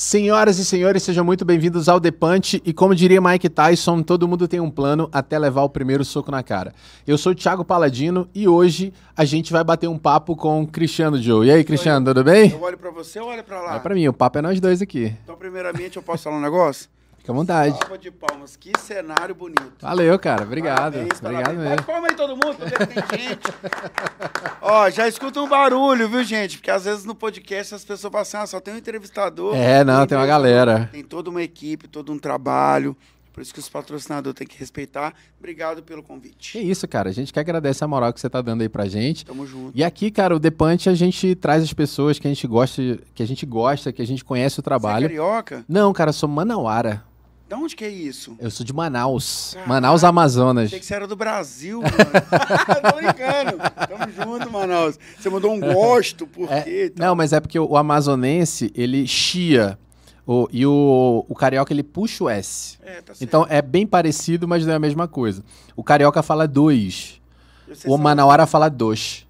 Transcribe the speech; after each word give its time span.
Senhoras 0.00 0.60
e 0.60 0.64
senhores, 0.64 1.02
sejam 1.02 1.24
muito 1.24 1.44
bem-vindos 1.44 1.88
ao 1.88 1.98
Depante 1.98 2.62
e 2.64 2.72
como 2.72 2.94
diria 2.94 3.20
Mike 3.20 3.48
Tyson, 3.48 4.00
todo 4.00 4.28
mundo 4.28 4.46
tem 4.46 4.60
um 4.60 4.70
plano 4.70 5.08
até 5.10 5.36
levar 5.36 5.62
o 5.62 5.68
primeiro 5.68 6.04
soco 6.04 6.30
na 6.30 6.40
cara. 6.40 6.72
Eu 7.04 7.18
sou 7.18 7.32
o 7.32 7.34
Thiago 7.34 7.64
Paladino 7.64 8.28
e 8.32 8.46
hoje 8.46 8.92
a 9.16 9.24
gente 9.24 9.52
vai 9.52 9.64
bater 9.64 9.88
um 9.88 9.98
papo 9.98 10.36
com 10.36 10.62
o 10.62 10.66
Cristiano 10.68 11.20
Joe. 11.20 11.48
E 11.48 11.50
aí, 11.50 11.64
Cristiano, 11.64 12.06
tudo 12.06 12.22
bem? 12.22 12.52
Eu 12.52 12.62
olho 12.62 12.78
pra 12.78 12.92
você 12.92 13.18
ou 13.18 13.26
olho 13.26 13.42
pra 13.42 13.60
lá? 13.60 13.74
É 13.74 13.80
pra 13.80 13.92
mim, 13.92 14.06
o 14.06 14.12
papo 14.12 14.38
é 14.38 14.42
nós 14.42 14.60
dois 14.60 14.80
aqui. 14.80 15.12
Então, 15.24 15.34
primeiramente, 15.34 15.96
eu 15.96 16.02
posso 16.04 16.22
falar 16.22 16.36
um 16.36 16.42
negócio? 16.42 16.88
Fica 17.28 17.32
à 17.32 17.34
vontade. 17.34 17.76
Salva 17.78 17.98
de 17.98 18.10
palmas, 18.10 18.56
que 18.56 18.72
cenário 18.78 19.34
bonito. 19.34 19.74
Valeu, 19.82 20.18
cara. 20.18 20.44
Obrigado. 20.44 20.94
Parabéns, 20.94 21.18
Obrigado 21.20 21.44
parabéns. 21.44 21.68
mesmo. 21.68 21.82
Palma 21.84 22.08
aí 22.08 22.16
todo 22.16 22.30
mundo, 22.30 22.56
tô 22.56 22.64
vendo 22.64 22.86
que 22.86 23.02
tem 23.02 23.20
gente. 23.20 23.52
Ó, 24.62 24.88
já 24.88 25.06
escuta 25.06 25.38
um 25.42 25.48
barulho, 25.48 26.08
viu, 26.08 26.24
gente? 26.24 26.56
Porque 26.56 26.70
às 26.70 26.86
vezes 26.86 27.04
no 27.04 27.14
podcast 27.14 27.74
as 27.74 27.84
pessoas 27.84 28.10
falam 28.10 28.22
assim, 28.22 28.36
ah, 28.38 28.46
só 28.46 28.60
tem 28.60 28.72
um 28.72 28.78
entrevistador. 28.78 29.54
É, 29.54 29.84
não, 29.84 30.06
tem 30.06 30.16
uma 30.16 30.26
galera. 30.26 30.88
Tem 30.90 31.04
toda 31.04 31.28
uma 31.28 31.42
equipe, 31.42 31.86
todo 31.86 32.10
um 32.12 32.18
trabalho. 32.18 32.96
Por 33.30 33.42
isso 33.42 33.52
que 33.52 33.60
os 33.60 33.68
patrocinadores 33.68 34.36
têm 34.36 34.46
que 34.46 34.58
respeitar. 34.58 35.12
Obrigado 35.38 35.82
pelo 35.82 36.02
convite. 36.02 36.58
isso, 36.58 36.88
cara. 36.88 37.10
A 37.10 37.12
gente 37.12 37.32
que 37.32 37.38
agradece 37.38 37.84
a 37.84 37.86
moral 37.86 38.12
que 38.12 38.20
você 38.20 38.28
tá 38.28 38.40
dando 38.40 38.62
aí 38.62 38.68
pra 38.70 38.86
gente. 38.88 39.24
Tamo 39.26 39.46
junto. 39.46 39.70
E 39.78 39.84
aqui, 39.84 40.10
cara, 40.10 40.34
o 40.34 40.40
Depante 40.40 40.88
a 40.88 40.94
gente 40.94 41.34
traz 41.36 41.62
as 41.62 41.72
pessoas 41.72 42.18
que 42.18 42.26
a 42.26 42.30
gente 42.30 42.46
gosta, 42.48 42.98
que 43.14 43.22
a 43.22 43.26
gente 43.26 43.44
gosta, 43.46 43.92
que 43.92 44.02
a 44.02 44.06
gente 44.06 44.24
conhece 44.24 44.54
o 44.54 44.56
Você 44.56 44.60
é 44.60 44.64
trabalho. 44.64 45.06
carioca? 45.08 45.64
Não, 45.68 45.92
cara, 45.92 46.08
eu 46.08 46.14
sou 46.14 46.28
manauara. 46.28 47.04
Da 47.48 47.56
onde 47.56 47.74
que 47.74 47.84
é 47.84 47.88
isso? 47.88 48.36
Eu 48.38 48.50
sou 48.50 48.64
de 48.66 48.74
Manaus. 48.74 49.52
Caralho. 49.54 49.68
Manaus, 49.68 50.04
Amazonas. 50.04 50.66
Achei 50.66 50.80
que 50.80 50.84
você 50.84 50.94
era 50.94 51.06
do 51.06 51.16
Brasil, 51.16 51.80
mano. 51.80 51.94
Tô 52.90 52.96
brincando. 52.96 53.58
Tamo 53.88 54.12
junto, 54.12 54.50
Manaus. 54.52 54.98
Você 55.18 55.30
mandou 55.30 55.52
um 55.54 55.60
gosto, 55.60 56.26
por 56.26 56.50
É, 56.52 56.62
quê? 56.62 56.92
não, 56.96 57.14
mas 57.14 57.32
é 57.32 57.40
porque 57.40 57.58
o 57.58 57.76
amazonense, 57.76 58.70
ele 58.74 59.06
chia. 59.06 59.78
O, 60.26 60.46
e 60.52 60.66
o, 60.66 61.24
o 61.26 61.34
carioca, 61.34 61.72
ele 61.72 61.82
puxa 61.82 62.24
o 62.24 62.28
S. 62.28 62.76
É, 62.82 62.96
tá 62.96 63.14
certo. 63.14 63.22
Então 63.22 63.46
é 63.48 63.62
bem 63.62 63.86
parecido, 63.86 64.46
mas 64.46 64.66
não 64.66 64.74
é 64.74 64.76
a 64.76 64.80
mesma 64.80 65.08
coisa. 65.08 65.42
O 65.74 65.82
carioca 65.82 66.22
fala 66.22 66.46
dois. 66.46 67.18
O 67.86 67.96
manauara 67.96 68.46
fala 68.46 68.68
dois. 68.68 69.26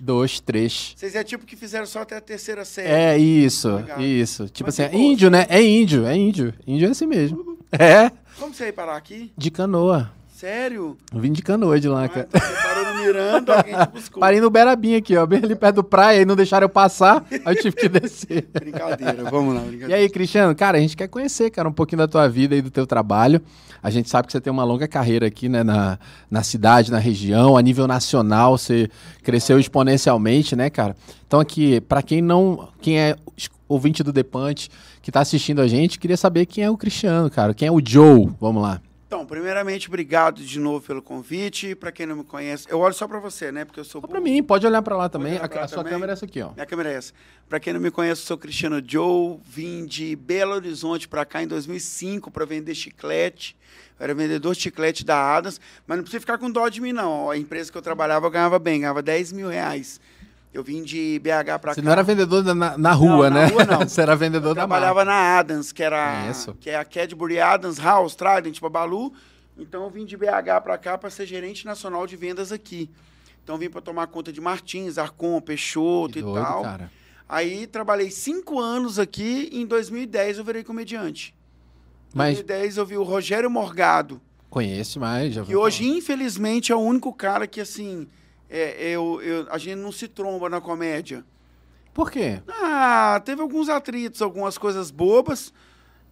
Dois. 0.00 0.40
Três. 0.40 0.94
Vocês 0.96 1.14
é 1.14 1.22
tipo 1.22 1.44
que 1.46 1.56
fizeram 1.56 1.86
só 1.86 2.00
até 2.02 2.16
a 2.16 2.20
terceira 2.20 2.64
série. 2.64 2.88
É 2.88 3.18
isso, 3.18 3.68
Legal. 3.76 4.00
isso. 4.00 4.48
Tipo 4.48 4.68
Mas 4.68 4.80
assim, 4.80 4.96
é 4.96 4.98
índio, 4.98 5.30
né? 5.30 5.46
É 5.48 5.62
índio, 5.62 6.06
é 6.06 6.16
índio. 6.16 6.54
Índio 6.66 6.88
é 6.88 6.90
assim 6.90 7.06
mesmo. 7.06 7.58
É, 7.72 8.10
Como 8.38 8.52
você 8.52 8.64
veio 8.64 8.74
parar 8.74 8.96
aqui? 8.96 9.32
de 9.36 9.50
canoa. 9.50 10.10
Sério? 10.40 10.96
Eu 11.12 11.20
vim 11.20 11.32
de 11.32 11.42
canoa 11.42 11.78
de 11.78 11.86
lá, 11.86 12.04
Ah, 12.04 12.08
cara. 12.08 12.26
então 12.30 12.40
você 12.40 12.62
parou 12.62 12.94
no 12.94 13.00
Miranda, 13.04 13.56
alguém 13.58 13.74
te 13.76 13.86
buscou. 13.92 14.20
Parei 14.20 14.40
no 14.40 14.48
Berabinho 14.48 14.96
aqui, 14.96 15.14
ó, 15.14 15.26
bem 15.26 15.38
ali 15.44 15.54
perto 15.54 15.76
do 15.76 15.84
praia, 15.84 16.20
aí 16.20 16.24
não 16.24 16.34
deixaram 16.34 16.64
eu 16.64 16.68
passar, 16.70 17.26
aí 17.44 17.54
eu 17.54 17.60
tive 17.60 17.76
que 17.76 17.88
descer. 17.90 18.48
Brincadeira, 18.50 19.24
vamos 19.30 19.54
lá, 19.54 19.60
E 19.60 19.66
brincadeira. 19.66 20.00
aí, 20.00 20.08
Cristiano, 20.08 20.54
cara, 20.54 20.78
a 20.78 20.80
gente 20.80 20.96
quer 20.96 21.08
conhecer, 21.08 21.50
cara, 21.50 21.68
um 21.68 21.72
pouquinho 21.72 21.98
da 21.98 22.08
tua 22.08 22.26
vida 22.26 22.56
e 22.56 22.62
do 22.62 22.70
teu 22.70 22.86
trabalho. 22.86 23.42
A 23.82 23.90
gente 23.90 24.08
sabe 24.08 24.26
que 24.28 24.32
você 24.32 24.40
tem 24.40 24.50
uma 24.50 24.64
longa 24.64 24.88
carreira 24.88 25.26
aqui, 25.26 25.46
né, 25.46 25.62
na, 25.62 25.98
na 26.30 26.42
cidade, 26.42 26.90
na 26.90 26.98
região, 26.98 27.54
a 27.58 27.60
nível 27.60 27.86
nacional, 27.86 28.56
você 28.56 28.88
cresceu 29.22 29.58
exponencialmente, 29.60 30.56
né, 30.56 30.70
cara? 30.70 30.96
Então 31.26 31.38
aqui, 31.38 31.82
pra 31.82 32.02
quem 32.02 32.22
não, 32.22 32.66
quem 32.80 32.98
é 32.98 33.14
ouvinte 33.68 34.02
do 34.02 34.10
Depante, 34.10 34.70
que 35.02 35.12
tá 35.12 35.20
assistindo 35.20 35.60
a 35.60 35.68
gente, 35.68 35.98
queria 35.98 36.16
saber 36.16 36.46
quem 36.46 36.64
é 36.64 36.70
o 36.70 36.78
Cristiano, 36.78 37.28
cara, 37.30 37.52
quem 37.52 37.68
é 37.68 37.70
o 37.72 37.80
Joe, 37.86 38.30
vamos 38.40 38.62
lá. 38.62 38.80
Então, 39.10 39.26
primeiramente, 39.26 39.88
obrigado 39.88 40.40
de 40.40 40.60
novo 40.60 40.86
pelo 40.86 41.02
convite. 41.02 41.74
Pra 41.74 41.90
quem 41.90 42.06
não 42.06 42.14
me 42.14 42.22
conhece, 42.22 42.68
eu 42.70 42.78
olho 42.78 42.94
só 42.94 43.08
pra 43.08 43.18
você, 43.18 43.50
né? 43.50 43.64
Porque 43.64 43.80
eu 43.80 43.84
sou 43.84 44.00
Só 44.00 44.06
pra 44.06 44.20
mim, 44.20 44.40
pode 44.40 44.64
olhar 44.64 44.80
pra 44.82 44.96
lá 44.96 45.08
também, 45.08 45.36
pra 45.36 45.52
lá 45.52 45.64
a 45.64 45.66
sua 45.66 45.78
também. 45.78 45.92
câmera 45.94 46.12
é 46.12 46.14
essa 46.14 46.24
aqui, 46.26 46.40
ó. 46.40 46.52
Minha 46.52 46.64
câmera 46.64 46.92
é 46.92 46.94
essa. 46.94 47.12
Pra 47.48 47.58
quem 47.58 47.72
não 47.72 47.80
me 47.80 47.90
conhece, 47.90 48.22
eu 48.22 48.26
sou 48.26 48.38
Cristiano 48.38 48.80
Joe. 48.86 49.40
Vim 49.44 49.84
de 49.84 50.14
Belo 50.14 50.54
Horizonte 50.54 51.08
pra 51.08 51.24
cá 51.24 51.42
em 51.42 51.48
2005 51.48 52.30
pra 52.30 52.44
vender 52.44 52.72
chiclete. 52.72 53.56
Eu 53.98 54.04
era 54.04 54.14
vendedor 54.14 54.54
de 54.54 54.60
chiclete 54.60 55.04
da 55.04 55.16
Adams. 55.36 55.60
Mas 55.88 55.96
não 55.96 56.04
precisa 56.04 56.20
ficar 56.20 56.38
com 56.38 56.48
dó 56.48 56.68
de 56.68 56.80
mim, 56.80 56.92
não. 56.92 57.28
A 57.32 57.36
empresa 57.36 57.72
que 57.72 57.76
eu 57.76 57.82
trabalhava, 57.82 58.26
eu 58.28 58.30
ganhava 58.30 58.60
bem. 58.60 58.78
Ganhava 58.82 59.02
10 59.02 59.32
mil 59.32 59.48
reais. 59.48 60.00
Eu 60.52 60.64
vim 60.64 60.82
de 60.82 61.18
BH 61.20 61.58
pra 61.60 61.74
Você 61.74 61.80
cá. 61.80 61.84
não 61.84 61.92
era 61.92 62.02
vendedor 62.02 62.42
na, 62.54 62.76
na 62.76 62.92
rua, 62.92 63.30
Não, 63.30 63.36
né? 63.36 63.46
na 63.46 63.52
rua 63.52 63.64
não. 63.64 63.78
você 63.88 64.00
era 64.00 64.16
vendedor 64.16 64.50
Eu 64.50 64.54
da 64.54 64.60
trabalhava 64.62 65.04
marca. 65.04 65.10
na 65.10 65.38
Adams, 65.38 65.70
que 65.72 65.82
era 65.82 66.20
Conheço. 66.22 66.54
que 66.60 66.68
é 66.70 66.76
a 66.76 66.84
Cadbury 66.84 67.38
Adams 67.40 67.78
House, 67.78 68.16
Trident, 68.16 68.60
Babalu. 68.60 69.12
Então 69.56 69.84
eu 69.84 69.90
vim 69.90 70.04
de 70.04 70.16
BH 70.16 70.60
para 70.62 70.76
cá 70.78 70.98
para 70.98 71.08
ser 71.10 71.26
gerente 71.26 71.64
nacional 71.64 72.06
de 72.06 72.16
vendas 72.16 72.50
aqui. 72.50 72.90
Então 73.44 73.54
eu 73.54 73.58
vim 73.60 73.70
para 73.70 73.80
tomar 73.80 74.06
conta 74.08 74.32
de 74.32 74.40
Martins, 74.40 74.98
Arcon, 74.98 75.40
Peixoto 75.40 76.18
e 76.18 76.22
tal. 76.22 76.62
cara. 76.62 76.90
Aí 77.28 77.66
trabalhei 77.68 78.10
cinco 78.10 78.58
anos 78.58 78.98
aqui 78.98 79.48
e 79.52 79.62
em 79.62 79.66
2010 79.66 80.38
eu 80.38 80.44
virei 80.44 80.64
comediante. 80.64 81.32
Em 82.12 82.18
Mas 82.18 82.34
2010 82.38 82.76
eu 82.76 82.86
vi 82.86 82.96
o 82.96 83.04
Rogério 83.04 83.48
Morgado, 83.48 84.20
conhece 84.48 84.98
mais, 84.98 85.32
já 85.34 85.42
ouvi 85.42 85.54
hoje, 85.54 85.86
infelizmente, 85.86 86.72
é 86.72 86.74
o 86.74 86.80
único 86.80 87.12
cara 87.12 87.46
que, 87.46 87.60
assim, 87.60 88.08
é, 88.50 88.90
eu, 88.90 89.20
eu- 89.22 89.46
a 89.50 89.56
gente 89.58 89.76
não 89.76 89.92
se 89.92 90.08
tromba 90.08 90.48
na 90.48 90.60
comédia. 90.60 91.24
Por 91.94 92.10
quê? 92.10 92.40
Ah, 92.48 93.20
teve 93.24 93.40
alguns 93.42 93.68
atritos, 93.68 94.20
algumas 94.22 94.56
coisas 94.58 94.90
bobas. 94.90 95.52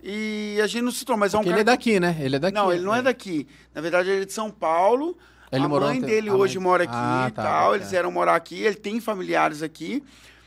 E 0.03 0.59
a 0.63 0.67
gente 0.67 0.83
não 0.83 0.93
se 0.93 1.05
tromba, 1.05 1.21
mas 1.21 1.35
é 1.35 1.39
um 1.39 1.43
ele 1.43 1.61
é 1.61 1.65
daqui, 1.65 1.99
né? 1.99 2.17
Ele 2.21 2.37
é 2.37 2.39
daqui. 2.39 2.55
Não, 2.55 2.73
ele 2.73 2.85
não 2.85 2.95
é 2.95 3.03
daqui. 3.03 3.47
Na 3.75 3.81
verdade, 3.81 4.09
ele 4.11 4.23
é 4.23 4.25
de 4.25 4.33
São 4.33 4.51
Paulo. 4.51 5.17
Ele 5.51 5.65
a 5.65 5.69
mãe 5.69 6.01
dele 6.01 6.29
a 6.31 6.35
hoje 6.35 6.59
mãe- 6.59 6.65
mora 6.65 6.85
aqui 6.85 6.93
Ah, 6.95 7.27
e 7.29 7.33
tá, 7.33 7.43
tal. 7.43 7.71
tá. 7.71 7.77
Eles 7.77 7.91
vieram 7.91 8.13
morar 8.13 8.35
aqui. 8.37 8.63
Ele 8.63 8.77
tem 8.77 9.01
familiares 9.01 9.63
aqui. 9.63 10.03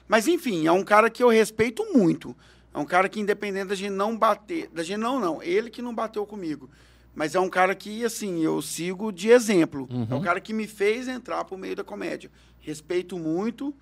Mas, 0.08 0.28
enfim, 0.28 0.68
é 0.68 0.72
um 0.72 0.84
cara 0.84 1.10
que 1.10 1.22
eu 1.24 1.30
respeito 1.30 1.84
muito. 1.94 2.36
É 2.74 2.78
um 2.78 2.86
cara 2.86 3.10
que, 3.10 3.20
independente 3.20 3.68
da 3.68 3.76
gente 3.76 3.90
não 3.92 4.16
bater. 4.18 4.70
Da 4.74 4.84
gente 4.84 5.00
não, 5.00 5.20
não. 5.20 5.42
Ele 5.44 5.70
que 5.70 5.82
não 5.82 5.94
bateu 5.94 6.26
comigo. 6.26 6.70
Mas 7.14 7.36
é 7.36 7.40
um 7.40 7.50
cara 7.50 7.76
que, 7.76 8.06
assim, 8.06 8.42
eu 8.42 8.62
sigo 8.62 9.12
de 9.12 9.30
exemplo. 9.30 9.88
Uhum. 9.92 10.08
É 10.10 10.16
um 10.16 10.22
cara 10.22 10.40
que 10.40 10.54
me 10.54 10.66
fez 10.68 11.08
entrar 11.08 11.44
pro 11.44 11.58
meio 11.58 11.76
da 11.76 11.84
comédia. 11.84 12.32
Respeito 12.60 13.18
muito. 13.20 13.74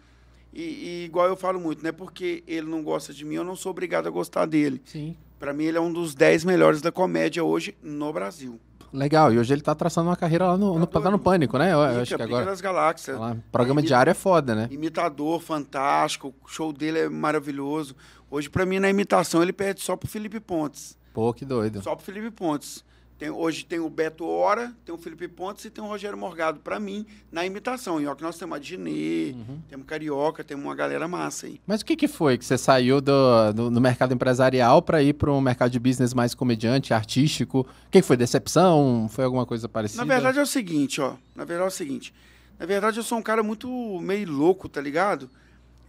E, 0.51 0.61
e 0.63 1.05
igual 1.05 1.27
eu 1.27 1.35
falo 1.37 1.59
muito, 1.59 1.83
não 1.83 1.89
é 1.89 1.91
porque 1.91 2.43
ele 2.47 2.65
não 2.65 2.81
gosta 2.81 3.13
de 3.13 3.23
mim, 3.23 3.35
eu 3.35 3.43
não 3.43 3.55
sou 3.55 3.69
obrigado 3.69 4.07
a 4.07 4.09
gostar 4.09 4.47
dele. 4.47 4.81
Sim. 4.83 5.15
Pra 5.37 5.53
mim, 5.53 5.65
ele 5.65 5.77
é 5.77 5.81
um 5.81 5.93
dos 5.93 6.15
10 6.15 6.43
melhores 6.43 6.81
da 6.81 6.91
comédia 6.91 7.43
hoje 7.43 7.77
no 7.83 8.11
Brasil. 8.11 8.59
Legal. 8.91 9.31
E 9.31 9.37
hoje 9.37 9.53
ele 9.53 9.61
tá 9.61 9.75
traçando 9.75 10.09
uma 10.09 10.15
carreira 10.15 10.47
lá 10.47 10.57
no, 10.57 10.79
no, 10.79 10.87
Tá 10.87 10.99
no. 11.11 11.19
Pânico, 11.19 11.55
né? 11.59 11.71
Eu, 11.71 11.77
Pica, 11.87 12.01
acho 12.01 12.15
que 12.17 12.23
agora. 12.23 12.45
das 12.45 12.59
Galáxias. 12.61 13.19
lá. 13.19 13.37
Programa 13.51 13.79
Imi- 13.81 13.87
diário 13.87 14.09
é 14.09 14.15
foda, 14.15 14.55
né? 14.55 14.67
Imitador 14.71 15.39
fantástico, 15.39 16.33
o 16.43 16.47
show 16.47 16.73
dele 16.73 16.97
é 16.97 17.09
maravilhoso. 17.09 17.95
Hoje, 18.31 18.49
pra 18.49 18.65
mim, 18.65 18.79
na 18.79 18.89
imitação, 18.89 19.43
ele 19.43 19.53
perde 19.53 19.81
só 19.81 19.95
pro 19.95 20.09
Felipe 20.09 20.39
Pontes. 20.39 20.97
Pô, 21.13 21.31
que 21.31 21.45
doido. 21.45 21.83
Só 21.83 21.95
pro 21.95 22.03
Felipe 22.03 22.31
Pontes. 22.31 22.83
Tem- 23.19 23.29
hoje 23.29 23.65
tem 23.65 23.79
o 23.79 23.89
Beto 23.89 24.25
Hora, 24.25 24.73
tem 24.85 24.95
o 24.95 24.97
Felipe 24.97 25.27
Pontes 25.27 25.65
e 25.65 25.69
tem 25.69 25.83
o 25.83 25.87
Rogério 25.87 26.17
Morgado, 26.17 26.61
pra 26.61 26.79
mim, 26.79 27.05
na 27.29 27.45
imitação. 27.45 27.99
E 27.99 28.07
ó, 28.07 28.15
que 28.15 28.23
nós 28.23 28.37
temos 28.37 28.55
a 28.55 28.59
Dinê, 28.59 29.33
Uhum. 29.33 29.59
temos 29.67 29.85
Carioca, 29.85 30.41
temos 30.41 30.63
uma 30.63 30.73
galera 30.73 31.05
massa 31.05 31.45
aí. 31.47 31.59
Mas 31.67 31.81
o 31.81 31.85
que 31.85 31.97
que 31.97 32.07
foi 32.07 32.37
que 32.37 32.45
você 32.45 32.57
saiu 32.57 33.01
do, 33.01 33.51
do, 33.53 33.69
do 33.71 33.81
mercado 33.81 34.13
empresarial 34.13 34.81
pra 34.81 35.03
ir 35.03 35.13
para 35.15 35.29
um 35.33 35.41
mercado 35.41 35.69
de 35.69 35.79
business 35.79 36.13
mais 36.13 36.33
comediante, 36.33 36.93
artístico? 36.93 37.59
O 37.59 37.65
que 37.91 38.01
que 38.01 38.07
foi? 38.07 38.15
Decepção? 38.15 39.09
Foi 39.11 39.25
alguma 39.25 39.45
coisa 39.45 39.67
parecida? 39.67 40.05
Na 40.05 40.13
verdade 40.13 40.39
é 40.39 40.41
o 40.41 40.45
seguinte, 40.47 41.01
ó. 41.01 41.15
Na 41.35 41.43
verdade 41.43 41.65
é 41.65 41.73
o 41.73 41.75
seguinte. 41.75 42.13
Na 42.57 42.65
verdade, 42.65 42.97
eu 42.99 43.03
sou 43.03 43.17
um 43.17 43.21
cara 43.21 43.41
muito 43.43 43.69
meio 44.01 44.29
louco, 44.31 44.67
tá 44.67 44.81
ligado? 44.81 45.29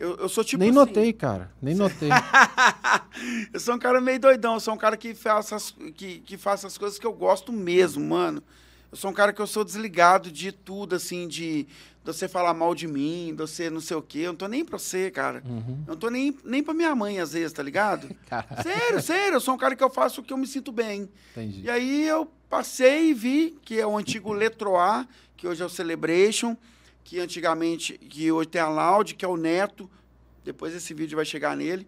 Eu, 0.00 0.16
eu 0.16 0.28
sou 0.31 0.43
tipo 0.43 0.59
Nem 0.59 0.71
assim, 0.71 0.78
notei, 0.78 1.12
cara. 1.12 1.53
Nem 1.61 1.75
notei. 1.75 2.09
eu 3.53 3.61
sou 3.61 3.75
um 3.75 3.78
cara 3.78 4.00
meio 4.00 4.19
doidão, 4.19 4.55
eu 4.55 4.61
sou 4.61 4.72
um 4.72 4.78
cara 4.78 4.97
que 4.97 5.15
faça, 5.15 5.55
as, 5.55 5.75
que, 5.94 6.21
que 6.21 6.38
faça 6.38 6.66
as 6.66 6.78
coisas 6.78 6.99
que 6.99 7.06
eu 7.06 7.12
gosto 7.12 7.53
mesmo, 7.53 8.03
mano. 8.03 8.43
Eu 8.91 8.97
sou 8.97 9.10
um 9.10 9.15
cara 9.15 9.31
que 9.31 9.43
eu 9.43 9.47
sou 9.47 9.62
desligado 9.62 10.33
de 10.33 10.53
tudo, 10.53 10.97
assim, 10.97 11.28
de, 11.28 11.65
de 11.65 11.69
você 12.03 12.27
falar 12.27 12.55
mal 12.55 12.75
de 12.75 12.89
mim, 12.89 13.34
de 13.37 13.43
você 13.43 13.69
não 13.69 13.78
sei 13.78 13.94
o 13.94 14.00
quê. 14.00 14.21
Eu 14.21 14.28
não 14.28 14.37
tô 14.37 14.49
nem 14.49 14.65
pra 14.65 14.78
você, 14.78 15.10
cara. 15.10 15.43
Uhum. 15.44 15.84
Eu 15.87 15.93
não 15.93 15.97
tô 15.97 16.09
nem, 16.09 16.34
nem 16.47 16.62
pra 16.62 16.72
minha 16.72 16.94
mãe, 16.94 17.21
às 17.21 17.34
vezes, 17.34 17.53
tá 17.53 17.62
ligado? 17.62 18.09
Cara, 18.27 18.62
sério, 18.62 19.03
sério, 19.03 19.34
eu 19.34 19.41
sou 19.41 19.54
um 19.54 19.59
cara 19.59 19.77
que 19.77 19.84
eu 19.84 19.91
faço 19.91 20.22
o 20.22 20.25
que 20.25 20.33
eu 20.33 20.39
me 20.39 20.47
sinto 20.47 20.72
bem. 20.72 21.10
entendi. 21.33 21.60
E 21.65 21.69
aí 21.69 22.09
eu 22.09 22.27
passei 22.48 23.10
e 23.10 23.15
vi 23.15 23.59
que 23.63 23.78
é 23.78 23.86
o 23.86 23.98
antigo 23.98 24.33
Letroar, 24.33 25.07
que 25.36 25.47
hoje 25.47 25.63
é 25.63 25.66
o 25.66 25.69
Celebration, 25.69 26.57
que 27.05 27.19
antigamente, 27.19 27.99
que 27.99 28.31
hoje 28.31 28.49
tem 28.49 28.61
a 28.61 28.69
Loud, 28.69 29.15
que 29.15 29.25
é 29.25 29.29
o 29.29 29.37
Neto. 29.37 29.91
Depois 30.45 30.75
esse 30.75 30.95
vídeo 30.95 31.17
vai 31.17 31.25
chegar 31.25 31.57
nele. 31.57 31.87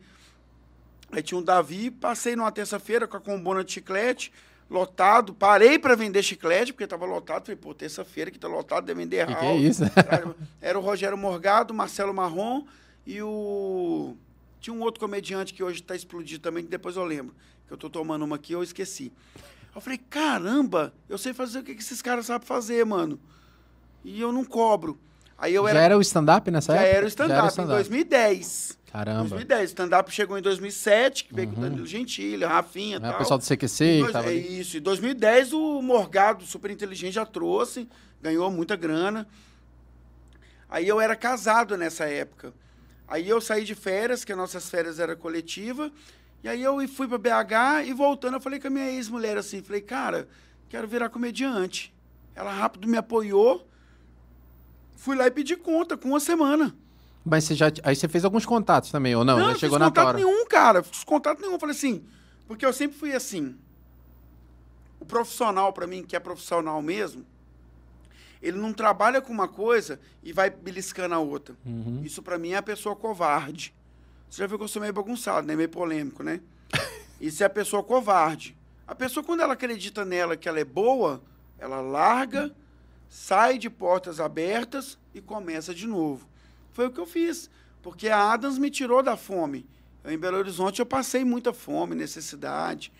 Aí 1.10 1.22
tinha 1.22 1.38
um 1.38 1.42
Davi, 1.42 1.90
passei 1.90 2.34
numa 2.34 2.50
terça-feira 2.50 3.06
com 3.06 3.16
a 3.16 3.20
combona 3.20 3.62
de 3.62 3.72
chiclete, 3.72 4.32
lotado. 4.70 5.34
Parei 5.34 5.78
para 5.78 5.94
vender 5.94 6.22
chiclete, 6.22 6.72
porque 6.72 6.84
estava 6.84 7.04
lotado. 7.04 7.44
Falei, 7.44 7.56
pô, 7.56 7.74
terça-feira 7.74 8.30
que 8.30 8.38
tá 8.38 8.48
lotado, 8.48 8.86
deve 8.86 9.00
vender 9.00 9.26
Que 9.26 9.34
que 9.34 9.44
é 9.44 9.56
isso? 9.56 9.82
Era 10.60 10.78
o 10.78 10.82
Rogério 10.82 11.18
Morgado, 11.18 11.74
Marcelo 11.74 12.14
Marrom 12.14 12.64
e 13.06 13.20
o. 13.22 14.16
Tinha 14.58 14.72
um 14.72 14.80
outro 14.80 15.00
comediante 15.00 15.52
que 15.52 15.62
hoje 15.62 15.80
está 15.80 15.94
explodido 15.94 16.42
também, 16.42 16.64
que 16.64 16.70
depois 16.70 16.96
eu 16.96 17.04
lembro. 17.04 17.34
Que 17.66 17.72
eu 17.72 17.76
tô 17.76 17.90
tomando 17.90 18.24
uma 18.24 18.36
aqui, 18.36 18.52
eu 18.52 18.62
esqueci. 18.62 19.12
Eu 19.74 19.80
falei, 19.80 19.98
caramba, 19.98 20.94
eu 21.08 21.18
sei 21.18 21.32
fazer 21.32 21.58
o 21.58 21.62
que 21.62 21.72
esses 21.72 22.00
caras 22.00 22.26
sabem 22.26 22.46
fazer, 22.46 22.84
mano. 22.86 23.18
E 24.04 24.20
eu 24.20 24.32
não 24.32 24.44
cobro. 24.44 24.98
Aí 25.38 25.54
eu 25.54 25.64
Já 25.64 25.70
era, 25.70 25.80
era 25.80 25.98
o 25.98 26.00
stand-up 26.00 26.50
nessa 26.50 26.74
já 26.74 26.80
época? 26.82 26.96
era 26.96 27.04
o 27.04 27.08
stand-up 27.08 27.60
em 27.60 27.66
2010. 27.66 28.78
Caramba. 28.92 29.20
2010. 29.30 29.70
Stand-up 29.70 30.12
chegou 30.12 30.38
em 30.38 30.42
2007, 30.42 31.24
que 31.24 31.34
veio 31.34 31.48
com 31.50 31.56
o 31.58 31.60
Danilo 31.62 31.86
Gentili, 31.86 32.44
a 32.44 32.48
Rafinha 32.48 32.96
e 32.96 33.00
Uhum. 33.00 33.04
É, 33.06 33.08
o 33.08 33.10
tal. 33.10 33.18
pessoal 33.18 33.38
do 33.38 33.44
CQC 33.44 33.84
que 33.96 34.00
dois- 34.00 34.12
tava 34.12 34.26
é 34.26 34.30
ali. 34.30 34.60
isso. 34.60 34.76
Em 34.76 34.80
2010, 34.80 35.52
o 35.52 35.80
Morgado, 35.82 36.44
super 36.44 36.70
inteligente, 36.70 37.14
já 37.14 37.24
trouxe, 37.26 37.88
ganhou 38.20 38.50
muita 38.50 38.76
grana. 38.76 39.26
Aí 40.68 40.86
eu 40.88 41.00
era 41.00 41.16
casado 41.16 41.76
nessa 41.76 42.04
época. 42.04 42.52
Aí 43.08 43.28
eu 43.28 43.40
saí 43.40 43.64
de 43.64 43.74
férias, 43.74 44.24
que 44.24 44.32
as 44.32 44.38
nossas 44.38 44.70
férias 44.70 44.98
era 44.98 45.14
coletiva. 45.16 45.90
E 46.42 46.48
aí 46.48 46.62
eu 46.62 46.76
fui 46.88 47.06
para 47.06 47.18
BH 47.18 47.84
e 47.86 47.92
voltando, 47.92 48.34
eu 48.34 48.40
falei 48.40 48.58
com 48.58 48.68
a 48.68 48.70
minha 48.70 48.90
ex-mulher 48.90 49.36
assim, 49.36 49.62
falei, 49.62 49.80
cara, 49.82 50.28
quero 50.68 50.88
virar 50.88 51.08
comediante. 51.08 51.92
Ela 52.34 52.50
rápido 52.52 52.88
me 52.88 52.96
apoiou. 52.96 53.68
Fui 55.02 55.16
lá 55.16 55.26
e 55.26 55.32
pedi 55.32 55.56
conta 55.56 55.96
com 55.96 56.10
uma 56.10 56.20
semana. 56.20 56.72
Mas 57.24 57.42
você 57.42 57.56
já. 57.56 57.72
Aí 57.82 57.96
você 57.96 58.06
fez 58.06 58.24
alguns 58.24 58.46
contatos 58.46 58.92
também, 58.92 59.16
ou 59.16 59.24
não? 59.24 59.36
já 59.40 59.50
fiz 59.50 59.58
chegou 59.58 59.76
na 59.76 59.86
contato 59.86 60.04
tora. 60.04 60.18
nenhum, 60.18 60.46
cara. 60.46 60.80
Fiz 60.80 61.02
contato 61.02 61.40
nenhum. 61.40 61.58
Falei 61.58 61.74
assim, 61.74 62.04
porque 62.46 62.64
eu 62.64 62.72
sempre 62.72 62.96
fui 62.96 63.12
assim. 63.12 63.56
O 65.00 65.04
profissional, 65.04 65.72
pra 65.72 65.88
mim, 65.88 66.04
que 66.04 66.14
é 66.14 66.20
profissional 66.20 66.80
mesmo, 66.80 67.26
ele 68.40 68.56
não 68.56 68.72
trabalha 68.72 69.20
com 69.20 69.32
uma 69.32 69.48
coisa 69.48 69.98
e 70.22 70.32
vai 70.32 70.50
beliscando 70.50 71.16
a 71.16 71.18
outra. 71.18 71.56
Uhum. 71.66 72.02
Isso 72.04 72.22
pra 72.22 72.38
mim 72.38 72.50
é 72.50 72.58
a 72.58 72.62
pessoa 72.62 72.94
covarde. 72.94 73.74
Você 74.30 74.42
já 74.42 74.46
viu 74.46 74.56
que 74.56 74.62
eu 74.62 74.68
sou 74.68 74.80
meio 74.80 74.92
bagunçado, 74.92 75.44
né? 75.44 75.56
Meio 75.56 75.68
polêmico, 75.68 76.22
né? 76.22 76.40
Isso 77.20 77.42
é 77.42 77.46
a 77.46 77.50
pessoa 77.50 77.82
covarde. 77.82 78.56
A 78.86 78.94
pessoa, 78.94 79.24
quando 79.24 79.40
ela 79.40 79.54
acredita 79.54 80.04
nela 80.04 80.36
que 80.36 80.48
ela 80.48 80.60
é 80.60 80.64
boa, 80.64 81.20
ela 81.58 81.80
larga, 81.80 82.54
sai 83.12 83.58
de 83.58 83.68
portas 83.68 84.18
abertas 84.18 84.98
e 85.14 85.20
começa 85.20 85.74
de 85.74 85.86
novo. 85.86 86.26
Foi 86.72 86.86
o 86.86 86.90
que 86.90 86.98
eu 86.98 87.04
fiz. 87.04 87.50
Porque 87.82 88.08
a 88.08 88.32
Adams 88.32 88.56
me 88.56 88.70
tirou 88.70 89.02
da 89.02 89.18
fome. 89.18 89.66
Eu, 90.02 90.10
em 90.12 90.16
Belo 90.18 90.38
Horizonte 90.38 90.80
eu 90.80 90.86
passei 90.86 91.22
muita 91.22 91.52
fome, 91.52 91.94
necessidade. 91.94 92.90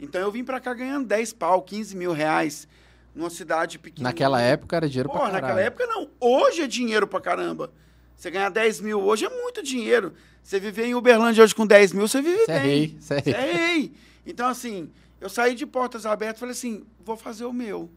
Então 0.00 0.20
eu 0.20 0.32
vim 0.32 0.42
pra 0.42 0.58
cá 0.58 0.74
ganhando 0.74 1.06
10 1.06 1.34
pau, 1.34 1.62
15 1.62 1.96
mil 1.96 2.12
reais, 2.12 2.66
numa 3.14 3.30
cidade 3.30 3.78
pequena. 3.78 4.08
Naquela 4.08 4.40
época 4.40 4.74
era 4.74 4.88
dinheiro 4.88 5.08
Pô, 5.08 5.14
pra 5.14 5.26
caralho. 5.26 5.42
naquela 5.42 5.60
época 5.60 5.86
não. 5.86 6.10
Hoje 6.18 6.62
é 6.62 6.66
dinheiro 6.66 7.06
pra 7.06 7.20
caramba. 7.20 7.72
Você 8.16 8.28
ganhar 8.28 8.48
10 8.50 8.80
mil 8.80 9.00
hoje 9.00 9.24
é 9.24 9.28
muito 9.30 9.62
dinheiro. 9.62 10.14
Você 10.42 10.58
viver 10.58 10.86
em 10.86 10.96
Uberlândia 10.96 11.44
hoje 11.44 11.54
com 11.54 11.64
10 11.66 11.92
mil, 11.92 12.08
você 12.08 12.20
vive 12.20 12.44
Você 12.44 12.50
é 12.52 12.60
bem. 12.60 12.68
rei, 12.68 12.96
você 12.98 13.14
é 13.14 13.30
é 13.30 13.52
rei. 13.52 13.92
Então, 14.26 14.48
assim, 14.48 14.90
eu 15.20 15.28
saí 15.28 15.54
de 15.54 15.64
portas 15.64 16.06
abertas 16.06 16.38
e 16.38 16.40
falei 16.40 16.52
assim, 16.52 16.84
vou 17.04 17.16
fazer 17.16 17.44
o 17.44 17.52
meu. 17.52 17.88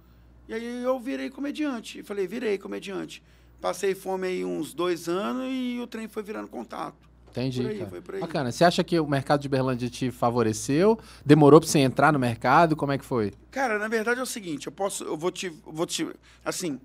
E 0.54 0.56
aí 0.56 0.84
eu 0.84 1.00
virei 1.00 1.32
comediante. 1.32 2.00
E 2.00 2.04
falei, 2.04 2.28
virei 2.28 2.60
comediante. 2.60 3.24
Passei 3.60 3.96
fome 3.96 4.28
aí 4.28 4.46
uns 4.46 4.72
dois 4.72 5.10
anos 5.10 5.48
e 5.50 5.80
o 5.82 5.88
trem 5.88 6.08
foi 6.08 6.22
virando 6.22 6.48
contato. 6.48 7.10
Entendi, 7.32 7.64
Por 7.64 7.72
aí, 7.72 7.78
cara. 7.80 7.90
foi 7.90 8.02
por 8.02 8.14
aí. 8.14 8.22
Bacana. 8.22 8.52
Você 8.52 8.64
acha 8.64 8.84
que 8.84 9.00
o 9.00 9.08
mercado 9.08 9.42
de 9.42 9.50
Berlândia 9.50 9.90
te 9.90 10.12
favoreceu? 10.12 11.00
Demorou 11.26 11.60
pra 11.60 11.68
você 11.68 11.80
entrar 11.80 12.14
no 12.14 12.20
mercado? 12.20 12.76
Como 12.76 12.92
é 12.92 13.00
que 13.00 13.06
foi? 13.06 13.34
Cara, 13.50 13.80
na 13.80 13.88
verdade 13.88 14.20
é 14.20 14.24
o 14.24 14.28
seguinte, 14.28 14.68
eu 14.68 14.72
posso, 14.72 15.04
eu 15.04 15.18
vou 15.18 15.32
te, 15.32 15.48
eu 15.48 15.74
vou 15.74 15.88
te, 15.88 16.08
assim, 16.46 16.80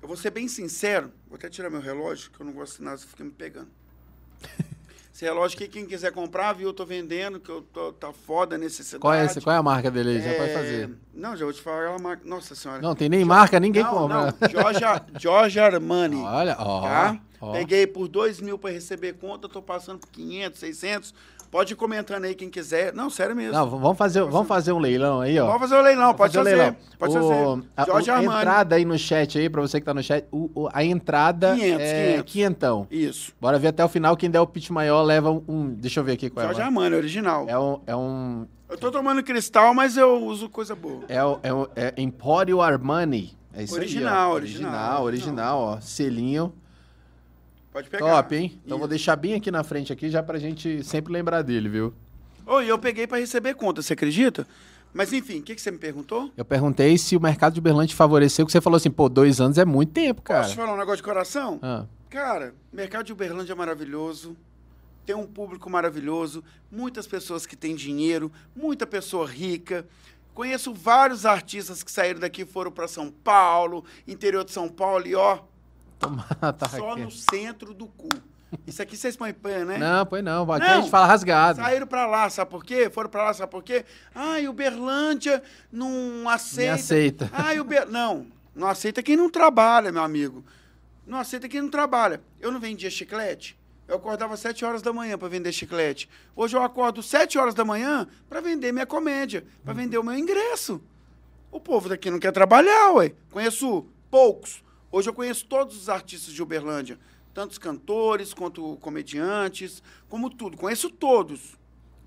eu 0.00 0.08
vou 0.08 0.16
ser 0.16 0.30
bem 0.30 0.48
sincero, 0.48 1.12
vou 1.28 1.36
até 1.36 1.50
tirar 1.50 1.68
meu 1.68 1.80
relógio, 1.82 2.30
que 2.30 2.40
eu 2.40 2.46
não 2.46 2.54
gosto 2.54 2.78
de 2.78 2.84
nada, 2.84 2.96
você 2.96 3.06
fica 3.06 3.22
me 3.22 3.30
pegando. 3.30 3.68
Esse 5.14 5.26
relógio 5.26 5.56
aqui, 5.58 5.68
quem 5.68 5.84
quiser 5.84 6.10
comprar, 6.10 6.54
viu, 6.54 6.68
eu 6.68 6.72
tô 6.72 6.86
vendendo, 6.86 7.38
que 7.38 7.50
eu 7.50 7.60
tô, 7.60 7.92
tá 7.92 8.12
foda 8.12 8.54
a 8.54 8.58
necessidade. 8.58 9.00
Qual 9.02 9.12
é, 9.12 9.26
esse- 9.26 9.40
qual 9.42 9.54
é 9.54 9.58
a 9.58 9.62
marca 9.62 9.90
dele 9.90 10.10
aí? 10.10 10.22
Já 10.22 10.34
pode 10.34 10.50
É, 10.50 10.54
fazer. 10.54 10.90
Não, 11.12 11.36
já 11.36 11.44
vou 11.44 11.52
te 11.52 11.60
falar 11.60 11.94
a 11.94 11.98
marca, 11.98 12.22
nossa 12.26 12.54
senhora. 12.54 12.80
Não, 12.80 12.94
tem 12.94 13.10
nem 13.10 13.22
marca, 13.24 13.60
ninguém 13.60 13.82
não, 13.82 13.90
compra. 13.90 14.34
não, 14.40 15.20
Jorge 15.20 15.60
Armani. 15.60 16.16
Olha, 16.22 16.56
ó. 16.58 16.80
tá? 16.80 17.20
ó. 17.42 17.52
Peguei 17.52 17.86
por 17.86 18.08
2 18.08 18.40
mil 18.40 18.56
para 18.58 18.70
receber 18.70 19.12
conta, 19.14 19.50
tô 19.50 19.60
passando 19.60 19.98
por 19.98 20.08
500, 20.08 20.58
600. 20.58 21.14
Pode 21.52 21.74
ir 21.74 21.76
comentando 21.76 22.24
aí 22.24 22.34
quem 22.34 22.48
quiser. 22.48 22.94
Não, 22.94 23.10
sério 23.10 23.36
mesmo. 23.36 23.52
Não, 23.52 23.68
vamos 23.68 23.98
fazer, 23.98 24.22
vamos 24.24 24.48
fazer 24.48 24.72
um 24.72 24.78
leilão 24.78 25.20
aí, 25.20 25.38
ó. 25.38 25.46
Pode 25.48 25.58
fazer 25.60 25.74
o 25.76 25.82
leilão, 25.82 26.14
pode 26.14 26.32
Vamos 26.32 26.48
fazer. 26.50 26.56
o 26.56 26.58
leilão. 26.58 26.76
Pode 26.98 27.12
O- 27.12 27.20
fazer. 27.28 27.68
A, 27.76 27.84
Jorge 27.84 28.10
o- 28.10 28.14
a 28.14 28.16
Armani. 28.16 28.38
entrada 28.40 28.74
aí 28.76 28.84
no 28.86 28.98
chat 28.98 29.38
aí, 29.38 29.50
pra 29.50 29.60
você 29.60 29.78
que 29.78 29.84
tá 29.84 29.92
no 29.92 30.02
chat, 30.02 30.24
o- 30.32 30.50
o- 30.54 30.68
a 30.72 30.82
entrada 30.82 31.54
500, 31.54 31.80
é 31.86 32.04
500. 32.12 32.32
quinhentão. 32.32 32.86
Isso. 32.90 33.32
Bora 33.38 33.58
ver 33.58 33.68
até 33.68 33.84
o 33.84 33.88
final, 33.90 34.16
quem 34.16 34.30
der 34.30 34.40
o 34.40 34.46
pitch 34.46 34.70
maior 34.70 35.02
leva 35.02 35.30
um... 35.30 35.44
um- 35.46 35.68
deixa 35.74 36.00
eu 36.00 36.04
ver 36.04 36.12
aqui 36.12 36.30
qual 36.30 36.42
é. 36.42 36.46
Jorge 36.48 36.62
a 36.62 36.64
Armani, 36.64 36.96
original. 36.96 37.44
É 37.46 37.58
um... 37.58 37.80
É 37.86 37.94
um 37.94 38.46
Eu 38.70 38.78
tô 38.78 38.90
tomando 38.90 39.22
cristal, 39.22 39.74
mas 39.74 39.98
eu 39.98 40.24
uso 40.24 40.48
coisa 40.48 40.74
boa. 40.74 41.02
é, 41.06 41.22
o- 41.22 41.38
é, 41.42 41.52
o- 41.52 41.68
é 41.76 41.92
Emporio 41.98 42.62
Armani. 42.62 43.36
É 43.54 43.62
isso 43.64 43.74
Original, 43.74 44.28
aí, 44.28 44.32
ó. 44.32 44.34
original, 44.36 44.72
original. 44.72 45.04
Original, 45.04 45.58
ó. 45.76 45.80
Selinho. 45.82 46.54
Pode 47.72 47.88
pegar. 47.88 48.06
Top, 48.06 48.34
hein? 48.34 48.60
Então 48.64 48.78
vou 48.78 48.86
deixar 48.86 49.16
bem 49.16 49.34
aqui 49.34 49.50
na 49.50 49.64
frente 49.64 49.92
aqui, 49.92 50.10
já 50.10 50.22
pra 50.22 50.38
gente 50.38 50.84
sempre 50.84 51.12
lembrar 51.12 51.42
dele, 51.42 51.68
viu? 51.68 51.94
Oi, 52.46 52.66
eu 52.70 52.78
peguei 52.78 53.06
para 53.06 53.18
receber 53.18 53.54
conta, 53.54 53.80
você 53.82 53.92
acredita? 53.94 54.46
Mas 54.92 55.12
enfim, 55.12 55.38
o 55.38 55.42
que, 55.42 55.54
que 55.54 55.60
você 55.62 55.70
me 55.70 55.78
perguntou? 55.78 56.30
Eu 56.36 56.44
perguntei 56.44 56.98
se 56.98 57.16
o 57.16 57.20
mercado 57.20 57.54
de 57.54 57.60
Uberlândia 57.60 57.96
favoreceu, 57.96 58.44
que 58.44 58.52
você 58.52 58.60
falou 58.60 58.76
assim, 58.76 58.90
pô, 58.90 59.08
dois 59.08 59.40
anos 59.40 59.56
é 59.56 59.64
muito 59.64 59.92
tempo, 59.92 60.20
Posso 60.20 60.26
cara. 60.40 60.48
te 60.48 60.54
falar 60.56 60.74
um 60.74 60.76
negócio 60.76 60.98
de 60.98 61.02
coração? 61.02 61.58
Ah, 61.62 61.86
Cara, 62.10 62.54
o 62.70 62.76
mercado 62.76 63.06
de 63.06 63.12
Uberlândia 63.12 63.52
é 63.54 63.56
maravilhoso. 63.56 64.36
Tem 65.06 65.16
um 65.16 65.26
público 65.26 65.70
maravilhoso, 65.70 66.44
muitas 66.70 67.06
pessoas 67.06 67.46
que 67.46 67.56
têm 67.56 67.74
dinheiro, 67.74 68.30
muita 68.54 68.86
pessoa 68.86 69.26
rica. 69.26 69.86
Conheço 70.34 70.74
vários 70.74 71.24
artistas 71.24 71.82
que 71.82 71.90
saíram 71.90 72.20
daqui 72.20 72.42
e 72.42 72.46
foram 72.46 72.70
para 72.70 72.86
São 72.86 73.10
Paulo, 73.10 73.82
interior 74.06 74.44
de 74.44 74.52
São 74.52 74.68
Paulo, 74.68 75.06
e 75.06 75.14
ó, 75.14 75.38
tá 76.58 76.68
só 76.68 76.92
aqui. 76.92 77.02
no 77.02 77.10
centro 77.10 77.72
do 77.74 77.86
cu. 77.86 78.08
Isso 78.66 78.82
aqui 78.82 78.96
vocês 78.96 79.16
põem 79.16 79.34
né? 79.66 79.78
Não, 79.78 80.04
pois 80.04 80.22
não. 80.22 80.50
Aqui 80.52 80.66
Não. 80.66 80.72
a 80.74 80.80
gente 80.80 80.90
fala 80.90 81.06
rasgado. 81.06 81.60
Saíram 81.60 81.86
pra 81.86 82.06
lá, 82.06 82.28
sabe 82.28 82.50
por 82.50 82.64
quê? 82.64 82.90
Foram 82.90 83.08
pra 83.08 83.24
lá, 83.24 83.34
sabe 83.34 83.50
por 83.50 83.62
quê? 83.62 83.84
Ai, 84.14 84.46
Uberlândia 84.46 85.42
não 85.70 86.28
aceita. 86.28 86.74
aceita. 86.74 87.30
Ai, 87.32 87.58
Uber... 87.58 87.88
Não, 87.88 88.26
não 88.54 88.68
aceita 88.68 89.02
quem 89.02 89.16
não 89.16 89.30
trabalha, 89.30 89.90
meu 89.90 90.02
amigo. 90.02 90.44
Não 91.06 91.18
aceita 91.18 91.48
quem 91.48 91.62
não 91.62 91.70
trabalha. 91.70 92.20
Eu 92.40 92.52
não 92.52 92.60
vendia 92.60 92.90
chiclete. 92.90 93.58
Eu 93.88 93.96
acordava 93.96 94.34
às 94.34 94.40
7 94.40 94.64
horas 94.64 94.80
da 94.82 94.92
manhã 94.92 95.18
para 95.18 95.28
vender 95.28 95.52
chiclete. 95.52 96.08
Hoje 96.36 96.56
eu 96.56 96.62
acordo 96.62 97.02
7 97.02 97.38
horas 97.38 97.54
da 97.54 97.64
manhã 97.64 98.06
para 98.28 98.40
vender 98.40 98.70
minha 98.72 98.86
comédia, 98.86 99.44
para 99.64 99.72
vender 99.74 99.98
o 99.98 100.04
meu 100.04 100.16
ingresso. 100.16 100.80
O 101.50 101.60
povo 101.60 101.88
daqui 101.88 102.10
não 102.10 102.18
quer 102.18 102.32
trabalhar, 102.32 102.92
ué. 102.92 103.12
Conheço 103.30 103.84
poucos. 104.10 104.62
Hoje 104.92 105.08
eu 105.08 105.14
conheço 105.14 105.46
todos 105.46 105.74
os 105.74 105.88
artistas 105.88 106.34
de 106.34 106.42
Uberlândia. 106.42 106.98
Tanto 107.32 107.52
os 107.52 107.58
cantores, 107.58 108.34
quanto 108.34 108.76
comediantes, 108.76 109.82
como 110.06 110.28
tudo. 110.28 110.58
Conheço 110.58 110.90
todos. 110.90 111.56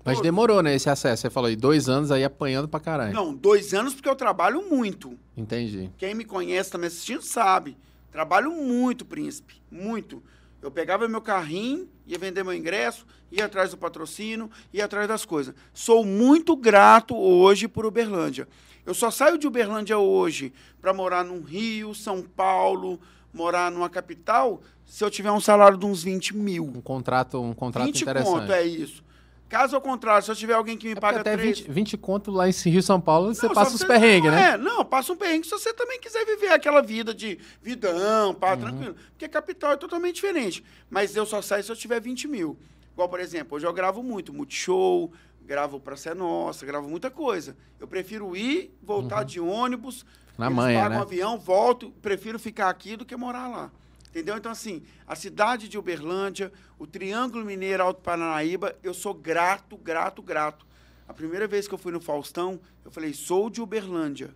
Mas 0.04 0.14
Todos. 0.18 0.22
demorou, 0.22 0.62
né, 0.62 0.72
esse 0.72 0.88
acesso. 0.88 1.22
Você 1.22 1.30
falou 1.30 1.48
aí, 1.48 1.56
dois 1.56 1.88
anos 1.88 2.12
aí 2.12 2.22
apanhando 2.22 2.68
pra 2.68 2.78
caralho. 2.78 3.12
Não, 3.12 3.34
dois 3.34 3.74
anos 3.74 3.92
porque 3.92 4.08
eu 4.08 4.14
trabalho 4.14 4.62
muito. 4.70 5.18
Entendi. 5.36 5.90
Quem 5.98 6.14
me 6.14 6.24
conhece, 6.24 6.70
tá 6.70 6.78
me 6.78 6.86
assistindo, 6.86 7.22
sabe. 7.22 7.76
Trabalho 8.12 8.52
muito, 8.52 9.04
príncipe. 9.04 9.60
Muito. 9.68 10.22
Eu 10.62 10.70
pegava 10.70 11.08
meu 11.08 11.20
carrinho, 11.20 11.88
ia 12.06 12.16
vender 12.18 12.44
meu 12.44 12.54
ingresso, 12.54 13.04
ia 13.32 13.46
atrás 13.46 13.70
do 13.72 13.76
patrocínio, 13.76 14.48
ia 14.72 14.84
atrás 14.84 15.08
das 15.08 15.24
coisas. 15.24 15.56
Sou 15.74 16.04
muito 16.04 16.54
grato 16.56 17.16
hoje 17.16 17.66
por 17.66 17.84
Uberlândia. 17.84 18.46
Eu 18.86 18.94
só 18.94 19.10
saio 19.10 19.36
de 19.36 19.46
Uberlândia 19.46 19.98
hoje 19.98 20.52
para 20.80 20.94
morar 20.94 21.24
num 21.24 21.42
Rio, 21.42 21.92
São 21.94 22.22
Paulo, 22.22 23.00
morar 23.34 23.70
numa 23.70 23.90
capital, 23.90 24.62
se 24.84 25.02
eu 25.04 25.10
tiver 25.10 25.32
um 25.32 25.40
salário 25.40 25.76
de 25.76 25.84
uns 25.84 26.02
20 26.04 26.36
mil. 26.36 26.64
Um 26.64 26.80
contrato, 26.80 27.40
um 27.42 27.52
contrato 27.52 27.86
20 27.86 28.02
interessante. 28.02 28.30
conto, 28.32 28.52
é 28.52 28.64
isso. 28.64 29.04
Caso 29.48 29.76
ao 29.76 29.80
contrário, 29.82 30.24
se 30.24 30.30
eu 30.30 30.34
tiver 30.34 30.54
alguém 30.54 30.76
que 30.76 30.86
me 30.86 30.92
É 30.92 30.96
paga 30.96 31.20
até 31.20 31.36
três... 31.36 31.60
20, 31.60 31.70
20 31.70 31.96
conto 31.98 32.30
lá 32.32 32.48
em 32.48 32.52
Rio 32.52 32.82
São 32.82 33.00
Paulo, 33.00 33.32
você 33.34 33.46
Não, 33.46 33.54
passa 33.54 33.70
só 33.70 33.74
os 33.76 33.80
você- 33.82 33.86
perrengues, 33.86 34.30
né? 34.30 34.50
É, 34.52 34.56
não, 34.56 34.84
passa 34.84 35.12
um 35.12 35.16
perrengue 35.16 35.44
se 35.46 35.52
você 35.52 35.72
também 35.72 36.00
quiser 36.00 36.24
viver 36.24 36.48
aquela 36.48 36.80
vida 36.80 37.14
de 37.14 37.38
vidão, 37.62 38.34
pá, 38.34 38.54
Uhum. 38.54 38.60
tranquilo. 38.60 38.96
Porque 39.12 39.28
capital 39.28 39.72
é 39.72 39.76
totalmente 39.76 40.16
diferente. 40.16 40.64
Mas 40.90 41.14
eu 41.14 41.24
só 41.26 41.40
saio 41.42 41.62
se 41.62 41.70
eu 41.70 41.76
tiver 41.76 42.00
20 42.00 42.26
mil. 42.26 42.56
Igual, 42.92 43.08
por 43.08 43.20
exemplo, 43.20 43.56
hoje 43.56 43.66
eu 43.66 43.72
gravo 43.72 44.02
muito, 44.02 44.32
Multishow, 44.32 45.12
gravo 45.46 45.80
Pra 45.80 45.96
Ser 45.96 46.14
Nossa, 46.14 46.66
gravo 46.66 46.88
muita 46.88 47.10
coisa. 47.10 47.56
Eu 47.78 47.86
prefiro 47.86 48.36
ir, 48.36 48.76
voltar 48.82 49.24
de 49.24 49.40
ônibus, 49.40 50.04
Uhum. 50.36 50.44
Na 50.44 50.50
manhã, 50.50 50.82
pagam 50.82 50.90
né? 50.90 50.98
um 50.98 51.02
avião, 51.02 51.38
volto, 51.38 51.90
prefiro 52.02 52.38
ficar 52.38 52.68
aqui 52.68 52.94
do 52.94 53.06
que 53.06 53.16
morar 53.16 53.48
lá. 53.48 53.70
Entendeu? 54.10 54.36
Então, 54.36 54.52
assim, 54.52 54.82
a 55.06 55.14
cidade 55.14 55.68
de 55.68 55.78
Uberlândia, 55.78 56.52
o 56.78 56.86
Triângulo 56.86 57.44
Mineiro 57.44 57.82
Alto 57.82 58.02
Paranaíba, 58.02 58.76
eu 58.82 58.92
sou 58.94 59.14
grato, 59.14 59.76
grato, 59.76 60.22
grato. 60.22 60.66
A 61.08 61.14
primeira 61.14 61.46
vez 61.46 61.66
que 61.66 61.74
eu 61.74 61.78
fui 61.78 61.92
no 61.92 62.00
Faustão, 62.00 62.60
eu 62.84 62.90
falei, 62.90 63.14
sou 63.14 63.48
de 63.48 63.60
Uberlândia. 63.60 64.34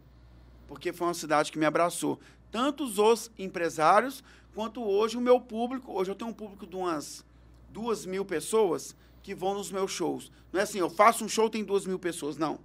Porque 0.67 0.93
foi 0.93 1.07
uma 1.07 1.15
cidade 1.15 1.53
que 1.53 1.59
me 1.59 1.67
abraçou. 1.67 2.19
Tanto 2.51 2.85
os 2.85 3.31
empresários, 3.39 4.25
quanto 4.55 4.83
hoje 4.83 5.17
o 5.17 5.21
meu 5.21 5.41
público. 5.41 5.93
Hoje 5.93 6.11
eu 6.11 6.15
tenho 6.15 6.31
um 6.31 6.35
público 6.35 6.67
de 6.67 6.77
umas 6.77 7.25
duas 7.71 8.05
mil 8.07 8.25
pessoas 8.25 8.97
que 9.23 9.35
vão 9.35 9.55
nos 9.55 9.71
meus 9.71 9.91
shows. 9.91 10.31
Não 10.53 10.61
é 10.61 10.63
assim, 10.63 10.79
eu 10.79 10.91
faço 10.91 11.25
um 11.25 11.29
show, 11.29 11.49
tem 11.51 11.63
duas 11.65 11.87
mil 11.87 11.99
pessoas. 11.99 12.37
Não. 12.37 12.59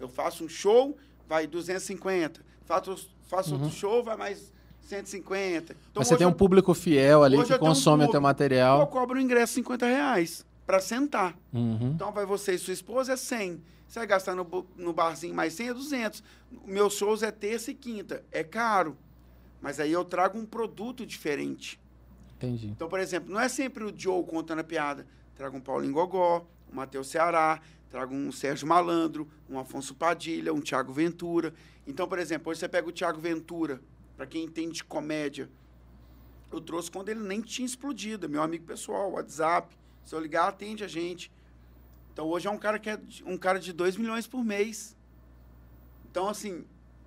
Eu 0.00 0.08
faço 0.08 0.44
um 0.44 0.48
show, 0.48 0.96
vai 1.28 1.46
250. 1.46 2.40
Faço, 2.64 3.08
faço 3.28 3.54
outro 3.54 3.70
show, 3.70 4.02
vai 4.02 4.16
mais 4.16 4.52
150. 4.80 5.72
Então, 5.72 5.76
Mas 5.96 6.08
você 6.08 6.16
tem 6.16 6.26
um 6.26 6.30
eu- 6.30 6.36
público 6.36 6.72
fiel 6.74 7.22
ali 7.22 7.36
que 7.38 7.44
tenho 7.44 7.56
um 7.56 7.60
consome 7.60 8.04
o 8.04 8.10
teu 8.10 8.20
material. 8.20 8.80
Eu 8.80 8.86
cobro 8.86 9.18
o 9.18 9.20
ingresso 9.20 9.54
50 9.54 9.86
reais 9.86 10.46
pra 10.66 10.80
sentar. 10.80 11.36
Uhum. 11.52 11.92
Então 11.94 12.12
vai 12.12 12.24
você 12.26 12.54
e 12.54 12.58
sua 12.58 12.72
esposa 12.72 13.12
é 13.12 13.16
100. 13.16 13.62
Você 13.86 13.98
vai 14.00 14.06
gastar 14.06 14.34
no, 14.34 14.66
no 14.76 14.92
barzinho 14.92 15.34
mais 15.34 15.54
100 15.54 15.68
é 15.68 15.74
200. 15.74 16.22
Meus 16.66 16.94
shows 16.94 17.22
é 17.22 17.30
terça 17.30 17.70
e 17.70 17.74
quinta. 17.74 18.22
É 18.30 18.44
caro. 18.44 18.96
Mas 19.60 19.80
aí 19.80 19.90
eu 19.92 20.04
trago 20.04 20.38
um 20.38 20.44
produto 20.46 21.04
diferente. 21.06 21.80
Entendi. 22.36 22.68
Então, 22.68 22.88
por 22.88 23.00
exemplo, 23.00 23.32
não 23.32 23.40
é 23.40 23.48
sempre 23.48 23.82
o 23.84 23.92
Joe 23.96 24.22
contando 24.24 24.60
a 24.60 24.64
piada. 24.64 25.06
Trago 25.38 25.56
um 25.56 25.60
Paulinho 25.60 25.94
Gogó, 25.94 26.44
um 26.70 26.74
Matheus 26.76 27.06
Ceará, 27.08 27.60
trago 27.90 28.14
um 28.14 28.30
Sérgio 28.30 28.66
Malandro, 28.66 29.26
um 29.48 29.58
Afonso 29.58 29.94
Padilha, 29.94 30.52
um 30.52 30.60
Thiago 30.60 30.92
Ventura. 30.92 31.54
Então, 31.86 32.06
por 32.06 32.18
exemplo, 32.18 32.50
hoje 32.50 32.60
você 32.60 32.68
pega 32.68 32.86
o 32.88 32.92
Thiago 32.92 33.18
Ventura, 33.20 33.80
para 34.16 34.26
quem 34.26 34.44
entende 34.44 34.72
de 34.74 34.84
comédia. 34.84 35.48
Eu 36.52 36.60
trouxe 36.60 36.90
quando 36.90 37.08
ele 37.08 37.20
nem 37.20 37.40
tinha 37.40 37.64
explodido, 37.64 38.26
é 38.26 38.28
meu 38.28 38.42
amigo 38.42 38.64
pessoal, 38.66 39.12
WhatsApp. 39.12 39.74
Se 40.04 40.14
eu 40.14 40.20
ligar, 40.20 40.48
atende 40.48 40.82
a 40.82 40.88
gente. 40.88 41.30
Então, 42.12 42.26
hoje 42.26 42.48
é 42.48 42.50
um 42.50 42.58
cara 42.58 42.78
que 42.78 42.90
é 42.90 42.96
de- 42.96 43.22
um 43.24 43.38
cara 43.38 43.60
de 43.60 43.72
2 43.72 43.96
milhões 43.96 44.26
por 44.26 44.42
mês. 44.44 44.96
Então, 46.10 46.28
assim, 46.28 46.64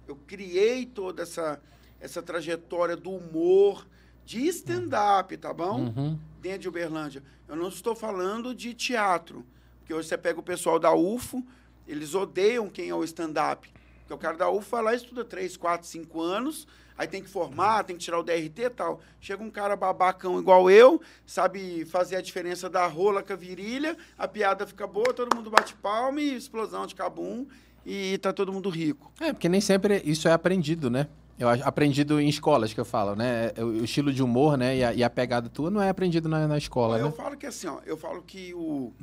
eu 0.08 0.16
criei 0.16 0.86
toda 0.86 1.24
essa, 1.24 1.62
essa 2.00 2.22
trajetória 2.22 2.96
do 2.96 3.12
humor, 3.12 3.86
de 4.26 4.48
stand-up, 4.48 5.36
tá 5.38 5.54
bom? 5.54 5.92
Uhum. 5.96 6.20
dentro 6.42 6.60
de 6.60 6.70
Uberlândia. 6.70 7.22
Eu 7.52 7.58
não 7.58 7.68
estou 7.68 7.94
falando 7.94 8.56
de 8.56 8.74
teatro, 8.74 9.46
porque 9.80 9.94
hoje 9.94 10.08
você 10.08 10.18
pega 10.18 10.40
o 10.40 10.44
pessoal 10.44 10.80
da 10.80 10.94
UFO, 10.94 11.46
eles 11.86 12.16
odeiam 12.16 12.70
quem 12.70 12.88
é 12.88 12.96
o 12.96 13.04
stand-up. 13.04 13.70
Porque 14.00 14.14
o 14.14 14.18
cara 14.18 14.38
da 14.38 14.50
UFO 14.50 14.72
vai 14.72 14.82
lá 14.82 14.96
estuda 14.96 15.26
3, 15.26 15.58
4, 15.58 15.86
5 15.86 16.22
anos, 16.22 16.66
aí 16.98 17.10
tem 17.10 17.22
que 17.22 17.28
formar, 17.28 17.84
tem 17.84 17.98
que 17.98 18.02
tirar 18.02 18.20
o 18.20 18.24
DRT 18.24 18.58
e 18.58 18.70
tal. 18.70 19.02
Chega 19.20 19.44
um 19.44 19.52
cara 19.52 19.76
babacão 19.76 20.40
igual 20.40 20.72
eu, 20.72 21.02
sabe 21.26 21.84
fazer 21.84 22.16
a 22.16 22.22
diferença 22.22 22.70
da 22.70 22.88
rola 22.88 23.22
com 23.22 23.34
a 23.34 23.36
virilha, 23.36 23.98
a 24.18 24.30
piada 24.30 24.66
fica 24.66 24.88
boa, 24.88 25.14
todo 25.14 25.36
mundo 25.36 25.50
bate 25.50 25.76
palma 25.76 26.22
e 26.22 26.34
explosão 26.34 26.88
de 26.88 26.96
cabum 26.96 27.46
e 27.86 28.18
tá 28.20 28.32
todo 28.32 28.54
mundo 28.54 28.70
rico. 28.70 29.12
É, 29.20 29.34
porque 29.34 29.50
nem 29.50 29.60
sempre 29.60 30.02
isso 30.06 30.26
é 30.26 30.32
aprendido, 30.32 30.90
né? 30.90 31.10
Eu 31.40 31.50
aprendido 31.50 32.20
em 32.20 32.30
escolas 32.30 32.74
que 32.74 32.80
eu 32.80 32.86
falo, 32.86 33.16
né? 33.16 33.52
O, 33.58 33.64
o 33.82 33.84
estilo 33.84 34.14
de 34.14 34.22
humor, 34.22 34.58
né? 34.58 34.78
E 34.78 34.84
a, 34.84 34.94
e 34.94 35.04
a 35.04 35.10
pegada 35.10 35.50
tua 35.50 35.72
não 35.72 35.82
é 35.82 35.90
aprendido 35.90 36.30
na, 36.30 36.48
na 36.48 36.58
escola, 36.58 36.98
eu 37.00 37.06
né? 37.08 37.12
falo 37.12 37.36
que 37.36 37.46
assim, 37.48 37.68
ó, 37.68 37.80
eu 37.86 37.98
falo 37.98 38.22
que 38.22 38.54
o 38.54 38.94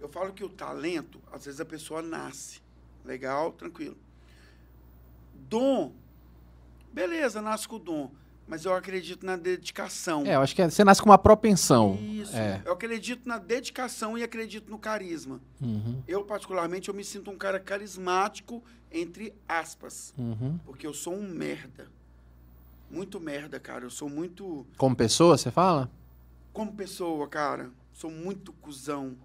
eu 0.00 0.08
falo 0.08 0.32
que 0.32 0.42
o 0.42 0.48
talento, 0.48 1.20
às 1.32 1.44
vezes 1.44 1.60
a 1.60 1.64
pessoa 1.64 2.00
nasce. 2.02 2.60
Legal, 3.04 3.52
tranquilo. 3.52 3.96
Dom, 5.48 5.92
beleza, 6.92 7.40
nasce 7.42 7.68
com 7.68 7.76
o 7.76 7.78
dom, 7.78 8.10
mas 8.46 8.64
eu 8.64 8.74
acredito 8.74 9.24
na 9.26 9.36
dedicação. 9.36 10.24
É, 10.26 10.34
eu 10.36 10.40
acho 10.40 10.54
que 10.54 10.62
é- 10.62 10.70
você 10.70 10.82
nasce 10.84 11.00
com 11.02 11.08
uma 11.10 11.18
propensão. 11.18 11.98
Isso. 12.00 12.34
É. 12.36 12.62
Eu 12.64 12.72
acredito 12.72 13.28
na 13.28 13.38
dedicação 13.38 14.16
e 14.16 14.22
acredito 14.22 14.70
no 14.70 14.78
carisma. 14.78 15.40
Uhum, 15.60 16.02
Eu 16.08 16.24
particularmente 16.24 16.88
eu 16.88 16.94
me 16.94 17.04
sinto 17.04 17.30
um 17.30 17.36
cara 17.36 17.60
carismático 17.60 18.62
entre 18.90 19.34
aspas, 19.48 20.14
uhum. 20.18 20.58
porque 20.64 20.86
eu 20.86 20.94
sou 20.94 21.14
um 21.14 21.28
merda. 21.28 21.88
Muito 22.90 23.20
merda, 23.20 23.60
cara. 23.60 23.84
Eu 23.84 23.90
sou 23.90 24.08
muito 24.08 24.66
Como 24.76 24.96
pessoa, 24.96 25.38
você 25.38 25.50
fala? 25.50 25.90
como 26.52 26.72
pessoa, 26.74 27.28
cara, 27.28 27.70
sou 27.92 28.10
muito 28.10 28.52
cuzão 28.52 29.16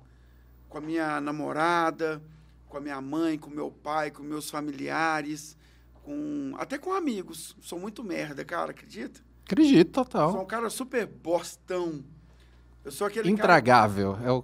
com 0.69 0.77
a 0.77 0.81
minha 0.81 1.19
namorada, 1.19 2.21
com 2.67 2.77
a 2.77 2.81
minha 2.81 3.01
mãe, 3.01 3.37
com 3.37 3.49
meu 3.49 3.71
pai, 3.71 4.11
com 4.11 4.23
meus 4.23 4.49
familiares, 4.49 5.57
com 6.03 6.53
até 6.57 6.77
com 6.77 6.93
amigos. 6.93 7.55
Sou 7.61 7.79
muito 7.79 8.03
merda, 8.03 8.45
cara, 8.45 8.71
acredita? 8.71 9.21
Acredito, 9.45 9.95
Sou 9.95 10.05
total. 10.05 10.41
um 10.41 10.45
cara 10.45 10.69
super 10.69 11.05
bostão. 11.05 12.03
Eu 12.83 12.91
sou 12.91 13.07
aquele 13.07 13.23
cara... 13.23 13.33
Intragável. 13.33 14.17
É 14.23 14.31
o... 14.31 14.43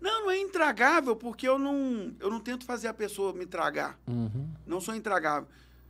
Não, 0.00 0.22
não 0.24 0.30
é 0.30 0.38
intragável, 0.40 1.14
porque 1.14 1.46
eu 1.46 1.58
não, 1.58 2.14
eu 2.18 2.30
não 2.30 2.40
tento 2.40 2.64
fazer 2.64 2.88
a 2.88 2.94
pessoa 2.94 3.32
me 3.32 3.44
tragar. 3.46 3.98
Uhum, 4.06 4.48
Não 4.66 4.80
sou 4.80 4.94
intragável. 4.94 5.48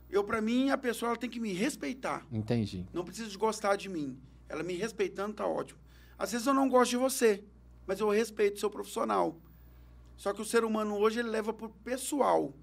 Eu, 0.09 0.23
para 0.23 0.41
mim, 0.41 0.69
a 0.69 0.77
pessoa 0.77 1.11
ela 1.11 1.17
tem 1.17 1.29
que 1.29 1.39
me 1.39 1.53
respeitar. 1.53 2.25
entendi. 2.31 2.85
Não 2.93 3.05
precisa 3.05 3.29
de 3.29 3.37
gostar 3.37 3.77
de 3.77 3.87
mim. 3.87 4.17
Ela 4.49 4.63
me 4.63 4.73
respeitando 4.73 5.33
tá 5.33 5.47
ótimo. 5.47 5.79
Às 6.19 6.33
vezes 6.33 6.45
eu 6.45 6.53
não 6.53 6.67
gosto 6.67 6.91
de 6.91 6.97
você, 6.97 7.41
mas 7.87 7.99
eu 8.01 8.09
respeito 8.09 8.57
o 8.57 8.59
seu 8.59 8.69
profissional. 8.69 9.39
Só 10.17 10.33
que 10.33 10.41
o 10.41 10.45
ser 10.45 10.63
humano 10.65 10.97
hoje 10.97 11.19
ele 11.19 11.29
leva 11.29 11.53
pro 11.53 11.69
pessoal. 11.69 12.53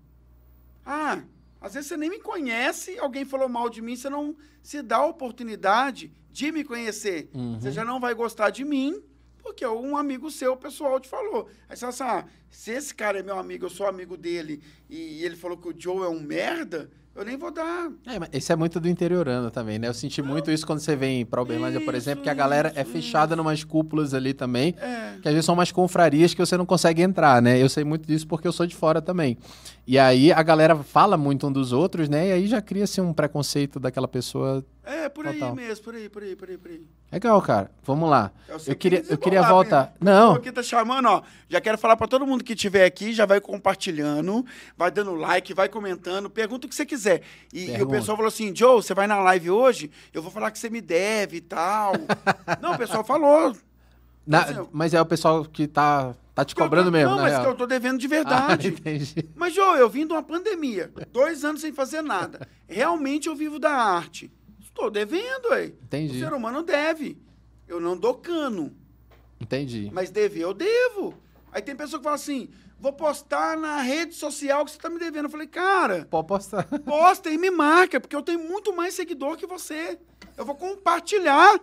Ah, 0.85 1.23
às 1.61 1.75
vezes 1.75 1.88
você 1.88 1.97
nem 1.97 2.11
me 2.11 2.21
conhece, 2.21 2.99
alguém 2.99 3.25
falou 3.25 3.49
mal 3.49 3.69
de 3.69 3.81
mim, 3.83 3.97
você 3.97 4.09
não 4.09 4.37
se 4.62 4.81
dá 4.83 4.99
a 4.99 5.07
oportunidade 5.07 6.12
de 6.31 6.52
me 6.52 6.62
conhecer. 6.62 7.31
Uhum. 7.35 7.59
Você 7.59 7.73
já 7.73 7.85
não 7.85 7.99
vai 7.99 8.14
gostar 8.14 8.50
de 8.50 8.64
mim, 8.64 9.02
porque 9.42 9.66
um 9.66 9.97
amigo 9.97 10.30
seu, 10.30 10.57
pessoal, 10.57 10.99
te 11.00 11.09
falou. 11.09 11.49
Aí 11.68 11.76
você 11.76 11.80
fala 11.80 11.90
assim, 11.90 12.02
ah, 12.04 12.25
se 12.50 12.71
esse 12.73 12.95
cara 12.95 13.18
é 13.18 13.23
meu 13.23 13.38
amigo, 13.38 13.66
eu 13.66 13.71
sou 13.71 13.87
amigo 13.87 14.16
dele, 14.16 14.61
e 14.88 15.25
ele 15.25 15.37
falou 15.37 15.57
que 15.57 15.68
o 15.68 15.75
Joe 15.76 16.04
é 16.07 16.09
um 16.09 16.21
merda, 16.21 16.90
eu 17.14 17.25
nem 17.25 17.37
vou 17.37 17.50
dar. 17.50 17.90
É, 18.07 18.16
mas 18.21 18.28
isso 18.33 18.52
é 18.52 18.57
muito 18.57 18.78
do 18.78 18.88
interiorano 18.88 19.50
também, 19.50 19.76
né? 19.76 19.88
Eu 19.88 19.95
senti 19.95 20.23
muito 20.23 20.52
isso 20.52 20.64
quando 20.64 20.78
você 20.78 20.95
vem 20.95 21.26
pra 21.26 21.42
Uberlândia, 21.42 21.80
por 21.80 21.92
Isso, 21.95 22.04
exemplo, 22.09 22.23
que 22.23 22.30
a 22.30 22.35
galera 22.35 22.73
é 22.76 22.83
isso, 22.83 22.92
fechada 22.92 23.35
numas 23.35 23.64
cúpulas 23.64 24.14
ali 24.14 24.33
também, 24.33 24.73
É. 24.80 25.18
que 25.21 25.26
às 25.26 25.35
vezes 25.35 25.45
são 25.45 25.54
umas 25.54 25.73
confrarias 25.73 26.33
que 26.33 26.38
você 26.40 26.57
não 26.57 26.64
consegue 26.64 27.02
entrar, 27.02 27.42
né? 27.42 27.61
Eu 27.61 27.68
sei 27.68 27.83
muito 27.83 28.07
disso 28.07 28.25
porque 28.28 28.47
eu 28.47 28.52
sou 28.52 28.66
de 28.66 28.76
fora 28.76 29.02
também. 29.02 29.37
E 29.85 29.99
aí 29.99 30.30
a 30.30 30.42
galera 30.45 30.76
fala 30.76 31.16
muito 31.16 31.49
um 31.49 31.52
dos 31.52 31.73
outros, 31.73 32.09
né? 32.09 32.28
E 32.28 32.33
aí 32.33 32.47
já 32.47 32.62
cria-se 32.62 33.00
um 33.00 33.12
preconceito 33.12 33.80
daquela 33.80 34.07
pessoa. 34.07 34.64
É, 34.85 35.09
por 35.09 35.26
aí 35.26 35.35
Total. 35.40 35.57
mesmo, 35.57 35.85
por 35.85 35.95
aí, 35.97 36.09
por 36.09 36.23
aí, 36.23 36.37
por 36.37 36.49
aí, 36.50 36.57
por 36.59 36.71
aí. 36.71 36.83
Legal, 37.11 37.41
cara. 37.41 37.71
Vamos 37.85 38.11
lá. 38.11 38.31
sei 38.59 38.73
Eu 38.73 38.77
que 38.77 38.91
queria, 38.91 39.05
eu 39.09 39.17
queria 39.17 39.43
voltar. 39.43 39.95
né? 40.00 40.12
Não, 40.12 40.35
Aqui 40.35 40.53
tá 40.53 40.62
chamando, 40.62 41.07
ó. 41.07 41.23
Já 41.49 41.59
quero 41.59 41.79
falar 41.79 41.97
pra 41.97 42.07
todo 42.07 42.27
mundo 42.27 42.45
que 42.45 42.53
estiver 42.53 42.85
aqui, 42.85 43.15
já 43.15 43.25
vai 43.25 43.41
compartilhando, 43.41 44.45
vai 44.77 44.91
dando 44.91 45.15
like, 45.15 45.55
vai 45.55 45.71
comentando, 45.71 46.29
pergunta 46.29 46.67
o 46.67 46.69
que 46.69 46.75
você 46.75 46.85
quiser. 46.85 47.23
E, 47.53 47.71
e 47.71 47.83
o 47.83 47.88
pessoal 47.88 48.15
falou 48.17 48.29
assim: 48.29 48.55
Joe, 48.55 48.83
você 48.83 48.93
vai 48.93 49.07
na 49.07 49.19
live 49.21 49.50
hoje? 49.50 49.91
Eu 50.12 50.21
vou 50.21 50.31
falar 50.31 50.50
que 50.50 50.59
você 50.59 50.69
me 50.69 50.83
deve 50.83 51.38
e 51.38 51.41
tal. 51.41 51.93
Não, 52.61 52.75
o 52.75 52.79
pessoal 52.79 53.03
falou. 53.03 53.57
na- 54.27 54.41
Mas 54.47 54.57
eu- 54.57 54.69
mas 54.71 54.93
é 54.95 55.00
o 55.00 55.07
pessoal 55.07 55.45
que 55.47 55.67
tá, 55.67 56.15
tá 56.35 56.45
te 56.45 56.55
eu 56.55 56.62
cobrando 56.62 56.93
mesmo, 56.93 57.09
Não, 57.09 57.17
na 57.17 57.23
mas 57.23 57.33
real. 57.33 57.45
que 57.45 57.49
eu 57.50 57.55
tô 57.57 57.67
devendo 57.67 57.99
de 57.99 58.05
Ah, 58.07 58.11
verdade. 58.11 58.69
entendi. 58.79 59.27
Mas, 59.35 59.55
Joe, 59.55 59.79
eu 59.79 59.88
vim 59.88 60.07
de 60.07 60.12
uma 60.12 60.23
pandemia. 60.23 60.93
Dois 61.11 61.43
anos 61.43 61.62
sem 61.62 61.73
fazer 61.73 62.03
nada. 62.03 62.47
Realmente 62.69 63.29
eu 63.29 63.35
vivo 63.35 63.59
da 63.59 63.71
arte. 63.71 64.31
Estou 64.78 64.92
devendo, 64.92 65.49
ué. 65.50 65.64
O 65.64 65.85
Entendi. 65.87 66.20
ser 66.20 66.32
humano 66.32 66.62
deve. 66.62 67.20
Eu 67.66 67.80
não 67.80 67.97
dou 67.97 68.14
cano. 68.14 68.73
Entendi. 69.40 69.90
Mas 69.92 70.08
dever, 70.08 70.42
eu 70.42 70.54
devo. 70.54 71.14
Aí 71.50 71.61
tem 71.61 71.75
pessoa 71.75 71.99
que 71.99 72.04
fala 72.04 72.14
assim: 72.14 72.49
vou 72.78 72.92
postar 72.92 73.56
na 73.58 73.82
rede 73.82 74.14
social 74.14 74.64
que 74.64 74.70
você 74.70 74.78
tá 74.78 74.88
me 74.88 75.00
devendo. 75.00 75.25
Eu 75.25 75.30
falei, 75.30 75.49
cara, 75.49 76.06
Pode 76.08 76.28
postar. 76.28 76.62
posta 76.87 77.28
e 77.28 77.37
me 77.37 77.50
marca, 77.50 77.99
porque 77.99 78.14
eu 78.14 78.23
tenho 78.23 78.38
muito 78.38 78.73
mais 78.73 78.94
seguidor 78.94 79.37
que 79.37 79.49
você. 79.49 79.99
Eu 80.37 80.44
vou 80.44 80.54
compartilhar. 80.54 81.58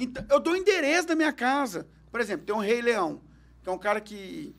Então, 0.00 0.24
eu 0.30 0.40
dou 0.40 0.54
o 0.54 0.56
endereço 0.56 1.08
da 1.08 1.14
minha 1.14 1.32
casa. 1.32 1.86
Por 2.10 2.22
exemplo, 2.22 2.46
tem 2.46 2.54
um 2.54 2.58
Rei 2.58 2.80
Leão, 2.80 3.20
que 3.62 3.68
é 3.68 3.72
um 3.72 3.78
cara 3.78 4.00
que. 4.00 4.56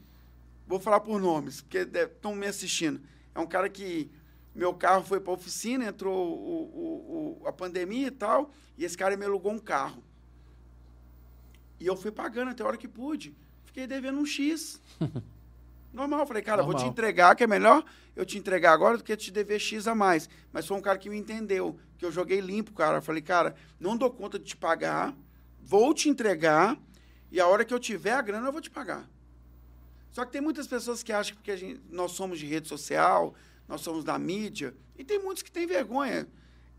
Vou 0.68 0.80
falar 0.80 1.00
por 1.00 1.20
nomes, 1.20 1.62
porque 1.62 1.80
estão 1.80 2.36
me 2.36 2.46
assistindo. 2.46 3.02
É 3.34 3.40
um 3.40 3.48
cara 3.48 3.68
que. 3.70 4.12
Meu 4.56 4.74
carro 4.74 5.04
foi 5.04 5.20
para 5.20 5.34
oficina, 5.34 5.86
entrou 5.86 6.16
o- 6.16 6.64
o- 7.42 7.42
o- 7.44 7.48
a 7.48 7.52
pandemia 7.52 8.08
e 8.08 8.12
tal, 8.12 8.52
e 8.78 8.86
esse 8.86 8.98
cara 8.98 9.18
me 9.18 9.26
alugou 9.26 9.52
um 9.52 9.60
carro. 9.60 10.02
E 11.80 11.86
eu 11.86 11.96
fui 11.98 12.12
pagando 12.12 12.52
até 12.52 12.64
a 12.64 12.68
hora 12.68 12.78
que 12.78 12.88
pude. 12.88 13.36
Fiquei 13.66 13.86
devendo 13.86 14.18
um 14.18 14.26
X. 14.26 14.82
Normal. 15.94 16.26
Falei, 16.26 16.42
cara, 16.42 16.64
vou 16.64 16.72
te 16.74 16.78
Normal. 16.78 16.92
entregar, 16.92 17.36
que 17.36 17.44
é 17.44 17.48
melhor 17.48 17.84
eu 18.16 18.26
te 18.26 18.38
entregar 18.38 18.72
agora 18.72 18.98
do 18.98 19.04
que 19.04 19.16
te 19.18 19.30
dever 19.32 19.60
X 19.60 19.88
a 19.88 19.94
mais. 19.96 20.30
Mas 20.54 20.66
foi 20.66 20.78
um 20.78 20.82
cara 20.82 20.98
que 20.98 21.10
me 21.10 21.18
entendeu, 21.18 21.78
que 21.98 22.06
eu 22.06 22.12
joguei 22.12 22.40
limpo, 22.40 22.72
cara. 22.74 23.02
Falei, 23.02 23.22
cara, 23.22 23.56
não 23.80 23.98
dou 23.98 24.10
conta 24.10 24.40
de 24.40 24.46
te 24.46 24.56
pagar, 24.58 25.14
vou 25.62 25.94
te 25.94 26.08
entregar, 26.08 26.78
e 27.30 27.40
a 27.42 27.48
hora 27.48 27.66
que 27.66 27.74
eu 27.74 27.80
tiver 27.80 28.14
a 28.14 28.22
grana, 28.22 28.48
eu 28.48 28.52
vou 28.54 28.62
te 28.62 28.70
pagar. 28.70 29.10
Só 30.12 30.24
que 30.24 30.32
tem 30.32 30.40
muitas 30.40 30.66
pessoas 30.66 31.04
que 31.04 31.12
acham 31.12 31.34
que 31.34 31.40
porque 31.42 31.52
a 31.52 31.58
gente- 31.58 31.82
nós 31.90 32.12
somos 32.14 32.40
de 32.40 32.46
rede 32.46 32.70
social, 32.70 33.34
nós 33.68 33.82
somos 33.82 34.04
da 34.04 34.18
mídia, 34.18 34.76
e 34.98 35.04
tem 35.04 35.20
muitos 35.20 35.44
que 35.44 35.52
têm 35.52 35.66
vergonha. 35.68 36.28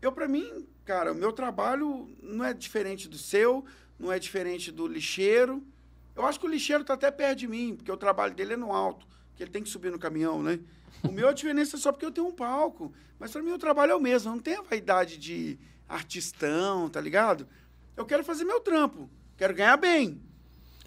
Eu, 0.01 0.11
para 0.11 0.27
mim, 0.27 0.67
cara, 0.85 1.11
o 1.11 1.15
meu 1.15 1.31
trabalho 1.31 2.09
não 2.21 2.45
é 2.45 2.53
diferente 2.53 3.07
do 3.07 3.17
seu, 3.17 3.65
não 3.99 4.11
é 4.11 4.19
diferente 4.19 4.71
do 4.71 4.87
lixeiro. 4.87 5.63
Eu 6.15 6.25
acho 6.25 6.39
que 6.39 6.45
o 6.45 6.49
lixeiro 6.49 6.81
está 6.81 6.93
até 6.93 7.11
perto 7.11 7.39
de 7.39 7.47
mim, 7.47 7.75
porque 7.75 7.91
o 7.91 7.97
trabalho 7.97 8.33
dele 8.33 8.53
é 8.53 8.57
no 8.57 8.71
alto, 8.71 9.07
que 9.35 9.43
ele 9.43 9.51
tem 9.51 9.63
que 9.63 9.69
subir 9.69 9.91
no 9.91 9.99
caminhão, 9.99 10.41
né? 10.41 10.59
O 11.03 11.11
meu 11.11 11.29
é 11.29 11.33
diferença 11.33 11.77
só 11.77 11.91
porque 11.91 12.05
eu 12.05 12.11
tenho 12.11 12.27
um 12.27 12.31
palco. 12.31 12.91
Mas 13.19 13.31
para 13.31 13.41
mim 13.41 13.51
o 13.51 13.57
trabalho 13.57 13.91
é 13.91 13.95
o 13.95 13.99
mesmo, 13.99 14.29
eu 14.29 14.35
não 14.35 14.41
tenho 14.41 14.61
a 14.61 14.63
vaidade 14.63 15.17
de 15.17 15.57
artistão, 15.87 16.89
tá 16.89 17.01
ligado? 17.01 17.47
Eu 17.95 18.05
quero 18.05 18.23
fazer 18.23 18.43
meu 18.43 18.59
trampo, 18.59 19.09
quero 19.35 19.53
ganhar 19.53 19.77
bem. 19.77 20.21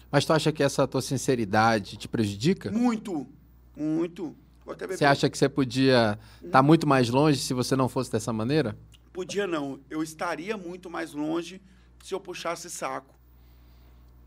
Mas 0.09 0.25
tu 0.25 0.33
acha 0.33 0.51
que 0.51 0.63
essa 0.63 0.87
tua 0.87 1.01
sinceridade 1.01 1.97
te 1.97 2.07
prejudica? 2.07 2.71
Muito, 2.71 3.27
muito. 3.75 4.35
Você 4.65 5.05
acha 5.05 5.29
que 5.29 5.37
você 5.37 5.49
podia 5.49 6.19
estar 6.43 6.61
muito 6.61 6.87
mais 6.87 7.09
longe 7.09 7.39
se 7.39 7.53
você 7.53 7.75
não 7.75 7.89
fosse 7.89 8.11
dessa 8.11 8.31
maneira? 8.31 8.77
Podia 9.11 9.47
não. 9.47 9.79
Eu 9.89 10.01
estaria 10.01 10.55
muito 10.55 10.89
mais 10.89 11.13
longe 11.13 11.61
se 12.03 12.13
eu 12.13 12.19
puxasse 12.19 12.69
saco. 12.69 13.15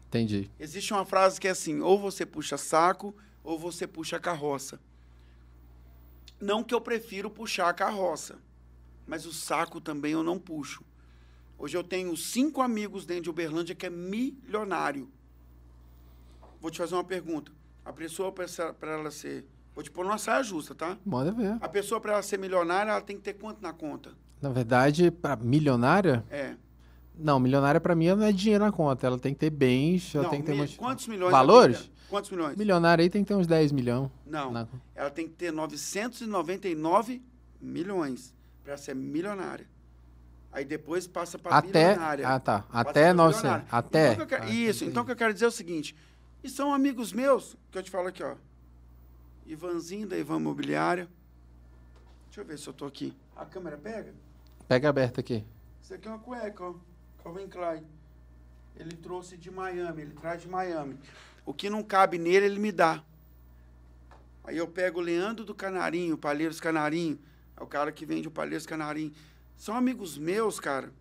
Entendi. 0.08 0.50
Existe 0.58 0.92
uma 0.92 1.04
frase 1.04 1.40
que 1.40 1.48
é 1.48 1.50
assim: 1.50 1.80
ou 1.80 1.98
você 1.98 2.26
puxa 2.26 2.56
saco, 2.56 3.14
ou 3.42 3.58
você 3.58 3.86
puxa 3.86 4.18
carroça. 4.20 4.80
Não 6.40 6.62
que 6.62 6.74
eu 6.74 6.80
prefiro 6.80 7.30
puxar 7.30 7.68
a 7.68 7.74
carroça, 7.74 8.38
mas 9.06 9.24
o 9.24 9.32
saco 9.32 9.80
também 9.80 10.12
eu 10.12 10.22
não 10.22 10.38
puxo. 10.38 10.84
Hoje 11.56 11.76
eu 11.76 11.84
tenho 11.84 12.16
cinco 12.16 12.60
amigos 12.60 13.06
dentro 13.06 13.24
de 13.24 13.30
Uberlândia 13.30 13.74
que 13.74 13.86
é 13.86 13.90
milionário. 13.90 15.10
Vou 16.60 16.70
te 16.70 16.78
fazer 16.78 16.94
uma 16.94 17.04
pergunta. 17.04 17.52
A 17.84 17.92
pessoa, 17.92 18.32
para 18.32 18.92
ela 18.92 19.10
ser. 19.10 19.46
Vou 19.74 19.82
te 19.82 19.90
pôr 19.90 20.04
numa 20.04 20.18
saia 20.18 20.42
justa, 20.42 20.74
tá? 20.74 20.96
Manda 21.04 21.32
ver. 21.32 21.56
A 21.60 21.68
pessoa, 21.68 22.00
para 22.00 22.12
ela 22.14 22.22
ser 22.22 22.38
milionária, 22.38 22.90
ela 22.92 23.00
tem 23.00 23.16
que 23.16 23.22
ter 23.22 23.32
quanto 23.34 23.60
na 23.60 23.72
conta? 23.72 24.12
Na 24.40 24.50
verdade, 24.50 25.10
para 25.10 25.36
milionária? 25.36 26.24
É. 26.30 26.54
Não, 27.16 27.38
milionária 27.40 27.80
para 27.80 27.94
mim 27.94 28.08
não 28.08 28.22
é 28.24 28.32
dinheiro 28.32 28.64
na 28.64 28.70
conta. 28.72 29.06
Ela 29.06 29.18
tem 29.18 29.32
que 29.34 29.40
ter 29.40 29.50
bens, 29.50 30.14
ela 30.14 30.24
Não, 30.24 30.30
tem 30.30 30.40
que 30.40 30.46
ter 30.46 30.52
umas... 30.52 30.76
Quantos 30.76 31.06
milhões? 31.08 31.30
Valores? 31.32 31.90
Quantos 32.08 32.30
milhões? 32.30 32.56
Milionária 32.56 33.02
aí 33.02 33.10
tem 33.10 33.22
que 33.24 33.28
ter 33.28 33.34
uns 33.34 33.46
10 33.46 33.72
milhões. 33.72 34.10
Não. 34.26 34.50
Na- 34.52 34.66
Ela 34.94 35.10
tem 35.10 35.26
que 35.26 35.34
ter 35.34 35.52
999 35.52 37.22
milhões 37.60 38.34
para 38.62 38.76
ser 38.76 38.94
milionária. 38.94 39.66
Aí 40.52 40.64
depois 40.64 41.06
passa 41.06 41.36
para 41.38 41.56
Até, 41.56 41.88
bilionária. 41.94 42.28
ah 42.28 42.38
tá, 42.38 42.64
até 42.72 43.02
pra 43.06 43.14
900, 43.14 43.40
bilionária. 43.42 43.66
até. 43.70 44.12
Então, 44.12 44.26
que 44.26 44.36
quero- 44.36 44.44
Ah, 44.44 44.50
isso, 44.50 44.78
entendi. 44.84 44.90
então 44.90 45.02
o 45.02 45.06
que 45.06 45.12
eu 45.12 45.16
quero 45.16 45.32
dizer 45.32 45.46
é 45.46 45.48
o 45.48 45.52
seguinte. 45.52 45.96
E 46.44 46.48
são 46.48 46.72
amigos 46.72 47.12
meus, 47.12 47.56
que 47.72 47.78
eu 47.78 47.82
te 47.82 47.90
falo 47.90 48.08
aqui, 48.08 48.22
ó. 48.22 48.34
Ivanzinho 49.46 50.06
da 50.06 50.16
Ivan 50.16 50.40
Mobiliária. 50.40 51.08
Deixa 52.26 52.40
eu 52.40 52.44
ver 52.44 52.58
se 52.58 52.66
eu 52.66 52.72
tô 52.72 52.86
aqui. 52.86 53.14
A 53.36 53.44
câmera 53.44 53.76
pega? 53.76 54.14
Pega 54.66 54.88
aberto 54.88 55.20
aqui. 55.20 55.44
Isso 55.82 55.94
aqui 55.94 56.08
é 56.08 56.10
uma 56.10 56.18
cueca, 56.18 56.64
ó. 56.64 56.74
Calvin 57.22 57.48
Klein. 57.48 57.84
Ele 58.76 58.96
trouxe 58.96 59.36
de 59.36 59.50
Miami, 59.50 60.02
ele 60.02 60.14
traz 60.14 60.42
de 60.42 60.48
Miami. 60.48 60.98
O 61.46 61.52
que 61.54 61.70
não 61.70 61.82
cabe 61.82 62.18
nele, 62.18 62.46
ele 62.46 62.58
me 62.58 62.72
dá. 62.72 63.04
Aí 64.42 64.56
eu 64.56 64.66
pego 64.66 64.98
o 64.98 65.02
Leandro 65.02 65.44
do 65.44 65.54
Canarinho, 65.54 66.18
Palheiros 66.18 66.60
Canarinho. 66.60 67.18
É 67.56 67.62
o 67.62 67.66
cara 67.66 67.92
que 67.92 68.04
vende 68.04 68.28
o 68.28 68.30
Palheiros 68.30 68.66
Canarinho. 68.66 69.12
São 69.56 69.76
amigos 69.76 70.18
meus, 70.18 70.58
cara, 70.58 70.92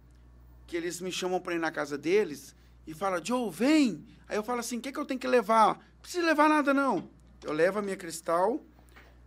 que 0.67 0.77
eles 0.77 1.01
me 1.01 1.11
chamam 1.11 1.41
pra 1.41 1.55
ir 1.55 1.59
na 1.59 1.71
casa 1.71 1.97
deles 1.97 2.55
e 2.85 2.93
falam, 2.93 3.23
Joe, 3.23 3.49
vem. 3.49 4.05
Aí 4.27 4.37
eu 4.37 4.43
falo 4.43 4.59
assim, 4.59 4.77
o 4.77 4.81
que, 4.81 4.91
que 4.91 4.99
eu 4.99 5.05
tenho 5.05 5.19
que 5.19 5.27
levar? 5.27 5.77
Não 5.77 6.01
precisa 6.01 6.25
levar 6.25 6.47
nada, 6.47 6.73
não. 6.73 7.09
Eu 7.43 7.51
levo 7.51 7.79
a 7.79 7.81
minha 7.81 7.97
cristal, 7.97 8.63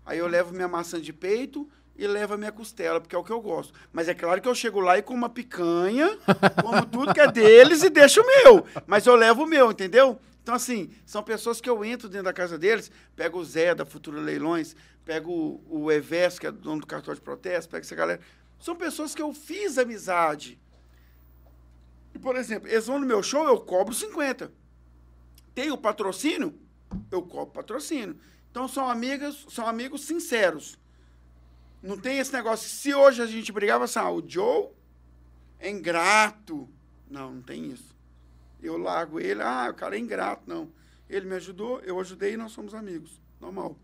aí 0.04 0.18
eu 0.18 0.26
levo 0.26 0.54
minha 0.54 0.68
maçã 0.68 1.00
de 1.00 1.12
peito 1.12 1.68
e 1.98 2.06
levo 2.06 2.34
a 2.34 2.36
minha 2.36 2.52
costela, 2.52 3.00
porque 3.00 3.14
é 3.14 3.18
o 3.18 3.24
que 3.24 3.32
eu 3.32 3.40
gosto. 3.40 3.72
Mas 3.92 4.08
é 4.08 4.14
claro 4.14 4.40
que 4.40 4.48
eu 4.48 4.54
chego 4.54 4.80
lá 4.80 4.98
e 4.98 5.02
como 5.02 5.18
uma 5.18 5.28
picanha, 5.28 6.18
como 6.62 6.86
tudo 6.86 7.14
que 7.14 7.20
é 7.20 7.30
deles 7.30 7.82
e 7.82 7.90
deixo 7.90 8.20
o 8.20 8.26
meu. 8.26 8.66
Mas 8.86 9.06
eu 9.06 9.14
levo 9.14 9.44
o 9.44 9.46
meu, 9.46 9.70
entendeu? 9.70 10.18
Então, 10.42 10.54
assim, 10.54 10.90
são 11.04 11.22
pessoas 11.22 11.60
que 11.60 11.68
eu 11.68 11.84
entro 11.84 12.08
dentro 12.08 12.26
da 12.26 12.32
casa 12.32 12.56
deles, 12.56 12.90
pego 13.16 13.38
o 13.38 13.44
Zé 13.44 13.74
da 13.74 13.84
Futura 13.84 14.20
Leilões, 14.20 14.76
pego 15.04 15.60
o, 15.68 15.90
Evés, 15.90 16.38
que 16.38 16.46
é 16.46 16.52
dono 16.52 16.82
do 16.82 16.86
cartório 16.86 17.18
de 17.18 17.24
protesto, 17.24 17.70
pego 17.70 17.84
essa 17.84 17.96
galera. 17.96 18.20
São 18.60 18.76
pessoas 18.76 19.14
que 19.14 19.20
eu 19.20 19.32
fiz 19.32 19.76
amizade. 19.76 20.58
E, 22.14 22.18
por 22.18 22.36
exemplo, 22.36 22.68
eles 22.68 22.86
vão 22.86 22.98
no 22.98 23.06
meu 23.06 23.22
show, 23.22 23.44
eu 23.44 23.58
cobro 23.58 23.92
50. 23.92 24.52
Tem 25.54 25.70
o 25.70 25.76
patrocínio, 25.76 26.54
eu 27.10 27.22
cobro 27.22 27.54
patrocínio. 27.54 28.16
Então 28.50 28.66
são 28.66 28.88
amigas, 28.88 29.46
são 29.48 29.66
amigos 29.66 30.04
sinceros. 30.04 30.78
Não 31.82 31.96
tem 31.96 32.18
esse 32.18 32.32
negócio. 32.32 32.68
Se 32.68 32.94
hoje 32.94 33.22
a 33.22 33.26
gente 33.26 33.52
brigava 33.52 33.84
assim, 33.84 33.98
ah, 33.98 34.10
o 34.10 34.22
Joe 34.26 34.68
é 35.58 35.70
ingrato. 35.70 36.68
Não, 37.08 37.34
não 37.34 37.42
tem 37.42 37.70
isso. 37.70 37.94
Eu 38.62 38.76
largo 38.76 39.20
ele, 39.20 39.42
ah, 39.42 39.68
o 39.70 39.74
cara 39.74 39.96
é 39.96 39.98
ingrato. 39.98 40.42
Não. 40.46 40.70
Ele 41.08 41.26
me 41.26 41.36
ajudou, 41.36 41.80
eu 41.80 42.00
ajudei 42.00 42.34
e 42.34 42.36
nós 42.36 42.52
somos 42.52 42.74
amigos. 42.74 43.20
Normal. 43.40 43.78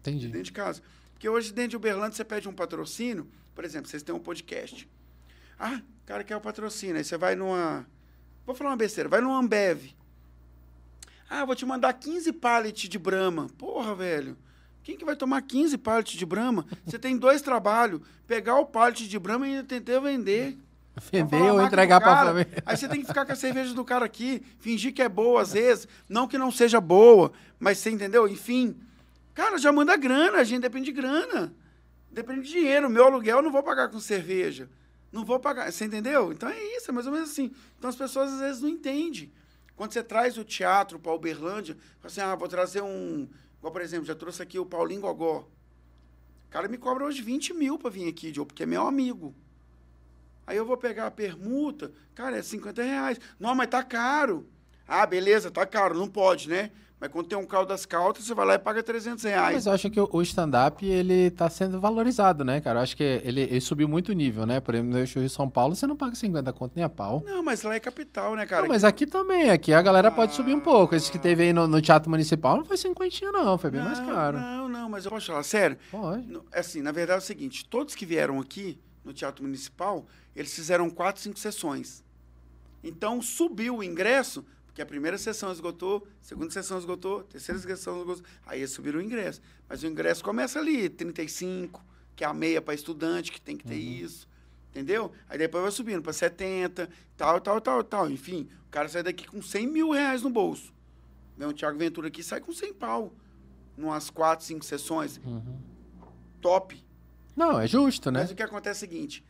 Entendi. 0.00 0.28
Dentro 0.28 0.44
de 0.44 0.52
casa. 0.52 0.82
Porque 1.12 1.28
hoje, 1.28 1.52
dentro 1.52 1.70
de 1.70 1.76
Uberlândia, 1.76 2.16
você 2.16 2.24
pede 2.24 2.48
um 2.48 2.52
patrocínio. 2.52 3.28
Por 3.54 3.64
exemplo, 3.64 3.88
vocês 3.88 4.02
têm 4.02 4.14
um 4.14 4.18
podcast. 4.18 4.88
Ah, 5.58 5.82
o 6.02 6.06
cara 6.06 6.24
quer 6.24 6.36
o 6.36 6.40
patrocínio. 6.40 6.96
Aí 6.96 7.04
você 7.04 7.16
vai 7.16 7.36
numa. 7.36 7.86
Vou 8.46 8.54
falar 8.54 8.70
uma 8.70 8.76
besteira. 8.76 9.08
Vai 9.08 9.20
numa 9.20 9.38
Ambev. 9.38 9.94
Ah, 11.34 11.46
vou 11.46 11.56
te 11.56 11.64
mandar 11.64 11.94
15 11.94 12.30
pallets 12.34 12.90
de 12.90 12.98
Brahma. 12.98 13.48
Porra, 13.56 13.94
velho. 13.94 14.36
Quem 14.82 14.98
que 14.98 15.04
vai 15.04 15.16
tomar 15.16 15.40
15 15.40 15.78
pallets 15.78 16.18
de 16.18 16.26
Brahma? 16.26 16.66
Você 16.84 16.98
tem 16.98 17.16
dois 17.16 17.40
trabalhos. 17.40 18.02
Pegar 18.26 18.56
o 18.56 18.66
pallet 18.66 19.08
de 19.08 19.18
Brahma 19.18 19.48
e 19.48 19.62
tentar 19.62 19.98
vender. 20.00 20.58
Vender 21.10 21.50
ou 21.50 21.62
entregar 21.62 22.02
cara. 22.02 22.26
família. 22.26 22.62
Aí 22.66 22.76
você 22.76 22.86
tem 22.86 23.00
que 23.00 23.06
ficar 23.06 23.24
com 23.24 23.32
a 23.32 23.34
cerveja 23.34 23.72
do 23.72 23.82
cara 23.82 24.04
aqui, 24.04 24.42
fingir 24.58 24.92
que 24.92 25.00
é 25.00 25.08
boa 25.08 25.40
às 25.40 25.54
vezes. 25.54 25.88
Não 26.06 26.28
que 26.28 26.36
não 26.36 26.50
seja 26.50 26.82
boa, 26.82 27.32
mas 27.58 27.78
você 27.78 27.88
entendeu? 27.88 28.28
Enfim. 28.28 28.76
Cara, 29.32 29.56
já 29.56 29.72
manda 29.72 29.96
grana, 29.96 30.36
a 30.36 30.44
gente 30.44 30.60
depende 30.60 30.84
de 30.84 30.92
grana. 30.92 31.54
Depende 32.10 32.42
de 32.42 32.50
dinheiro. 32.50 32.90
Meu 32.90 33.06
aluguel 33.06 33.38
eu 33.38 33.42
não 33.42 33.50
vou 33.50 33.62
pagar 33.62 33.88
com 33.88 33.98
cerveja. 33.98 34.68
Não 35.10 35.24
vou 35.24 35.40
pagar. 35.40 35.72
Você 35.72 35.86
entendeu? 35.86 36.30
Então 36.30 36.50
é 36.50 36.62
isso, 36.76 36.90
é 36.90 36.92
mais 36.92 37.06
ou 37.06 37.12
menos 37.12 37.30
assim. 37.30 37.50
Então 37.78 37.88
as 37.88 37.96
pessoas 37.96 38.34
às 38.34 38.40
vezes 38.40 38.60
não 38.60 38.68
entendem. 38.68 39.32
Quando 39.82 39.94
você 39.94 40.04
traz 40.04 40.38
o 40.38 40.44
teatro 40.44 40.96
para 40.96 41.12
Uberlândia, 41.12 41.76
assim, 42.04 42.20
ah, 42.20 42.36
vou 42.36 42.46
trazer 42.46 42.80
um. 42.80 43.28
Igual, 43.58 43.72
por 43.72 43.82
exemplo, 43.82 44.04
já 44.06 44.14
trouxe 44.14 44.40
aqui 44.40 44.56
o 44.56 44.64
Paulinho 44.64 45.00
Gogó. 45.00 45.40
O 46.46 46.50
cara 46.50 46.68
me 46.68 46.78
cobra 46.78 47.04
hoje 47.04 47.20
20 47.20 47.52
mil 47.52 47.76
para 47.76 47.90
vir 47.90 48.08
aqui, 48.08 48.32
Joe, 48.32 48.46
porque 48.46 48.62
é 48.62 48.66
meu 48.66 48.86
amigo. 48.86 49.34
Aí 50.46 50.56
eu 50.56 50.64
vou 50.64 50.76
pegar 50.76 51.08
a 51.08 51.10
permuta, 51.10 51.90
cara, 52.14 52.38
é 52.38 52.42
50 52.42 52.80
reais. 52.80 53.18
Não, 53.40 53.56
mas 53.56 53.70
tá 53.70 53.82
caro. 53.82 54.46
Ah, 54.86 55.04
beleza, 55.04 55.50
tá 55.50 55.66
caro, 55.66 55.98
não 55.98 56.06
pode, 56.06 56.48
né? 56.48 56.70
Mas 57.02 57.10
quando 57.10 57.26
tem 57.26 57.36
um 57.36 57.44
caldo 57.44 57.70
das 57.70 57.84
calças, 57.84 58.24
você 58.24 58.32
vai 58.32 58.46
lá 58.46 58.54
e 58.54 58.58
paga 58.60 58.80
300 58.80 59.24
reais. 59.24 59.54
Mas 59.56 59.66
eu 59.66 59.72
acho 59.72 59.90
que 59.90 59.98
o 60.00 60.22
stand-up, 60.22 60.86
ele 60.86 61.32
tá 61.32 61.50
sendo 61.50 61.80
valorizado, 61.80 62.44
né, 62.44 62.60
cara? 62.60 62.78
Eu 62.78 62.82
acho 62.84 62.96
que 62.96 63.02
ele, 63.24 63.40
ele 63.40 63.60
subiu 63.60 63.88
muito 63.88 64.10
o 64.10 64.12
nível, 64.12 64.46
né? 64.46 64.60
Por 64.60 64.72
exemplo, 64.72 64.96
no 64.96 65.04
show 65.04 65.20
em 65.20 65.28
São 65.28 65.50
Paulo, 65.50 65.74
você 65.74 65.84
não 65.84 65.96
paga 65.96 66.14
50 66.14 66.52
conto 66.52 66.74
nem 66.76 66.84
a 66.84 66.88
pau. 66.88 67.20
Não, 67.26 67.42
mas 67.42 67.62
lá 67.64 67.74
é 67.74 67.80
capital, 67.80 68.36
né, 68.36 68.46
cara? 68.46 68.62
Não, 68.62 68.68
mas 68.68 68.84
aqui 68.84 69.04
também, 69.04 69.50
aqui 69.50 69.74
a 69.74 69.82
galera 69.82 70.12
pode 70.12 70.32
subir 70.32 70.54
um 70.54 70.60
pouco. 70.60 70.94
Esse 70.94 71.10
que 71.10 71.18
Ah. 71.18 71.22
teve 71.22 71.42
aí 71.42 71.52
no, 71.52 71.66
no 71.66 71.82
Teatro 71.82 72.08
Municipal 72.08 72.56
não 72.58 72.64
foi 72.64 72.76
cinquentinha, 72.76 73.32
não, 73.32 73.58
foi 73.58 73.72
bem 73.72 73.82
mais 73.82 73.98
Não, 73.98 74.06
caro. 74.06 74.38
Não, 74.38 74.68
não, 74.68 74.88
mas 74.88 75.04
eu 75.04 75.10
posso 75.10 75.26
falar 75.26 75.42
sério. 75.42 75.76
Pode. 75.90 76.40
Assim, 76.54 76.82
na 76.82 76.92
verdade 76.92 77.18
é 77.18 77.22
o 77.24 77.26
seguinte, 77.26 77.64
todos 77.64 77.96
que 77.96 78.06
vieram 78.06 78.38
aqui 78.38 78.78
no 79.04 79.12
Teatro 79.12 79.42
Municipal, 79.42 80.06
eles 80.36 80.54
fizeram 80.54 80.88
quatro, 80.88 81.20
cinco 81.20 81.36
sessões. 81.40 82.04
Então, 82.84 83.20
subiu 83.20 83.78
o 83.78 83.82
ingresso, 83.82 84.44
porque 84.72 84.80
a 84.80 84.86
primeira 84.86 85.18
sessão 85.18 85.52
esgotou, 85.52 86.08
segunda 86.22 86.50
sessão 86.50 86.78
esgotou, 86.78 87.22
terceira 87.24 87.60
sessão 87.60 88.00
esgotou, 88.00 88.24
aí 88.46 88.60
eles 88.60 88.70
subiram 88.70 89.00
o 89.00 89.02
ingresso. 89.02 89.42
Mas 89.68 89.82
o 89.82 89.86
ingresso 89.86 90.24
começa 90.24 90.58
ali, 90.58 90.88
35, 90.88 91.84
que 92.16 92.24
é 92.24 92.26
a 92.26 92.32
meia 92.32 92.62
para 92.62 92.72
estudante, 92.72 93.30
que 93.30 93.38
tem 93.38 93.54
que 93.54 93.66
ter 93.66 93.76
isso, 93.76 94.26
entendeu? 94.70 95.12
Aí 95.28 95.36
depois 95.36 95.62
vai 95.62 95.70
subindo 95.70 96.00
para 96.00 96.14
70, 96.14 96.88
tal, 97.18 97.38
tal, 97.38 97.60
tal, 97.60 97.84
tal. 97.84 98.10
Enfim, 98.10 98.48
o 98.66 98.70
cara 98.70 98.88
sai 98.88 99.02
daqui 99.02 99.26
com 99.26 99.42
100 99.42 99.66
mil 99.66 99.90
reais 99.90 100.22
no 100.22 100.30
bolso. 100.30 100.72
Vem 101.36 101.46
o 101.46 101.52
Thiago 101.52 101.76
Ventura 101.78 102.08
aqui 102.08 102.22
sai 102.22 102.40
com 102.40 102.50
100 102.50 102.72
pau, 102.72 103.12
numas 103.76 104.08
quatro, 104.08 104.46
cinco 104.46 104.64
sessões. 104.64 105.20
Top. 106.40 106.82
Não, 107.36 107.60
é 107.60 107.66
justo, 107.66 108.10
né? 108.10 108.20
Mas 108.20 108.30
o 108.30 108.34
que 108.34 108.42
acontece 108.42 108.86
é 108.86 108.88
o 108.88 108.90
seguinte: 108.90 109.22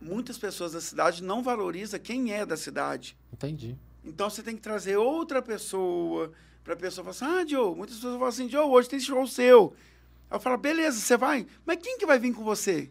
muitas 0.00 0.38
pessoas 0.38 0.70
da 0.70 0.80
cidade 0.80 1.20
não 1.20 1.42
valorizam 1.42 1.98
quem 1.98 2.32
é 2.32 2.46
da 2.46 2.56
cidade. 2.56 3.18
Entendi. 3.32 3.76
Então 4.04 4.30
você 4.30 4.42
tem 4.42 4.56
que 4.56 4.62
trazer 4.62 4.96
outra 4.96 5.42
pessoa 5.42 6.32
para 6.64 6.74
a 6.74 6.76
pessoa 6.76 7.12
falar 7.12 7.32
assim: 7.32 7.40
ah, 7.42 7.46
Joe, 7.46 7.76
muitas 7.76 7.96
pessoas 7.96 8.14
falam 8.14 8.28
assim: 8.28 8.48
Joe, 8.48 8.66
hoje 8.66 8.88
tem 8.88 9.00
show 9.00 9.26
seu. 9.26 9.74
Aí 10.30 10.36
eu 10.36 10.40
falo: 10.40 10.56
beleza, 10.56 10.98
você 10.98 11.16
vai, 11.16 11.46
mas 11.64 11.78
quem 11.82 11.98
que 11.98 12.06
vai 12.06 12.18
vir 12.18 12.32
com 12.32 12.44
você? 12.44 12.90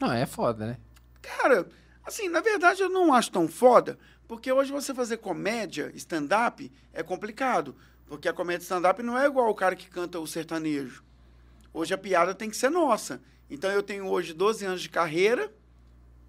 Não, 0.00 0.12
é 0.12 0.26
foda, 0.26 0.66
né? 0.66 0.78
Cara, 1.20 1.68
assim, 2.04 2.28
na 2.28 2.40
verdade 2.40 2.80
eu 2.80 2.88
não 2.88 3.12
acho 3.12 3.30
tão 3.30 3.48
foda, 3.48 3.98
porque 4.26 4.50
hoje 4.50 4.72
você 4.72 4.94
fazer 4.94 5.18
comédia, 5.18 5.90
stand-up, 5.94 6.70
é 6.92 7.02
complicado. 7.02 7.74
Porque 8.06 8.28
a 8.28 8.32
comédia 8.32 8.62
stand-up 8.62 9.02
não 9.02 9.18
é 9.18 9.26
igual 9.26 9.50
o 9.50 9.54
cara 9.54 9.76
que 9.76 9.90
canta 9.90 10.18
o 10.18 10.26
sertanejo. 10.26 11.04
Hoje 11.74 11.92
a 11.92 11.98
piada 11.98 12.34
tem 12.34 12.48
que 12.48 12.56
ser 12.56 12.70
nossa. 12.70 13.20
Então 13.50 13.70
eu 13.70 13.82
tenho 13.82 14.06
hoje 14.06 14.32
12 14.32 14.64
anos 14.64 14.80
de 14.80 14.88
carreira, 14.88 15.52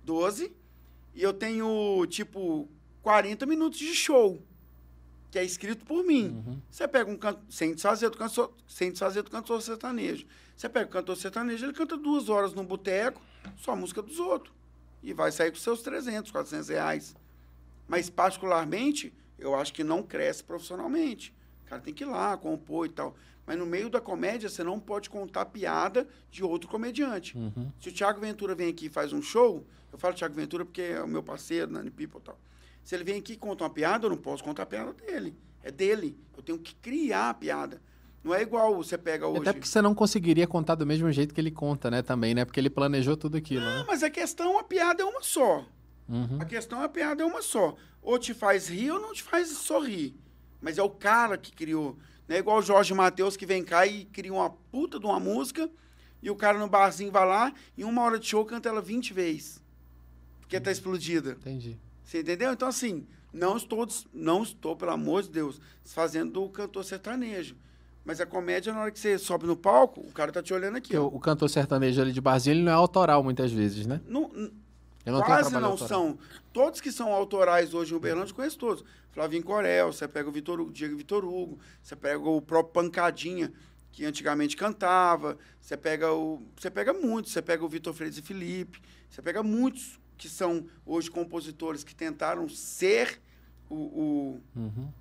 12, 0.03 0.53
e 1.13 1.23
eu 1.23 1.33
tenho, 1.33 2.05
tipo, 2.07 2.69
40 3.09 3.43
minutos 3.47 3.79
de 3.79 3.95
show, 3.95 4.39
que 5.31 5.39
é 5.39 5.43
escrito 5.43 5.83
por 5.83 6.05
mim. 6.05 6.27
Uhum. 6.27 6.61
Você 6.69 6.87
pega 6.87 7.09
um 7.09 7.17
canto, 7.17 7.41
sem 7.49 7.73
desfazer 7.73 8.11
do 8.11 8.17
cantor, 8.17 8.53
sem 8.67 8.91
desfazer 8.91 9.23
do 9.23 9.31
cantor 9.31 9.59
sertanejo. 9.63 10.27
Você 10.55 10.69
pega 10.69 10.85
o 10.85 10.89
cantor 10.91 11.17
sertanejo, 11.17 11.65
ele 11.65 11.73
canta 11.73 11.97
duas 11.97 12.29
horas 12.29 12.53
num 12.53 12.63
boteco, 12.63 13.19
só 13.57 13.71
a 13.71 13.75
música 13.75 14.03
dos 14.03 14.19
outros. 14.19 14.53
E 15.01 15.11
vai 15.11 15.31
sair 15.31 15.49
com 15.49 15.57
seus 15.57 15.81
300, 15.81 16.29
400 16.29 16.69
reais. 16.69 17.15
Mas, 17.87 18.11
particularmente, 18.11 19.11
eu 19.39 19.55
acho 19.55 19.73
que 19.73 19.83
não 19.83 20.03
cresce 20.03 20.43
profissionalmente. 20.43 21.33
O 21.65 21.69
cara 21.69 21.81
tem 21.81 21.95
que 21.95 22.03
ir 22.03 22.07
lá, 22.07 22.37
compor 22.37 22.85
e 22.85 22.89
tal. 22.89 23.15
Mas 23.43 23.57
no 23.57 23.65
meio 23.65 23.89
da 23.89 23.99
comédia, 23.99 24.49
você 24.49 24.63
não 24.63 24.79
pode 24.79 25.09
contar 25.09 25.45
piada 25.45 26.07
de 26.29 26.43
outro 26.43 26.69
comediante. 26.69 27.35
Uhum. 27.35 27.71
Se 27.79 27.89
o 27.89 27.91
Thiago 27.91 28.21
Ventura 28.21 28.53
vem 28.53 28.69
aqui 28.69 28.85
e 28.85 28.89
faz 28.89 29.11
um 29.11 29.21
show, 29.23 29.65
eu 29.91 29.97
falo 29.97 30.13
Thiago 30.13 30.35
Ventura 30.35 30.63
porque 30.63 30.83
é 30.83 31.01
o 31.01 31.07
meu 31.07 31.23
parceiro, 31.23 31.71
Nani 31.71 31.89
People 31.89 32.19
e 32.19 32.25
tal. 32.25 32.39
Se 32.83 32.95
ele 32.95 33.03
vem 33.03 33.19
aqui 33.19 33.33
e 33.33 33.37
conta 33.37 33.63
uma 33.63 33.69
piada, 33.69 34.05
eu 34.05 34.09
não 34.09 34.17
posso 34.17 34.43
contar 34.43 34.63
a 34.63 34.65
piada 34.65 34.93
dele. 34.93 35.37
É 35.63 35.71
dele. 35.71 36.17
Eu 36.35 36.41
tenho 36.41 36.57
que 36.57 36.73
criar 36.75 37.29
a 37.29 37.33
piada. 37.33 37.81
Não 38.23 38.33
é 38.33 38.41
igual 38.41 38.75
você 38.75 38.97
pega 38.97 39.27
hoje. 39.27 39.41
Até 39.41 39.53
porque 39.53 39.67
você 39.67 39.81
não 39.81 39.95
conseguiria 39.95 40.47
contar 40.47 40.75
do 40.75 40.85
mesmo 40.85 41.11
jeito 41.11 41.33
que 41.33 41.39
ele 41.39 41.51
conta, 41.51 41.89
né? 41.89 42.01
Também, 42.01 42.33
né? 42.33 42.43
Porque 42.43 42.59
ele 42.59 42.69
planejou 42.69 43.15
tudo 43.15 43.37
aquilo, 43.37 43.63
Não, 43.63 43.79
né? 43.79 43.85
mas 43.87 44.03
a 44.03 44.09
questão, 44.09 44.57
a 44.59 44.63
piada 44.63 45.01
é 45.01 45.05
uma 45.05 45.21
só. 45.21 45.65
Uhum. 46.07 46.37
A 46.39 46.45
questão, 46.45 46.81
a 46.81 46.89
piada 46.89 47.23
é 47.23 47.25
uma 47.25 47.41
só. 47.41 47.75
Ou 48.01 48.17
te 48.17 48.33
faz 48.33 48.67
rir 48.67 48.91
ou 48.91 48.99
não 48.99 49.13
te 49.13 49.23
faz 49.23 49.49
sorrir. 49.49 50.15
Mas 50.59 50.77
é 50.77 50.83
o 50.83 50.89
cara 50.89 51.37
que 51.37 51.51
criou. 51.51 51.97
Não 52.27 52.35
é 52.35 52.39
igual 52.39 52.57
o 52.57 52.61
Jorge 52.61 52.93
Matheus 52.93 53.37
que 53.37 53.45
vem 53.45 53.63
cá 53.63 53.87
e 53.87 54.05
cria 54.05 54.33
uma 54.33 54.49
puta 54.49 54.99
de 54.99 55.05
uma 55.05 55.19
música 55.19 55.69
e 56.21 56.29
o 56.29 56.35
cara 56.35 56.57
no 56.59 56.67
barzinho 56.67 57.11
vai 57.11 57.25
lá 57.25 57.53
e 57.77 57.83
uma 57.83 58.03
hora 58.03 58.19
de 58.19 58.27
show 58.27 58.45
canta 58.45 58.67
ela 58.69 58.81
20 58.81 59.13
vezes. 59.13 59.63
Porque 60.41 60.59
tá 60.59 60.71
explodida. 60.71 61.31
Entendi. 61.31 61.79
Você 62.09 62.21
entendeu? 62.21 62.51
Então, 62.51 62.67
assim, 62.67 63.05
não 63.31 63.55
estou, 63.55 63.87
não 64.11 64.41
estou, 64.41 64.75
pelo 64.75 64.89
amor 64.89 65.21
de 65.21 65.29
Deus, 65.29 65.61
fazendo 65.85 66.31
do 66.31 66.49
cantor 66.49 66.83
sertanejo. 66.83 67.55
Mas 68.03 68.19
a 68.19 68.25
comédia, 68.25 68.73
na 68.73 68.81
hora 68.81 68.89
que 68.89 68.97
você 68.97 69.19
sobe 69.19 69.45
no 69.45 69.55
palco, 69.55 70.01
o 70.01 70.11
cara 70.11 70.31
tá 70.31 70.41
te 70.41 70.51
olhando 70.51 70.77
aqui. 70.77 70.97
O, 70.97 71.05
o 71.05 71.19
cantor 71.19 71.47
sertanejo 71.51 72.01
ali 72.01 72.11
de 72.11 72.19
barzinho, 72.19 72.55
ele 72.55 72.63
não 72.63 72.71
é 72.71 72.75
autoral 72.75 73.23
muitas 73.23 73.51
vezes, 73.51 73.85
né? 73.85 74.01
Não, 74.07 74.21
não 75.05 75.21
quase 75.21 75.53
não 75.53 75.65
autoral. 75.65 75.87
são. 75.87 76.17
Todos 76.51 76.81
que 76.81 76.91
são 76.91 77.13
autorais 77.13 77.75
hoje 77.75 77.93
em 77.93 77.97
Uberlândia, 77.97 78.31
eu 78.31 78.35
conheço 78.35 78.57
todos. 78.57 78.83
Flavinho 79.11 79.43
Corel, 79.43 79.93
você 79.93 80.07
pega 80.07 80.27
o 80.27 80.31
Vitor 80.31 80.59
Hugo, 80.59 80.71
Diego 80.71 80.97
Vitor 80.97 81.23
Hugo, 81.23 81.59
você 81.83 81.95
pega 81.95 82.27
o 82.27 82.41
próprio 82.41 82.73
Pancadinha, 82.73 83.53
que 83.91 84.03
antigamente 84.03 84.57
cantava, 84.57 85.37
você 85.61 85.77
pega 85.77 86.11
o. 86.11 86.41
Você 86.59 86.71
pega 86.71 86.91
muitos, 86.91 87.33
você 87.33 87.41
pega 87.43 87.63
o 87.63 87.69
Vitor 87.69 87.93
Freitas 87.93 88.17
e 88.17 88.23
Felipe, 88.23 88.81
você 89.07 89.21
pega 89.21 89.43
muitos 89.43 89.99
que 90.19 90.29
são 90.29 90.67
hoje 90.85 91.09
compositores 91.09 91.83
que 91.83 91.95
tentaram 91.95 92.47
ser 92.49 93.19
o- 93.69 93.75
o, 93.75 94.41
Uhum. 94.55 94.91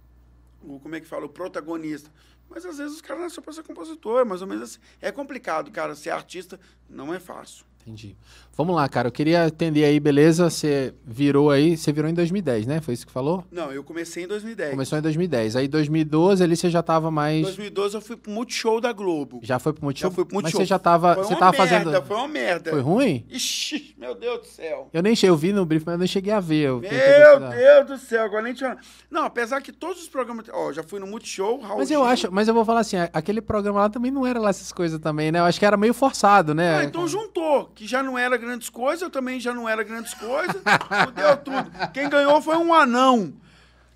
o 0.63 0.81
como 0.81 0.95
é 0.95 1.01
que 1.01 1.07
fala, 1.07 1.27
o 1.27 1.29
protagonista. 1.29 2.11
Mas 2.49 2.65
às 2.65 2.79
vezes 2.79 2.95
os 2.95 3.03
caras 3.03 3.25
nascem 3.25 3.43
para 3.45 3.53
ser 3.53 3.63
compositor, 3.65 4.25
mais 4.25 4.41
ou 4.41 4.47
menos 4.49 4.71
assim. 4.71 4.79
É 5.03 5.13
complicado, 5.13 5.71
cara. 5.71 5.95
Ser 5.95 6.11
artista 6.11 6.59
não 6.89 7.13
é 7.13 7.19
fácil. 7.19 7.67
Entendi. 7.89 8.17
Vamos 8.55 8.75
lá, 8.75 8.89
cara. 8.89 9.07
Eu 9.09 9.13
queria 9.13 9.47
entender 9.47 9.85
aí, 9.85 10.01
beleza? 10.01 10.51
Você 10.51 10.93
virou 11.07 11.49
aí, 11.49 11.77
você 11.77 11.93
virou 11.93 12.11
em 12.11 12.15
2010, 12.15 12.67
né? 12.67 12.81
Foi 12.81 12.93
isso 12.93 13.07
que 13.07 13.13
falou? 13.13 13.45
Não, 13.53 13.71
eu 13.71 13.85
comecei 13.85 14.25
em 14.25 14.27
2010. 14.27 14.73
Começou 14.73 14.99
em 14.99 15.03
2010. 15.03 15.55
Aí 15.55 15.69
2012 15.69 16.43
ali 16.43 16.57
você 16.57 16.69
já 16.69 16.83
tava 16.83 17.09
Em 17.09 17.13
mais. 17.13 17.43
2012 17.43 17.95
eu 17.95 18.01
fui 18.01 18.17
pro 18.17 18.33
Multishow 18.33 18.81
da 18.81 18.93
Globo. 18.93 19.39
Já 19.45 19.61
foi 19.61 19.73
pro 19.73 19.85
Multishow? 19.85 20.11
Já 20.11 20.15
fui 20.15 20.25
pro 20.25 20.35
Mas 20.35 20.43
Multishow. 20.43 20.61
você 20.61 20.67
já 20.67 20.79
tava. 20.79 21.15
Foi 21.15 21.25
Você 21.25 21.35
uma 21.35 21.39
tava 21.39 21.57
merda, 21.57 21.79
fazendo. 21.79 22.07
foi 22.07 22.17
uma 22.17 22.29
merda. 22.29 22.71
Foi 22.73 22.81
ruim? 22.81 23.25
Ixi, 23.31 23.95
meu 23.97 24.15
Deus 24.17 24.41
do 24.41 24.47
céu. 24.47 24.89
Eu 24.93 25.03
nem 25.03 25.15
cheguei, 25.15 25.31
eu 25.31 25.37
vi 25.37 25.53
no 25.53 25.65
brief, 25.65 25.85
mas 25.87 25.93
eu 25.93 25.99
não 26.01 26.07
cheguei 26.09 26.33
a 26.33 26.41
ver. 26.41 26.73
Meu. 26.73 26.81
Deus 26.81 27.87
do 27.87 27.97
céu, 27.97 28.25
agora 28.25 28.43
nem 28.43 28.55
tinha... 28.55 28.77
Não, 29.09 29.25
apesar 29.25 29.61
que 29.61 29.71
todos 29.71 30.03
os 30.03 30.09
programas... 30.09 30.47
Ó, 30.53 30.73
já 30.73 30.83
fui 30.83 30.99
no 30.99 31.07
Multishow, 31.07 31.61
Raul 31.61 31.79
Mas 31.79 31.93
eu 31.93 32.03
acho, 32.03 32.29
mas 32.33 32.49
eu 32.49 32.55
vou 32.55 32.65
falar 32.65 32.81
assim, 32.81 32.97
aquele 33.13 33.41
programa 33.41 33.79
lá 33.81 33.89
também 33.89 34.11
não 34.11 34.27
era 34.27 34.41
lá 34.41 34.51
essas 34.51 34.73
coisas 34.73 34.99
também, 34.99 35.31
né? 35.31 35.39
Eu 35.39 35.45
acho 35.45 35.61
que 35.61 35.65
era 35.65 35.77
meio 35.77 35.95
forçado, 35.95 36.55
né? 36.55 36.79
Ah, 36.79 36.85
então 36.85 37.07
juntou, 37.07 37.71
que 37.79 37.87
já 37.87 38.03
não 38.03 38.19
era 38.19 38.37
grandes 38.37 38.69
coisas, 38.69 39.03
eu 39.03 39.09
também 39.09 39.39
já 39.39 39.55
não 39.55 39.69
era 39.69 39.85
grandes 39.85 40.13
coisas, 40.13 40.57
deu 41.15 41.37
tudo. 41.37 41.71
Quem 41.95 42.09
ganhou 42.09 42.43
foi 42.43 42.57
um 42.57 42.75
anão. 42.75 43.33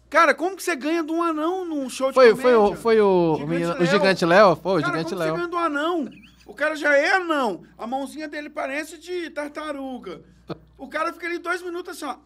Cara, 0.09 0.33
como 0.37 0.55
que 0.57 0.63
você 0.63 0.77
ganha 0.77 1.03
de 1.03 1.11
um 1.11 1.21
anão 1.21 1.65
num 1.65 1.91
show 1.91 2.11
de 2.11 2.15
Foi, 2.15 2.31
comédia? 2.31 2.43
foi, 2.43 2.55
o, 2.55 2.77
foi 2.77 3.01
o, 3.01 3.37
Gigante 3.39 3.83
o. 3.83 3.87
Gigante 3.87 4.25
Léo? 4.25 4.57
Pô, 4.57 4.77
o 4.77 4.81
Cara, 4.81 4.87
Gigante 4.93 5.09
como 5.09 5.19
você 5.19 5.25
Léo. 5.25 5.35
ganha 5.35 5.49
do 5.49 5.57
anão? 5.59 6.09
O 6.47 6.55
cara 6.55 6.77
já 6.77 6.97
é 6.97 7.15
anão. 7.17 7.65
A 7.77 7.85
mãozinha 7.85 8.29
dele 8.29 8.49
parece 8.49 8.99
de 8.99 9.31
tartaruga. 9.31 10.21
O 10.79 10.87
cara 10.87 11.13
fica 11.13 11.27
ali 11.27 11.39
dois 11.39 11.61
minutos 11.61 11.97
assim, 11.97 12.05
ó. 12.05 12.17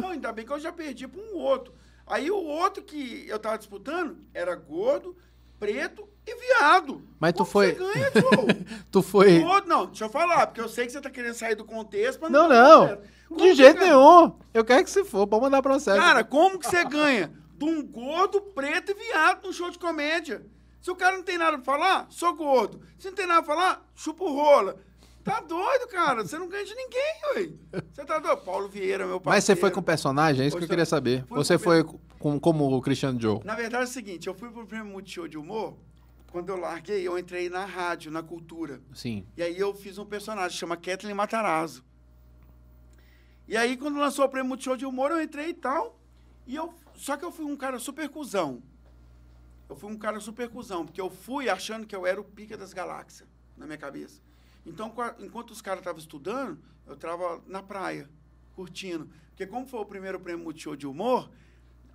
Não, 0.00 0.08
ainda 0.08 0.32
bem 0.32 0.46
que 0.46 0.52
eu 0.52 0.60
já 0.60 0.72
perdi 0.72 1.06
para 1.06 1.20
um 1.20 1.36
outro. 1.36 1.74
Aí 2.06 2.30
o 2.30 2.36
outro 2.42 2.82
que 2.82 3.26
eu 3.28 3.38
tava 3.38 3.58
disputando 3.58 4.16
era 4.32 4.54
gordo, 4.54 5.14
preto 5.64 6.08
e 6.26 6.34
viado. 6.34 7.02
Mas 7.18 7.32
tu 7.32 7.38
Como 7.38 7.50
foi- 7.50 7.72
Você 7.74 7.78
ganha? 7.78 8.10
Tu 8.90 9.02
foi. 9.02 9.38
O 9.42 9.60
não, 9.66 9.86
deixa 9.86 10.04
eu 10.04 10.08
falar, 10.10 10.46
porque 10.46 10.60
eu 10.60 10.68
sei 10.68 10.86
que 10.86 10.92
você 10.92 11.00
tá 11.00 11.10
querendo 11.10 11.34
sair 11.34 11.54
do 11.54 11.64
contexto, 11.64 12.20
mas 12.20 12.30
Não, 12.30 12.48
tá 12.48 12.54
não. 12.54 12.86
certo. 12.88 13.08
Como 13.28 13.40
De 13.40 13.54
jeito 13.54 13.78
ganha? 13.78 13.90
nenhum. 13.92 14.32
Eu 14.52 14.64
quero 14.64 14.84
que 14.84 14.90
se 14.90 15.04
for, 15.04 15.26
pode 15.26 15.42
mandar 15.42 15.62
processo. 15.62 15.98
Cara, 16.00 16.22
como 16.22 16.58
que 16.58 16.66
você 16.68 16.84
ganha 16.84 17.32
de 17.56 17.64
um 17.64 17.82
gordo, 17.82 18.40
preto 18.40 18.92
e 18.92 18.94
viado 18.94 19.44
num 19.46 19.52
show 19.52 19.70
de 19.70 19.78
comédia? 19.78 20.44
Se 20.80 20.90
o 20.90 20.96
cara 20.96 21.16
não 21.16 21.22
tem 21.22 21.38
nada 21.38 21.56
pra 21.58 21.64
falar, 21.64 22.06
sou 22.10 22.34
gordo. 22.34 22.82
Se 22.98 23.08
não 23.08 23.14
tem 23.14 23.26
nada 23.26 23.42
pra 23.42 23.54
falar, 23.54 23.86
chupo 23.94 24.28
rola. 24.30 24.76
Tá 25.24 25.40
doido, 25.40 25.88
cara. 25.88 26.22
Você 26.22 26.38
não 26.38 26.48
ganha 26.48 26.64
de 26.64 26.74
ninguém, 26.74 27.14
ué. 27.34 27.82
Você 27.90 28.04
tá 28.04 28.18
doido? 28.18 28.42
Paulo 28.42 28.68
Vieira, 28.68 29.06
meu 29.06 29.18
parceiro. 29.18 29.36
Mas 29.36 29.44
você 29.44 29.56
foi 29.56 29.70
com 29.70 29.82
personagem? 29.82 30.44
É 30.44 30.48
isso 30.48 30.58
que 30.58 30.64
eu 30.64 30.68
queria 30.68 30.84
saber. 30.84 31.24
Você 31.30 31.56
com 31.56 31.64
foi 31.64 31.84
com, 32.18 32.38
como 32.38 32.70
o 32.70 32.82
Christian 32.82 33.18
Joe. 33.18 33.40
Na 33.42 33.54
verdade 33.54 33.84
é 33.84 33.86
o 33.86 33.90
seguinte, 33.90 34.26
eu 34.26 34.34
fui 34.34 34.50
pro 34.50 34.66
prêmio 34.66 34.86
Multishow 34.86 35.26
de 35.26 35.38
Humor, 35.38 35.76
quando 36.30 36.50
eu 36.50 36.56
larguei, 36.56 37.06
eu 37.06 37.18
entrei 37.18 37.48
na 37.48 37.64
rádio, 37.64 38.10
na 38.10 38.22
cultura. 38.22 38.80
Sim. 38.92 39.26
E 39.36 39.42
aí 39.42 39.58
eu 39.58 39.74
fiz 39.74 39.98
um 39.98 40.04
personagem, 40.04 40.58
chama 40.58 40.76
Kathleen 40.76 41.14
Matarazzo. 41.14 41.84
E 43.46 43.56
aí, 43.56 43.76
quando 43.76 43.98
lançou 43.98 44.24
o 44.24 44.28
prêmio 44.28 44.48
Multishow 44.48 44.76
de 44.76 44.86
Humor, 44.86 45.10
eu 45.10 45.22
entrei 45.22 45.50
e 45.50 45.54
tal. 45.54 45.98
E 46.46 46.56
eu, 46.56 46.74
só 46.94 47.16
que 47.16 47.24
eu 47.24 47.30
fui 47.30 47.44
um 47.44 47.56
cara 47.56 47.78
super 47.78 48.08
cuzão. 48.08 48.62
Eu 49.68 49.76
fui 49.76 49.90
um 49.90 49.96
cara 49.96 50.18
super 50.20 50.48
cuzão, 50.48 50.84
porque 50.84 51.00
eu 51.00 51.10
fui 51.10 51.48
achando 51.48 51.86
que 51.86 51.94
eu 51.94 52.06
era 52.06 52.20
o 52.20 52.24
pica 52.24 52.56
das 52.56 52.72
galáxias, 52.72 53.28
na 53.56 53.66
minha 53.66 53.78
cabeça. 53.78 54.20
Então, 54.66 54.90
qua- 54.90 55.14
enquanto 55.18 55.50
os 55.50 55.60
caras 55.60 55.80
estavam 55.80 55.98
estudando, 56.00 56.58
eu 56.86 56.94
estava 56.94 57.42
na 57.46 57.62
praia, 57.62 58.08
curtindo. 58.54 59.08
Porque 59.30 59.46
como 59.46 59.66
foi 59.66 59.80
o 59.80 59.84
primeiro 59.86 60.18
prêmio 60.20 60.44
Multishow 60.44 60.76
de 60.76 60.86
Humor, 60.86 61.28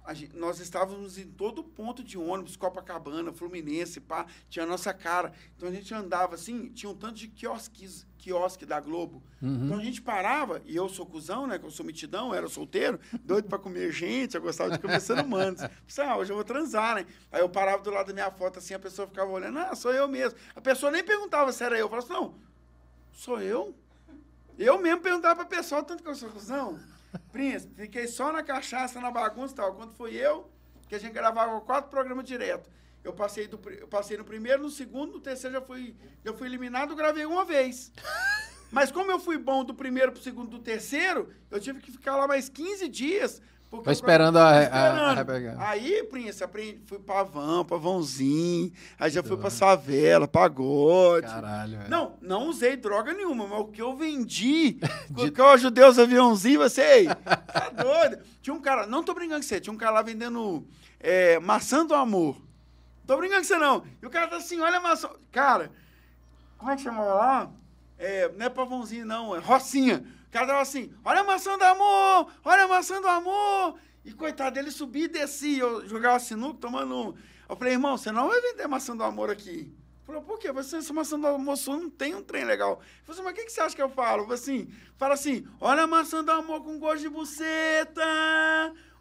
a 0.04 0.14
gen- 0.14 0.30
nós 0.34 0.60
estávamos 0.60 1.18
em 1.18 1.28
todo 1.28 1.64
ponto 1.64 2.04
de 2.04 2.18
ônibus, 2.18 2.56
Copacabana, 2.56 3.32
Fluminense, 3.32 4.00
pá, 4.00 4.26
tinha 4.50 4.66
a 4.66 4.68
nossa 4.68 4.94
cara. 4.94 5.32
Então 5.56 5.70
a 5.70 5.72
gente 5.72 5.94
andava 5.94 6.36
assim, 6.36 6.70
tinha 6.70 6.90
um 6.90 6.96
tanto 6.96 7.14
de 7.16 7.28
quiosques, 7.28 8.06
quiosque 8.18 8.66
da 8.66 8.80
Globo. 8.80 9.24
Uhum. 9.42 9.66
Então 9.66 9.78
a 9.78 9.84
gente 9.84 10.02
parava, 10.02 10.62
e 10.66 10.76
eu 10.76 10.90
sou 10.90 11.06
cuzão, 11.06 11.46
né? 11.48 11.60
Que 11.60 11.66
eu 11.66 11.70
sou 11.72 11.86
mitidão, 11.86 12.30
eu 12.30 12.34
era 12.36 12.48
solteiro, 12.50 13.00
doido 13.24 13.48
pra 13.48 13.58
comer 13.60 13.92
gente, 13.92 14.36
eu 14.36 14.42
gostava 14.42 14.72
de 14.72 14.80
comer 14.80 15.00
ser 15.00 15.18
humanos. 15.24 15.62
Pensei, 15.86 16.04
ah, 16.04 16.18
hoje 16.18 16.32
eu 16.32 16.36
vou 16.36 16.44
transar, 16.46 16.96
né? 16.96 17.06
Aí 17.32 17.42
eu 17.42 17.50
parava 17.50 17.82
do 17.84 17.92
lado 17.92 18.08
da 18.08 18.14
minha 18.14 18.32
foto 18.32 18.58
assim, 18.60 18.74
a 18.74 18.80
pessoa 18.80 19.08
ficava 19.08 19.30
olhando, 19.32 19.60
ah, 19.60 19.76
sou 19.76 19.94
eu 19.94 20.08
mesmo. 20.08 20.38
A 20.56 20.62
pessoa 20.62 20.92
nem 20.92 21.04
perguntava 21.04 21.52
se 21.54 21.64
era 21.64 21.76
eu. 21.78 21.82
Eu 21.86 21.90
falava 21.90 22.06
assim, 22.06 22.14
não, 22.14 22.36
sou 23.12 23.42
eu? 23.42 23.76
Eu 24.58 24.78
mesmo 24.78 25.02
perguntava 25.02 25.36
pra 25.38 25.46
pessoa, 25.46 25.84
tanto 25.84 26.04
que 26.04 26.10
eu 26.10 26.16
sou 26.16 26.30
cuzão. 26.30 26.80
Príncipe, 27.32 27.74
fiquei 27.76 28.08
só 28.08 28.32
na 28.32 28.44
cachaça, 28.44 29.00
na 29.00 29.10
bagunça 29.10 29.54
e 29.54 29.56
tal. 29.56 29.74
Quando 29.74 29.94
foi 29.94 30.14
eu, 30.16 30.50
que 30.88 30.96
a 30.96 31.00
gente 31.00 31.14
gravava 31.14 31.62
quatro 31.62 31.90
programas 31.90 32.26
direto. 32.26 32.70
Eu 33.04 33.14
passei, 33.14 33.48
do, 33.48 33.60
eu 33.70 33.88
passei 33.88 34.18
no 34.18 34.26
primeiro, 34.26 34.64
no 34.64 34.70
segundo, 34.70 35.14
no 35.14 35.20
terceiro 35.22 35.56
já 35.56 35.62
fui, 35.62 35.96
já 36.26 36.34
fui 36.34 36.48
eliminado, 36.48 36.96
gravei 36.96 37.26
uma 37.26 37.46
vez. 37.46 37.92
Mas 38.72 38.92
como 38.92 39.10
eu 39.10 39.20
fui 39.20 39.38
bom 39.38 39.64
do 39.64 39.74
primeiro 39.74 40.12
pro 40.12 40.22
segundo 40.22 40.50
do 40.50 40.60
terceiro, 40.60 41.34
eu 41.50 41.60
tive 41.60 41.80
que 41.80 41.92
ficar 41.92 42.16
lá 42.18 42.28
mais 42.28 42.50
15 42.50 42.88
dias. 42.90 43.42
Porque 43.70 43.86
Vai 43.86 43.92
eu- 43.92 43.96
esperando 43.96 44.38
a- 44.38 44.50
a- 44.50 44.64
esperando. 44.64 45.00
a 45.00 45.14
Rebeca. 45.14 45.56
Aí, 45.60 46.04
Príncipe, 46.06 46.44
aprendi, 46.44 46.82
fui 46.88 46.98
pavão, 46.98 47.64
pavãozinho, 47.64 48.72
aí 49.00 49.12
já 49.12 49.22
fui 49.22 49.38
pra 49.38 49.52
favela, 49.52 50.28
pagode. 50.28 51.28
Caralho, 51.28 51.78
velho. 51.78 51.90
Não, 51.90 52.14
não 52.20 52.48
usei 52.48 52.76
droga 52.76 53.14
nenhuma, 53.14 53.46
mas 53.48 53.60
o 53.60 53.66
que 53.68 53.80
eu 53.82 53.96
vendi, 53.96 54.80
o 55.16 55.32
que 55.32 55.40
eu 55.40 55.50
ajudei 55.50 55.84
os 55.86 56.00
aviãozinhos, 56.00 56.72
você, 56.74 57.06
tá 57.06 57.70
doido? 57.78 58.24
Tinha 58.42 58.54
um 58.56 58.60
cara, 58.62 58.88
não 58.88 59.04
tô 59.04 59.14
brincando 59.14 59.42
com 59.42 59.48
você, 59.48 59.60
tinha 59.60 59.72
um 59.74 59.78
cara 59.78 59.92
lá 59.92 60.02
vendendo 60.02 60.66
é, 61.00 61.40
maçã 61.40 61.86
do 61.86 61.94
amor. 61.94 62.38
Tô 63.06 63.18
brincando 63.18 63.42
com 63.42 63.48
você 63.48 63.58
não. 63.58 63.84
E 64.02 64.06
o 64.06 64.10
cara 64.10 64.28
tá 64.28 64.38
assim, 64.38 64.60
olha 64.60 64.78
a 64.78 64.82
maçã. 64.82 65.10
Cara, 65.32 65.72
como 66.58 66.72
é 66.72 66.76
que 66.76 66.82
chama 66.82 67.04
lá? 67.04 67.52
É, 68.00 68.32
não 68.36 68.46
é 68.46 68.50
pavãozinho, 68.50 69.06
não, 69.06 69.36
é 69.36 69.40
rocinha. 69.40 70.04
O 70.30 70.32
cara 70.32 70.46
tava 70.46 70.62
assim, 70.62 70.94
olha 71.04 71.22
a 71.22 71.24
maçã 71.24 71.58
do 71.58 71.64
amor, 71.64 72.32
olha 72.46 72.64
a 72.66 72.68
maçã 72.68 73.02
do 73.02 73.08
amor. 73.08 73.80
E 74.06 74.14
coitado 74.14 74.54
dele 74.54 74.70
subia 74.70 75.06
e 75.06 75.08
descia. 75.08 75.64
Eu 75.64 75.88
jogava 75.88 76.20
sinuca 76.20 76.60
tomando 76.62 76.96
um. 76.96 77.16
Eu 77.50 77.56
falei, 77.56 77.74
irmão, 77.74 77.98
você 77.98 78.12
não 78.12 78.28
vai 78.28 78.40
vender 78.40 78.68
maçã 78.68 78.96
do 78.96 79.04
amor 79.04 79.32
aqui. 79.32 79.50
Ele 79.50 79.76
Falou, 80.06 80.22
por 80.22 80.38
quê? 80.38 80.52
Você, 80.52 80.78
essa 80.78 80.94
maçã 80.94 81.20
do 81.20 81.26
amor 81.26 81.58
sua 81.58 81.78
não 81.78 81.90
tem 81.90 82.14
um 82.14 82.22
trem 82.22 82.44
legal. 82.44 82.74
Eu 82.74 83.16
falei 83.16 83.22
assim, 83.22 83.24
mas 83.24 83.32
o 83.32 83.36
que, 83.36 83.46
que 83.46 83.52
você 83.52 83.62
acha 83.62 83.76
que 83.76 83.82
eu 83.82 83.90
falo? 83.90 84.24
Eu 84.24 84.32
assim, 84.32 84.72
fala 84.98 85.16
assim, 85.16 85.48
olha 85.60 85.84
a 85.84 85.88
maçã 85.88 86.24
do 86.24 86.32
amor 86.32 86.64
com 86.64 86.78
gosto 86.78 87.02
de 87.02 87.10
buceta. 87.10 88.04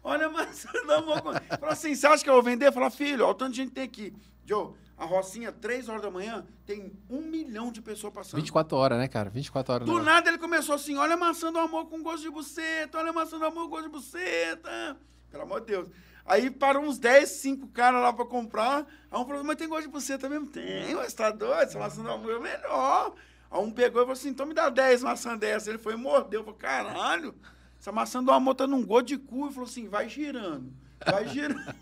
Olha 0.03 0.25
a 0.25 0.29
maçã 0.29 0.71
do 0.71 0.91
amor 0.91 1.21
com... 1.21 1.31
Fala 1.59 1.73
assim, 1.73 1.93
você 1.93 2.07
acha 2.07 2.23
que 2.23 2.29
eu 2.29 2.33
vou 2.33 2.43
vender? 2.43 2.71
Fala, 2.71 2.89
filho, 2.89 3.23
olha 3.23 3.31
o 3.31 3.35
tanto 3.35 3.51
de 3.51 3.57
gente 3.57 3.71
tem 3.71 3.83
aqui. 3.83 4.13
Joe, 4.45 4.73
a 4.99 5.05
Rocinha, 5.05 5.49
três 5.49 5.87
horas 5.87 6.01
da 6.01 6.11
manhã, 6.11 6.45
tem 6.65 6.91
um 7.09 7.21
milhão 7.21 7.71
de 7.71 7.81
pessoas 7.81 8.13
passando. 8.13 8.35
24 8.35 8.77
horas, 8.77 8.97
né, 8.97 9.07
cara? 9.07 9.29
24 9.29 9.73
horas. 9.73 9.87
Do 9.87 10.03
nada 10.03 10.29
ele 10.29 10.37
começou 10.37 10.75
assim: 10.75 10.97
olha 10.97 11.13
a 11.13 11.17
maçã 11.17 11.51
do 11.51 11.57
amor 11.57 11.85
com 11.85 12.03
gosto 12.03 12.23
de 12.23 12.29
buceta, 12.29 12.97
olha 12.97 13.11
a 13.11 13.13
maçã 13.13 13.39
do 13.39 13.45
amor 13.45 13.63
com 13.63 13.69
gosto 13.69 13.83
de 13.85 13.89
buceta. 13.89 14.97
Pelo 15.31 15.43
amor 15.43 15.61
de 15.61 15.67
Deus. 15.67 15.89
Aí 16.25 16.51
parou 16.51 16.83
uns 16.83 16.99
10, 16.99 17.29
5 17.29 17.67
caras 17.69 18.01
lá 18.01 18.11
pra 18.11 18.25
comprar. 18.25 18.85
Aí 19.09 19.19
um 19.19 19.25
falou, 19.25 19.43
mas 19.43 19.55
tem 19.55 19.69
gosto 19.69 19.87
de 19.87 19.91
você 19.91 20.17
também? 20.17 20.45
Tem, 20.45 20.93
mas 20.93 21.13
tá 21.13 21.31
doido, 21.31 21.61
essa 21.61 21.79
maçã 21.79 22.03
do 22.03 22.11
amor 22.11 22.33
é 22.33 22.39
melhor. 22.39 23.15
Aí 23.49 23.59
um 23.61 23.71
pegou 23.71 24.01
e 24.01 24.03
falou 24.03 24.13
assim, 24.13 24.29
então 24.29 24.45
me 24.45 24.53
dá 24.53 24.69
10 24.69 25.01
maçãs 25.01 25.39
dessa. 25.39 25.69
Ele 25.69 25.77
foi 25.77 25.93
e 25.93 25.95
mordeu. 25.95 26.41
Eu 26.41 26.43
falei, 26.43 26.59
caralho, 26.59 27.33
essa 27.79 27.91
maçã 27.91 28.21
do 28.21 28.31
amor 28.31 28.53
tá 28.53 28.67
num 28.67 28.85
gosto 28.85 29.07
de 29.07 29.17
cu. 29.17 29.45
Ele 29.45 29.53
falou 29.53 29.69
assim, 29.69 29.87
vai 29.87 30.09
girando. 30.09 30.73
Vai 31.05 31.27
girando. 31.27 31.73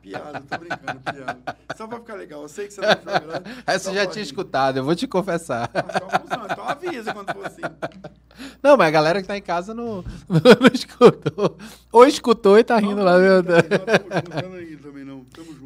piada, 0.00 0.40
tô 0.40 0.58
brincando, 0.58 1.00
piada. 1.00 1.56
Só 1.76 1.86
pra 1.86 1.98
ficar 1.98 2.14
legal. 2.14 2.42
Eu 2.42 2.48
sei 2.48 2.66
que 2.66 2.74
você 2.74 2.80
não 2.80 2.94
tá 2.96 3.20
jogando. 3.20 3.44
Essa 3.66 3.90
eu 3.90 3.94
já 3.94 4.06
tinha 4.06 4.22
escutado, 4.22 4.78
eu 4.78 4.84
vou 4.84 4.94
te 4.94 5.06
confessar. 5.06 5.70
Então 6.50 6.64
avisa 6.68 7.12
quando 7.12 7.32
for 7.32 7.46
assim. 7.46 7.62
Não, 8.62 8.76
mas 8.76 8.88
a 8.88 8.90
galera 8.90 9.20
que 9.20 9.28
tá 9.28 9.36
em 9.36 9.42
casa 9.42 9.74
não, 9.74 10.04
não, 10.28 10.40
não 10.60 10.70
escutou. 10.72 11.58
Ou 11.92 12.06
escutou 12.06 12.58
e 12.58 12.64
tá 12.64 12.78
rindo 12.78 12.96
não, 12.96 13.04
lá, 13.04 13.18
meu 13.18 13.42
Deus. 13.42 13.62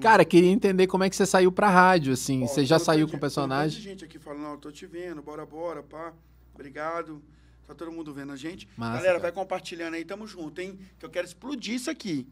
Cara, 0.01 0.25
queria 0.25 0.51
entender 0.51 0.87
como 0.87 1.05
é 1.05 1.11
que 1.11 1.17
você 1.17 1.27
saiu 1.27 1.51
pra 1.51 1.69
rádio, 1.69 2.13
assim. 2.13 2.45
Ó, 2.45 2.47
você 2.47 2.65
já 2.65 2.79
saiu 2.79 3.09
com 3.09 3.17
o 3.17 3.21
personagem? 3.21 3.83
Tem 3.83 3.93
gente 3.93 4.05
aqui 4.05 4.19
falando, 4.19 4.43
não, 4.43 4.57
tô 4.57 4.71
te 4.71 4.87
vendo, 4.87 5.23
bora, 5.23 5.47
bora, 5.47 5.83
pá. 5.83 6.13
Obrigado. 6.55 7.23
Tá 7.67 7.75
todo 7.75 7.91
mundo 7.91 8.15
vendo 8.15 8.33
a 8.33 8.37
gente. 8.37 8.69
Massa, 8.77 8.99
Galera, 8.99 9.15
cara. 9.15 9.23
vai 9.23 9.33
compartilhando 9.33 9.95
aí, 9.95 10.05
tamo 10.05 10.27
junto, 10.27 10.61
hein? 10.61 10.79
Que 10.99 11.05
eu 11.05 11.11
quero 11.11 11.27
explodir 11.27 11.75
isso 11.75 11.91
aqui. 11.91 12.27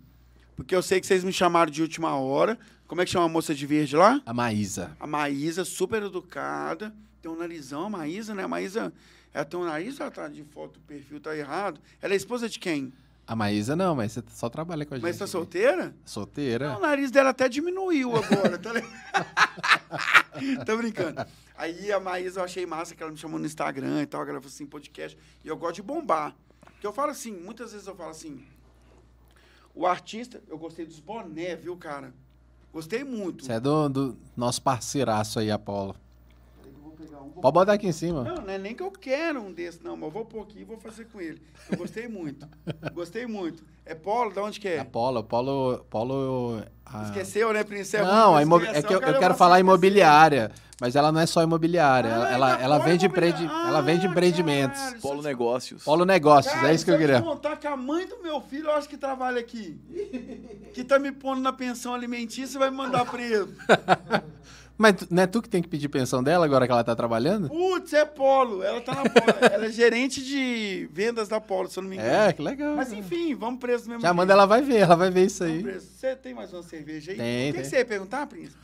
Porque 0.56 0.74
eu 0.74 0.82
sei 0.82 1.00
que 1.00 1.06
vocês 1.06 1.24
me 1.24 1.32
chamaram 1.32 1.70
de 1.70 1.82
última 1.82 2.16
hora. 2.16 2.58
Como 2.86 3.00
é 3.00 3.04
que 3.04 3.10
chama 3.10 3.26
a 3.26 3.28
moça 3.28 3.54
de 3.54 3.66
verde 3.66 3.96
lá? 3.96 4.20
A 4.24 4.32
Maísa. 4.32 4.96
A 5.00 5.06
Maísa, 5.06 5.64
super 5.64 6.02
educada. 6.02 6.94
Tem 7.20 7.30
um 7.30 7.36
narizão, 7.36 7.86
a 7.86 7.90
Maísa, 7.90 8.34
né? 8.34 8.44
A 8.44 8.48
Maísa, 8.48 8.92
ela 9.32 9.44
tem 9.44 9.58
um 9.58 9.64
nariz, 9.64 9.98
ela 9.98 10.10
tá 10.10 10.28
de 10.28 10.44
foto, 10.44 10.76
o 10.76 10.80
perfil 10.80 11.18
tá 11.18 11.36
errado. 11.36 11.80
Ela 12.00 12.12
é 12.12 12.16
esposa 12.16 12.48
de 12.48 12.58
quem? 12.58 12.92
A 13.26 13.34
Maísa 13.34 13.74
não, 13.74 13.96
mas 13.96 14.12
você 14.12 14.22
só 14.28 14.50
trabalha 14.50 14.84
com 14.84 14.94
a 14.94 14.98
gente. 14.98 15.02
Mas 15.02 15.16
tá 15.16 15.26
solteira? 15.26 15.94
Solteira. 16.04 16.68
Não, 16.68 16.76
o 16.76 16.82
nariz 16.82 17.10
dela 17.10 17.30
até 17.30 17.48
diminuiu 17.48 18.14
agora, 18.14 18.58
tá 18.58 18.70
Tô 20.66 20.76
brincando. 20.76 21.24
Aí 21.56 21.90
a 21.90 21.98
Maísa 21.98 22.40
eu 22.40 22.44
achei 22.44 22.66
massa 22.66 22.94
que 22.94 23.02
ela 23.02 23.10
me 23.10 23.16
chamou 23.16 23.38
no 23.40 23.46
Instagram 23.46 24.02
e 24.02 24.06
tal, 24.06 24.20
ela 24.20 24.34
falou 24.34 24.46
assim, 24.46 24.66
podcast. 24.66 25.16
E 25.42 25.48
eu 25.48 25.56
gosto 25.56 25.76
de 25.76 25.82
bombar. 25.82 26.36
Que 26.80 26.86
eu 26.86 26.92
falo 26.92 27.10
assim, 27.10 27.32
muitas 27.32 27.72
vezes 27.72 27.86
eu 27.86 27.96
falo 27.96 28.10
assim, 28.10 28.44
o 29.74 29.86
artista, 29.86 30.42
eu 30.48 30.56
gostei 30.56 30.86
dos 30.86 31.00
boné, 31.00 31.56
viu, 31.56 31.76
cara? 31.76 32.14
Gostei 32.72 33.04
muito. 33.04 33.44
Você 33.44 33.52
é 33.52 33.60
do, 33.60 33.88
do 33.88 34.16
nosso 34.36 34.62
parceiraço 34.62 35.38
aí, 35.38 35.50
Apolo. 35.50 35.94
Um, 37.24 37.40
Pode 37.40 37.54
botar 37.54 37.72
aqui 37.72 37.86
em 37.86 37.92
cima. 37.92 38.22
Não, 38.24 38.36
não 38.36 38.50
é 38.50 38.58
nem 38.58 38.74
que 38.74 38.82
eu 38.82 38.90
quero 38.90 39.40
um 39.40 39.52
desse, 39.52 39.82
não, 39.82 39.96
mas 39.96 40.04
eu 40.06 40.10
vou 40.10 40.24
pôr 40.24 40.42
aqui 40.42 40.60
e 40.60 40.64
vou 40.64 40.76
fazer 40.78 41.06
com 41.06 41.20
ele. 41.20 41.40
Eu 41.70 41.78
gostei 41.78 42.08
muito. 42.08 42.46
gostei 42.92 43.26
muito. 43.26 43.64
É 43.86 43.94
Polo? 43.94 44.32
De 44.32 44.40
onde 44.40 44.60
que 44.60 44.68
é? 44.68 44.76
É 44.76 44.84
Polo. 44.84 45.22
Polo. 45.24 45.84
Polo 45.90 46.62
a... 46.84 47.04
Esqueceu, 47.04 47.52
né, 47.52 47.64
Princesa? 47.64 48.04
Não, 48.04 48.40
imob... 48.40 48.64
é 48.66 48.82
que 48.82 48.94
eu, 48.94 49.00
eu 49.00 49.18
quero 49.18 49.34
falar 49.34 49.60
imobiliária. 49.60 50.50
Mas 50.80 50.96
ela 50.96 51.12
não 51.12 51.20
é 51.20 51.26
só 51.26 51.42
imobiliária. 51.42 52.10
Ah, 52.10 52.14
ela, 52.14 52.30
ela, 52.30 52.62
ela 52.62 52.78
vende 52.78 53.06
empreende... 53.06 53.48
ah, 53.48 53.64
ela 53.68 53.80
vende 53.80 54.06
empreendimentos. 54.06 54.78
Caralho, 54.78 55.00
Polo 55.00 55.22
Negócios. 55.22 55.84
Polo 55.84 56.04
Negócios, 56.04 56.52
cara, 56.52 56.70
é 56.70 56.74
isso 56.74 56.84
que 56.84 56.90
eu 56.90 56.98
queria. 56.98 57.16
Eu 57.16 57.22
contar 57.22 57.56
que 57.56 57.66
a 57.66 57.76
mãe 57.76 58.06
do 58.06 58.20
meu 58.22 58.40
filho, 58.40 58.66
eu 58.66 58.72
acho 58.72 58.88
que 58.88 58.96
trabalha 58.96 59.38
aqui. 59.38 59.78
que 60.74 60.82
tá 60.82 60.98
me 60.98 61.12
pondo 61.12 61.40
na 61.40 61.52
pensão 61.52 61.94
alimentícia 61.94 62.56
e 62.56 62.58
vai 62.58 62.70
me 62.70 62.76
mandar 62.76 63.04
preso. 63.06 63.54
Mas 64.76 65.08
não 65.08 65.22
é 65.22 65.26
tu 65.26 65.40
que 65.40 65.48
tem 65.48 65.62
que 65.62 65.68
pedir 65.68 65.88
pensão 65.88 66.22
dela 66.22 66.44
agora 66.44 66.66
que 66.66 66.72
ela 66.72 66.82
tá 66.82 66.96
trabalhando? 66.96 67.48
Putz, 67.48 67.92
é 67.92 68.04
Polo. 68.04 68.62
Ela 68.62 68.80
tá 68.80 68.94
na 68.94 69.08
Polo. 69.08 69.38
ela 69.52 69.66
é 69.66 69.70
gerente 69.70 70.22
de 70.22 70.88
vendas 70.92 71.28
da 71.28 71.40
Polo, 71.40 71.68
se 71.68 71.78
eu 71.78 71.82
não 71.82 71.90
me 71.90 71.96
engano. 71.96 72.10
É, 72.10 72.32
que 72.32 72.42
legal. 72.42 72.74
Mas 72.74 72.92
enfim, 72.92 73.34
vamos 73.34 73.60
preso 73.60 73.88
mesmo. 73.88 74.02
Já 74.02 74.12
manda 74.12 74.32
ela 74.32 74.46
vai 74.46 74.62
ver, 74.62 74.78
ela 74.78 74.96
vai 74.96 75.10
ver 75.10 75.26
isso 75.26 75.44
aí. 75.44 75.62
Você 75.62 76.16
tem 76.16 76.34
mais 76.34 76.52
uma 76.52 76.62
cerveja 76.62 77.12
aí? 77.12 77.18
Tem, 77.18 77.50
o 77.50 77.52
que, 77.52 77.52
tem. 77.52 77.62
que 77.62 77.68
você 77.68 77.76
ia 77.78 77.84
perguntar, 77.84 78.26
Príncipe? 78.26 78.58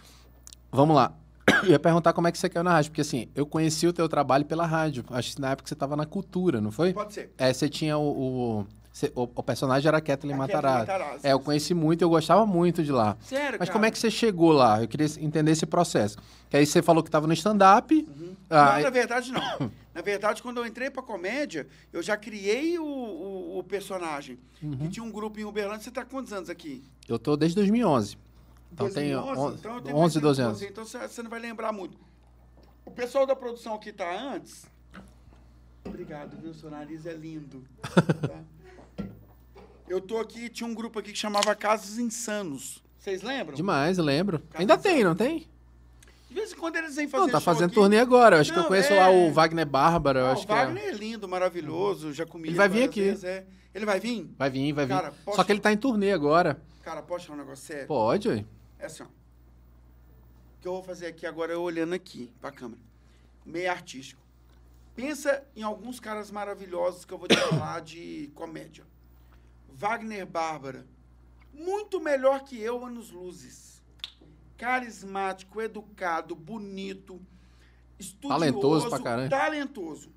Vamos 0.72 0.96
lá. 0.96 1.14
Eu 1.62 1.70
ia 1.70 1.78
perguntar 1.78 2.12
como 2.12 2.26
é 2.26 2.32
que 2.32 2.38
você 2.38 2.48
caiu 2.48 2.64
na 2.64 2.72
rádio, 2.72 2.90
porque 2.90 3.00
assim, 3.00 3.28
eu 3.34 3.44
conheci 3.44 3.86
o 3.86 3.92
teu 3.92 4.08
trabalho 4.08 4.44
pela 4.44 4.66
rádio. 4.66 5.04
Acho 5.10 5.34
que 5.34 5.40
na 5.40 5.50
época 5.50 5.68
você 5.68 5.74
estava 5.74 5.96
na 5.96 6.06
cultura, 6.06 6.60
não 6.60 6.70
foi? 6.70 6.92
Pode 6.92 7.12
ser. 7.12 7.32
É, 7.36 7.52
você 7.52 7.68
tinha 7.68 7.98
o, 7.98 8.60
o 8.60 8.66
o, 9.14 9.22
o, 9.22 9.42
personagem 9.42 9.88
era 9.88 10.00
Kathleen 10.00 10.36
Matarazzo. 10.36 10.78
Matarazzo. 10.78 11.26
É, 11.26 11.32
eu 11.32 11.40
conheci 11.40 11.74
muito, 11.74 12.02
eu 12.02 12.08
gostava 12.08 12.44
muito 12.46 12.82
de 12.82 12.92
lá. 12.92 13.16
Sério, 13.20 13.58
Mas 13.58 13.68
cara? 13.68 13.72
como 13.72 13.84
é 13.86 13.90
que 13.90 13.98
você 13.98 14.10
chegou 14.10 14.52
lá? 14.52 14.82
Eu 14.82 14.88
queria 14.88 15.06
entender 15.18 15.52
esse 15.52 15.66
processo. 15.66 16.18
Que 16.48 16.56
aí 16.56 16.66
você 16.66 16.82
falou 16.82 17.02
que 17.02 17.08
estava 17.08 17.26
no 17.26 17.32
stand-up. 17.32 17.94
Uhum. 17.94 18.36
Ah, 18.48 18.76
não, 18.76 18.82
na 18.82 18.90
verdade, 18.90 19.32
não. 19.32 19.40
na 19.94 20.02
verdade, 20.02 20.42
quando 20.42 20.58
eu 20.58 20.66
entrei 20.66 20.90
pra 20.90 21.02
comédia, 21.02 21.66
eu 21.92 22.02
já 22.02 22.16
criei 22.16 22.78
o, 22.78 22.84
o, 22.84 23.58
o 23.58 23.64
personagem. 23.64 24.38
Uhum. 24.62 24.76
Que 24.76 24.88
tinha 24.88 25.04
um 25.04 25.10
grupo 25.10 25.38
em 25.38 25.44
Uberlândia. 25.44 25.84
Você 25.84 25.90
tá 25.90 26.04
quantos 26.04 26.32
anos 26.32 26.50
aqui? 26.50 26.82
Eu 27.08 27.18
tô 27.18 27.36
desde 27.36 27.56
2011. 27.56 28.18
Então 28.72 28.86
2011? 28.86 28.92
tem 28.92 29.58
então 29.58 29.76
eu 29.76 29.82
tenho 29.82 29.96
11, 29.96 30.20
12 30.20 30.42
anos. 30.42 30.62
Então 30.62 30.84
você 30.84 31.22
não 31.22 31.30
vai 31.30 31.40
lembrar 31.40 31.72
muito. 31.72 31.98
O 32.84 32.90
pessoal 32.90 33.26
da 33.26 33.36
produção 33.36 33.78
que 33.78 33.92
tá 33.92 34.10
antes... 34.34 34.66
Obrigado, 35.84 36.36
viu? 36.40 36.52
Seu 36.54 36.70
nariz 36.70 37.06
é 37.06 37.12
lindo. 37.12 37.64
Tá? 37.82 38.40
Eu 39.90 40.00
tô 40.00 40.18
aqui, 40.18 40.48
tinha 40.48 40.68
um 40.68 40.72
grupo 40.72 41.00
aqui 41.00 41.11
que 41.11 41.18
chamava 41.18 41.53
Casos 41.53 41.98
Insanos. 41.98 42.81
Vocês 42.96 43.22
lembram? 43.22 43.57
Demais, 43.57 43.98
eu 43.98 44.05
lembro. 44.05 44.38
Casos 44.38 44.61
Ainda 44.61 44.79
tem, 44.79 45.03
não 45.03 45.16
tem? 45.16 45.48
De 46.29 46.35
vez 46.35 46.53
em 46.53 46.55
quando 46.55 46.76
eles 46.76 46.94
vêm 46.94 47.09
fazer 47.09 47.24
Não, 47.24 47.33
tá 47.33 47.40
fazendo 47.40 47.64
aqui. 47.64 47.74
turnê 47.74 47.98
agora. 47.98 48.37
Eu 48.37 48.40
acho 48.40 48.50
não, 48.53 48.59
que 48.61 48.64
eu 48.66 48.68
conheço 48.68 48.92
é... 48.92 49.00
lá 49.00 49.11
o 49.11 49.33
Wagner 49.33 49.66
Bárbara. 49.66 50.31
Acho 50.31 50.44
o 50.44 50.46
Wagner 50.46 50.85
é... 50.85 50.88
é... 50.90 50.92
lindo, 50.92 51.26
maravilhoso. 51.26 52.12
Já 52.12 52.24
comi 52.24 52.50
ele 52.50 52.57
vai 52.57 52.68
vir 52.68 52.85
aqui. 52.85 53.00
Vezes, 53.00 53.24
é. 53.24 53.44
Ele 53.74 53.85
vai 53.85 53.98
vir? 53.98 54.33
Vai 54.38 54.48
vir, 54.48 54.72
vai 54.72 54.87
vir. 54.87 54.94
Cara, 54.94 55.12
posso... 55.24 55.37
Só 55.37 55.42
que 55.42 55.50
ele 55.50 55.61
tá 55.61 55.72
em 55.72 55.76
turnê 55.76 56.12
agora. 56.12 56.62
Cara, 56.85 57.03
posso 57.03 57.26
falar 57.26 57.38
um 57.38 57.42
negócio 57.42 57.66
sério? 57.66 57.88
Pode, 57.88 58.29
ué. 58.29 58.44
É 58.79 58.87
assim, 58.87 59.03
ó. 59.03 59.07
O 59.07 59.09
que 60.61 60.68
eu 60.68 60.72
vou 60.74 60.85
fazer 60.85 61.07
aqui 61.09 61.26
agora 61.26 61.53
é 61.53 61.57
olhando 61.57 61.94
aqui 61.94 62.33
pra 62.40 62.53
câmera. 62.53 62.81
Meio 63.44 63.68
artístico. 63.68 64.22
Pensa 64.94 65.42
em 65.57 65.64
alguns 65.64 65.98
caras 65.98 66.31
maravilhosos 66.31 67.05
que 67.05 67.12
eu 67.12 67.18
vou 67.18 67.26
te 67.26 67.35
falar 67.50 67.81
de 67.81 68.31
comédia. 68.37 68.85
Wagner 69.80 70.26
Bárbara, 70.26 70.86
muito 71.54 71.98
melhor 71.98 72.44
que 72.44 72.60
eu, 72.60 72.84
anos 72.84 73.10
luzes. 73.10 73.82
Carismático, 74.58 75.58
educado, 75.58 76.36
bonito, 76.36 77.18
estudioso, 77.98 78.38
talentoso 78.38 78.88
pra 78.90 78.98
caramba. 78.98 79.30
Talentoso. 79.30 80.10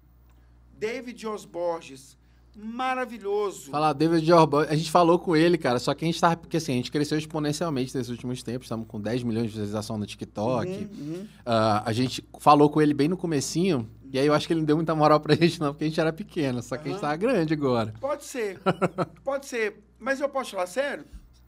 David 0.78 1.26
Osborges, 1.26 2.18
maravilhoso. 2.54 3.72
Falar 3.72 3.94
David 3.94 4.30
Osborges, 4.34 4.70
a 4.70 4.76
gente 4.76 4.92
falou 4.92 5.18
com 5.18 5.34
ele, 5.34 5.58
cara, 5.58 5.80
só 5.80 5.94
que 5.94 6.04
a 6.04 6.08
gente 6.08 6.20
tava, 6.20 6.36
porque 6.36 6.58
assim, 6.58 6.74
a 6.74 6.76
gente 6.76 6.92
cresceu 6.92 7.18
exponencialmente 7.18 7.96
nesses 7.96 8.10
últimos 8.10 8.44
tempos, 8.44 8.66
estamos 8.66 8.86
com 8.86 9.00
10 9.00 9.24
milhões 9.24 9.46
de 9.46 9.52
visualização 9.52 9.98
no 9.98 10.06
TikTok. 10.06 10.70
Uhum, 10.70 10.90
uhum. 10.92 11.24
Uh, 11.24 11.84
a 11.86 11.94
gente 11.94 12.22
falou 12.38 12.70
com 12.70 12.82
ele 12.82 12.94
bem 12.94 13.08
no 13.08 13.16
comecinho, 13.16 13.90
e 14.14 14.20
aí 14.20 14.28
eu 14.28 14.34
acho 14.34 14.46
que 14.46 14.54
ele 14.54 14.60
não 14.60 14.66
deu 14.66 14.76
muita 14.76 14.94
moral 14.94 15.20
pra 15.20 15.34
gente, 15.36 15.60
não, 15.60 15.74
porque 15.74 15.86
a 15.86 15.88
gente 15.88 16.00
era 16.00 16.14
pequeno, 16.14 16.62
só 16.62 16.78
que 16.78 16.84
uhum. 16.84 16.90
a 16.90 16.94
gente 16.94 17.02
tava 17.02 17.16
grande 17.16 17.54
agora. 17.54 17.94
Pode 18.00 18.24
ser. 18.24 18.60
Pode 19.26 19.48
ser. 19.48 19.84
Mas 20.00 20.22
eu 20.22 20.30
posso 20.30 20.52
falar 20.52 20.68
sério? 20.68 21.04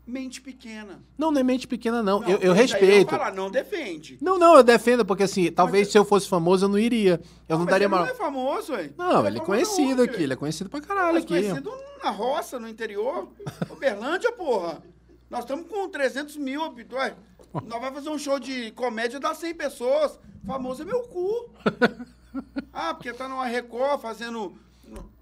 Mente 0.08 0.42
pequena. 0.42 1.04
Não, 1.18 1.32
não 1.32 1.40
é 1.40 1.44
mente 1.44 1.68
pequena, 1.68 2.02
não. 2.02 2.20
não 2.20 2.30
eu, 2.30 2.38
eu 2.40 2.54
respeito. 2.54 3.12
Eu 3.14 3.18
falar, 3.18 3.34
não 3.34 3.50
defende. 3.50 4.18
Não, 4.22 4.38
não, 4.38 4.56
eu 4.56 4.64
defendo, 4.64 5.06
porque 5.06 5.24
assim, 5.24 5.52
talvez 5.52 5.88
Mas, 5.88 5.92
se 5.92 5.98
eu 5.98 6.06
fosse 6.06 6.28
famoso 6.28 6.66
eu 6.66 6.70
não 6.70 6.78
iria. 6.78 7.22
Eu 7.48 7.58
não, 7.58 7.60
não 7.60 7.66
daria 7.66 7.90
moral. 7.90 8.06
Ele 8.06 8.14
não 8.14 8.20
é 8.20 8.26
famoso, 8.26 8.74
ué. 8.74 8.92
Não, 8.98 9.20
ele, 9.20 9.28
ele 9.28 9.38
é, 9.40 9.42
é 9.42 9.46
conhecido 9.46 10.02
aqui, 10.02 10.24
ele 10.24 10.34
é 10.34 10.36
conhecido 10.36 10.70
pra 10.70 10.82
caralho 10.82 11.18
aqui. 11.18 11.28
conhecido 11.28 11.72
na 12.04 12.10
roça, 12.10 12.60
no 12.60 12.68
interior. 12.68 13.28
Uberlândia, 13.70 14.32
porra. 14.32 14.82
Nós 15.30 15.42
estamos 15.42 15.68
com 15.68 15.88
300 15.90 16.38
mil 16.38 16.64
habituais. 16.64 17.14
Nós 17.54 17.80
vamos 17.80 17.96
fazer 17.96 18.10
um 18.10 18.18
show 18.18 18.40
de 18.40 18.72
comédia 18.72 19.20
das 19.20 19.38
100 19.38 19.56
pessoas. 19.56 20.20
Famoso 20.46 20.84
é 20.84 20.86
meu 20.86 21.02
cu. 21.02 21.50
Ah, 22.74 22.94
porque 22.94 23.14
tá 23.14 23.28
numa 23.30 23.46
Record 23.46 24.02
fazendo. 24.02 24.58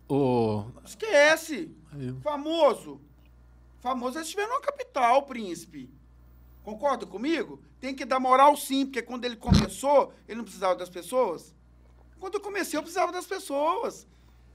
O... 0.10 0.66
Esquece! 0.84 1.72
Famoso. 2.22 3.00
Famoso 3.80 4.18
é 4.18 4.22
estiver 4.22 4.48
numa 4.48 4.62
capital, 4.62 5.24
príncipe. 5.24 5.90
Concorda 6.64 7.06
comigo? 7.06 7.62
Tem 7.80 7.94
que 7.94 8.06
dar 8.06 8.20
moral 8.20 8.56
sim, 8.56 8.86
porque 8.86 9.02
quando 9.02 9.26
ele 9.26 9.36
começou, 9.36 10.14
ele 10.28 10.38
não 10.38 10.46
precisava 10.46 10.76
das 10.76 10.90
pessoas. 10.90 11.54
Quando 12.20 12.36
eu 12.36 12.42
comecei, 12.42 12.78
eu 12.78 12.82
precisava 12.82 13.12
das 13.12 13.26
pessoas. 13.26 14.08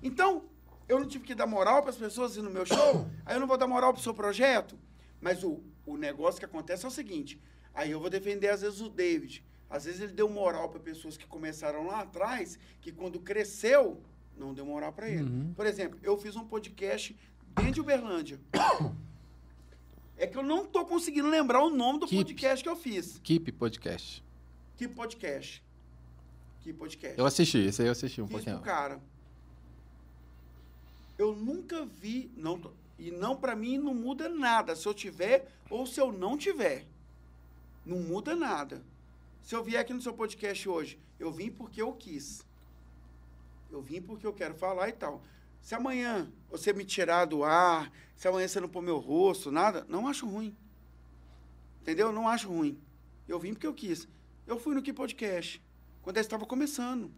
Então, 0.03 0.45
eu 0.89 0.99
não 0.99 1.07
tive 1.07 1.25
que 1.25 1.35
dar 1.35 1.47
moral 1.47 1.83
para 1.83 1.91
as 1.91 1.97
pessoas 1.97 2.37
ir 2.37 2.43
no 2.43 2.51
meu 2.51 2.65
show, 2.65 3.07
aí 3.27 3.37
eu 3.37 3.41
não 3.41 3.47
vou 3.47 3.59
dar 3.59 3.67
moral 3.67 3.93
para 3.93 4.01
o 4.01 4.03
seu 4.03 4.15
projeto. 4.15 4.79
Mas 5.21 5.45
o, 5.45 5.61
o 5.85 5.97
negócio 5.97 6.39
que 6.39 6.47
acontece 6.47 6.87
é 6.87 6.89
o 6.89 6.91
seguinte: 6.91 7.41
aí 7.75 7.91
eu 7.91 8.01
vou 8.01 8.09
defender, 8.09 8.49
às 8.49 8.63
vezes, 8.63 8.81
o 8.81 8.89
David. 8.89 9.45
Às 9.71 9.85
vezes 9.85 10.01
ele 10.01 10.13
deu 10.13 10.29
moral 10.29 10.69
para 10.69 10.81
pessoas 10.81 11.17
que 11.17 11.27
começaram 11.27 11.87
lá 11.87 12.01
atrás, 12.01 12.59
que 12.81 12.91
quando 12.91 13.21
cresceu, 13.21 14.01
não 14.37 14.55
deu 14.55 14.65
moral 14.65 14.93
para 14.93 15.09
ele. 15.09 15.25
Uhum. 15.31 15.53
Por 15.55 15.67
exemplo, 15.67 15.99
eu 16.03 16.17
fiz 16.17 16.37
um 16.37 16.45
podcast 16.45 17.17
dentro 17.55 17.73
de 17.73 17.81
Uberlândia. 17.81 18.41
É 20.21 20.27
que 20.27 20.37
eu 20.37 20.43
não 20.43 20.67
tô 20.67 20.85
conseguindo 20.85 21.29
lembrar 21.29 21.63
o 21.63 21.71
nome 21.71 22.01
do 22.01 22.07
Keep. 22.09 22.25
podcast 22.25 22.65
que 22.65 22.69
eu 22.69 22.75
fiz. 22.75 23.21
Keep 23.23 23.53
Podcast. 23.53 24.25
Keep 24.77 24.93
Podcast. 24.93 25.63
Keep 26.61 26.77
Podcast. 26.77 27.17
Eu 27.17 27.25
assisti, 27.25 27.59
esse 27.59 27.83
aí 27.83 27.87
eu 27.87 27.93
assisti 27.93 28.21
um 28.21 28.27
fiz 28.27 28.35
pouquinho. 28.35 28.61
Cara. 28.61 29.01
Eu 31.17 31.37
nunca 31.37 31.87
vi, 31.87 32.33
não, 32.37 32.61
E 32.99 33.13
não, 33.13 33.37
pra 33.37 33.55
mim, 33.55 33.79
não 33.79 33.95
muda 33.95 34.29
nada 34.29 34.75
se 34.75 34.87
eu 34.89 34.93
tiver 34.93 35.49
ou 35.71 35.87
se 35.87 36.01
eu 36.01 36.11
não 36.11 36.37
tiver. 36.37 36.85
Não 37.87 37.99
muda 38.01 38.35
nada. 38.35 38.83
Se 39.49 39.57
eu 39.57 39.65
vier 39.65 39.81
aqui 39.81 39.95
no 39.95 40.03
seu 40.03 40.13
podcast 40.13 40.69
hoje, 40.69 41.01
eu 41.19 41.33
vim 41.33 41.51
porque 41.51 41.81
eu 41.81 41.91
quis. 41.95 42.47
Eu 43.71 43.81
vim 43.81 44.03
porque 44.03 44.27
eu 44.27 44.33
quero 44.35 44.53
falar 44.53 44.91
e 44.91 44.93
tal. 44.93 45.23
Se 45.63 45.75
amanhã 45.75 46.31
você 46.51 46.71
me 46.75 46.85
tirar 46.85 47.25
do 47.25 47.43
ar, 47.43 47.91
se 48.15 48.29
amanhã 48.29 48.47
você 48.47 48.61
não 48.61 48.69
pôr 48.69 48.83
meu 48.83 48.99
rosto, 48.99 49.51
nada, 49.51 49.87
não 49.89 50.07
acho 50.07 50.29
ruim. 50.29 50.55
Entendeu? 51.81 52.13
Não 52.13 52.29
acho 52.29 52.47
ruim. 52.47 52.79
Eu 53.27 53.39
vim 53.39 53.55
porque 53.55 53.67
eu 53.67 53.73
quis. 53.73 54.07
Eu 54.47 54.61
fui 54.61 54.75
no 54.75 54.83
Que 54.83 54.93
Podcast, 54.93 55.65
quando 56.03 56.19
ele 56.19 56.27
estava 56.27 56.45
começando. 56.45 57.11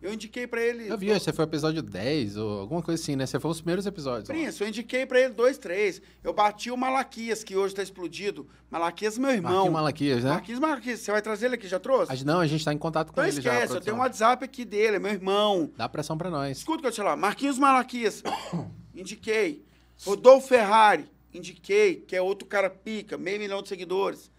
Eu 0.00 0.14
indiquei 0.14 0.46
pra 0.46 0.60
ele. 0.62 0.88
Eu 0.88 0.96
vi, 0.96 1.08
você 1.12 1.32
foi 1.32 1.44
o 1.44 1.48
episódio 1.48 1.82
10 1.82 2.36
ou 2.36 2.60
alguma 2.60 2.80
coisa 2.82 3.02
assim, 3.02 3.16
né? 3.16 3.26
Você 3.26 3.38
foi 3.40 3.50
os 3.50 3.60
primeiros 3.60 3.84
episódios. 3.84 4.30
ó. 4.30 4.32
Príncipe, 4.32 4.62
eu 4.64 4.68
indiquei 4.68 5.04
pra 5.04 5.20
ele 5.20 5.34
dois, 5.34 5.58
três. 5.58 6.00
Eu 6.22 6.32
bati 6.32 6.70
o 6.70 6.76
Malaquias, 6.76 7.42
que 7.42 7.56
hoje 7.56 7.74
tá 7.74 7.82
explodido. 7.82 8.48
Malaquias, 8.70 9.18
meu 9.18 9.30
irmão. 9.30 9.52
Marquinhos 9.52 9.72
Malaquias, 9.72 10.24
né? 10.24 10.30
Marquinhos 10.30 10.60
Malaquias. 10.60 11.00
Você 11.00 11.10
vai 11.12 11.20
trazer 11.20 11.46
ele 11.46 11.56
aqui? 11.56 11.66
Já 11.68 11.78
trouxe? 11.80 12.12
Gente- 12.12 12.24
não, 12.26 12.40
a 12.40 12.46
gente 12.46 12.64
tá 12.64 12.72
em 12.72 12.78
contato 12.78 13.08
com 13.08 13.12
Então 13.14 13.24
ele 13.24 13.40
já. 13.40 13.52
esquece, 13.54 13.74
eu 13.74 13.80
tenho 13.80 13.96
um 13.96 14.00
WhatsApp 14.00 14.44
aqui 14.44 14.64
dele, 14.64 14.96
é 14.96 14.98
meu 15.00 15.10
irmão. 15.12 15.70
Dá 15.76 15.88
pressão 15.88 16.16
pra 16.16 16.30
nós. 16.30 16.58
Escuta 16.58 16.78
o 16.78 16.80
que 16.82 16.86
eu 16.88 16.92
te 16.92 16.96
falar. 16.98 17.16
Marquinhos 17.16 17.58
Malaquias, 17.58 18.22
indiquei. 18.94 19.64
Rodolfo 20.04 20.48
Ferrari, 20.48 21.10
indiquei, 21.34 21.96
que 21.96 22.16
é 22.16 22.22
outro 22.22 22.46
cara 22.48 22.70
pica, 22.70 23.18
meio 23.18 23.38
milhão 23.38 23.60
de 23.62 23.68
seguidores. 23.68 24.30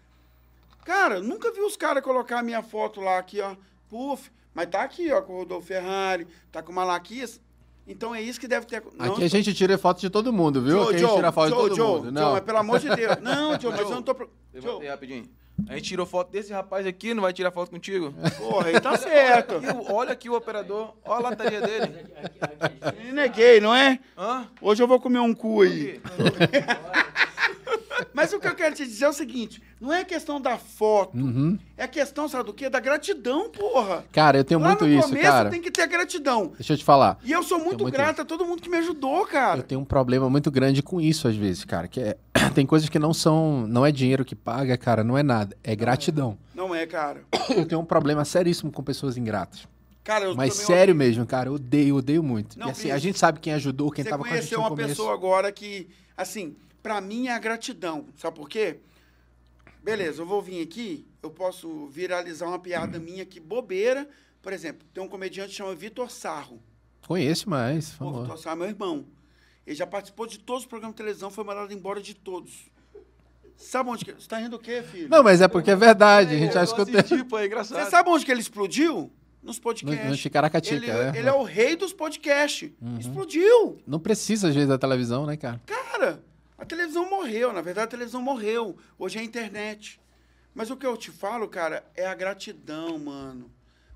Cara, 0.84 1.20
nunca 1.20 1.52
vi 1.52 1.60
os 1.60 1.76
caras 1.76 2.02
colocar 2.02 2.40
a 2.40 2.42
minha 2.42 2.62
foto 2.62 3.00
lá 3.00 3.18
aqui, 3.18 3.40
ó. 3.40 3.54
Puf. 3.88 4.30
Mas 4.54 4.66
tá 4.68 4.82
aqui, 4.82 5.10
ó, 5.12 5.22
com 5.22 5.32
o 5.34 5.36
Rodolfo 5.38 5.66
Ferrari, 5.66 6.26
tá 6.50 6.62
com 6.62 6.72
o 6.72 6.74
Malaquias. 6.74 7.40
Então 7.86 8.14
é 8.14 8.22
isso 8.22 8.38
que 8.38 8.46
deve 8.46 8.64
ter. 8.66 8.82
Não, 8.96 9.12
Aqui 9.14 9.24
a 9.24 9.28
gente 9.28 9.52
tira 9.54 9.76
foto 9.76 10.00
de 10.00 10.08
todo 10.08 10.32
mundo, 10.32 10.62
viu? 10.62 10.72
Joe, 10.72 10.82
Aqui 10.84 10.94
a 10.94 10.98
gente 10.98 11.06
Joe, 11.08 11.16
tira 11.16 11.32
foto 11.32 11.48
Joe, 11.50 11.56
de 11.62 11.68
todo 11.70 11.76
Joe, 11.76 11.86
mundo. 11.88 12.02
Joe, 12.04 12.12
Não. 12.12 12.32
mas 12.32 12.40
pelo 12.42 12.58
amor 12.58 12.78
de 12.78 12.88
Deus. 12.94 13.16
Não, 13.22 13.60
Joe, 13.60 13.70
mas 13.72 13.80
eu 13.80 13.90
não 13.90 14.02
tô. 14.02 14.14
pro- 14.14 14.30
Levanta 14.54 14.72
aí 14.74 14.78
Joe, 14.80 14.88
rapidinho. 14.88 15.24
A 15.68 15.74
gente 15.74 15.84
tirou 15.88 16.06
foto 16.06 16.30
desse 16.30 16.52
rapaz 16.52 16.86
aqui, 16.86 17.12
não 17.12 17.22
vai 17.22 17.32
tirar 17.32 17.50
foto 17.50 17.70
contigo? 17.70 18.14
porra, 18.38 18.68
aí 18.68 18.80
tá 18.80 18.96
certo. 18.96 19.54
E 19.62 19.68
o- 19.70 19.92
olha 19.94 20.12
aqui 20.12 20.28
o 20.30 20.34
operador, 20.34 20.94
olha 21.04 21.26
a 21.26 21.30
lataria 21.30 21.60
dele. 21.60 22.06
Menino 22.98 23.20
é 23.20 23.28
gay, 23.28 23.60
não 23.60 23.74
é? 23.74 23.98
Hã? 24.16 24.46
Hoje 24.60 24.82
eu 24.82 24.86
vou 24.88 25.00
comer 25.00 25.18
um 25.18 25.34
cu 25.34 25.62
aí. 25.62 26.00
Mas 28.14 28.32
o 28.32 28.38
que 28.40 28.46
eu 28.48 28.54
quero 28.54 28.74
te 28.74 28.84
dizer 28.84 29.04
é 29.04 29.08
o 29.08 29.12
seguinte: 29.12 29.62
não 29.80 29.92
é 29.92 30.04
questão 30.04 30.40
da 30.40 30.56
foto, 30.58 31.16
Uhum. 31.16 31.58
é 31.76 31.86
questão, 31.86 32.28
sabe 32.28 32.44
do 32.44 32.52
quê? 32.54 32.68
Da 32.68 32.80
gratidão, 32.80 33.50
porra. 33.50 34.04
Cara, 34.12 34.38
eu 34.38 34.44
tenho 34.44 34.60
Lá 34.60 34.68
muito 34.68 34.84
no 34.86 34.90
isso, 34.92 35.08
começo 35.08 35.26
cara. 35.26 35.50
tem 35.50 35.60
que 35.60 35.70
ter 35.70 35.86
gratidão. 35.86 36.52
Deixa 36.56 36.72
eu 36.72 36.76
te 36.78 36.84
falar. 36.84 37.18
E 37.24 37.32
eu 37.32 37.42
sou 37.42 37.58
muito, 37.58 37.82
muito 37.82 37.92
grato 37.94 38.22
a 38.22 38.24
todo 38.24 38.44
mundo 38.44 38.60
que 38.62 38.68
me 38.70 38.76
ajudou, 38.78 39.20
Eu 39.20 39.26
cara. 39.26 39.62
tenho 39.62 39.80
um 39.80 39.84
problema 39.84 40.28
muito 40.30 40.50
grande 40.50 40.82
com 40.82 41.00
isso 41.00 41.26
às 41.28 41.36
vezes, 41.36 41.64
cara. 41.64 41.86
Que 41.88 42.00
é, 42.00 42.16
tem 42.54 42.64
coisas 42.66 42.88
que 42.88 42.98
não 42.98 43.12
são. 43.14 43.66
Não 43.66 43.84
é 43.86 43.92
dinheiro 43.92 44.24
que 44.24 44.34
paga, 44.34 44.76
cara. 44.76 45.02
Não 45.04 45.16
é 45.16 45.22
nada. 45.22 45.56
É 45.62 45.74
gratidão. 45.76 46.36
Não 46.54 46.74
é, 46.74 46.86
cara. 46.86 47.22
Eu 47.56 47.66
tenho 47.66 47.80
um 47.80 47.84
problema 47.84 48.24
seríssimo 48.24 48.70
com 48.72 48.82
pessoas 48.82 49.16
ingratas. 49.16 49.66
Cara, 50.04 50.24
eu 50.24 50.34
Mas 50.34 50.54
sério 50.54 50.94
mesmo, 50.96 51.24
cara. 51.24 51.48
Eu 51.48 51.54
odeio, 51.54 51.94
odeio 51.96 52.24
muito. 52.24 52.58
Não, 52.58 52.66
e 52.66 52.70
assim, 52.72 52.90
a 52.90 52.98
gente 52.98 53.16
sabe 53.18 53.38
quem 53.38 53.52
ajudou, 53.52 53.88
quem 53.88 54.02
Você 54.02 54.10
tava 54.10 54.24
com 54.24 54.28
a 54.28 54.32
gente 54.32 54.40
conheceu 54.40 54.58
no 54.58 54.64
uma 54.64 54.70
começo. 54.70 54.88
pessoa 54.88 55.14
agora 55.14 55.52
que, 55.52 55.88
assim, 56.16 56.56
pra 56.82 57.00
mim 57.00 57.28
é 57.28 57.32
a 57.32 57.38
gratidão. 57.38 58.06
Sabe 58.16 58.36
por 58.36 58.48
quê? 58.48 58.78
Beleza, 59.82 60.22
eu 60.22 60.26
vou 60.26 60.40
vir 60.40 60.62
aqui, 60.62 61.06
eu 61.22 61.30
posso 61.30 61.86
viralizar 61.88 62.46
uma 62.46 62.58
piada 62.58 62.98
minha 62.98 63.24
que 63.24 63.40
bobeira. 63.40 64.08
Por 64.40 64.52
exemplo, 64.52 64.86
tem 64.92 65.02
um 65.02 65.08
comediante 65.08 65.50
que 65.50 65.56
chama 65.56 65.74
Vitor 65.74 66.10
Sarro. 66.10 66.60
Conheço 67.06 67.48
mais, 67.50 67.90
por 67.90 67.98
Pô, 67.98 68.04
favor. 68.06 68.22
Vitor 68.22 68.38
Sarro 68.38 68.56
é 68.56 68.58
meu 68.60 68.68
irmão. 68.68 69.06
Ele 69.66 69.76
já 69.76 69.86
participou 69.86 70.26
de 70.26 70.38
todos 70.38 70.62
os 70.62 70.68
programas 70.68 70.94
de 70.94 70.98
televisão, 70.98 71.30
foi 71.30 71.44
mandado 71.44 71.72
embora 71.72 72.00
de 72.00 72.14
todos. 72.14 72.70
Sabe 73.56 73.90
onde 73.90 74.04
que... 74.04 74.12
Você 74.12 74.26
tá 74.28 74.38
rindo 74.38 74.56
o 74.56 74.58
quê, 74.58 74.82
filho? 74.82 75.08
Não, 75.08 75.22
mas 75.22 75.40
é 75.40 75.46
porque 75.46 75.70
é 75.70 75.76
verdade. 75.76 76.34
A 76.34 76.38
gente 76.38 76.54
já 76.54 76.60
Eu 76.60 76.64
escutou. 76.64 76.98
assisti, 76.98 77.24
pô, 77.24 77.38
é 77.38 77.46
engraçado. 77.46 77.82
Você 77.84 77.90
sabe 77.90 78.08
onde 78.08 78.24
que 78.24 78.30
ele 78.32 78.40
explodiu? 78.40 79.10
Nos 79.42 79.56
No, 79.56 79.62
podcasts. 79.62 80.08
no 80.10 80.16
Ticaracatica, 80.16 80.74
ele, 80.76 80.86
né? 80.92 81.12
ele 81.18 81.28
é 81.28 81.32
o 81.32 81.42
rei 81.42 81.74
dos 81.76 81.92
podcasts. 81.92 82.70
Explodiu. 83.00 83.80
Não 83.86 83.98
precisa, 84.00 84.48
às 84.48 84.54
vezes, 84.54 84.68
da 84.68 84.78
televisão, 84.78 85.26
né, 85.26 85.36
cara? 85.36 85.60
Cara, 85.66 86.22
a 86.62 86.64
televisão 86.64 87.10
morreu. 87.10 87.52
Na 87.52 87.60
verdade, 87.60 87.86
a 87.86 87.90
televisão 87.90 88.22
morreu. 88.22 88.76
Hoje 88.96 89.18
é 89.18 89.20
a 89.20 89.24
internet. 89.24 90.00
Mas 90.54 90.70
o 90.70 90.76
que 90.76 90.86
eu 90.86 90.96
te 90.96 91.10
falo, 91.10 91.48
cara, 91.48 91.84
é 91.96 92.06
a 92.06 92.14
gratidão, 92.14 92.96
mano. 92.98 93.50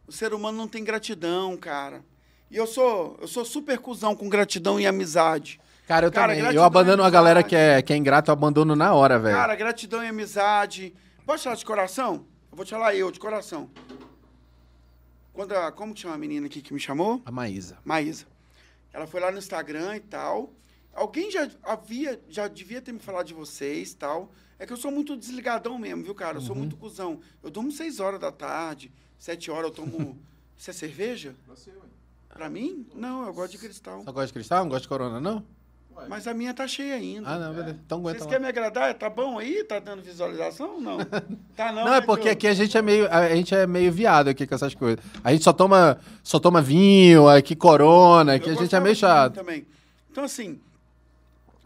O 0.04 0.10
ser 0.10 0.34
humano 0.34 0.58
não 0.58 0.66
tem 0.66 0.82
gratidão, 0.82 1.56
cara. 1.56 2.04
E 2.50 2.56
eu 2.56 2.66
sou, 2.66 3.16
eu 3.20 3.28
sou 3.28 3.44
super 3.44 3.78
cuzão 3.78 4.16
com 4.16 4.28
gratidão 4.28 4.80
e 4.80 4.86
amizade. 4.86 5.60
Cara, 5.86 6.06
eu 6.06 6.12
Cara, 6.12 6.34
também. 6.34 6.54
Eu 6.54 6.64
abandono 6.64 7.04
a 7.04 7.10
galera 7.10 7.44
que 7.44 7.54
é, 7.54 7.80
que 7.82 7.92
é 7.92 7.96
ingrato, 7.96 8.30
eu 8.30 8.32
abandono 8.32 8.74
na 8.74 8.92
hora, 8.92 9.16
velho. 9.16 9.36
Cara, 9.36 9.54
gratidão 9.54 10.02
e 10.02 10.08
amizade. 10.08 10.92
Pode 11.24 11.44
falar 11.44 11.54
de 11.54 11.64
coração? 11.64 12.26
Eu 12.50 12.56
vou 12.56 12.66
te 12.66 12.70
falar 12.70 12.96
eu, 12.96 13.12
de 13.12 13.20
coração. 13.20 13.70
Quando 15.32 15.52
a, 15.52 15.70
como 15.70 15.94
que 15.94 16.00
chama 16.00 16.16
a 16.16 16.18
menina 16.18 16.46
aqui 16.46 16.60
que 16.60 16.74
me 16.74 16.80
chamou? 16.80 17.22
A 17.24 17.30
Maísa. 17.30 17.78
Maísa. 17.84 18.26
Ela 18.92 19.06
foi 19.06 19.20
lá 19.20 19.30
no 19.30 19.38
Instagram 19.38 19.96
e 19.96 20.00
tal. 20.00 20.50
Alguém 20.96 21.30
já 21.30 21.48
havia, 21.62 22.18
já 22.28 22.48
devia 22.48 22.80
ter 22.80 22.90
me 22.90 22.98
falado 22.98 23.26
de 23.26 23.34
vocês 23.34 23.92
e 23.92 23.96
tal. 23.96 24.32
É 24.58 24.64
que 24.64 24.72
eu 24.72 24.76
sou 24.78 24.90
muito 24.90 25.14
desligadão 25.14 25.78
mesmo, 25.78 26.02
viu, 26.02 26.14
cara? 26.14 26.38
Eu 26.38 26.40
sou 26.40 26.56
muito 26.56 26.76
cuzão. 26.76 27.20
Eu 27.42 27.50
durmo 27.50 27.70
6 27.70 28.00
horas 28.00 28.18
da 28.18 28.32
tarde, 28.32 28.90
7 29.18 29.50
horas 29.50 29.64
eu 29.64 29.70
tomo. 29.70 30.18
Isso 30.56 30.70
é 30.70 30.72
cerveja? 30.72 31.34
Pra 32.30 32.48
mim? 32.48 32.86
Não, 32.94 33.26
eu 33.26 33.34
gosto 33.34 33.52
de 33.52 33.58
cristal. 33.58 34.02
Só 34.02 34.10
gosta 34.10 34.28
de 34.28 34.32
cristal? 34.32 34.64
Não 34.64 34.70
gosta 34.70 34.82
de 34.82 34.88
corona, 34.88 35.20
não? 35.20 35.44
Mas 36.08 36.26
a 36.26 36.34
minha 36.34 36.52
tá 36.52 36.66
cheia 36.66 36.94
ainda. 36.94 37.28
Ah, 37.28 37.38
não, 37.38 37.54
beleza. 37.54 37.78
Então 37.84 37.98
aguenta 37.98 38.18
Vocês 38.18 38.28
querem 38.28 38.42
me 38.42 38.48
agradar? 38.48 38.94
Tá 38.94 39.08
bom 39.08 39.38
aí? 39.38 39.64
Tá 39.64 39.78
dando 39.78 40.02
visualização 40.02 40.74
ou 40.74 40.80
não? 40.80 40.98
Tá 41.56 41.72
não. 41.72 41.86
Não, 41.86 41.94
é 41.94 42.00
né, 42.00 42.06
porque 42.06 42.24
Diogo? 42.24 42.36
aqui 42.36 42.46
a 42.46 42.54
gente 42.54 42.76
é 42.76 42.82
meio, 42.82 43.10
a 43.10 43.34
gente 43.34 43.54
é 43.54 43.66
meio 43.66 43.90
viado 43.90 44.28
aqui 44.28 44.46
com 44.46 44.54
essas 44.54 44.74
coisas. 44.74 45.02
A 45.24 45.32
gente 45.32 45.42
só 45.42 45.54
toma, 45.54 45.98
só 46.22 46.38
toma 46.38 46.60
vinho, 46.60 47.28
aqui 47.28 47.56
corona, 47.56 48.34
aqui 48.34 48.50
Eu 48.50 48.54
a 48.54 48.56
gente 48.56 48.74
é 48.74 48.80
meio 48.80 48.94
chato. 48.94 49.34
Também. 49.34 49.66
Então, 50.10 50.24
assim, 50.24 50.60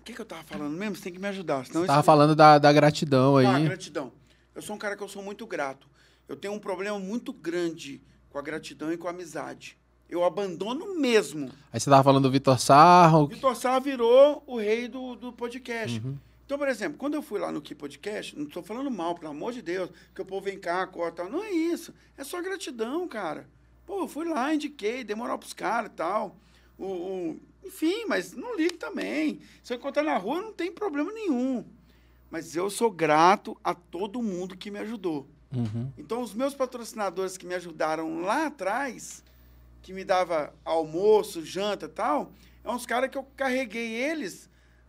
o 0.01 0.05
que, 0.05 0.13
que 0.13 0.21
eu 0.21 0.25
tava 0.25 0.43
falando 0.45 0.77
mesmo? 0.77 0.97
Você 0.97 1.03
tem 1.03 1.13
que 1.13 1.19
me 1.19 1.29
ajudar. 1.29 1.65
Senão 1.67 1.81
Você 1.81 1.85
isso 1.85 1.87
tava 1.89 2.03
falando 2.03 2.35
da, 2.35 2.59
da 2.59 2.73
gratidão 2.73 3.37
Ah, 3.37 3.57
aí. 3.57 3.65
gratidão. 3.65 4.13
Eu 4.55 4.63
sou 4.63 4.75
um 4.75 4.79
cara 4.79 4.97
que 4.97 5.03
eu 5.03 5.09
sou 5.09 5.23
muito 5.23 5.47
grato. 5.47 5.87
Eu 6.29 6.37
tenho 6.37 6.55
um 6.55 6.59
problema 6.59 6.99
muito 6.99 7.33
grande 7.33 8.01
com 8.31 8.39
a 8.39 8.43
gratidão 8.43 8.93
e 8.93 8.97
com 8.97 9.07
a 9.07 9.11
amizade. 9.11 9.77
Eu 10.09 10.25
abandono 10.25 10.99
mesmo. 10.99 11.51
Aí 11.73 11.79
você 11.79 11.89
tava 11.89 12.03
falando 12.03 12.25
do 12.25 12.31
Vitor 12.31 12.59
Sarro. 12.59 13.27
Vitor 13.29 13.55
Sá 13.55 13.79
virou 13.79 14.43
o 14.47 14.59
rei 14.59 14.89
do, 14.89 15.15
do 15.15 15.33
podcast. 15.33 16.01
Uhum. 16.05 16.17
Então, 16.45 16.59
por 16.59 16.67
exemplo, 16.69 16.99
quando 16.99 17.15
eu 17.15 17.23
fui 17.23 17.39
lá 17.39 17.53
no 17.53 17.61
Que 17.63 17.77
Podcast, 17.77 18.37
não 18.37 18.47
estou 18.49 18.61
falando 18.61 18.91
mal, 18.91 19.15
pelo 19.15 19.31
amor 19.31 19.53
de 19.53 19.63
Deus, 19.63 19.89
que 20.13 20.21
o 20.21 20.25
povo 20.25 20.45
vem 20.47 20.59
cá, 20.59 20.85
corta, 20.85 21.23
tal. 21.23 21.31
não 21.31 21.45
é 21.45 21.51
isso. 21.53 21.95
É 22.19 22.25
só 22.25 22.43
gratidão, 22.43 23.07
cara. 23.07 23.47
Pô, 23.87 24.01
eu 24.01 24.09
fui 24.09 24.25
lá, 24.29 24.53
indiquei, 24.53 25.05
dei 25.05 25.15
moral 25.15 25.39
pros 25.39 25.53
caras 25.53 25.91
e 25.93 25.95
tal. 25.95 26.37
O, 26.77 26.87
o- 26.87 27.41
enfim, 27.65 28.05
mas 28.07 28.33
não 28.33 28.57
ligo 28.57 28.77
também. 28.77 29.41
Se 29.63 29.73
eu 29.73 29.77
encontrar 29.77 30.03
na 30.03 30.17
rua, 30.17 30.41
não 30.41 30.53
tem 30.53 30.73
problema 30.73 31.13
nenhum. 31.13 31.65
Mas 32.31 32.55
eu 32.55 32.71
sou 32.71 32.91
grato 32.91 33.57
a 33.63 33.75
todo 33.75 34.23
mundo 34.23 34.57
que 34.57 34.71
me 34.71 34.79
ajudou. 34.79 35.29
Uhum. 35.55 35.93
Então, 35.99 36.23
os 36.23 36.33
meus 36.33 36.55
patrocinadores 36.55 37.37
que 37.37 37.47
me 37.47 37.55
ajudaram 37.55 38.21
lá 38.21 38.47
atrás, 38.47 39.25
que 39.83 39.93
me 39.93 40.05
dava 40.05 40.55
almoço, 40.65 41.45
janta 41.45 41.87
e 41.87 41.89
tal, 41.89 42.33
é 42.63 42.71
uns 42.71 42.87
caras 42.87 43.11
que 43.11 43.19
eu 43.19 43.25
carreguei 43.37 43.95
eles 43.95 44.49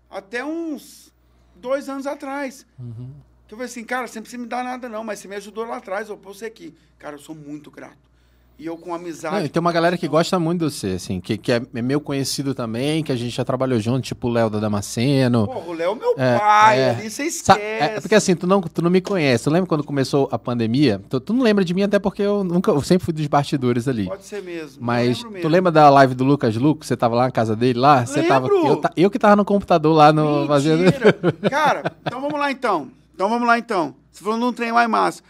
até 0.10 0.46
uns 0.46 1.12
dois 1.56 1.90
anos 1.90 2.06
atrás. 2.06 2.66
Uhum. 2.78 3.14
Que 3.48 3.54
eu 3.54 3.58
falei 3.58 3.72
assim, 3.72 3.84
cara, 3.84 4.08
você 4.08 4.20
não 4.20 4.24
precisa 4.24 4.42
me 4.42 4.48
dar 4.48 4.64
nada 4.64 4.88
não, 4.88 5.04
mas 5.04 5.20
você 5.20 5.28
me 5.28 5.36
ajudou 5.36 5.66
lá 5.66 5.78
atrás, 5.78 6.10
eu 6.10 6.18
pôr 6.18 6.36
você 6.36 6.46
aqui. 6.46 6.76
Cara, 7.00 7.16
eu 7.16 7.20
sou 7.20 7.36
muito 7.36 7.72
grato. 7.72 8.11
E 8.60 8.68
eu 8.68 8.78
com 8.78 8.94
amizade... 8.94 9.42
Não, 9.42 9.48
tem 9.48 9.60
uma 9.60 9.72
galera 9.72 9.98
que 9.98 10.08
gosta 10.08 10.38
muito 10.40 10.60
de 10.68 10.72
você, 10.72 10.90
assim, 10.90 11.20
que, 11.20 11.36
que 11.36 11.52
é 11.52 11.62
é 11.74 11.82
meu 11.82 12.00
conhecido 12.00 12.54
também, 12.54 13.04
que 13.04 13.12
a 13.12 13.16
gente 13.16 13.36
já 13.36 13.44
trabalhou 13.44 13.80
junto, 13.80 14.02
tipo 14.02 14.28
o 14.28 14.32
Léo 14.32 14.52
da 14.52 14.60
Damasceno. 14.60 15.48
Porra, 15.48 15.68
o 15.68 15.74
Léo 15.74 15.92
é 15.94 15.96
meu 15.96 16.14
É, 16.16 16.38
pai, 16.38 16.80
é. 16.80 16.90
ali 16.92 17.10
você 17.10 17.32
Sa- 17.32 17.54
esquece. 17.54 17.84
é, 17.96 18.00
porque 18.00 18.14
assim, 18.14 18.36
tu 18.36 18.46
não, 18.46 18.62
tu 18.62 18.84
não 18.84 18.92
me 18.92 19.02
conhece. 19.02 19.46
Tu 19.46 19.50
lembra 19.50 19.68
quando 19.68 19.84
começou 19.84 20.30
a 20.32 20.38
pandemia? 20.38 21.02
Tu, 21.10 21.20
tu 21.20 21.34
não 21.34 21.42
lembra 21.42 21.66
de 21.66 21.74
mim 21.74 21.82
até 21.82 21.98
porque 21.98 22.22
eu 22.22 22.44
nunca, 22.44 22.70
eu 22.70 22.82
sempre 22.84 23.04
fui 23.06 23.14
dos 23.16 23.26
bastidores 23.26 23.88
ali. 23.88 24.06
Pode 24.06 24.26
ser 24.26 24.44
mesmo. 24.44 24.78
Mas 24.80 25.18
lembro 25.18 25.30
tu 25.30 25.34
mesmo. 25.34 25.50
lembra 25.50 25.72
da 25.72 25.90
live 25.90 26.14
do 26.14 26.24
Lucas 26.24 26.56
Luco? 26.56 26.86
Você 26.86 26.96
tava 26.96 27.16
lá 27.16 27.24
na 27.24 27.32
casa 27.32 27.56
dele 27.56 27.80
lá? 27.80 28.06
Você 28.06 28.22
tava, 28.22 28.48
eu, 28.48 28.80
eu 28.96 29.10
que 29.10 29.18
tava 29.18 29.36
no 29.36 29.44
computador 29.46 29.96
lá 29.96 30.14
no 30.14 30.46
fazendo. 30.46 30.84
Mentira. 30.84 31.14
Cara, 31.50 31.92
então 32.06 32.22
vamos 32.22 32.40
lá 32.40 32.52
então. 32.52 32.90
Então 33.16 33.28
vamos 33.28 33.48
lá 33.48 33.58
então. 33.58 33.96
Você 34.12 34.24
falou 34.24 34.38
num 34.38 34.54
trem 34.54 34.72
mais 34.72 34.88
massa. 34.90 35.24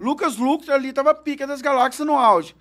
Lucas 0.00 0.36
Lucas 0.36 0.68
ali 0.68 0.92
tava 0.92 1.14
pica 1.14 1.46
das 1.46 1.60
galáxias 1.60 2.06
no 2.06 2.14
auge. 2.16 2.54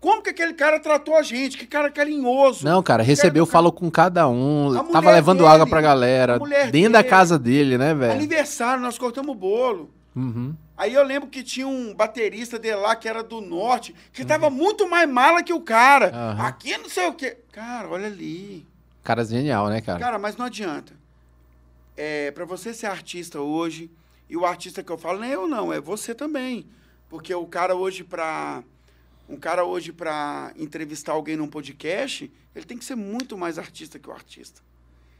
Como 0.00 0.22
que 0.22 0.30
aquele 0.30 0.54
cara 0.54 0.80
tratou 0.80 1.14
a 1.14 1.22
gente? 1.22 1.58
Que 1.58 1.66
cara 1.66 1.90
carinhoso. 1.90 2.64
Não, 2.64 2.82
cara, 2.82 3.02
recebeu, 3.02 3.42
educado. 3.42 3.52
falou 3.52 3.70
com 3.72 3.90
cada 3.90 4.26
um, 4.28 4.72
A 4.78 4.84
tava 4.84 5.10
levando 5.12 5.38
dele, 5.38 5.50
água 5.50 5.66
pra 5.66 5.80
galera, 5.82 6.38
dentro 6.72 6.92
da 6.94 6.98
dele. 7.02 7.10
casa 7.10 7.38
dele, 7.38 7.76
né, 7.76 7.92
velho? 7.94 8.12
Aniversário, 8.12 8.82
nós 8.82 8.96
cortamos 8.96 9.30
o 9.30 9.38
bolo. 9.38 9.90
Uhum. 10.16 10.54
Aí 10.76 10.94
eu 10.94 11.04
lembro 11.04 11.28
que 11.28 11.42
tinha 11.42 11.68
um 11.68 11.94
baterista 11.94 12.58
dele 12.58 12.76
lá, 12.76 12.96
que 12.96 13.06
era 13.06 13.22
do 13.22 13.42
norte, 13.42 13.94
que 14.10 14.24
tava 14.24 14.46
Uhum. 14.46 14.54
muito 14.54 14.88
mais 14.88 15.06
mala 15.06 15.42
que 15.42 15.52
o 15.52 15.60
cara. 15.60 16.06
Aham. 16.08 16.46
Aqui 16.46 16.78
não 16.78 16.88
sei 16.88 17.06
o 17.06 17.12
quê. 17.12 17.36
Cara, 17.52 17.86
olha 17.86 18.06
ali. 18.06 18.66
Cara 19.04 19.22
genial, 19.22 19.68
né, 19.68 19.82
cara? 19.82 19.98
Cara, 19.98 20.18
mas 20.18 20.34
não 20.36 20.46
adianta. 20.46 20.94
é, 21.96 22.30
para 22.30 22.46
você 22.46 22.72
ser 22.72 22.86
artista 22.86 23.40
hoje, 23.40 23.90
e 24.30 24.34
o 24.34 24.46
artista 24.46 24.82
que 24.82 24.90
eu 24.90 24.96
falo 24.96 25.18
não 25.18 25.26
é 25.26 25.34
eu 25.34 25.46
não, 25.46 25.70
é 25.70 25.78
você 25.78 26.14
também. 26.14 26.64
Porque 27.10 27.34
o 27.34 27.46
cara 27.46 27.74
hoje 27.74 28.02
para 28.02 28.62
um 29.28 29.36
cara 29.36 29.64
hoje 29.64 29.92
para 29.92 30.52
entrevistar 30.56 31.12
alguém 31.12 31.36
num 31.36 31.48
podcast, 31.48 32.32
ele 32.54 32.64
tem 32.64 32.78
que 32.78 32.84
ser 32.84 32.96
muito 32.96 33.36
mais 33.36 33.58
artista 33.58 33.98
que 33.98 34.08
o 34.08 34.12
artista. 34.12 34.62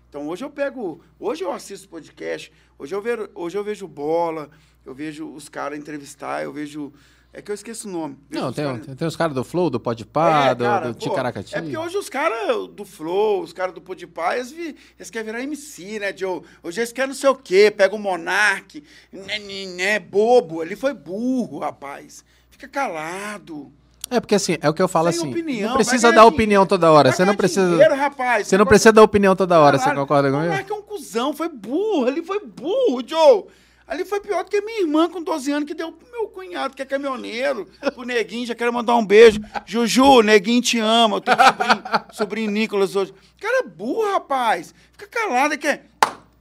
Então 0.08 0.26
hoje 0.28 0.44
eu 0.44 0.50
pego, 0.50 1.00
hoje 1.18 1.44
eu 1.44 1.52
assisto 1.52 1.88
podcast, 1.88 2.52
hoje 2.78 2.94
eu 2.94 3.02
vejo, 3.02 3.30
hoje 3.34 3.58
eu 3.58 3.62
vejo 3.62 3.86
bola, 3.86 4.50
eu 4.84 4.94
vejo 4.94 5.28
os 5.32 5.48
caras 5.48 5.78
entrevistar, 5.78 6.42
eu 6.42 6.52
vejo 6.52 6.92
é 7.32 7.40
que 7.40 7.50
eu 7.50 7.54
esqueço 7.54 7.88
o 7.88 7.92
nome. 7.92 8.16
Vejo 8.28 8.42
Não, 8.44 8.52
tem, 8.52 8.64
caras- 8.64 8.86
tem, 8.86 8.94
tem 8.96 9.08
os 9.08 9.16
caras 9.16 9.34
do 9.34 9.44
Flow, 9.44 9.70
do 9.70 9.78
Podpah, 9.78 10.46
É, 10.46 10.54
do, 10.54 10.64
cara, 10.64 10.88
do 10.92 10.94
Ticaracati. 10.98 11.54
É 11.54 11.60
porque 11.62 11.76
hoje 11.76 11.96
os 11.96 12.08
caras 12.08 12.66
do 12.68 12.84
Flow, 12.84 13.42
os 13.42 13.52
caras 13.52 13.74
do 13.74 13.80
Podpah, 13.80 14.36
eles, 14.36 14.50
vi- 14.50 14.76
eles 14.98 15.10
querem 15.10 15.26
virar 15.26 15.42
MC, 15.42 15.98
né, 16.00 16.12
Joe? 16.16 16.42
Hoje 16.62 16.80
eles 16.80 16.92
querem 16.92 17.08
não 17.08 17.14
sei 17.14 17.30
o 17.30 17.34
quê, 17.36 17.70
pega 17.70 17.94
o 17.94 17.98
Monark, 17.98 18.82
né, 19.12 19.38
né, 19.38 19.66
né, 19.76 19.98
bobo. 20.00 20.62
Ele 20.62 20.74
foi 20.76 20.92
burro, 20.92 21.58
rapaz. 21.60 22.24
Fica 22.50 22.66
calado. 22.68 23.72
É 24.12 24.18
porque 24.18 24.34
assim, 24.34 24.56
é 24.60 24.68
o 24.68 24.74
que 24.74 24.82
eu 24.82 24.88
falo 24.88 25.12
Sem 25.12 25.20
assim, 25.20 25.30
opinião, 25.30 25.68
não 25.68 25.76
precisa 25.76 26.08
ganhar 26.08 26.14
dar 26.16 26.20
dinheiro. 26.22 26.34
opinião 26.34 26.66
toda 26.66 26.90
hora, 26.90 27.12
você 27.12 27.24
não 27.24 27.36
precisa... 27.36 27.70
dinheiro, 27.70 27.94
rapaz. 27.94 28.48
Você 28.48 28.58
não 28.58 28.66
precisa 28.66 28.92
dar 28.92 29.04
opinião 29.04 29.36
toda 29.36 29.60
hora, 29.60 29.78
você 29.78 29.84
Caralho, 29.84 30.00
concorda 30.00 30.28
O 30.28 30.32
comigo? 30.32 30.50
Monark 30.50 30.72
é 30.72 30.74
um 30.74 30.82
cuzão, 30.82 31.32
foi 31.32 31.48
burro. 31.48 32.08
Ele 32.08 32.20
foi 32.20 32.40
burro, 32.44 33.00
Joe. 33.06 33.44
Ali 33.90 34.04
foi 34.04 34.20
pior 34.20 34.44
do 34.44 34.50
que 34.50 34.60
minha 34.60 34.82
irmã 34.82 35.10
com 35.10 35.20
12 35.20 35.50
anos 35.50 35.66
que 35.66 35.74
deu 35.74 35.90
pro 35.90 36.08
meu 36.12 36.28
cunhado, 36.28 36.76
que 36.76 36.82
é 36.82 36.84
caminhoneiro, 36.84 37.66
pro 37.92 38.04
Neguinho, 38.04 38.46
já 38.46 38.54
quero 38.54 38.72
mandar 38.72 38.94
um 38.94 39.04
beijo. 39.04 39.40
Juju, 39.66 40.22
Neguinho 40.22 40.62
te 40.62 40.78
ama, 40.78 41.16
eu 41.16 41.20
tenho 41.20 41.36
sobrinho, 41.36 41.82
sobrinho 42.12 42.50
Nicolas 42.52 42.94
hoje. 42.94 43.12
Cara, 43.40 43.64
é 43.64 43.68
burro, 43.68 44.12
rapaz. 44.12 44.72
Fica 44.92 45.08
calado, 45.08 45.58
que 45.58 45.66
é... 45.66 45.86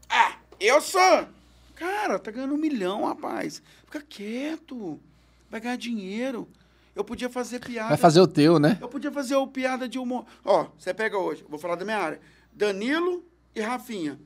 Ah, 0.08 0.36
eu 0.60 0.80
sou... 0.80 1.28
Cara, 1.74 2.20
tá 2.20 2.30
ganhando 2.30 2.54
um 2.54 2.58
milhão, 2.58 3.06
rapaz. 3.06 3.64
Fica 3.86 4.00
quieto. 4.08 5.00
Vai 5.50 5.60
ganhar 5.60 5.76
dinheiro. 5.76 6.48
Eu 6.96 7.04
podia 7.04 7.32
fazer 7.32 7.62
piada... 7.62 7.90
Vai 7.90 7.98
fazer 7.98 8.22
o 8.22 8.28
teu, 8.28 8.60
né? 8.60 8.78
Eu 8.80 8.88
podia 8.88 9.12
fazer 9.12 9.36
o 9.36 9.48
piada 9.48 9.90
de 9.90 9.98
humor. 9.98 10.24
Ó, 10.46 10.68
você 10.78 10.94
pega 10.94 11.18
hoje, 11.18 11.44
vou 11.50 11.58
falar 11.58 11.78
da 11.78 11.84
minha 11.84 11.98
área. 11.98 12.22
Danilo 12.54 13.26
e 13.56 13.62
Rafinha. 13.62 14.20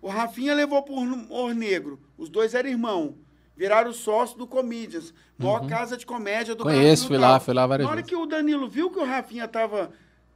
O 0.00 0.08
Rafinha 0.08 0.54
levou 0.54 0.80
por 0.84 0.96
humor 0.96 1.52
negro. 1.56 1.98
Os 2.18 2.28
dois 2.28 2.52
eram 2.54 2.68
irmão. 2.68 3.14
Viraram 3.56 3.92
sócio 3.92 4.36
do 4.36 4.46
Comedians. 4.46 5.14
Maior 5.38 5.66
casa 5.66 5.96
de 5.96 6.04
comédia 6.04 6.54
do 6.54 6.64
Uhum. 6.64 6.70
Conheço, 6.70 7.04
Brasil 7.04 7.08
fui 7.08 7.18
lá, 7.18 7.40
fui 7.40 7.54
lá 7.54 7.66
várias 7.66 7.86
Na 7.86 7.90
hora 7.92 8.02
vezes. 8.02 8.10
que 8.10 8.16
o 8.16 8.26
Danilo 8.26 8.68
viu 8.68 8.90
que 8.90 8.98
o 8.98 9.04
Rafinha 9.04 9.48
tava 9.48 9.90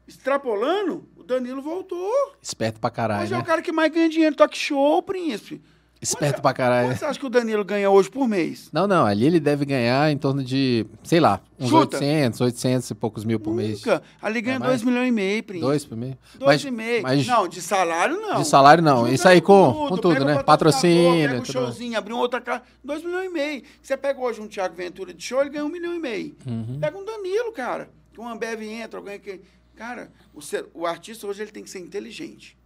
extrapolando, 0.06 1.08
o 1.16 1.22
Danilo 1.22 1.62
voltou. 1.62 2.10
Esperto 2.40 2.80
pra 2.80 2.90
caralho, 2.90 3.26
é 3.26 3.30
né? 3.30 3.38
o 3.38 3.44
cara 3.44 3.62
que 3.62 3.72
mais 3.72 3.92
ganha 3.92 4.08
dinheiro. 4.08 4.34
Talk 4.36 4.56
show, 4.56 5.02
príncipe. 5.02 5.62
Esperto 6.02 6.34
Quanto- 6.34 6.42
pra 6.42 6.52
caralho. 6.52 6.88
Quanto 6.88 6.98
você 6.98 7.04
acha 7.04 7.18
que 7.20 7.26
o 7.26 7.30
Danilo 7.30 7.64
ganha 7.64 7.88
hoje 7.88 8.10
por 8.10 8.26
mês? 8.26 8.68
Não, 8.72 8.88
não, 8.88 9.06
ali 9.06 9.24
ele 9.24 9.38
deve 9.38 9.64
ganhar 9.64 10.10
em 10.10 10.18
torno 10.18 10.42
de, 10.42 10.84
sei 11.04 11.20
lá, 11.20 11.40
uns 11.60 11.68
Chuta. 11.70 11.96
800, 11.98 12.40
800 12.40 12.90
e 12.90 12.94
poucos 12.96 13.24
mil 13.24 13.38
por 13.38 13.54
mês. 13.54 13.78
Nunca. 13.84 14.02
Ali 14.20 14.40
ganha 14.40 14.56
É 14.56 14.58
2 14.58 14.68
mais? 14.70 14.82
milhões 14.82 15.08
e 15.08 15.12
meio, 15.12 15.42
príncipe. 15.44 15.64
Dois 15.64 15.84
por 15.84 15.96
mês? 15.96 16.16
Mas- 16.40 16.64
e 16.64 16.70
meio. 16.72 17.02
mas 17.04 17.24
Não, 17.26 17.46
de 17.46 17.62
salário 17.62 18.20
não. 18.20 18.40
de 18.42 18.46
salário 18.48 18.82
não, 18.82 18.98
Junta 19.02 19.12
isso 19.12 19.28
aí 19.28 19.40
com, 19.40 19.86
com 19.88 19.96
tudo, 19.96 20.24
né? 20.24 20.42
Patrocínio, 20.42 21.12
Pega 21.28 21.28
tudo 21.28 21.36
mais. 21.38 21.48
showzinho, 21.48 21.96
abriu 21.96 22.16
outra 22.18 22.40
casa, 22.40 22.62
2 22.82 23.04
milhões 23.04 23.26
e 23.26 23.32
meio. 23.32 23.62
Você 23.80 23.96
pega 23.96 24.20
hoje 24.20 24.40
um 24.40 24.48
Thiago 24.48 24.74
Ventura 24.74 25.14
de 25.14 25.22
show, 25.22 25.40
ele 25.40 25.50
ganha 25.50 25.64
um 25.64 25.68
milhão 25.68 25.94
e 25.94 26.00
meio. 26.00 26.34
Uhum. 26.44 26.78
Pega 26.80 26.98
um 26.98 27.04
Danilo, 27.04 27.52
cara. 27.52 27.88
Que 28.12 28.20
um 28.20 28.28
Ambev 28.28 28.60
entra, 28.62 28.98
alguém 28.98 29.20
que... 29.20 29.40
Cara, 29.76 30.10
o, 30.34 30.42
ser- 30.42 30.66
o 30.74 30.84
artista 30.86 31.26
hoje 31.26 31.42
ele 31.42 31.50
tem 31.50 31.62
que 31.62 31.70
ser 31.70 31.78
inteligente. 31.78 32.56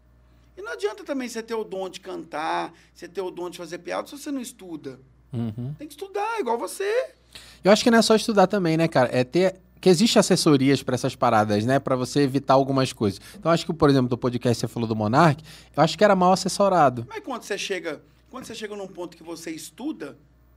E 0.57 0.62
não 0.62 0.72
adianta 0.72 1.04
também 1.04 1.28
você 1.28 1.42
ter 1.42 1.54
o 1.54 1.64
dom 1.64 1.88
de 1.88 2.00
cantar, 2.00 2.72
você 2.94 3.07
ter 3.07 3.20
o 3.20 3.30
dom 3.30 3.50
de 3.50 3.59
fazer 3.59 3.78
piada, 3.78 4.07
se 4.07 4.16
você 4.16 4.30
não 4.30 4.40
estuda. 4.40 4.98
Uhum. 5.32 5.74
Tem 5.78 5.86
que 5.86 5.94
estudar, 5.94 6.40
igual 6.40 6.59
você. 6.59 7.11
Eu 7.62 7.70
acho 7.70 7.84
que 7.84 7.90
não 7.90 7.98
é 7.98 8.02
só 8.02 8.14
estudar 8.14 8.46
também, 8.46 8.76
né, 8.76 8.88
cara? 8.88 9.11
É 9.12 9.22
ter 9.22 9.57
que 9.80 9.90
existe 9.90 10.18
assessorias 10.18 10.82
pra 10.82 10.94
essas 10.94 11.14
paradas, 11.14 11.64
né, 11.64 11.78
Pra 11.78 11.94
você 11.94 12.20
evitar 12.20 12.54
algumas 12.54 12.92
coisas. 12.92 13.20
Então 13.38 13.52
acho 13.52 13.66
que, 13.66 13.72
por 13.72 13.90
exemplo, 13.90 14.09
do 14.09 14.16
podcast 14.16 14.57
que 14.57 14.66
você 14.66 14.72
falou 14.72 14.88
do 14.88 14.96
Monark, 14.96 15.44
eu 15.76 15.82
acho 15.82 15.96
que 15.96 16.02
era 16.02 16.16
mal 16.16 16.32
assessorado. 16.32 17.07
Mas 17.09 17.22
quando 17.22 17.42
você 17.42 17.59
chega, 17.59 18.02
quando 18.30 18.46
você 18.46 18.54
chega 18.54 18.74
num 18.74 18.88
ponto 18.88 19.16
que 19.16 19.22
você 19.22 19.50
estuda, 19.50 20.16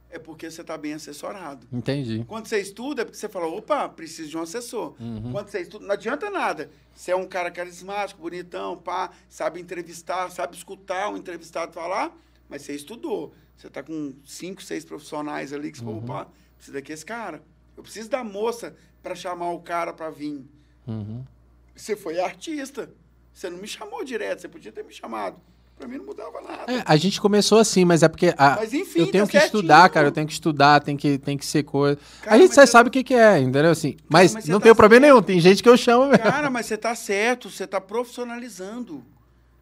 é 0.10 0.18
porque 0.20 0.50
você 0.50 0.62
está 0.62 0.78
bem 0.78 0.94
assessorado. 0.94 1.68
Entendi. 1.72 2.24
Quando 2.28 2.48
você 2.48 2.60
estuda, 2.60 3.02
é 3.02 3.06
porque 3.06 3.18
você 3.18 3.30
fala, 3.30 3.46
opa, 3.48 3.88
preciso 3.90 4.30
de 4.30 4.38
um 4.38 4.42
assessor. 4.42 4.96
Uhum. 5.00 5.32
Quando 5.32 5.50
você 5.50 5.62
estuda, 5.62 5.86
não 5.86 5.94
adianta 5.94 6.30
nada. 6.30 6.70
Você 6.94 7.12
é 7.12 7.16
um 7.16 7.28
cara 7.28 7.52
carismático, 7.52 8.22
bonitão, 8.22 8.76
pá, 8.78 9.12
sabe 9.30 9.60
entrevistar, 9.62 10.30
sabe 10.32 10.56
escutar 10.56 11.10
um 11.10 11.18
entrevistado 11.18 11.72
falar, 11.74 12.16
mas 12.50 12.64
você 12.64 12.74
estudou. 12.74 13.34
Você 13.56 13.68
está 13.68 13.84
com 13.84 14.14
cinco, 14.26 14.62
seis 14.64 14.84
profissionais 14.84 15.54
ali 15.54 15.72
que 15.72 15.78
você 15.78 15.86
Uhum. 15.86 16.02
falou, 16.06 16.22
opa, 16.22 16.32
preciso 16.58 16.82
desse 16.82 17.06
cara. 17.06 17.44
Eu 17.78 17.84
preciso 17.84 18.10
da 18.10 18.24
moça 18.24 18.76
para 19.04 19.16
chamar 19.16 19.52
o 19.52 19.60
cara 19.62 19.94
para 19.94 20.10
vir. 20.10 20.44
Uhum. 20.88 21.24
Você 21.76 21.96
foi 21.96 22.20
artista. 22.20 22.90
Você 23.34 23.50
não 23.50 23.58
me 23.60 23.68
chamou 23.68 24.04
direto, 24.04 24.42
você 24.42 24.50
podia 24.50 24.72
ter 24.72 24.84
me 24.84 24.92
chamado. 24.94 25.40
Para 25.80 25.88
mim 25.88 25.98
não 25.98 26.06
mudava 26.06 26.42
nada. 26.42 26.72
É, 26.72 26.84
a 26.86 26.98
gente 26.98 27.22
começou 27.22 27.58
assim, 27.58 27.86
mas 27.86 28.04
é 28.04 28.10
porque 28.10 28.34
a- 28.38 28.58
Mas 28.58 28.74
enfim, 28.74 29.00
eu 29.00 29.12
tenho 29.12 29.24
tá 29.26 29.32
que 29.32 29.40
certinho. 29.40 29.60
estudar, 29.62 29.90
cara. 29.90 30.08
Eu 30.08 30.12
tenho 30.12 30.28
que 30.28 30.34
estudar, 30.34 30.82
tem 30.82 30.98
que, 30.98 31.18
tem 31.18 31.38
que 31.38 31.46
ser 31.46 31.64
coisa. 31.64 31.98
Cara, 32.22 32.36
a 32.36 32.38
gente 32.40 32.50
mas 32.50 32.56
já 32.58 32.68
sabe 32.68 32.90
o 32.90 32.92
que, 32.92 33.02
que 33.02 33.14
é, 33.14 33.40
entendeu? 33.40 33.72
Assim, 33.72 33.96
mas, 34.10 34.34
mas 34.34 34.44
você 34.44 34.52
não 34.52 34.60
tá 34.60 34.66
tem 34.66 34.76
problema 34.76 35.06
nenhum. 35.08 35.22
Tem 35.22 35.40
gente 35.40 35.64
que 35.64 35.70
eu 35.70 35.78
chamo 35.78 36.08
mesmo. 36.08 36.22
Cara, 36.22 36.50
mas 36.50 36.66
você 36.66 36.76
tá 36.78 36.94
certo, 36.94 37.50
você 37.50 37.66
tá 37.66 37.80
profissionalizando. 37.80 39.04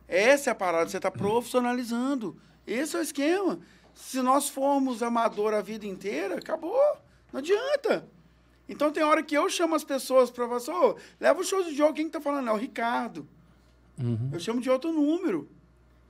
Essa 0.07 0.49
é 0.49 0.51
a 0.51 0.55
parada, 0.55 0.89
você 0.89 0.99
tá 0.99 1.11
profissionalizando. 1.11 2.35
Esse 2.65 2.95
é 2.95 2.99
o 2.99 3.03
esquema. 3.03 3.59
Se 3.93 4.19
nós 4.21 4.49
formos 4.49 5.03
amador 5.03 5.53
a 5.53 5.61
vida 5.61 5.85
inteira, 5.85 6.35
acabou. 6.39 6.81
Não 7.31 7.39
adianta. 7.39 8.07
Então 8.67 8.91
tem 8.91 9.03
hora 9.03 9.21
que 9.23 9.35
eu 9.37 9.47
chamo 9.49 9.75
as 9.75 9.83
pessoas 9.83 10.29
para 10.31 10.45
falar, 10.45 10.57
assim, 10.57 10.71
"Ô, 10.71 10.95
leva 11.19 11.39
o 11.39 11.43
show 11.43 11.63
de 11.63 11.75
jogo, 11.75 11.93
quem 11.93 12.05
que 12.07 12.11
tá 12.11 12.19
falando? 12.21 12.49
É 12.49 12.51
o 12.51 12.57
Ricardo. 12.57 13.27
Uhum. 14.01 14.29
Eu 14.33 14.39
chamo 14.39 14.59
de 14.61 14.69
outro 14.69 14.91
número. 14.91 15.47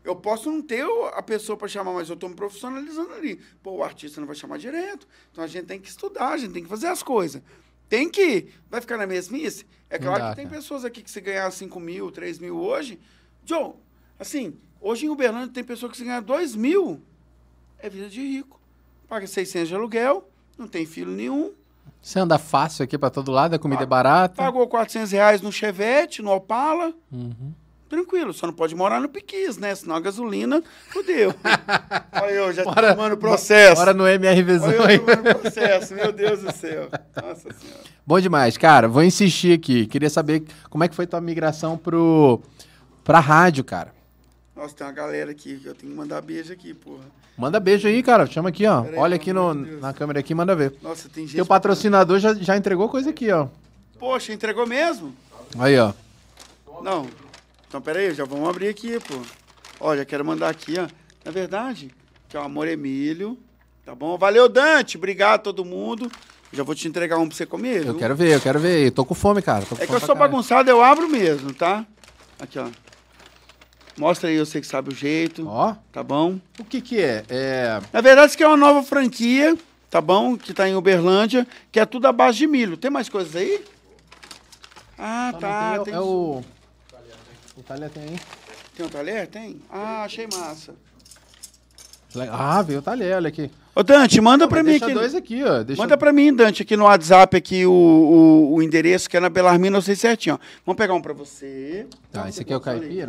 Eu 0.08 0.16
posso 0.16 0.50
não 0.50 0.62
ter 0.62 0.86
a 1.14 1.22
pessoa 1.22 1.58
para 1.58 1.68
chamar, 1.68 1.92
mas 1.92 2.08
eu 2.08 2.14
estou 2.14 2.30
me 2.30 2.36
profissionalizando 2.36 3.12
ali. 3.14 3.42
Pô, 3.62 3.72
o 3.72 3.84
artista 3.84 4.22
não 4.22 4.28
vai 4.28 4.38
chamar 4.38 4.58
direto. 4.58 5.06
Então 5.32 5.44
a 5.44 5.48
gente 5.48 5.66
tem 5.66 5.80
que 5.82 5.90
estudar, 5.90 6.30
a 6.30 6.38
gente 6.38 6.54
tem 6.54 6.64
que 6.64 6.70
fazer 6.70 6.88
as 6.88 7.04
coisas. 7.04 7.42
Tem 7.90 8.10
que. 8.10 8.48
Vai 8.70 8.80
ficar 8.80 8.98
na 8.98 9.06
mesmice? 9.06 9.66
É 9.90 10.00
claro 10.00 10.24
dá, 10.24 10.30
que 10.30 10.38
tem 10.38 10.46
cara. 10.46 10.58
pessoas 10.58 10.86
aqui 10.86 11.02
que 11.02 11.12
se 11.12 11.20
ganhar 11.20 11.52
5 11.52 11.78
mil, 11.80 12.10
3 12.10 12.40
mil 12.40 12.58
hoje. 12.58 12.98
Joe, 13.44 13.74
assim, 14.18 14.58
hoje 14.80 15.06
em 15.06 15.10
Uberlândia 15.10 15.54
tem 15.54 15.64
pessoa 15.64 15.92
que 15.92 15.98
se 15.98 16.06
ganhar 16.06 16.22
2 16.22 16.56
mil. 16.56 17.02
É 17.78 17.90
vida 17.90 18.08
de 18.08 18.22
rico. 18.22 18.62
Paga 19.10 19.28
600 19.28 19.68
de 19.68 19.76
aluguel, 19.76 20.30
não 20.58 20.68
tem 20.70 20.86
filho 20.86 21.12
nenhum. 21.12 21.54
Você 22.02 22.18
anda 22.20 22.38
fácil 22.38 22.84
aqui 22.84 22.98
pra 22.98 23.10
todo 23.10 23.30
lado, 23.30 23.56
a 23.56 23.60
comida 23.60 23.82
Ah, 23.82 23.84
é 23.84 23.86
barata. 23.86 24.36
Pagou 24.36 24.68
400 24.68 25.12
reais 25.12 25.42
no 25.42 25.52
Chevette, 25.52 26.22
no 26.22 26.32
Opala. 26.32 26.94
Uhum. 27.12 27.54
Tranquilo, 27.90 28.34
só 28.34 28.48
não 28.48 28.54
pode 28.54 28.76
morar 28.76 29.00
no 29.00 29.08
Piquis, 29.08 29.58
né? 29.58 29.74
Senão 29.74 29.96
a 29.96 30.00
gasolina 30.00 30.62
fudeu. 30.90 31.34
Olha 32.22 32.32
eu 32.32 32.54
já 32.54 32.64
Bora- 32.64 32.94
tomando 32.94 33.16
processo. 33.18 33.76
Bora 33.76 33.94
no 33.94 34.06
MRVzão 34.08 34.68
Olha 34.82 34.94
eu 34.94 35.00
tomando 35.06 35.40
processo, 35.40 35.94
meu 35.94 36.12
Deus 36.12 36.42
do 36.42 36.52
céu. 36.52 36.90
Nossa 37.16 37.54
senhora. 37.54 37.80
Bom 38.06 38.20
demais, 38.20 38.58
cara. 38.58 38.88
Vou 38.88 39.04
insistir 39.04 39.54
aqui. 39.58 39.86
Queria 39.86 40.10
saber 40.10 40.44
como 40.70 40.84
é 40.84 40.88
que 40.88 40.96
foi 40.96 41.08
tua 41.08 41.22
migração 41.22 41.78
pro 41.78 42.42
pra 43.04 43.20
rádio, 43.20 43.64
cara. 43.64 43.94
Nossa, 44.56 44.76
tem 44.76 44.86
uma 44.88 44.94
galera 44.94 45.32
aqui 45.32 45.58
que 45.58 45.68
eu 45.68 45.76
tenho 45.76 45.92
que 45.94 45.98
mandar 45.98 46.20
beijo 46.22 46.52
aqui, 46.52 46.74
porra. 46.74 47.04
Manda 47.38 47.60
beijo 47.60 47.88
aí, 47.88 48.02
cara. 48.02 48.26
Chama 48.26 48.50
aqui, 48.50 48.66
ó. 48.66 48.82
Pera 48.82 48.96
aí, 48.96 49.00
Olha 49.00 49.16
aqui 49.16 49.32
no, 49.32 49.54
na 49.54 49.94
câmera 49.94 50.20
aqui, 50.20 50.34
manda 50.34 50.56
ver. 50.56 50.74
Nossa, 50.82 51.08
tem 51.08 51.26
gente. 51.26 51.36
Teu 51.36 51.46
patrocinador 51.46 52.20
já, 52.20 52.34
já 52.34 52.58
entregou 52.58 52.90
coisa 52.90 53.12
aqui, 53.12 53.32
ó. 53.32 53.48
Poxa, 54.00 54.34
entregou 54.34 54.66
mesmo? 54.66 55.14
Aí, 55.58 55.78
ó. 55.78 55.94
Não. 56.82 57.08
Então, 57.68 57.82
peraí, 57.82 58.14
já 58.14 58.24
vamos 58.26 58.48
abrir 58.48 58.70
aqui, 58.70 59.00
pô. 59.00 59.16
Olha, 59.80 60.06
quero 60.06 60.24
mandar 60.26 60.50
aqui, 60.50 60.76
ó. 60.80 60.88
Na 61.26 61.32
verdade, 61.32 61.92
que 62.30 62.38
é 62.38 62.40
o 62.40 62.44
Amor 62.44 62.68
Emílio. 62.68 63.38
Tá 63.86 63.94
bom? 63.94 64.18
Valeu, 64.18 64.48
Dante. 64.50 64.98
Obrigado 64.98 65.36
a 65.36 65.40
todo 65.44 65.66
mundo. 65.66 66.10
Já 66.52 66.64
vou 66.64 66.74
te 66.74 66.88
entregar 66.88 67.18
um 67.18 67.28
pra 67.28 67.36
você 67.38 67.46
comer. 67.46 67.78
Eu 67.80 67.84
viu? 67.92 67.96
quero 67.96 68.16
ver, 68.16 68.36
eu 68.36 68.42
quero 68.42 68.60
ver. 68.60 68.86
Eu 68.88 68.92
tô 68.92 69.04
com 69.06 69.14
fome, 69.14 69.42
cara. 69.42 69.66
Com 69.66 69.76
É 69.76 69.80
que 69.80 69.86
fome 69.86 69.96
eu 69.96 70.00
pra 70.00 70.08
sou 70.08 70.16
caralho. 70.16 70.32
bagunçado, 70.32 70.70
eu 70.70 70.82
abro 70.82 71.10
mesmo, 71.10 71.54
tá? 71.54 71.86
Aqui, 72.40 72.58
ó. 72.58 72.68
Mostra 73.98 74.30
aí, 74.30 74.36
eu 74.36 74.46
sei 74.46 74.62
que 74.62 74.68
sabe 74.68 74.90
o 74.94 74.96
jeito, 74.96 75.48
Ó, 75.48 75.74
tá 75.92 76.04
bom? 76.04 76.40
o 76.60 76.64
que 76.64 76.82
que 76.82 77.02
é? 77.02 77.26
É... 77.30 77.82
Na 77.92 78.00
verdade, 78.00 78.28
isso 78.28 78.36
aqui 78.36 78.44
é 78.44 78.48
uma 78.48 78.56
nova 78.56 78.84
franquia, 78.84 79.58
tá 79.90 80.00
bom? 80.00 80.38
Que 80.38 80.54
tá 80.54 80.70
em 80.70 80.76
Uberlândia, 80.76 81.48
que 81.72 81.80
é 81.80 81.86
tudo 81.86 82.06
à 82.08 82.12
base 82.12 82.38
de 82.38 82.46
milho. 82.46 82.78
Tem 82.78 82.92
mais 82.92 83.10
coisas 83.10 83.36
aí? 83.36 83.60
Ah, 85.00 85.30
Só 85.34 85.40
tá. 85.40 85.74
não 85.78 85.84
Tem, 85.84 85.94
é 85.96 86.00
o... 86.00 86.44
Talher 87.68 87.90
tem, 87.90 88.04
hein? 88.04 88.20
tem 88.76 88.86
um 88.86 88.90
talher? 88.90 89.28
Tem? 89.28 89.62
Ah, 89.70 90.04
achei 90.04 90.28
massa. 90.32 90.74
Ah, 92.32 92.62
veio 92.62 92.80
o 92.80 92.82
talher, 92.82 93.16
olha 93.16 93.28
aqui. 93.28 93.52
Ô, 93.76 93.84
Dante, 93.84 94.20
manda 94.22 94.46
mas 94.46 94.64
mim 94.64 94.76
aqui. 94.76 94.94
dois 94.94 95.14
aqui, 95.14 95.44
ó. 95.44 95.62
Deixa... 95.62 95.82
Manda 95.82 95.98
pra 95.98 96.14
mim, 96.14 96.34
Dante, 96.34 96.64
aqui 96.64 96.76
no 96.78 96.86
WhatsApp, 96.86 97.36
aqui 97.36 97.66
o, 97.66 97.72
o, 97.72 98.54
o 98.56 98.64
endereço, 98.64 99.10
que 99.10 99.18
é 99.18 99.20
na 99.20 99.30
Belarmina, 99.30 99.78
eu 99.78 99.82
sei 99.82 99.96
certinho. 99.96 100.36
ó. 100.36 100.40
Vamos 100.66 100.78
pegar 100.78 100.94
um 100.94 101.02
pra 101.02 101.14
você. 101.14 101.86
Tá, 102.12 102.28
esse 102.30 102.42
aqui 102.42 102.54
é 102.54 102.58
o 102.58 102.62
falei. 102.62 103.08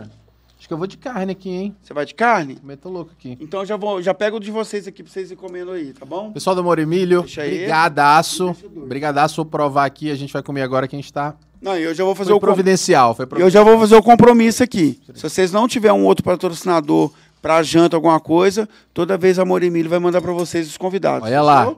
Acho 0.58 0.66
que 0.66 0.74
eu 0.74 0.78
vou 0.78 0.86
de 0.88 0.96
carne 0.96 1.30
aqui, 1.32 1.50
hein? 1.50 1.76
Você 1.80 1.94
vai 1.94 2.04
de 2.04 2.14
carne? 2.14 2.56
Também 2.56 2.76
tô 2.76 2.88
louco 2.88 3.12
aqui. 3.16 3.38
Então 3.40 3.64
já 3.64 3.76
vou, 3.76 4.02
já 4.02 4.12
pego 4.12 4.38
o 4.38 4.40
de 4.40 4.50
vocês 4.50 4.88
aqui 4.88 5.04
pra 5.04 5.12
vocês 5.12 5.30
ir 5.30 5.36
comendo 5.36 5.70
aí, 5.70 5.92
tá 5.92 6.04
bom? 6.04 6.32
Pessoal 6.32 6.56
do 6.56 6.64
Moremilho, 6.64 7.22
brigadaço. 7.22 8.56
Eu. 8.74 8.86
Brigadaço, 8.86 9.36
vou 9.36 9.44
provar 9.46 9.84
aqui. 9.84 10.10
A 10.10 10.14
gente 10.16 10.32
vai 10.32 10.42
comer 10.42 10.62
agora 10.62 10.88
que 10.88 10.96
a 10.96 10.98
gente 10.98 11.12
tá... 11.12 11.34
Não, 11.60 11.76
eu 11.76 11.94
já 11.94 12.04
vou 12.04 12.14
fazer 12.14 12.30
Foi 12.30 12.36
o 12.36 12.40
providencial, 12.40 13.14
foi 13.14 13.24
Eu 13.24 13.28
providencial. 13.28 13.64
já 13.64 13.70
vou 13.70 13.80
fazer 13.80 13.96
o 13.96 14.02
compromisso 14.02 14.62
aqui. 14.62 15.00
Se 15.14 15.22
vocês 15.22 15.50
não 15.52 15.66
tiver 15.66 15.92
um 15.92 16.04
outro 16.04 16.24
patrocinador 16.24 17.12
pra 17.42 17.62
janta, 17.62 17.96
alguma 17.96 18.18
coisa, 18.20 18.68
toda 18.94 19.16
vez 19.16 19.38
a 19.38 19.42
Amor 19.42 19.62
Emílio 19.62 19.90
vai 19.90 19.98
mandar 19.98 20.20
pra 20.20 20.32
vocês 20.32 20.68
os 20.68 20.76
convidados. 20.76 21.26
Olha 21.26 21.42
lá. 21.42 21.74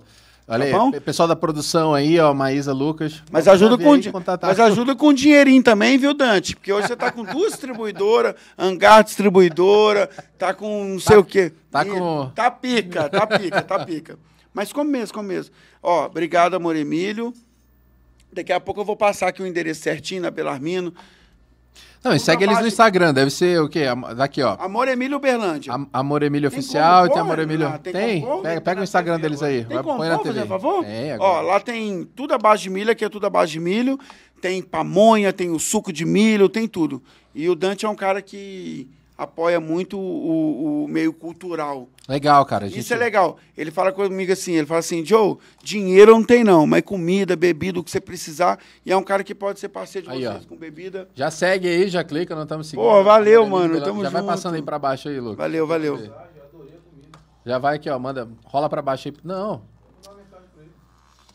Olha 0.50 0.70
Tá 0.70 0.78
bom? 0.78 0.90
aí, 0.92 1.00
pessoal 1.00 1.28
da 1.28 1.36
produção 1.36 1.94
aí, 1.94 2.18
ó, 2.18 2.34
Maísa, 2.34 2.72
Lucas. 2.72 3.22
Mas 3.30 3.46
ajuda, 3.46 3.78
com, 3.78 3.92
aí, 3.92 4.02
mas 4.42 4.58
ajuda 4.60 4.96
com 4.96 5.12
dinheirinho 5.12 5.62
também, 5.62 5.96
viu, 5.96 6.12
Dante? 6.12 6.56
Porque 6.56 6.72
hoje 6.72 6.88
você 6.88 6.96
tá 6.96 7.10
com 7.12 7.22
duas 7.24 7.52
distribuidoras, 7.52 8.34
hangar 8.58 9.02
distribuidora, 9.04 10.10
tá 10.36 10.52
com 10.52 10.84
não 10.84 10.98
sei 11.00 11.16
o 11.16 11.24
quê. 11.24 11.52
tá 11.70 11.84
Ih, 11.86 11.90
com- 11.90 12.30
Tá 12.34 12.50
pica, 12.50 13.08
tá 13.08 13.26
pica, 13.26 13.62
tá 13.62 13.84
pica. 13.84 14.18
Mas 14.52 14.72
come 14.72 14.90
mesmo, 14.90 15.14
come 15.14 15.28
mesmo. 15.28 15.54
Ó, 15.82 16.06
obrigado, 16.06 16.54
Amor 16.54 16.74
Emílio. 16.74 17.32
Daqui 18.32 18.52
a 18.52 18.58
pouco 18.60 18.80
eu 18.80 18.84
vou 18.84 18.96
passar 18.96 19.28
aqui 19.28 19.42
o 19.42 19.46
endereço 19.46 19.82
certinho 19.82 20.22
na 20.22 20.30
Belarmino. 20.30 20.92
Não, 22.02 22.14
e 22.14 22.18
segue 22.18 22.44
eles 22.44 22.58
no 22.60 22.66
Instagram, 22.66 23.12
deve 23.12 23.30
ser 23.30 23.60
o 23.60 23.68
quê? 23.68 23.84
Daqui, 24.16 24.42
ó. 24.42 24.56
Amor 24.58 24.88
Emílio 24.88 25.18
Berlândia. 25.18 25.72
Am- 25.74 25.86
Amor 25.92 26.22
Emílio 26.22 26.48
Oficial 26.48 27.06
e 27.06 27.10
tem 27.10 27.18
Amor 27.20 27.38
Emílio. 27.38 27.66
Renato? 27.66 27.84
Tem 27.84 27.92
Tem? 27.92 28.20
como 28.22 28.32
pôr? 28.36 28.42
Pega, 28.42 28.60
pega 28.62 28.80
o 28.80 28.84
Instagram 28.84 29.20
deles 29.20 29.42
aí. 29.42 29.64
Tem 29.66 29.74
Vai, 29.76 29.96
põe 29.96 30.08
na 30.08 30.18
TV. 30.18 30.34
fazer 30.34 30.46
favor? 30.48 30.82
Tem, 30.84 31.18
Ó, 31.18 31.40
lá 31.42 31.60
tem 31.60 32.08
tudo 32.16 32.32
à 32.32 32.38
base 32.38 32.62
de 32.62 32.70
milho, 32.70 32.90
aqui 32.90 33.04
é 33.04 33.08
tudo 33.10 33.26
à 33.26 33.30
base 33.30 33.52
de 33.52 33.60
milho. 33.60 33.98
Tem 34.40 34.62
pamonha, 34.62 35.30
tem 35.32 35.50
o 35.50 35.58
suco 35.58 35.92
de 35.92 36.06
milho, 36.06 36.48
tem 36.48 36.66
tudo. 36.66 37.02
E 37.34 37.46
o 37.50 37.54
Dante 37.54 37.84
é 37.84 37.88
um 37.88 37.94
cara 37.94 38.22
que 38.22 38.88
apoia 39.22 39.60
muito 39.60 39.98
o, 39.98 40.84
o 40.84 40.88
meio 40.88 41.12
cultural. 41.12 41.88
Legal, 42.08 42.44
cara. 42.46 42.66
gente- 42.68 42.78
Isso 42.80 42.94
é 42.94 42.96
legal. 42.96 43.36
Ele 43.56 43.70
fala 43.70 43.92
comigo 43.92 44.32
assim, 44.32 44.52
ele 44.54 44.66
fala 44.66 44.80
assim, 44.80 45.04
Joe, 45.04 45.36
dinheiro 45.62 46.12
não 46.12 46.24
tem 46.24 46.42
não, 46.42 46.66
mas 46.66 46.82
comida, 46.82 47.36
bebida, 47.36 47.78
o 47.78 47.84
que 47.84 47.90
você 47.90 48.00
precisar. 48.00 48.58
E 48.84 48.90
é 48.90 48.96
um 48.96 49.02
cara 49.02 49.22
que 49.22 49.34
pode 49.34 49.60
ser 49.60 49.68
parceiro 49.68 50.06
de 50.08 50.12
Aí, 50.14 50.22
vocês 50.24 50.44
ó. 50.44 50.48
com 50.48 50.56
bebida. 50.56 51.08
Já 51.14 51.30
segue 51.30 51.68
aí, 51.68 51.88
já 51.88 52.02
clica, 52.02 52.34
nós 52.34 52.44
estamos 52.44 52.66
seguindo. 52.68 52.84
Pô, 52.84 53.02
valeu, 53.04 53.42
Emílio 53.42 53.50
mano, 53.50 53.80
tamo 53.84 54.02
Já 54.02 54.08
vai 54.10 54.22
junto. 54.22 54.30
passando 54.30 54.54
aí 54.54 54.62
pra 54.62 54.78
baixo 54.78 55.08
aí, 55.08 55.20
Lucas. 55.20 55.36
Valeu, 55.36 55.66
valeu. 55.66 55.98
Já 57.44 57.58
vai 57.58 57.76
aqui, 57.76 57.88
ó, 57.90 57.98
manda, 57.98 58.28
rola 58.44 58.68
pra 58.68 58.80
baixo 58.82 59.08
aí. 59.08 59.14
Não. 59.24 59.62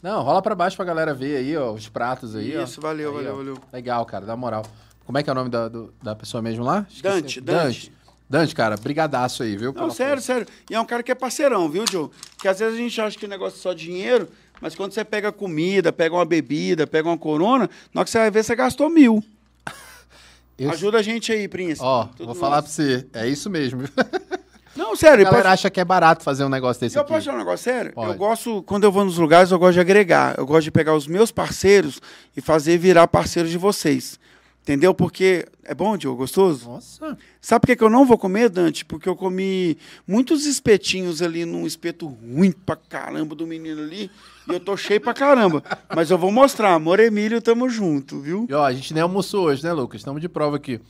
Não, 0.01 0.21
rola 0.21 0.39
pra 0.41 0.53
baixo 0.53 0.75
pra 0.75 0.85
galera 0.85 1.13
ver 1.15 1.37
aí, 1.37 1.57
ó, 1.57 1.71
os 1.71 1.89
pratos 1.89 2.35
aí, 2.35 2.55
ó. 2.55 2.61
Isso, 2.63 2.79
valeu, 2.79 3.09
Aí, 3.09 3.15
valeu, 3.15 3.33
ó. 3.33 3.37
valeu. 3.37 3.57
Legal, 3.73 4.05
cara, 4.05 4.23
dá 4.25 4.35
moral. 4.35 4.63
Como 5.05 5.17
é 5.17 5.23
que 5.23 5.29
é 5.29 5.33
o 5.33 5.35
nome 5.35 5.49
da, 5.49 5.67
do- 5.67 5.93
da 6.01 6.15
pessoa 6.15 6.41
mesmo 6.41 6.63
lá? 6.63 6.85
Dante, 7.01 7.39
Dante. 7.39 7.41
Dante. 7.41 7.91
Dante, 8.27 8.55
cara, 8.55 8.75
brigadaço 8.75 9.43
aí, 9.43 9.55
viu? 9.55 9.71
Não, 9.71 9.91
sério, 9.91 10.15
força. 10.15 10.33
sério. 10.33 10.47
E 10.69 10.73
é 10.73 10.79
um 10.79 10.85
cara 10.85 11.03
que 11.03 11.11
é 11.11 11.15
parceirão, 11.15 11.69
viu, 11.69 11.83
Joe? 11.91 12.09
Porque 12.35 12.47
às 12.47 12.57
vezes 12.59 12.73
a 12.73 12.77
gente 12.81 12.99
acha 12.99 13.17
que 13.17 13.25
o 13.25 13.29
negócio 13.29 13.57
é 13.57 13.61
só 13.61 13.71
dinheiro, 13.71 14.27
mas 14.59 14.73
quando 14.73 14.93
você 14.93 15.05
pega 15.05 15.31
comida, 15.31 15.93
pega 15.93 16.15
uma 16.15 16.25
bebida, 16.25 16.87
pega 16.87 17.07
uma 17.07 17.17
corona, 17.19 17.69
na 17.93 17.99
hora 18.01 18.05
que 18.05 18.09
você 18.09 18.17
vai 18.17 18.31
ver, 18.31 18.43
você 18.43 18.55
gastou 18.55 18.89
mil. 18.89 19.23
Eu- 20.57 20.71
Ajuda 20.71 20.99
a 20.99 21.01
gente 21.03 21.31
aí, 21.31 21.47
príncipe. 21.47 21.85
Ó, 21.85 22.05
Tudo 22.05 22.25
vou 22.27 22.35
falar 22.35 22.61
pra 22.61 22.69
nosso. 22.69 22.73
você, 22.81 23.05
é 23.13 23.27
isso 23.27 23.49
mesmo. 23.49 23.83
Não, 24.75 24.93
sério. 24.95 25.19
A 25.19 25.21
eu 25.21 25.25
galera 25.25 25.43
posso- 25.43 25.53
acha 25.53 25.69
que 25.69 25.79
é 25.79 25.85
barato 25.85 26.23
fazer 26.23 26.43
um 26.43 26.49
negócio 26.49 26.81
desse 26.81 26.97
Eu 26.97 27.03
aqui. 27.03 27.13
posso 27.13 27.25
falar 27.25 27.35
um 27.37 27.39
negócio 27.39 27.63
sério? 27.63 27.93
Pode. 27.93 28.11
Eu 28.11 28.17
gosto, 28.17 28.63
quando 28.63 28.83
eu 28.85 28.91
vou 28.91 29.05
nos 29.05 29.17
lugares, 29.17 29.51
eu 29.51 29.59
gosto 29.59 29.73
de 29.75 29.79
agregar. 29.79 30.35
Eu 30.37 30.45
gosto 30.45 30.63
de 30.63 30.71
pegar 30.71 30.93
os 30.95 31.07
meus 31.07 31.31
parceiros 31.31 32.01
e 32.35 32.41
fazer 32.41 32.77
virar 32.77 33.07
parceiros 33.07 33.51
de 33.51 33.57
vocês. 33.57 34.19
Entendeu? 34.65 34.95
Porque 34.95 35.47
é 35.63 35.75
bom, 35.75 35.95
Diogo, 35.95 36.17
gostoso? 36.17 36.67
Nossa. 36.67 37.15
Sabe 37.39 37.61
por 37.61 37.67
que, 37.67 37.75
que 37.75 37.83
eu 37.83 37.89
não 37.89 38.03
vou 38.03 38.17
comer, 38.17 38.49
Dante? 38.49 38.83
Porque 38.83 39.07
eu 39.07 39.15
comi 39.15 39.77
muitos 40.07 40.47
espetinhos 40.47 41.21
ali 41.21 41.45
num 41.45 41.67
espeto 41.67 42.07
ruim 42.07 42.51
pra 42.51 42.75
caramba 42.75 43.35
do 43.35 43.45
menino 43.45 43.83
ali. 43.83 44.09
E 44.49 44.51
eu 44.51 44.59
tô 44.59 44.75
cheio 44.75 44.99
pra 44.99 45.13
caramba. 45.13 45.63
Mas 45.95 46.09
eu 46.09 46.17
vou 46.17 46.31
mostrar. 46.31 46.73
Amor 46.73 46.99
Emílio, 46.99 47.39
tamo 47.43 47.69
junto, 47.69 48.19
viu? 48.19 48.47
E 48.49 48.53
ó, 48.55 48.65
a 48.65 48.73
gente 48.73 48.91
nem 48.91 49.03
almoçou 49.03 49.45
hoje, 49.45 49.63
né, 49.63 49.71
Lucas? 49.71 50.01
Estamos 50.01 50.19
de 50.19 50.27
prova 50.27 50.55
aqui. 50.55 50.81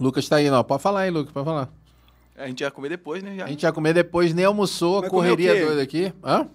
Lucas 0.00 0.26
tá 0.26 0.40
indo, 0.40 0.54
ó. 0.54 0.62
Pode 0.62 0.82
falar 0.82 1.00
aí, 1.00 1.10
Lucas, 1.10 1.34
pode 1.34 1.44
falar. 1.44 1.70
A 2.34 2.46
gente 2.46 2.62
ia 2.62 2.70
comer 2.70 2.88
depois, 2.88 3.22
né? 3.22 3.36
Já. 3.36 3.44
A 3.44 3.48
gente 3.48 3.62
ia 3.62 3.72
comer 3.72 3.92
depois, 3.92 4.32
nem 4.32 4.46
almoçou, 4.46 5.02
Vai 5.02 5.10
correria 5.10 5.66
doida 5.66 5.82
aqui. 5.82 6.14
Hã? 6.24 6.48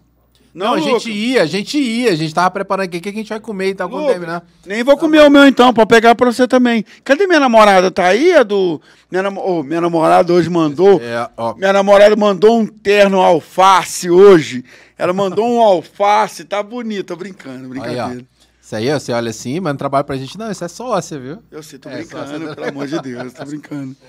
Não, 0.54 0.68
Não, 0.68 0.74
a 0.74 0.80
gente 0.80 1.10
ia, 1.12 1.44
a 1.44 1.46
gente 1.46 1.78
ia. 1.78 2.12
A 2.12 2.16
gente 2.16 2.34
tava 2.34 2.52
preparando 2.52 2.86
aqui 2.86 2.98
o 2.98 3.02
que 3.02 3.10
a 3.10 3.14
gente 3.14 3.30
vai 3.30 3.40
comer 3.40 3.70
e 3.70 3.76
tal, 3.76 3.90
quando 3.90 4.08
terminar. 4.08 4.44
Nem 4.66 4.84
vou 4.84 4.98
comer 4.98 5.22
o 5.22 5.30
meu 5.30 5.46
então, 5.48 5.74
pra 5.74 5.86
pegar 5.86 6.14
pra 6.14 6.32
você 6.32 6.46
também. 6.48 6.84
Cadê 7.04 7.26
minha 7.26 7.40
namorada? 7.40 7.90
Tá 7.90 8.08
aí, 8.08 8.34
a 8.34 8.44
do. 8.44 8.82
Minha, 9.10 9.24
namo... 9.24 9.40
Ô, 9.42 9.64
minha 9.64 9.80
namorada 9.80 10.34
hoje 10.34 10.50
mandou. 10.50 11.00
É, 11.02 11.30
ó. 11.38 11.54
Minha 11.56 11.72
namorada 11.72 12.16
mandou 12.18 12.60
um 12.60 12.66
terno 12.66 13.20
alface 13.22 14.10
hoje. 14.10 14.66
Ela 14.98 15.14
mandou 15.14 15.48
um 15.48 15.62
alface, 15.62 16.44
tá 16.44 16.62
bonito, 16.62 17.08
tô 17.08 17.16
brincando, 17.16 17.64
Aí, 17.64 17.70
brincadeira. 17.70 18.26
ó. 18.28 18.42
Isso 18.62 18.76
aí, 18.76 18.90
ó, 18.94 19.00
você 19.00 19.12
olha 19.12 19.30
assim, 19.32 19.60
mas 19.60 19.74
não 19.74 19.78
trabalha 19.78 20.04
pra 20.04 20.16
gente, 20.16 20.38
não. 20.38 20.52
Isso 20.52 20.64
é 20.64 20.68
sócia, 20.68 21.18
viu? 21.20 21.40
Eu 21.52 21.64
sei, 21.64 21.80
tô 21.80 21.90
É, 21.90 21.96
brincando, 21.98 22.28
você- 22.48 22.56
pelo 22.56 22.68
amor 22.68 22.88
de 22.88 23.02
Deus, 23.02 23.34
tô 23.34 23.46
brincando. 23.46 23.96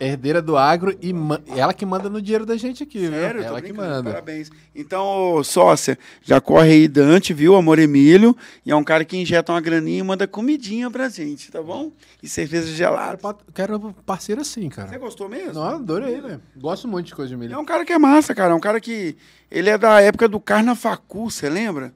Herdeira 0.00 0.42
do 0.42 0.56
agro 0.56 0.96
e 1.00 1.12
ela 1.56 1.72
que 1.72 1.86
manda 1.86 2.10
no 2.10 2.20
dinheiro 2.20 2.44
da 2.44 2.56
gente 2.56 2.82
aqui, 2.82 3.08
Sério, 3.08 3.40
viu? 3.40 3.48
Ela 3.48 3.62
que 3.62 3.72
manda. 3.72 4.10
parabéns. 4.10 4.50
Então, 4.74 5.42
sócia, 5.44 5.96
já 6.22 6.40
corre 6.40 6.70
aí 6.72 6.88
Dante, 6.88 7.32
viu, 7.32 7.54
Amor 7.54 7.78
Emílio, 7.78 8.36
e 8.66 8.70
é 8.72 8.76
um 8.76 8.82
cara 8.84 9.04
que 9.04 9.16
injeta 9.16 9.52
uma 9.52 9.60
graninha 9.60 10.00
e 10.00 10.02
manda 10.02 10.26
comidinha 10.26 10.90
pra 10.90 11.08
gente, 11.08 11.50
tá 11.50 11.62
bom? 11.62 11.92
E 12.22 12.28
cerveja 12.28 12.66
gelada. 12.74 13.18
Quero 13.54 13.94
parceiro 14.04 14.40
assim, 14.40 14.62
Você 14.68 14.76
cara. 14.76 14.98
gostou 14.98 15.28
mesmo? 15.28 15.54
Não, 15.54 15.62
adorei, 15.62 16.20
né? 16.20 16.40
Gosto 16.56 16.88
muito 16.88 17.06
de 17.06 17.14
coisa 17.14 17.28
de 17.28 17.34
É 17.34 17.36
milho. 17.38 17.58
um 17.60 17.64
cara 17.64 17.84
que 17.84 17.92
é 17.92 17.98
massa, 17.98 18.34
cara. 18.34 18.52
É 18.52 18.56
um 18.56 18.60
cara 18.60 18.80
que. 18.80 19.16
Ele 19.50 19.70
é 19.70 19.78
da 19.78 20.00
época 20.00 20.26
do 20.28 20.40
Carnafacu, 20.40 21.30
você 21.30 21.48
lembra? 21.48 21.94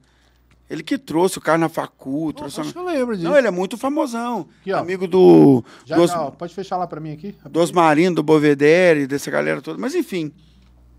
Ele 0.71 0.83
que 0.83 0.99
trouxe 0.99 1.39
o 1.39 1.41
Carnafacu. 1.41 2.33
Trouxe 2.33 2.61
Acho 2.61 2.73
que 2.73 2.79
eu 2.79 2.85
lembro 2.85 3.17
disso. 3.17 3.29
Não, 3.29 3.37
ele 3.37 3.47
é 3.47 3.51
muito 3.51 3.79
famosão. 3.79 4.49
Aqui. 4.61 4.73
Amigo 4.73 5.07
do. 5.07 5.65
Já, 5.87 5.97
dos, 5.97 6.11
já, 6.11 6.21
ó, 6.21 6.31
pode 6.31 6.55
fechar 6.55 6.77
lá 6.77 6.87
pra 6.87 7.01
mim 7.01 7.13
aqui? 7.13 7.35
dos 7.49 7.73
Marino, 7.73 8.17
do 8.17 8.23
Bovedere, 8.23 9.07
dessa 9.07 9.31
galera 9.31 9.63
toda. 9.63 9.79
Mas 9.79 9.95
enfim. 9.95 10.33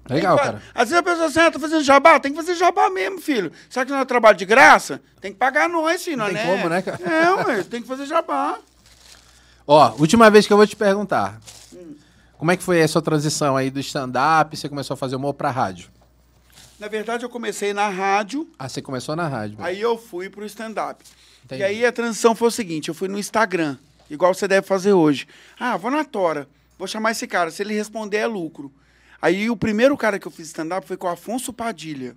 Legal, 0.09 0.37
que 0.37 0.43
cara. 0.43 0.61
Às 0.73 0.89
vezes 0.89 0.97
a 0.97 1.03
pessoa 1.03 1.27
assim, 1.27 1.39
ah, 1.39 1.51
tá 1.51 1.59
fazendo 1.59 1.83
jabá, 1.83 2.19
tem 2.19 2.31
que 2.31 2.37
fazer 2.37 2.55
jabá 2.55 2.89
mesmo, 2.89 3.21
filho. 3.21 3.51
Sabe 3.69 3.85
que 3.85 3.91
não 3.91 3.99
é 3.99 4.05
trabalho 4.05 4.35
de 4.35 4.45
graça? 4.45 4.99
Tem 5.21 5.31
que 5.31 5.37
pagar 5.37 5.69
nós, 5.69 6.03
filho, 6.03 6.17
Não 6.17 6.25
tem 6.25 6.33
né? 6.33 6.45
como, 6.45 6.67
né, 6.67 6.81
cara? 6.81 6.99
É, 7.03 7.31
ué, 7.45 7.63
tem 7.63 7.79
que 7.79 7.87
fazer 7.87 8.07
jabá. 8.07 8.57
Ó, 9.67 9.93
última 9.99 10.31
vez 10.31 10.47
que 10.47 10.53
eu 10.53 10.57
vou 10.57 10.65
te 10.65 10.75
perguntar. 10.75 11.39
Hum. 11.71 11.93
Como 12.39 12.49
é 12.49 12.57
que 12.57 12.63
foi 12.63 12.81
a 12.81 12.87
sua 12.87 13.03
transição 13.03 13.55
aí 13.55 13.69
do 13.69 13.79
stand-up? 13.81 14.57
Você 14.57 14.67
começou 14.67 14.95
a 14.95 14.97
fazer 14.97 15.15
humor 15.15 15.35
pra 15.35 15.51
rádio? 15.51 15.91
Na 16.79 16.87
verdade, 16.87 17.23
eu 17.25 17.29
comecei 17.29 17.73
na 17.73 17.89
rádio, 17.89 18.47
Ah, 18.57 18.69
você 18.69 18.81
começou 18.81 19.15
na 19.15 19.27
rádio. 19.27 19.57
Aí 19.59 19.81
eu 19.81 19.97
fui 19.97 20.29
pro 20.29 20.45
stand-up. 20.45 21.03
E 21.51 21.63
aí 21.63 21.85
a 21.85 21.91
transição 21.91 22.33
foi 22.35 22.47
o 22.47 22.51
seguinte: 22.51 22.87
eu 22.89 22.93
fui 22.93 23.07
no 23.07 23.17
Instagram, 23.19 23.77
igual 24.09 24.33
você 24.33 24.47
deve 24.47 24.65
fazer 24.65 24.93
hoje. 24.93 25.27
Ah, 25.59 25.75
vou 25.77 25.91
na 25.91 26.03
Tora, 26.05 26.47
vou 26.77 26.87
chamar 26.87 27.11
esse 27.11 27.27
cara. 27.27 27.51
Se 27.51 27.61
ele 27.63 27.73
responder, 27.73 28.17
é 28.17 28.27
lucro. 28.27 28.71
Aí 29.21 29.49
o 29.49 29.57
primeiro 29.57 29.97
cara 29.97 30.17
que 30.17 30.25
eu 30.27 30.31
fiz 30.31 30.47
stand-up 30.47 30.87
foi 30.87 30.95
com 30.95 31.07
o 31.07 31.09
Afonso 31.09 31.51
Padilha. 31.51 32.15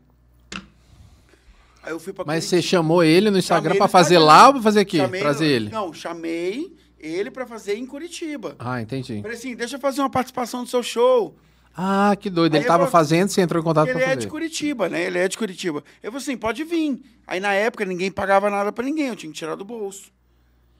Aí 1.82 1.90
eu 1.90 1.98
fui 1.98 2.12
pra 2.12 2.24
Mas 2.24 2.44
Curitiba. 2.44 2.62
você 2.62 2.68
chamou 2.68 3.02
ele 3.02 3.28
no 3.30 3.38
Instagram 3.38 3.74
no 3.74 3.88
fazer 3.88 4.14
Instagram. 4.14 4.24
lá 4.32 4.46
ou 4.46 4.52
pra 4.54 4.62
fazer 4.62 4.80
aqui? 4.80 4.98
Chamei- 4.98 5.20
Trazer 5.20 5.46
ele? 5.46 5.68
Não, 5.70 5.92
chamei 5.92 6.76
ele 7.00 7.28
pra 7.30 7.44
fazer 7.44 7.74
em 7.76 7.84
Curitiba. 7.84 8.54
Ah, 8.60 8.80
entendi. 8.80 9.20
Falei 9.20 9.36
assim: 9.36 9.56
deixa 9.56 9.74
eu 9.76 9.80
fazer 9.80 10.00
uma 10.00 10.10
participação 10.10 10.60
no 10.60 10.66
seu 10.68 10.82
show. 10.82 11.34
Ah, 11.76 12.14
que 12.18 12.28
doido. 12.28 12.54
Aí 12.54 12.60
Ele 12.60 12.66
eu 12.66 12.68
tava 12.70 12.84
vou- 12.84 12.90
fazendo, 12.92 13.28
você 13.28 13.40
entrou 13.40 13.60
em 13.60 13.64
contato 13.64 13.88
Ele 13.88 13.98
pra 13.98 14.12
é 14.12 14.16
de 14.16 14.26
Curitiba, 14.26 14.88
né? 14.88 15.04
Ele 15.06 15.18
é 15.18 15.26
de 15.28 15.38
Curitiba. 15.38 15.82
Eu 16.02 16.12
falei 16.12 16.22
assim, 16.22 16.36
pode 16.36 16.64
vir. 16.64 17.00
Aí 17.26 17.40
na 17.40 17.52
época 17.54 17.84
ninguém 17.84 18.10
pagava 18.10 18.50
nada 18.50 18.70
pra 18.72 18.84
ninguém, 18.84 19.08
eu 19.08 19.16
tinha 19.16 19.32
que 19.32 19.38
tirar 19.38 19.54
do 19.54 19.64
bolso. 19.64 20.10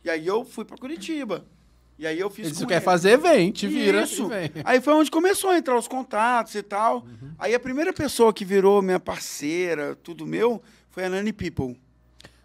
E 0.05 0.11
aí 0.11 0.27
eu 0.27 0.45
fui 0.45 0.65
pra 0.65 0.77
Curitiba. 0.77 1.45
E 1.99 2.07
aí 2.07 2.19
eu 2.19 2.29
fiz 2.29 2.47
Ele 2.47 2.55
com 2.55 2.61
se 2.61 2.67
quer 2.67 2.77
ele. 2.77 2.85
fazer, 2.85 3.17
vem, 3.17 3.53
te 3.53 3.67
vira. 3.69 4.03
Isso. 4.03 4.25
e 4.25 4.29
vem. 4.29 4.51
Aí 4.65 4.81
foi 4.81 4.93
onde 4.95 5.11
começou 5.11 5.51
a 5.51 5.57
entrar 5.59 5.79
os 5.79 5.87
contatos 5.87 6.55
e 6.55 6.63
tal. 6.63 6.97
Uhum. 6.99 7.31
Aí 7.39 7.55
a 7.55 7.61
primeira 7.61 7.93
pessoa 7.93 8.33
que 8.33 8.45
virou 8.45 8.83
minha 8.83 8.99
parceira, 8.99 9.95
tudo 10.03 10.27
meu, 10.27 10.61
foi 10.91 11.05
a 11.05 11.09
Nani 11.09 11.33
People. 11.33 11.79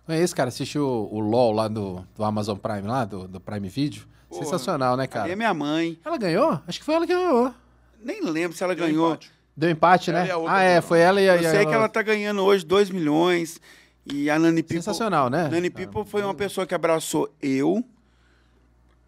É 0.08 0.22
esse, 0.22 0.34
cara. 0.36 0.50
Assistiu 0.50 0.86
o, 0.88 1.16
o 1.16 1.20
LOL 1.20 1.52
lá 1.52 1.68
do, 1.68 2.06
do 2.16 2.24
Amazon 2.24 2.58
Prime, 2.58 2.84
lá, 2.88 3.04
do, 3.04 3.28
do 3.28 3.39
Prime 3.41 3.68
Video. 3.68 4.04
Porra, 4.30 4.43
Sensacional, 4.43 4.95
né, 4.95 5.04
Ali 5.04 5.12
cara? 5.12 5.32
é 5.32 5.36
minha 5.36 5.54
mãe. 5.54 5.98
Ela 6.06 6.18
ganhou? 6.18 6.62
Acho 6.68 6.80
que 6.80 6.86
foi 6.86 6.95
ela 6.95 7.08
que 7.08 7.14
ganhou. 7.14 7.54
Nem 8.02 8.22
lembro 8.22 8.56
se 8.56 8.64
ela 8.64 8.76
Deu 8.76 8.86
ganhou. 8.86 9.10
empate. 9.12 9.32
Deu 9.56 9.70
empate, 9.72 10.10
Ela 10.12 10.20
né? 10.22 10.28
e 10.28 10.32
a 10.32 10.38
outra 10.38 10.54
Ah, 10.56 10.62
é, 10.62 10.68
ganhou. 10.70 10.82
foi 10.84 11.00
ela 11.00 11.22
e 11.22 11.30
a. 11.30 11.36
Eu 11.36 11.41
e 11.41 11.45
a- 11.45 11.52
sei 11.52 11.66
que 11.66 11.74
ela 11.74 11.89
tá 11.89 12.02
ganhando 12.02 12.43
hoje 12.43 12.66
2 12.66 12.89
milhões. 12.89 13.60
E 14.06 14.30
a 14.30 14.39
Nani 14.39 14.62
People. 14.64 14.78
Sensacional, 14.78 15.30
né? 15.30 15.50
Nani 15.50 15.70
People 15.70 16.06
foi 16.06 16.22
uma 16.22 16.34
pessoa 16.34 16.66
que 16.66 16.74
abraçou 16.76 17.30
eu. 17.41 17.84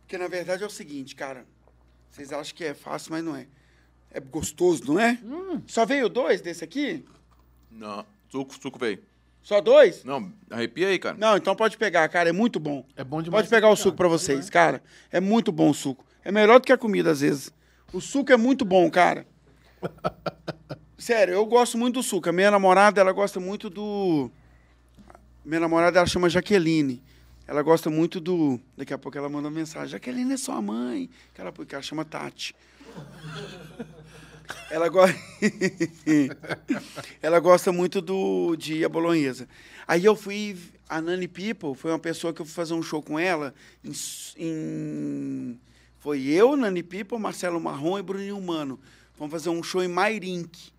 Porque 0.02 0.18
na 0.18 0.28
verdade 0.28 0.64
é 0.64 0.66
o 0.66 0.70
seguinte, 0.70 1.16
cara. 1.16 1.46
Vocês 2.12 2.34
acham 2.34 2.56
que 2.56 2.64
é 2.66 2.74
fácil, 2.74 3.12
mas 3.12 3.24
não 3.24 3.36
é. 3.36 3.46
É 4.12 4.20
gostoso, 4.20 4.84
não 4.88 5.00
é? 5.00 5.20
Hum. 5.24 5.62
Só 5.68 5.86
veio 5.86 6.10
dois 6.10 6.42
desse 6.42 6.64
aqui? 6.64 7.06
Não. 7.72 8.04
Suco, 8.30 8.54
suco 8.60 8.80
veio. 8.80 9.00
Só 9.42 9.62
dois? 9.62 10.04
Não, 10.04 10.34
arrepia 10.50 10.88
aí, 10.88 11.00
cara. 11.00 11.16
Não, 11.18 11.38
então 11.38 11.56
pode 11.56 11.78
pegar, 11.78 12.08
cara. 12.10 12.30
É 12.30 12.34
muito 12.34 12.60
bom. 12.60 12.84
É 12.96 13.04
bom 13.04 13.22
demais. 13.22 13.44
Pode 13.44 13.50
pegar 13.50 13.70
o 13.70 13.76
suco 13.76 13.96
pra 13.96 14.08
vocês, 14.08 14.50
cara. 14.50 14.82
É 15.12 15.20
muito 15.20 15.52
bom 15.52 15.70
o 15.70 15.74
suco. 15.74 16.04
É 16.26 16.32
melhor 16.32 16.60
do 16.60 16.66
que 16.66 16.74
a 16.74 16.78
comida, 16.78 17.12
às 17.12 17.22
vezes. 17.22 17.54
O 17.92 18.00
suco 18.00 18.32
é 18.32 18.38
muito 18.38 18.64
bom, 18.64 18.90
cara. 18.90 19.26
Sério, 20.98 21.34
eu 21.34 21.46
gosto 21.46 21.78
muito 21.78 21.96
do 21.96 22.04
suco. 22.04 22.30
A 22.30 22.32
minha 22.32 22.52
namorada, 22.52 23.00
ela 23.00 23.12
gosta 23.12 23.40
muito 23.40 23.70
do. 23.70 24.30
Minha 25.44 25.62
namorada, 25.62 25.98
ela 26.00 26.08
chama 26.08 26.30
Jaqueline. 26.30 27.02
Ela 27.48 27.64
gosta 27.64 27.90
muito 27.90 28.20
do. 28.20 28.60
Daqui 28.78 28.94
a 28.94 28.98
pouco 28.98 29.18
ela 29.18 29.30
manda 29.30 29.50
mensagem: 29.50 29.90
Jaqueline 29.90 30.34
é 30.34 30.38
sua 30.38 30.62
mãe. 30.62 31.10
Ela, 31.38 31.52
porque 31.52 31.74
ela 31.74 31.82
chama 31.82 32.06
Tati. 32.06 32.56
Ela, 34.72 34.90
go... 34.90 35.02
ela 37.22 37.40
gosta 37.40 37.72
muito 37.72 38.02
do 38.02 38.56
de 38.56 38.84
a 38.84 38.90
bolonhesa. 38.90 39.48
Aí 39.88 40.04
eu 40.04 40.16
fui. 40.16 40.58
A 40.90 41.00
Nani 41.00 41.28
People 41.28 41.76
foi 41.76 41.92
uma 41.92 42.00
pessoa 42.00 42.34
que 42.34 42.42
eu 42.42 42.46
fui 42.48 42.56
fazer 42.56 42.74
um 42.74 42.82
show 42.82 43.00
com 43.00 43.20
ela. 43.20 43.54
Em, 43.86 43.92
em- 44.38 45.60
foi 46.00 46.24
eu, 46.26 46.56
Nani 46.56 46.82
People, 46.84 47.20
Marcelo 47.20 47.60
Marrom 47.60 47.98
e 48.00 48.02
Bruninho 48.02 48.42
Mano. 48.42 48.80
Fomos 49.16 49.32
fazer 49.32 49.50
um 49.50 49.62
show 49.62 49.84
em 49.84 49.88
Mairink. 49.88 50.72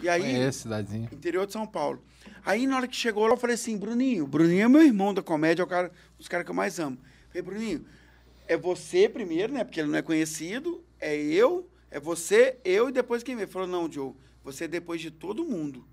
E 0.00 0.08
aí. 0.08 0.36
É, 0.36 0.50
cidadezinha. 0.52 1.08
Interior 1.12 1.46
de 1.46 1.52
São 1.52 1.66
Paulo. 1.66 2.00
Aí, 2.44 2.66
na 2.66 2.76
hora 2.76 2.86
que 2.88 2.94
chegou 2.96 3.26
lá, 3.26 3.32
eu 3.32 3.36
falei 3.36 3.54
assim, 3.54 3.76
Bruninho, 3.76 4.26
Bruninho 4.26 4.64
é 4.64 4.68
meu 4.68 4.82
irmão 4.82 5.12
da 5.12 5.22
comédia, 5.22 5.62
é 5.62 5.64
o 5.64 5.68
cara, 5.68 5.88
um 6.14 6.18
dos 6.18 6.28
caras 6.28 6.44
que 6.44 6.50
eu 6.50 6.54
mais 6.54 6.78
amo. 6.78 6.96
Falei, 7.28 7.42
Bruninho, 7.42 7.84
é 8.46 8.56
você 8.56 9.08
primeiro, 9.08 9.52
né? 9.52 9.64
Porque 9.64 9.80
ele 9.80 9.88
não 9.90 9.98
é 9.98 10.02
conhecido, 10.02 10.82
é 11.00 11.16
eu, 11.16 11.68
é 11.90 11.98
você, 11.98 12.56
eu 12.64 12.88
e 12.88 12.92
depois 12.92 13.22
quem 13.22 13.34
vem. 13.34 13.42
Ele 13.44 13.50
falou, 13.52 13.66
não, 13.68 13.90
Joe, 13.90 14.12
você 14.44 14.64
é 14.64 14.68
depois 14.68 15.00
de 15.00 15.10
todo 15.10 15.44
mundo. 15.44 15.84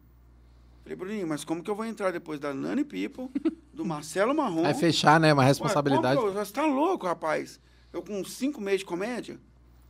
Falei, 0.84 0.96
Bruninho, 0.96 1.28
mas 1.28 1.43
como 1.43 1.64
que 1.64 1.70
eu 1.70 1.76
vou 1.76 1.86
entrar 1.86 2.12
depois 2.12 2.39
da 2.39 2.54
Nani 2.54 2.84
People, 2.84 3.28
do 3.74 3.84
Marcelo 3.84 4.36
Marrom? 4.36 4.62
Vai 4.62 4.74
fechar, 4.76 5.20
né? 5.20 5.34
Uma 5.34 5.41
Ué, 5.41 5.48
responsabilidade. 5.48 6.16
como 6.20 6.32
que 6.32 6.38
eu- 6.38 6.46
Você 6.46 6.54
tá 6.54 6.66
louco, 6.66 7.08
rapaz? 7.08 7.60
Eu 7.96 8.02
com 8.02 8.24
cinco 8.26 8.60
meses 8.60 8.80
de 8.82 8.86
comédia? 8.86 9.39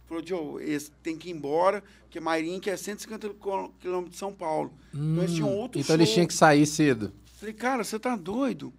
Falou, 0.05 0.23
Joe, 0.23 0.63
esse 0.63 0.91
tem 1.01 1.17
que 1.17 1.29
ir 1.29 1.31
embora, 1.31 1.83
porque 2.03 2.19
Mairim, 2.19 2.59
que 2.59 2.69
é 2.69 2.77
150 2.77 3.29
quil- 3.29 3.73
quilômetros 3.79 4.11
de 4.13 4.17
São 4.19 4.31
Paulo. 4.31 4.71
então 4.93 5.23
eles 5.23 5.33
tinham 5.33 5.51
outro 5.51 5.81
Então 5.81 5.95
eles 5.95 6.13
tinham 6.13 6.27
que 6.27 6.33
sair 6.35 6.67
cedo. 6.67 7.11
Falei, 7.39 7.53
cara, 7.55 7.83
você 7.83 7.97
tá 7.97 8.15
doido? 8.15 8.71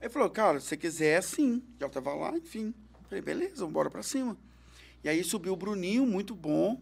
Aí 0.00 0.08
falou, 0.08 0.28
cara, 0.28 0.58
se 0.58 0.66
você 0.66 0.76
quiser, 0.76 1.22
sim. 1.22 1.62
Já 1.80 1.88
tava 1.88 2.12
lá, 2.14 2.36
enfim. 2.36 2.74
Falei, 3.08 3.22
beleza, 3.22 3.54
vamos 3.58 3.70
embora 3.70 3.88
pra 3.88 4.02
cima. 4.02 4.36
E 5.04 5.08
aí 5.08 5.22
subiu 5.22 5.52
o 5.52 5.56
Bruninho, 5.56 6.04
muito 6.04 6.34
bom. 6.34 6.80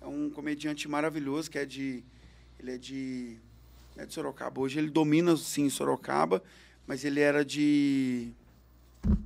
É 0.00 0.06
um 0.06 0.30
comediante 0.30 0.88
maravilhoso, 0.88 1.50
que 1.50 1.58
é 1.58 1.66
de... 1.66 2.04
Ele 2.60 2.72
é 2.74 2.78
de... 2.78 3.36
É 3.96 4.06
de 4.06 4.14
Sorocaba. 4.14 4.60
Hoje 4.60 4.78
ele 4.78 4.90
domina, 4.90 5.36
sim, 5.36 5.68
Sorocaba, 5.68 6.40
mas 6.86 7.04
ele 7.04 7.18
era 7.18 7.44
de... 7.44 8.32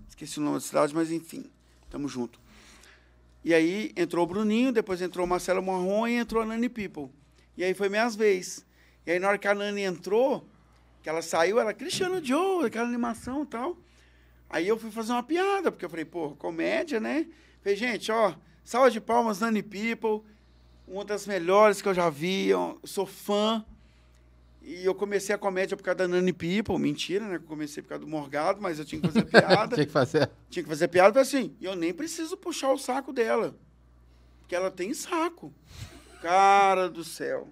Esqueci 0.08 0.38
o 0.38 0.42
nome 0.42 0.56
da 0.56 0.60
cidade, 0.60 0.94
mas 0.94 1.10
enfim, 1.10 1.50
tamo 1.90 2.08
junto. 2.08 2.40
E 3.44 3.52
aí 3.52 3.92
entrou 3.96 4.24
o 4.24 4.26
Bruninho, 4.26 4.72
depois 4.72 5.02
entrou 5.02 5.26
o 5.26 5.28
Marcelo 5.28 5.62
Marrom 5.62 6.06
e 6.06 6.14
entrou 6.14 6.42
a 6.42 6.46
Nani 6.46 6.68
People. 6.68 7.10
E 7.56 7.64
aí 7.64 7.74
foi 7.74 7.88
minhas 7.88 8.14
vez. 8.14 8.64
E 9.04 9.10
aí 9.10 9.18
na 9.18 9.28
hora 9.28 9.38
que 9.38 9.48
a 9.48 9.54
Nani 9.54 9.82
entrou, 9.82 10.46
que 11.02 11.08
ela 11.08 11.20
saiu, 11.22 11.58
ela, 11.58 11.74
Cristiano 11.74 12.24
Joe, 12.24 12.66
aquela 12.66 12.86
animação 12.86 13.42
e 13.42 13.46
tal. 13.46 13.76
Aí 14.48 14.68
eu 14.68 14.78
fui 14.78 14.90
fazer 14.90 15.12
uma 15.12 15.22
piada, 15.22 15.72
porque 15.72 15.84
eu 15.84 15.90
falei, 15.90 16.04
pô, 16.04 16.30
comédia, 16.36 17.00
né? 17.00 17.26
Falei, 17.62 17.76
gente, 17.76 18.12
ó, 18.12 18.34
salva 18.64 18.90
de 18.90 19.00
palmas, 19.00 19.40
Nani 19.40 19.62
People, 19.62 20.22
uma 20.86 21.04
das 21.04 21.26
melhores 21.26 21.82
que 21.82 21.88
eu 21.88 21.94
já 21.94 22.10
vi, 22.10 22.48
eu 22.48 22.78
sou 22.84 23.06
fã. 23.06 23.64
E 24.64 24.84
eu 24.84 24.94
comecei 24.94 25.34
a 25.34 25.38
comédia 25.38 25.76
por 25.76 25.82
causa 25.82 25.98
da 25.98 26.08
Nani 26.08 26.32
People, 26.32 26.78
mentira, 26.78 27.26
né? 27.26 27.36
Eu 27.36 27.42
comecei 27.42 27.82
por 27.82 27.90
causa 27.90 28.04
do 28.04 28.10
Morgado, 28.10 28.60
mas 28.60 28.78
eu 28.78 28.84
tinha 28.84 29.00
que 29.00 29.08
fazer 29.08 29.24
piada. 29.24 29.74
Tinha 29.76 29.86
que 29.86 29.92
fazer. 29.92 30.30
Tinha 30.48 30.62
que 30.62 30.68
fazer 30.68 30.88
piada, 30.88 31.20
assim, 31.20 31.54
e 31.60 31.64
eu 31.64 31.74
nem 31.74 31.92
preciso 31.92 32.36
puxar 32.36 32.72
o 32.72 32.78
saco 32.78 33.12
dela. 33.12 33.56
Porque 34.40 34.54
ela 34.54 34.70
tem 34.70 34.94
saco. 34.94 35.52
Cara 36.20 36.88
do 36.88 37.02
céu. 37.02 37.48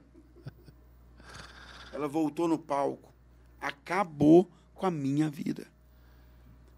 Ela 1.93 2.07
voltou 2.07 2.47
no 2.47 2.59
palco. 2.59 3.13
Acabou 3.61 4.49
com 4.75 4.87
a 4.87 4.91
minha 4.91 5.29
vida. 5.29 5.67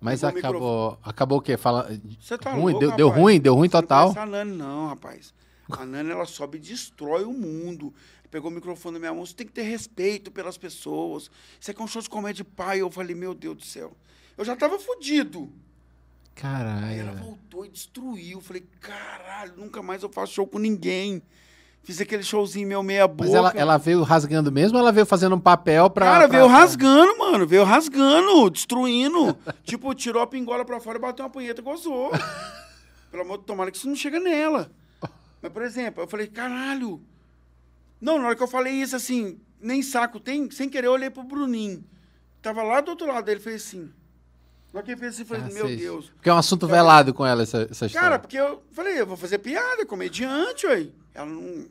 Mas 0.01 0.23
o 0.23 0.27
acabou. 0.27 0.99
Acabou 1.03 1.39
o 1.39 1.43
quê? 1.43 1.57
Fala. 1.57 1.89
Você 2.19 2.37
tá 2.37 2.53
ruim? 2.53 2.73
louco, 2.73 2.81
deu, 2.81 2.97
deu 2.97 3.09
ruim? 3.09 3.41
Deu 3.41 3.55
ruim 3.55 3.69
Você 3.69 3.77
não 3.77 3.83
total? 3.83 4.15
conhece 4.15 4.19
a 4.19 4.27
Nani, 4.27 4.57
não, 4.57 4.89
rapaz. 4.89 5.33
A 5.71 5.87
Nani, 5.87 6.11
ela 6.11 6.27
sobe 6.27 6.59
e 6.59 6.61
destrói 6.61 7.25
o 7.25 7.33
mundo. 7.33 7.95
Pegou 8.33 8.51
o 8.51 8.55
microfone 8.55 8.95
na 8.95 8.99
minha 8.99 9.13
mão. 9.13 9.27
Você 9.27 9.35
tem 9.35 9.47
que 9.47 9.53
ter 9.53 9.61
respeito 9.63 10.31
pelas 10.31 10.57
pessoas. 10.57 11.31
Isso 11.61 11.71
aqui 11.71 11.79
é 11.81 11.85
um 11.85 11.87
show 11.87 12.01
de 12.01 12.09
comédia 12.09 12.43
de 12.43 12.51
pai. 12.51 12.81
Eu 12.81 12.91
falei, 12.91 13.15
meu 13.15 13.35
Deus 13.35 13.57
do 13.59 13.65
céu. 13.65 13.93
Eu 14.39 14.45
já 14.45 14.57
tava 14.57 14.79
fudido. 14.79 15.43
Aí 15.43 16.33
Caralho. 16.35 16.99
ela 17.01 17.13
velho. 17.13 17.25
voltou 17.27 17.67
e 17.67 17.69
destruiu. 17.69 18.41
Falei, 18.41 18.65
caralho, 18.81 19.53
nunca 19.59 19.83
mais 19.83 20.03
eu 20.03 20.09
faço 20.09 20.33
show 20.33 20.47
com 20.47 20.59
ninguém. 20.59 21.21
Fiz 21.83 22.01
aquele 22.01 22.23
showzinho 22.23 22.67
meu 22.67 22.83
meia 22.83 23.07
boca. 23.07 23.25
Mas 23.25 23.35
ela, 23.35 23.53
ela 23.55 23.77
veio 23.77 24.03
rasgando 24.03 24.51
mesmo 24.51 24.79
ou 24.79 24.81
ela 24.83 24.93
veio 24.93 25.05
fazendo 25.05 25.35
um 25.37 25.41
papel 25.41 25.91
pra. 25.91 26.07
Cara, 26.07 26.27
pra- 26.27 26.39
veio 26.39 26.49
rasgando, 26.51 27.19
mano. 27.19 27.47
Veio 27.47 27.65
rasgando, 27.65 28.49
destruindo. 28.49 29.37
tipo, 29.63 29.95
tirou 29.95 30.23
a 30.23 30.27
pingola 30.27 30.65
pra 30.65 30.81
fora 30.81 30.97
e 30.97 31.01
bateu 31.03 31.23
uma 31.27 31.31
punheta 31.31 31.61
e 31.61 31.65
gozou. 31.65 32.11
Pelo 33.13 33.25
amor 33.25 33.39
de 33.39 33.45
tomara 33.45 33.71
que 33.71 33.77
isso 33.77 33.89
não 33.89 33.95
chega 33.97 34.19
nela. 34.19 34.71
Mas, 35.43 35.53
por 35.53 35.61
exemplo, 35.61 36.03
eu 36.03 36.09
falei, 36.09 36.29
caralho. 36.29 36.99
Não, 38.03 38.19
na 38.19 38.27
hora 38.27 38.37
que 38.37 38.43
eu 38.43 38.49
falei 38.49 38.75
isso, 38.75 38.97
assim, 38.97 39.41
nem 39.61 39.81
saco 39.81 40.19
tem, 40.19 40.51
sem 40.51 40.69
querer 40.69 40.89
eu 40.89 40.93
olhei 40.93 41.09
pro 41.09 41.23
Bruninho. 41.23 41.85
Tava 42.43 42.61
lá 42.65 42.81
do 42.81 42.91
outro 42.91 43.07
lado 43.07 43.25
dele, 43.25 43.39
fez 43.39 43.63
assim. 43.65 43.93
Na 44.73 44.79
hora 44.81 44.83
que 44.83 44.91
ele 44.91 44.99
fez 45.01 45.13
assim, 45.15 45.23
eu 45.23 45.27
falei, 45.27 45.43
meu 45.55 45.63
Cacete. 45.63 45.77
Deus. 45.77 46.11
Porque 46.11 46.29
é 46.29 46.35
um 46.35 46.39
assunto 46.39 46.67
velado 46.67 47.15
com 47.15 47.25
ela, 47.25 47.45
essa, 47.45 47.69
essa 47.71 47.87
história. 47.87 48.09
Cara, 48.09 48.19
porque 48.19 48.37
eu 48.37 48.61
falei, 48.73 49.01
eu 49.01 49.07
vou 49.07 49.17
fazer 49.17 49.39
piada, 49.39 49.87
comediante, 49.87 50.67
ué. 50.67 50.89
Ela 51.15 51.27
não. 51.27 51.67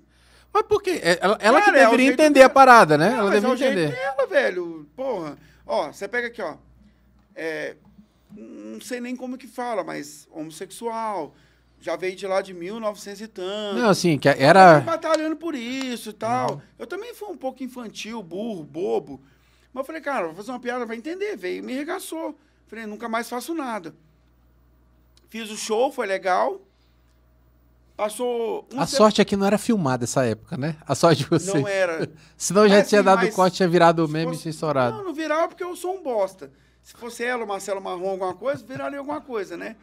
Mas 0.53 0.63
por 0.63 0.81
quê? 0.81 1.01
É- 1.03 1.19
Ela, 1.21 1.37
ela 1.41 1.59
Cara, 1.59 1.73
que 1.73 1.77
é 1.79 1.83
deveria 1.83 2.05
jeito 2.07 2.21
entender 2.21 2.43
a 2.43 2.49
parada, 2.49 2.97
né? 2.97 3.09
Não, 3.09 3.17
ela 3.19 3.29
é 3.31 3.33
deveria 3.41 3.57
jeito 3.57 3.77
entender. 3.79 3.95
dela, 3.95 4.27
velho. 4.27 4.87
Porra. 4.95 5.37
Ó, 5.67 5.91
você 5.91 6.07
pega 6.07 6.27
aqui, 6.27 6.41
ó. 6.41 6.55
É, 7.35 7.75
não 8.33 8.79
sei 8.79 9.01
nem 9.01 9.15
como 9.17 9.37
que 9.37 9.47
fala, 9.47 9.83
mas 9.83 10.27
homossexual. 10.31 11.35
Já 11.81 11.95
veio 11.95 12.15
de 12.15 12.27
lá 12.27 12.41
de 12.41 12.53
1900 12.53 13.21
e 13.21 13.27
tanto. 13.27 13.79
Não, 13.79 13.89
assim, 13.89 14.17
que 14.17 14.29
era. 14.29 14.79
batalhando 14.81 15.35
por 15.35 15.55
isso 15.55 16.11
e 16.11 16.13
tal. 16.13 16.61
Eu 16.77 16.85
também 16.85 17.13
fui 17.15 17.27
um 17.29 17.35
pouco 17.37 17.63
infantil, 17.63 18.21
burro, 18.21 18.63
bobo. 18.63 19.19
Mas 19.73 19.81
eu 19.81 19.85
falei, 19.85 20.01
cara, 20.01 20.27
vou 20.27 20.35
fazer 20.35 20.51
uma 20.51 20.59
piada, 20.59 20.85
vai 20.85 20.95
entender. 20.95 21.35
Veio 21.35 21.63
me 21.63 21.73
regaçou. 21.73 22.37
Falei, 22.67 22.85
nunca 22.85 23.09
mais 23.09 23.27
faço 23.27 23.55
nada. 23.55 23.95
Fiz 25.27 25.49
o 25.49 25.57
show, 25.57 25.91
foi 25.91 26.05
legal. 26.05 26.61
Passou 27.97 28.67
um 28.73 28.79
A 28.79 28.85
sorte 28.85 29.21
é 29.21 29.25
que 29.25 29.35
não 29.35 29.45
era 29.45 29.57
filmada 29.57 30.03
essa 30.05 30.25
época, 30.25 30.57
né? 30.57 30.75
A 30.87 30.95
sorte 30.95 31.23
de 31.23 31.29
você. 31.29 31.57
Não 31.59 31.67
era. 31.67 32.09
Senão 32.37 32.67
já 32.67 32.77
Mas, 32.77 32.89
tinha 32.89 33.01
assim, 33.01 33.05
dado 33.05 33.23
mas 33.25 33.35
corte, 33.35 33.57
tinha 33.57 33.69
virado 33.69 34.05
Se 34.05 34.11
meme 34.13 34.31
fosse- 34.31 34.41
tinha 34.43 34.49
estourado. 34.51 34.97
Não, 34.97 35.05
não 35.05 35.13
virava 35.13 35.47
porque 35.47 35.63
eu 35.63 35.75
sou 35.75 35.95
um 35.97 36.03
bosta. 36.03 36.51
Se 36.83 36.93
fosse 36.93 37.23
ela, 37.23 37.43
o 37.43 37.47
Marcelo 37.47 37.81
Marrom, 37.81 38.09
alguma 38.09 38.33
coisa, 38.33 38.63
viraria 38.65 38.97
alguma 38.97 39.21
coisa, 39.21 39.55
né? 39.55 39.75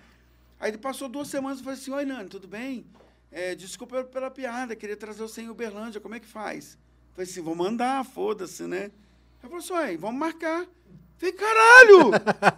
Aí 0.60 0.70
ele 0.70 0.78
passou 0.78 1.08
duas 1.08 1.28
semanas 1.28 1.60
e 1.60 1.62
falei 1.62 1.78
assim, 1.78 1.90
oi, 1.90 2.04
Nani, 2.04 2.28
tudo 2.28 2.48
bem? 2.48 2.84
É, 3.30 3.54
desculpa 3.54 4.02
pela 4.04 4.30
piada, 4.30 4.74
queria 4.74 4.96
trazer 4.96 5.22
você 5.22 5.42
em 5.42 5.50
Uberlândia, 5.50 6.00
como 6.00 6.14
é 6.14 6.20
que 6.20 6.26
faz? 6.26 6.78
Falei 7.12 7.30
assim, 7.30 7.42
vou 7.42 7.54
mandar, 7.54 8.04
foda-se, 8.04 8.64
né? 8.64 8.84
Ele 8.84 8.92
falou 9.42 9.58
assim, 9.58 9.72
oi, 9.72 9.96
vamos 9.96 10.18
marcar. 10.18 10.66
Falei, 11.16 11.34
caralho, 11.34 12.10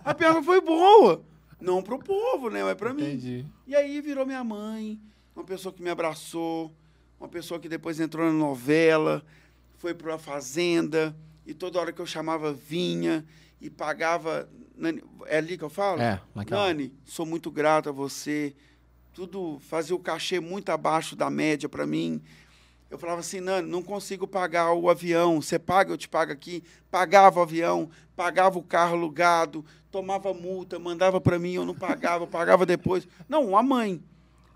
a 0.04 0.14
piada 0.14 0.42
foi 0.42 0.60
boa. 0.60 1.22
Não 1.60 1.82
pro 1.82 1.98
povo, 1.98 2.48
né? 2.48 2.62
Mas 2.62 2.74
pra 2.74 2.94
mim. 2.94 3.02
Entendi. 3.02 3.46
E 3.66 3.74
aí 3.74 4.00
virou 4.00 4.24
minha 4.24 4.42
mãe, 4.42 4.98
uma 5.34 5.44
pessoa 5.44 5.72
que 5.72 5.82
me 5.82 5.90
abraçou, 5.90 6.74
uma 7.18 7.28
pessoa 7.28 7.60
que 7.60 7.68
depois 7.68 8.00
entrou 8.00 8.26
na 8.26 8.32
novela, 8.32 9.22
foi 9.76 9.92
para 9.92 10.14
a 10.14 10.18
fazenda, 10.18 11.14
e 11.46 11.52
toda 11.52 11.78
hora 11.78 11.92
que 11.92 12.00
eu 12.00 12.06
chamava 12.06 12.52
vinha 12.52 13.26
e 13.60 13.68
pagava. 13.68 14.48
Nani, 14.80 15.04
é 15.26 15.36
ali 15.36 15.58
que 15.58 15.62
eu 15.62 15.68
falo? 15.68 16.00
É, 16.00 16.18
naquela. 16.34 16.68
Nani, 16.68 16.92
sou 17.04 17.26
muito 17.26 17.50
grato 17.50 17.90
a 17.90 17.92
você. 17.92 18.56
Tudo 19.12 19.58
fazia 19.60 19.94
o 19.94 19.98
cachê 19.98 20.40
muito 20.40 20.70
abaixo 20.70 21.14
da 21.14 21.28
média 21.28 21.68
para 21.68 21.86
mim. 21.86 22.22
Eu 22.88 22.98
falava 22.98 23.20
assim, 23.20 23.40
Nani, 23.40 23.68
não 23.68 23.82
consigo 23.82 24.26
pagar 24.26 24.72
o 24.72 24.88
avião. 24.88 25.40
Você 25.42 25.58
paga, 25.58 25.92
eu 25.92 25.98
te 25.98 26.08
pago 26.08 26.32
aqui. 26.32 26.64
Pagava 26.90 27.40
o 27.40 27.42
avião, 27.42 27.90
pagava 28.16 28.58
o 28.58 28.62
carro 28.62 28.94
alugado, 28.94 29.62
tomava 29.90 30.32
multa, 30.32 30.78
mandava 30.78 31.20
para 31.20 31.38
mim, 31.38 31.52
eu 31.52 31.66
não 31.66 31.74
pagava, 31.74 32.26
pagava 32.26 32.64
depois. 32.64 33.06
Não, 33.28 33.54
a 33.56 33.62
mãe. 33.62 34.02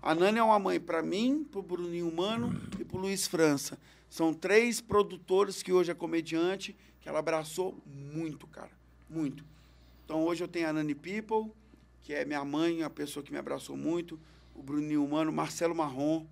A 0.01 0.15
Nani 0.15 0.39
é 0.39 0.43
uma 0.43 0.57
mãe 0.57 0.79
para 0.79 1.03
mim, 1.03 1.43
para 1.49 1.59
o 1.59 1.63
Bruninho 1.63 2.09
Humano 2.09 2.59
e 2.79 2.83
para 2.83 2.97
o 2.97 2.99
Luiz 2.99 3.27
França. 3.27 3.77
São 4.09 4.33
três 4.33 4.81
produtores 4.81 5.61
que 5.61 5.71
hoje 5.71 5.91
é 5.91 5.95
comediante, 5.95 6.75
que 6.99 7.07
ela 7.07 7.19
abraçou 7.19 7.77
muito, 7.85 8.47
cara. 8.47 8.71
Muito. 9.07 9.45
Então 10.05 10.23
hoje 10.23 10.43
eu 10.43 10.47
tenho 10.47 10.69
a 10.69 10.73
Nani 10.73 10.95
People, 10.95 11.51
que 12.01 12.13
é 12.13 12.23
minha 12.23 12.45
mãe, 12.45 12.83
a 12.83 12.89
pessoa 12.89 13.23
que 13.23 13.31
me 13.31 13.37
abraçou 13.37 13.75
muito, 13.75 14.19
o 14.53 14.61
Bruninho 14.61 15.03
Humano, 15.03 15.33
Marcelo 15.33 15.75
Marrom, 15.75 16.25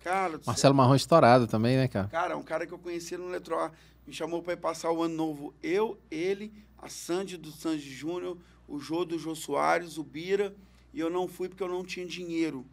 Cara. 0.00 0.40
Marcelo 0.46 0.74
Marrom 0.74 0.94
estourado 0.94 1.46
também, 1.46 1.76
né, 1.76 1.88
cara? 1.88 2.08
Cara, 2.08 2.36
um 2.36 2.42
cara 2.42 2.66
que 2.66 2.72
eu 2.72 2.78
conhecia 2.78 3.18
no 3.18 3.28
Letroar 3.28 3.72
me 4.06 4.12
chamou 4.12 4.42
para 4.42 4.54
ir 4.54 4.56
passar 4.56 4.90
o 4.90 5.02
ano 5.02 5.14
novo. 5.14 5.54
Eu, 5.62 5.98
ele, 6.10 6.52
a 6.78 6.88
Sandy 6.88 7.36
do 7.36 7.50
Sandy 7.50 7.90
Júnior, 7.90 8.38
o 8.66 8.78
Jô 8.78 9.04
do 9.04 9.18
Jô 9.18 9.34
Soares, 9.34 9.98
o 9.98 10.04
Bira, 10.04 10.54
e 10.94 11.00
eu 11.00 11.10
não 11.10 11.28
fui 11.28 11.48
porque 11.48 11.62
eu 11.62 11.68
não 11.68 11.84
tinha 11.84 12.06
dinheiro 12.06 12.64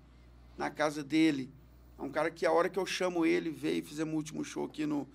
na 0.58 0.70
casa 0.70 1.03
dele. 1.03 1.51
É 1.97 2.01
um 2.01 2.10
cara 2.10 2.30
que 2.30 2.45
a 2.45 2.51
hora 2.51 2.70
que 2.70 2.80
eu 2.80 2.86
chamo 2.86 3.26
ele, 3.26 3.49
veio, 3.49 3.84
fizemos 3.84 4.14
o 4.14 4.18
último 4.18 4.43
show 4.43 4.66
aqui 4.66 4.86
no, 4.86 5.08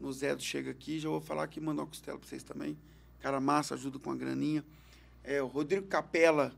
no 0.00 0.12
Zé 0.12 0.34
do 0.34 0.42
Chega 0.42 0.70
Aqui, 0.70 0.98
já 0.98 1.08
vou 1.08 1.20
falar 1.20 1.46
que 1.48 1.60
mandou 1.60 1.84
uma 1.84 1.90
costela 1.90 2.18
para 2.18 2.28
vocês 2.28 2.42
também. 2.42 2.78
Cara 3.20 3.40
massa, 3.40 3.74
ajuda 3.74 3.98
com 3.98 4.10
a 4.10 4.16
graninha. 4.16 4.64
É, 5.26 5.42
o 5.42 5.46
Rodrigo 5.46 5.86
Capella, 5.88 6.52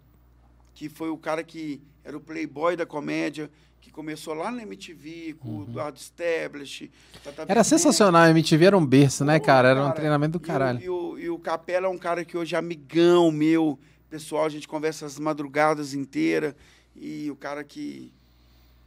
que 0.74 0.88
foi 0.90 1.08
o 1.08 1.16
cara 1.16 1.42
que 1.42 1.80
era 2.04 2.16
o 2.16 2.20
playboy 2.20 2.76
da 2.76 2.84
comédia, 2.84 3.50
que 3.80 3.90
começou 3.90 4.34
lá 4.34 4.50
na 4.50 4.62
MTV, 4.62 5.36
com 5.40 5.60
o 5.60 5.62
Eduardo 5.62 5.98
Stablish. 5.98 6.90
Tata 7.24 7.46
Era 7.48 7.64
sensacional, 7.64 8.22
a 8.22 8.30
MTV 8.30 8.66
era 8.66 8.76
um 8.76 8.84
berço, 8.84 9.24
né, 9.24 9.40
cara? 9.40 9.68
Era 9.68 9.80
um 9.80 9.84
cara, 9.84 9.96
treinamento 9.96 10.38
do 10.38 10.42
e 10.42 10.44
o- 10.44 10.46
caralho. 10.46 10.82
E 10.82 10.88
o, 10.90 11.18
e 11.18 11.30
o 11.30 11.38
Capela 11.38 11.86
é 11.86 11.90
um 11.90 11.96
cara 11.96 12.24
que 12.24 12.36
hoje 12.36 12.54
é 12.54 12.58
amigão 12.58 13.30
meu. 13.32 13.78
Pessoal, 14.10 14.44
a 14.44 14.48
gente 14.50 14.68
conversa 14.68 15.06
as 15.06 15.18
madrugadas 15.18 15.94
inteiras. 15.94 16.54
E 16.94 17.30
o 17.30 17.36
cara 17.36 17.64
que. 17.64 18.12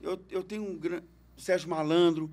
Eu, 0.02 0.20
eu 0.30 0.44
tenho 0.44 0.64
um 0.64 0.76
grande. 0.78 1.04
Sérgio 1.38 1.70
Malandro, 1.70 2.30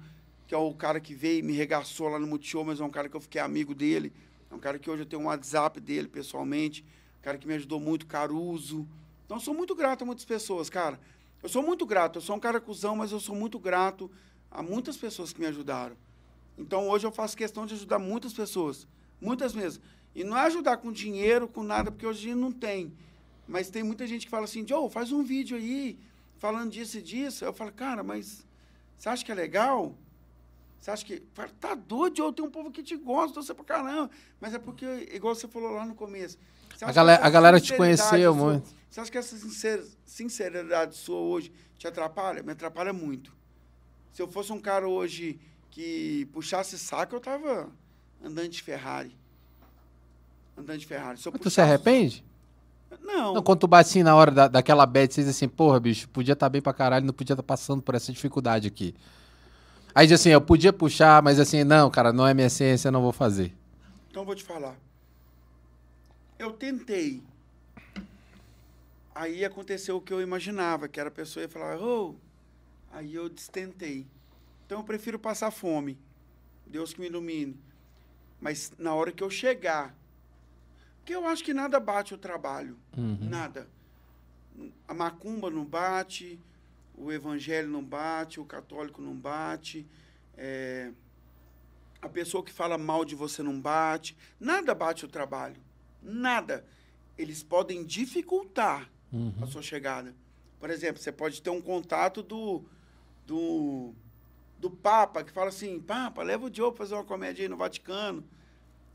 que 0.46 0.54
é 0.54 0.58
o 0.58 0.74
cara 0.74 1.00
que 1.00 1.14
veio 1.14 1.38
e 1.38 1.42
me 1.42 1.54
regaçou 1.54 2.08
lá 2.08 2.18
no 2.18 2.26
Multishow, 2.26 2.62
mas 2.64 2.78
é 2.80 2.84
um 2.84 2.90
cara 2.90 3.08
que 3.08 3.16
eu 3.16 3.20
fiquei 3.20 3.40
amigo 3.40 3.74
dele. 3.74 4.12
É 4.50 4.54
um 4.54 4.58
cara 4.58 4.78
que 4.78 4.90
hoje 4.90 5.02
eu 5.02 5.06
tenho 5.06 5.22
um 5.22 5.26
WhatsApp 5.26 5.80
dele 5.80 6.08
pessoalmente. 6.08 6.84
Cara 7.22 7.38
que 7.38 7.46
me 7.46 7.54
ajudou 7.54 7.80
muito, 7.80 8.06
Caruso. 8.06 8.86
Então, 9.26 9.38
sou 9.38 9.54
muito 9.54 9.74
grato 9.74 10.02
a 10.02 10.06
muitas 10.06 10.24
pessoas, 10.24 10.70
cara. 10.70 10.98
Eu 11.42 11.48
sou 11.48 11.62
muito 11.62 11.86
grato. 11.86 12.18
Eu 12.18 12.22
sou 12.22 12.36
um 12.36 12.40
cara 12.40 12.60
cuzão, 12.60 12.96
mas 12.96 13.12
eu 13.12 13.20
sou 13.20 13.34
muito 13.34 13.58
grato 13.58 14.10
a 14.50 14.62
muitas 14.62 14.96
pessoas 14.96 15.32
que 15.32 15.40
me 15.40 15.46
ajudaram. 15.46 15.96
Então 16.58 16.88
hoje 16.88 17.06
eu 17.06 17.12
faço 17.12 17.36
questão 17.36 17.64
de 17.64 17.74
ajudar 17.74 17.98
muitas 17.98 18.32
pessoas, 18.32 18.86
muitas 19.20 19.54
mesmo. 19.54 19.82
E 20.14 20.24
não 20.24 20.36
é 20.36 20.42
ajudar 20.42 20.78
com 20.78 20.90
dinheiro, 20.90 21.46
com 21.46 21.62
nada, 21.62 21.90
porque 21.90 22.06
hoje 22.06 22.34
não 22.34 22.50
tem. 22.50 22.92
Mas 23.46 23.70
tem 23.70 23.82
muita 23.82 24.06
gente 24.06 24.26
que 24.26 24.30
fala 24.30 24.44
assim, 24.44 24.66
Joe, 24.66 24.90
faz 24.90 25.12
um 25.12 25.22
vídeo 25.22 25.56
aí, 25.56 25.96
falando 26.36 26.72
disso 26.72 26.98
e 26.98 27.02
disso. 27.02 27.44
Eu 27.44 27.52
falo, 27.52 27.70
cara, 27.72 28.02
mas 28.02 28.44
você 28.96 29.08
acha 29.08 29.24
que 29.24 29.30
é 29.30 29.34
legal? 29.34 29.94
Você 30.80 30.90
acha 30.90 31.04
que. 31.04 31.22
Fala, 31.32 31.50
Tá 31.60 31.74
doido, 31.74 32.16
Joe, 32.16 32.32
tem 32.32 32.44
um 32.44 32.50
povo 32.50 32.72
que 32.72 32.82
te 32.82 32.96
gosta, 32.96 33.40
você 33.40 33.54
pra 33.54 33.64
caramba. 33.64 34.10
Mas 34.40 34.52
é 34.52 34.58
porque, 34.58 34.84
igual 35.12 35.34
você 35.34 35.46
falou 35.46 35.70
lá 35.70 35.86
no 35.86 35.94
começo. 35.94 36.36
A 36.82 36.92
galera- 36.92 37.24
a 37.26 37.30
galera 37.30 37.60
te 37.60 37.74
conheceu 37.76 38.32
sua- 38.34 38.44
muito. 38.44 38.68
Você 38.90 39.00
acha 39.00 39.10
que 39.10 39.18
essa 39.18 39.36
sincer- 39.36 39.84
sinceridade 40.04 40.96
sua 40.96 41.18
hoje 41.18 41.52
te 41.76 41.86
atrapalha? 41.86 42.42
Me 42.42 42.52
atrapalha 42.52 42.92
muito. 42.92 43.32
Se 44.12 44.22
eu 44.22 44.28
fosse 44.28 44.52
um 44.52 44.60
cara 44.60 44.88
hoje 44.88 45.38
que 45.70 46.26
puxasse 46.32 46.78
saco, 46.78 47.14
eu 47.14 47.20
tava 47.20 47.68
andando 48.24 48.48
de 48.48 48.62
Ferrari. 48.62 49.16
Andando 50.56 50.78
de 50.78 50.86
Ferrari. 50.86 51.18
Se 51.20 51.30
Mas 51.30 51.40
tu 51.40 51.50
se 51.50 51.60
arrepende? 51.60 52.24
Não. 53.02 53.34
Não, 53.34 53.42
quando 53.42 53.60
tu 53.60 53.68
bate 53.68 53.90
assim 53.90 54.02
na 54.02 54.14
hora 54.16 54.30
da, 54.30 54.48
daquela 54.48 54.86
bad, 54.86 55.12
você 55.12 55.20
diz 55.20 55.30
assim, 55.30 55.46
porra, 55.48 55.78
bicho, 55.78 56.08
podia 56.08 56.32
estar 56.32 56.48
bem 56.48 56.60
pra 56.62 56.72
caralho, 56.72 57.04
não 57.06 57.12
podia 57.12 57.34
estar 57.34 57.42
passando 57.42 57.82
por 57.82 57.94
essa 57.94 58.10
dificuldade 58.12 58.66
aqui. 58.66 58.94
Aí 59.94 60.06
diz 60.06 60.20
assim, 60.20 60.30
eu 60.30 60.40
podia 60.40 60.72
puxar, 60.72 61.22
mas 61.22 61.38
assim, 61.38 61.64
não, 61.64 61.90
cara, 61.90 62.12
não 62.12 62.26
é 62.26 62.32
minha 62.34 62.46
essência, 62.46 62.88
eu 62.88 62.92
não 62.92 63.02
vou 63.02 63.12
fazer. 63.12 63.54
Então 64.10 64.22
eu 64.22 64.26
vou 64.26 64.34
te 64.34 64.42
falar. 64.42 64.74
Eu 66.38 66.52
tentei. 66.52 67.22
Aí 69.14 69.44
aconteceu 69.44 69.96
o 69.96 70.00
que 70.00 70.12
eu 70.12 70.20
imaginava, 70.22 70.88
que 70.88 71.00
era 71.00 71.08
a 71.08 71.12
pessoa 71.12 71.42
ia 71.42 71.48
falar, 71.48 71.76
oh. 71.80 72.14
Aí 72.92 73.14
eu 73.14 73.28
destentei. 73.28 74.06
Então 74.64 74.78
eu 74.78 74.84
prefiro 74.84 75.18
passar 75.18 75.50
fome. 75.50 75.98
Deus 76.66 76.92
que 76.92 77.00
me 77.00 77.06
ilumine. 77.06 77.58
Mas 78.40 78.72
na 78.78 78.94
hora 78.94 79.10
que 79.10 79.22
eu 79.22 79.30
chegar. 79.30 79.94
Porque 80.98 81.14
eu 81.14 81.26
acho 81.26 81.42
que 81.42 81.52
nada 81.52 81.80
bate 81.80 82.14
o 82.14 82.18
trabalho. 82.18 82.78
Nada. 83.28 83.68
A 84.86 84.94
macumba 84.94 85.50
não 85.50 85.64
bate, 85.64 86.38
o 86.94 87.10
evangelho 87.12 87.68
não 87.68 87.82
bate, 87.82 88.40
o 88.40 88.44
católico 88.44 89.00
não 89.00 89.14
bate. 89.14 89.86
é, 90.36 90.92
a 92.00 92.08
pessoa 92.08 92.44
que 92.44 92.52
fala 92.52 92.78
mal 92.78 93.04
de 93.04 93.14
você 93.14 93.42
não 93.42 93.60
bate. 93.60 94.16
Nada 94.38 94.74
bate 94.74 95.04
o 95.04 95.08
trabalho. 95.08 95.60
Nada. 96.02 96.64
Eles 97.16 97.42
podem 97.42 97.84
dificultar 97.84 98.90
a 99.42 99.46
sua 99.46 99.62
chegada. 99.62 100.14
Por 100.60 100.70
exemplo, 100.70 101.00
você 101.00 101.12
pode 101.12 101.40
ter 101.40 101.50
um 101.50 101.60
contato 101.60 102.22
do, 102.22 102.64
do, 103.26 103.92
do 104.58 104.70
Papa, 104.70 105.22
que 105.22 105.32
fala 105.32 105.48
assim, 105.48 105.80
Papa, 105.80 106.22
leva 106.22 106.46
o 106.46 106.50
Diogo 106.50 106.76
para 106.76 106.84
fazer 106.84 106.94
uma 106.94 107.04
comédia 107.04 107.44
aí 107.44 107.48
no 107.48 107.56
Vaticano. 107.56 108.24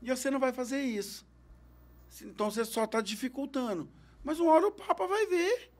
E 0.02 0.10
você 0.10 0.30
não 0.30 0.38
vai 0.38 0.52
fazer 0.52 0.82
isso. 0.82 1.26
Então 2.22 2.50
você 2.50 2.64
só 2.64 2.84
está 2.84 3.00
dificultando. 3.00 3.88
Mas 4.22 4.38
uma 4.38 4.52
hora 4.52 4.66
o 4.66 4.72
Papa 4.72 5.06
vai 5.06 5.26
ver. 5.26 5.70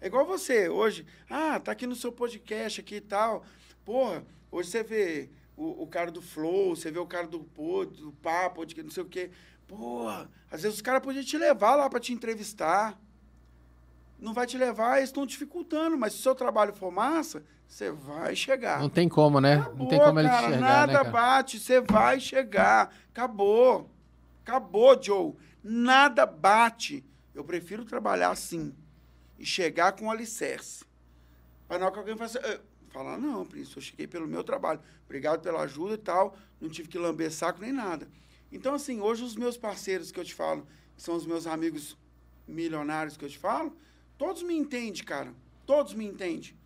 É 0.00 0.06
igual 0.06 0.24
você, 0.24 0.68
hoje. 0.68 1.04
Ah, 1.28 1.58
tá 1.58 1.72
aqui 1.72 1.86
no 1.86 1.96
seu 1.96 2.12
podcast 2.12 2.80
aqui 2.80 2.96
e 2.96 3.00
tal. 3.00 3.44
Porra, 3.84 4.24
hoje 4.50 4.70
você 4.70 4.82
vê 4.82 5.30
o, 5.56 5.82
o 5.82 5.86
cara 5.86 6.10
do 6.10 6.22
Flow, 6.22 6.76
você 6.76 6.90
vê 6.90 6.98
o 6.98 7.06
cara 7.06 7.26
do, 7.26 7.38
do 7.38 8.12
Papo, 8.22 8.64
de 8.64 8.74
que 8.74 8.82
não 8.82 8.90
sei 8.90 9.02
o 9.02 9.06
quê. 9.06 9.30
Porra, 9.68 10.28
às 10.50 10.62
vezes 10.62 10.76
os 10.78 10.82
caras 10.82 11.02
podiam 11.02 11.22
te 11.24 11.36
levar 11.38 11.76
lá 11.76 11.88
para 11.88 12.00
te 12.00 12.12
entrevistar. 12.12 12.98
Não 14.18 14.32
vai 14.32 14.46
te 14.46 14.58
levar, 14.58 14.96
eles 14.96 15.10
estão 15.10 15.24
dificultando. 15.24 15.96
Mas 15.96 16.14
se 16.14 16.18
o 16.20 16.22
seu 16.22 16.34
trabalho 16.34 16.72
for 16.74 16.90
massa, 16.90 17.44
você 17.68 17.90
vai 17.90 18.34
chegar. 18.34 18.80
Não 18.80 18.88
tem 18.88 19.08
como, 19.08 19.40
né? 19.40 19.56
não 19.76 19.86
tem 19.86 19.98
Acabou, 19.98 20.00
como 20.06 20.20
ele 20.20 20.28
te 20.28 20.34
enxergar, 20.34 20.60
Nada 20.60 20.86
né, 20.92 20.98
cara? 20.98 21.10
bate, 21.10 21.60
você 21.60 21.80
vai 21.80 22.18
chegar. 22.18 22.92
Acabou. 23.10 23.88
Acabou, 24.42 25.00
Joe. 25.00 25.34
Nada 25.62 26.24
bate. 26.26 27.04
Eu 27.34 27.44
prefiro 27.44 27.84
trabalhar 27.84 28.30
assim 28.30 28.74
e 29.38 29.44
chegar 29.44 29.92
com 29.92 30.10
alicerce. 30.10 30.84
Para 31.68 31.78
não 31.78 31.92
que 31.92 31.98
alguém 31.98 32.16
faça. 32.16 32.38
"Eh", 32.40 32.60
Falar, 32.90 33.18
não, 33.18 33.44
príncipe, 33.44 33.76
eu 33.76 33.82
cheguei 33.82 34.06
pelo 34.06 34.26
meu 34.26 34.42
trabalho. 34.42 34.80
Obrigado 35.04 35.42
pela 35.42 35.60
ajuda 35.60 35.92
e 35.94 35.98
tal. 35.98 36.34
Não 36.58 36.70
tive 36.70 36.88
que 36.88 36.98
lamber 36.98 37.30
saco 37.30 37.60
nem 37.60 37.70
nada. 37.70 38.08
Então, 38.50 38.74
assim, 38.74 39.00
hoje 39.00 39.22
os 39.22 39.36
meus 39.36 39.56
parceiros 39.56 40.10
que 40.10 40.18
eu 40.18 40.24
te 40.24 40.34
falo, 40.34 40.66
que 40.96 41.02
são 41.02 41.14
os 41.14 41.26
meus 41.26 41.46
amigos 41.46 41.96
milionários 42.46 43.16
que 43.16 43.24
eu 43.24 43.28
te 43.28 43.38
falo, 43.38 43.76
todos 44.16 44.42
me 44.42 44.54
entendem, 44.54 45.04
cara. 45.04 45.34
Todos 45.66 45.92
me 45.94 46.06
entendem. 46.06 46.56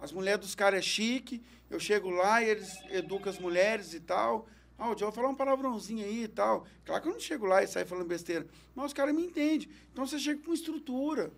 As 0.00 0.12
mulheres 0.12 0.40
dos 0.40 0.54
caras 0.54 0.78
é 0.80 0.82
chique, 0.82 1.42
eu 1.68 1.80
chego 1.80 2.10
lá 2.10 2.42
e 2.42 2.48
eles 2.48 2.72
educam 2.90 3.30
as 3.30 3.38
mulheres 3.38 3.94
e 3.94 4.00
tal. 4.00 4.46
Ah, 4.78 4.90
o 4.90 4.98
Joe 4.98 5.02
vai 5.06 5.12
falar 5.12 5.28
um 5.28 5.34
palavrãozinho 5.34 6.04
aí 6.04 6.24
e 6.24 6.28
tal. 6.28 6.66
Claro 6.84 7.02
que 7.02 7.08
eu 7.08 7.12
não 7.12 7.20
chego 7.20 7.46
lá 7.46 7.62
e 7.62 7.68
saio 7.68 7.86
falando 7.86 8.06
besteira. 8.06 8.46
Mas 8.74 8.86
os 8.86 8.92
caras 8.92 9.14
me 9.14 9.24
entendem. 9.24 9.68
Então 9.92 10.04
você 10.04 10.18
chega 10.18 10.42
com 10.42 10.52
estrutura. 10.52 11.32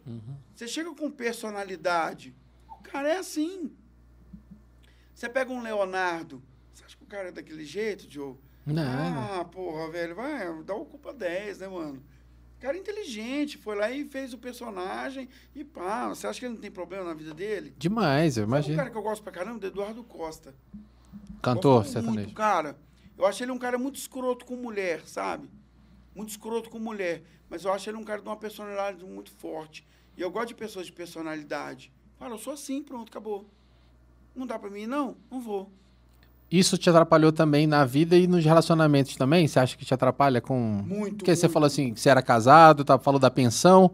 Você 0.54 0.66
chega 0.66 0.94
com 0.94 1.10
personalidade. 1.10 2.34
O 2.68 2.82
cara 2.82 3.08
é 3.08 3.18
assim. 3.18 3.70
Você 5.14 5.28
pega 5.28 5.52
um 5.52 5.62
Leonardo. 5.62 6.42
Você 6.72 6.84
acha 6.84 6.96
que 6.96 7.04
o 7.04 7.06
cara 7.06 7.28
é 7.28 7.32
daquele 7.32 7.64
jeito, 7.64 8.10
Joe? 8.10 8.34
Não. 8.66 9.40
Ah, 9.40 9.44
porra, 9.44 9.90
velho, 9.90 10.14
vai, 10.14 10.62
dá 10.62 10.74
o 10.74 10.84
culpa 10.86 11.12
10, 11.12 11.58
né, 11.58 11.68
mano? 11.68 12.02
Cara 12.60 12.76
é 12.76 12.80
inteligente, 12.80 13.58
foi 13.58 13.76
lá 13.76 13.90
e 13.90 14.04
fez 14.06 14.32
o 14.32 14.38
personagem 14.38 15.28
e 15.54 15.62
pá. 15.62 16.08
Você 16.08 16.26
acha 16.26 16.40
que 16.40 16.46
ele 16.46 16.54
não 16.54 16.60
tem 16.60 16.70
problema 16.70 17.04
na 17.04 17.12
vida 17.14 17.34
dele? 17.34 17.74
Demais, 17.76 18.36
eu 18.38 18.42
Sabe 18.44 18.46
um 18.46 18.54
imagino. 18.56 18.76
cara 18.76 18.90
que 18.90 18.96
eu 18.96 19.02
gosto 19.02 19.22
pra 19.22 19.32
caramba? 19.32 19.58
Do 19.58 19.66
Eduardo 19.66 20.02
Costa. 20.02 20.54
Cantor 21.42 21.84
sertanejo. 21.84 22.20
Muito, 22.20 22.34
cara. 22.34 22.78
Eu 23.18 23.26
acho 23.26 23.42
ele 23.44 23.52
um 23.52 23.58
cara 23.58 23.76
muito 23.76 23.96
escroto 23.96 24.46
com 24.46 24.56
mulher, 24.56 25.02
sabe? 25.06 25.50
Muito 26.14 26.30
escroto 26.30 26.70
com 26.70 26.78
mulher. 26.78 27.22
Mas 27.50 27.64
eu 27.64 27.72
acho 27.72 27.90
ele 27.90 27.98
um 27.98 28.04
cara 28.04 28.22
de 28.22 28.28
uma 28.28 28.36
personalidade 28.36 29.04
muito 29.04 29.30
forte. 29.30 29.86
E 30.16 30.22
eu 30.22 30.30
gosto 30.30 30.48
de 30.48 30.54
pessoas 30.54 30.86
de 30.86 30.92
personalidade. 30.92 31.92
Fala, 32.18 32.34
eu 32.34 32.38
sou 32.38 32.54
assim, 32.54 32.82
pronto, 32.82 33.10
acabou. 33.10 33.46
Não 34.34 34.46
dá 34.46 34.58
pra 34.58 34.70
mim, 34.70 34.86
não? 34.86 35.16
Não 35.30 35.40
vou. 35.40 35.70
Isso 36.50 36.78
te 36.78 36.88
atrapalhou 36.88 37.32
também 37.32 37.66
na 37.66 37.84
vida 37.84 38.16
e 38.16 38.26
nos 38.26 38.44
relacionamentos 38.44 39.16
também? 39.16 39.48
Você 39.48 39.58
acha 39.58 39.76
que 39.76 39.84
te 39.84 39.92
atrapalha 39.92 40.40
com. 40.40 40.56
Muito. 40.56 41.16
Porque 41.16 41.34
você 41.34 41.46
muito. 41.46 41.52
falou 41.52 41.66
assim, 41.66 41.94
que 41.94 42.00
você 42.00 42.08
era 42.08 42.22
casado, 42.22 42.84
tá, 42.84 42.98
falou 42.98 43.18
da 43.18 43.30
pensão, 43.30 43.90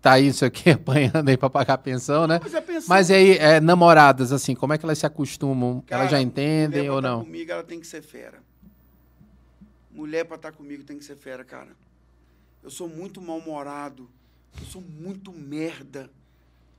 tá 0.00 0.12
aí, 0.12 0.26
não 0.26 0.32
sei 0.32 0.48
o 0.48 0.50
quê, 0.50 0.70
apanhando 0.78 1.28
aí 1.28 1.36
pra 1.36 1.50
pagar 1.50 1.74
a 1.74 1.78
pensão, 1.78 2.26
né? 2.26 2.40
Mas, 2.42 2.54
é 2.54 2.60
pensando, 2.60 2.88
Mas 2.88 3.10
aí, 3.10 3.36
é, 3.38 3.60
namoradas, 3.60 4.32
assim, 4.32 4.54
como 4.54 4.72
é 4.72 4.78
que 4.78 4.84
elas 4.84 4.98
se 4.98 5.06
acostumam? 5.06 5.82
Cara, 5.86 6.02
elas 6.02 6.12
já 6.12 6.20
entendem 6.20 6.82
mulher 6.82 6.90
ou 6.92 7.00
pra 7.00 7.10
tá 7.10 7.16
não? 7.16 7.24
comigo, 7.24 7.52
ela 7.52 7.64
tem 7.64 7.80
que 7.80 7.86
ser 7.86 8.02
fera. 8.02 8.38
Mulher 9.90 10.24
pra 10.24 10.36
estar 10.36 10.52
comigo 10.52 10.84
tem 10.84 10.96
que 10.96 11.04
ser 11.04 11.16
fera, 11.16 11.44
cara. 11.44 11.70
Eu 12.62 12.70
sou 12.70 12.88
muito 12.88 13.20
mal-humorado. 13.20 14.08
Eu 14.58 14.66
sou 14.66 14.80
muito 14.82 15.32
merda. 15.32 16.10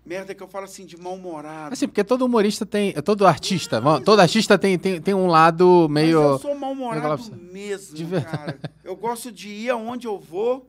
Merda 0.06 0.34
que 0.34 0.41
eu 0.41 0.47
falo 0.47 0.66
assim, 0.66 0.86
de 0.86 0.97
mal-humorado. 0.97 1.74
Assim, 1.74 1.88
porque 1.88 2.04
todo 2.04 2.26
humorista 2.26 2.66
tem. 2.66 2.93
Todo 2.93 3.28
artista, 3.28 3.80
vamos- 3.80 4.04
todo 4.04 4.20
artista 4.20 4.58
tem, 4.58 4.78
tem, 4.80 5.00
tem 5.02 5.14
um 5.14 5.28
lado 5.28 5.88
Mas 5.89 6.04
meio. 6.06 6.18
eu 6.22 6.22
sou 6.22 6.32
eu 6.32 6.39
falo 6.39 6.60
mal-humorado 6.60 7.36
mesmo, 7.36 7.95
De 7.95 8.04
verdade. 8.06 8.38
cara. 8.38 8.60
Eu 8.84 8.95
gosto 8.95 9.32
de 9.32 9.50
ir 9.50 9.70
aonde 9.70 10.08
eu 10.08 10.18
vou. 10.18 10.68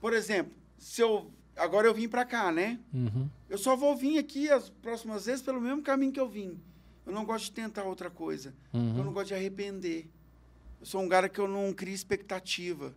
Por 0.00 0.12
exemplo, 0.12 0.52
se 0.78 1.00
eu. 1.02 1.30
Agora 1.56 1.86
eu 1.86 1.94
vim 1.94 2.08
pra 2.08 2.24
cá, 2.24 2.50
né? 2.50 2.78
Uhum. 2.92 3.28
Eu 3.48 3.58
só 3.58 3.76
vou 3.76 3.94
vir 3.96 4.18
aqui 4.18 4.50
as 4.50 4.70
próximas 4.70 5.26
vezes 5.26 5.42
pelo 5.42 5.60
mesmo 5.60 5.82
caminho 5.82 6.10
que 6.12 6.18
eu 6.18 6.28
vim. 6.28 6.58
Eu 7.06 7.12
não 7.12 7.24
gosto 7.24 7.44
de 7.44 7.52
tentar 7.52 7.84
outra 7.84 8.08
coisa. 8.10 8.54
Uhum. 8.72 8.94
Eu 8.98 9.04
não 9.04 9.12
gosto 9.12 9.28
de 9.28 9.34
arrepender. 9.34 10.08
Eu 10.80 10.86
sou 10.86 11.00
um 11.02 11.08
cara 11.08 11.28
que 11.28 11.40
eu 11.40 11.46
não 11.46 11.72
crio 11.72 11.94
expectativa. 11.94 12.92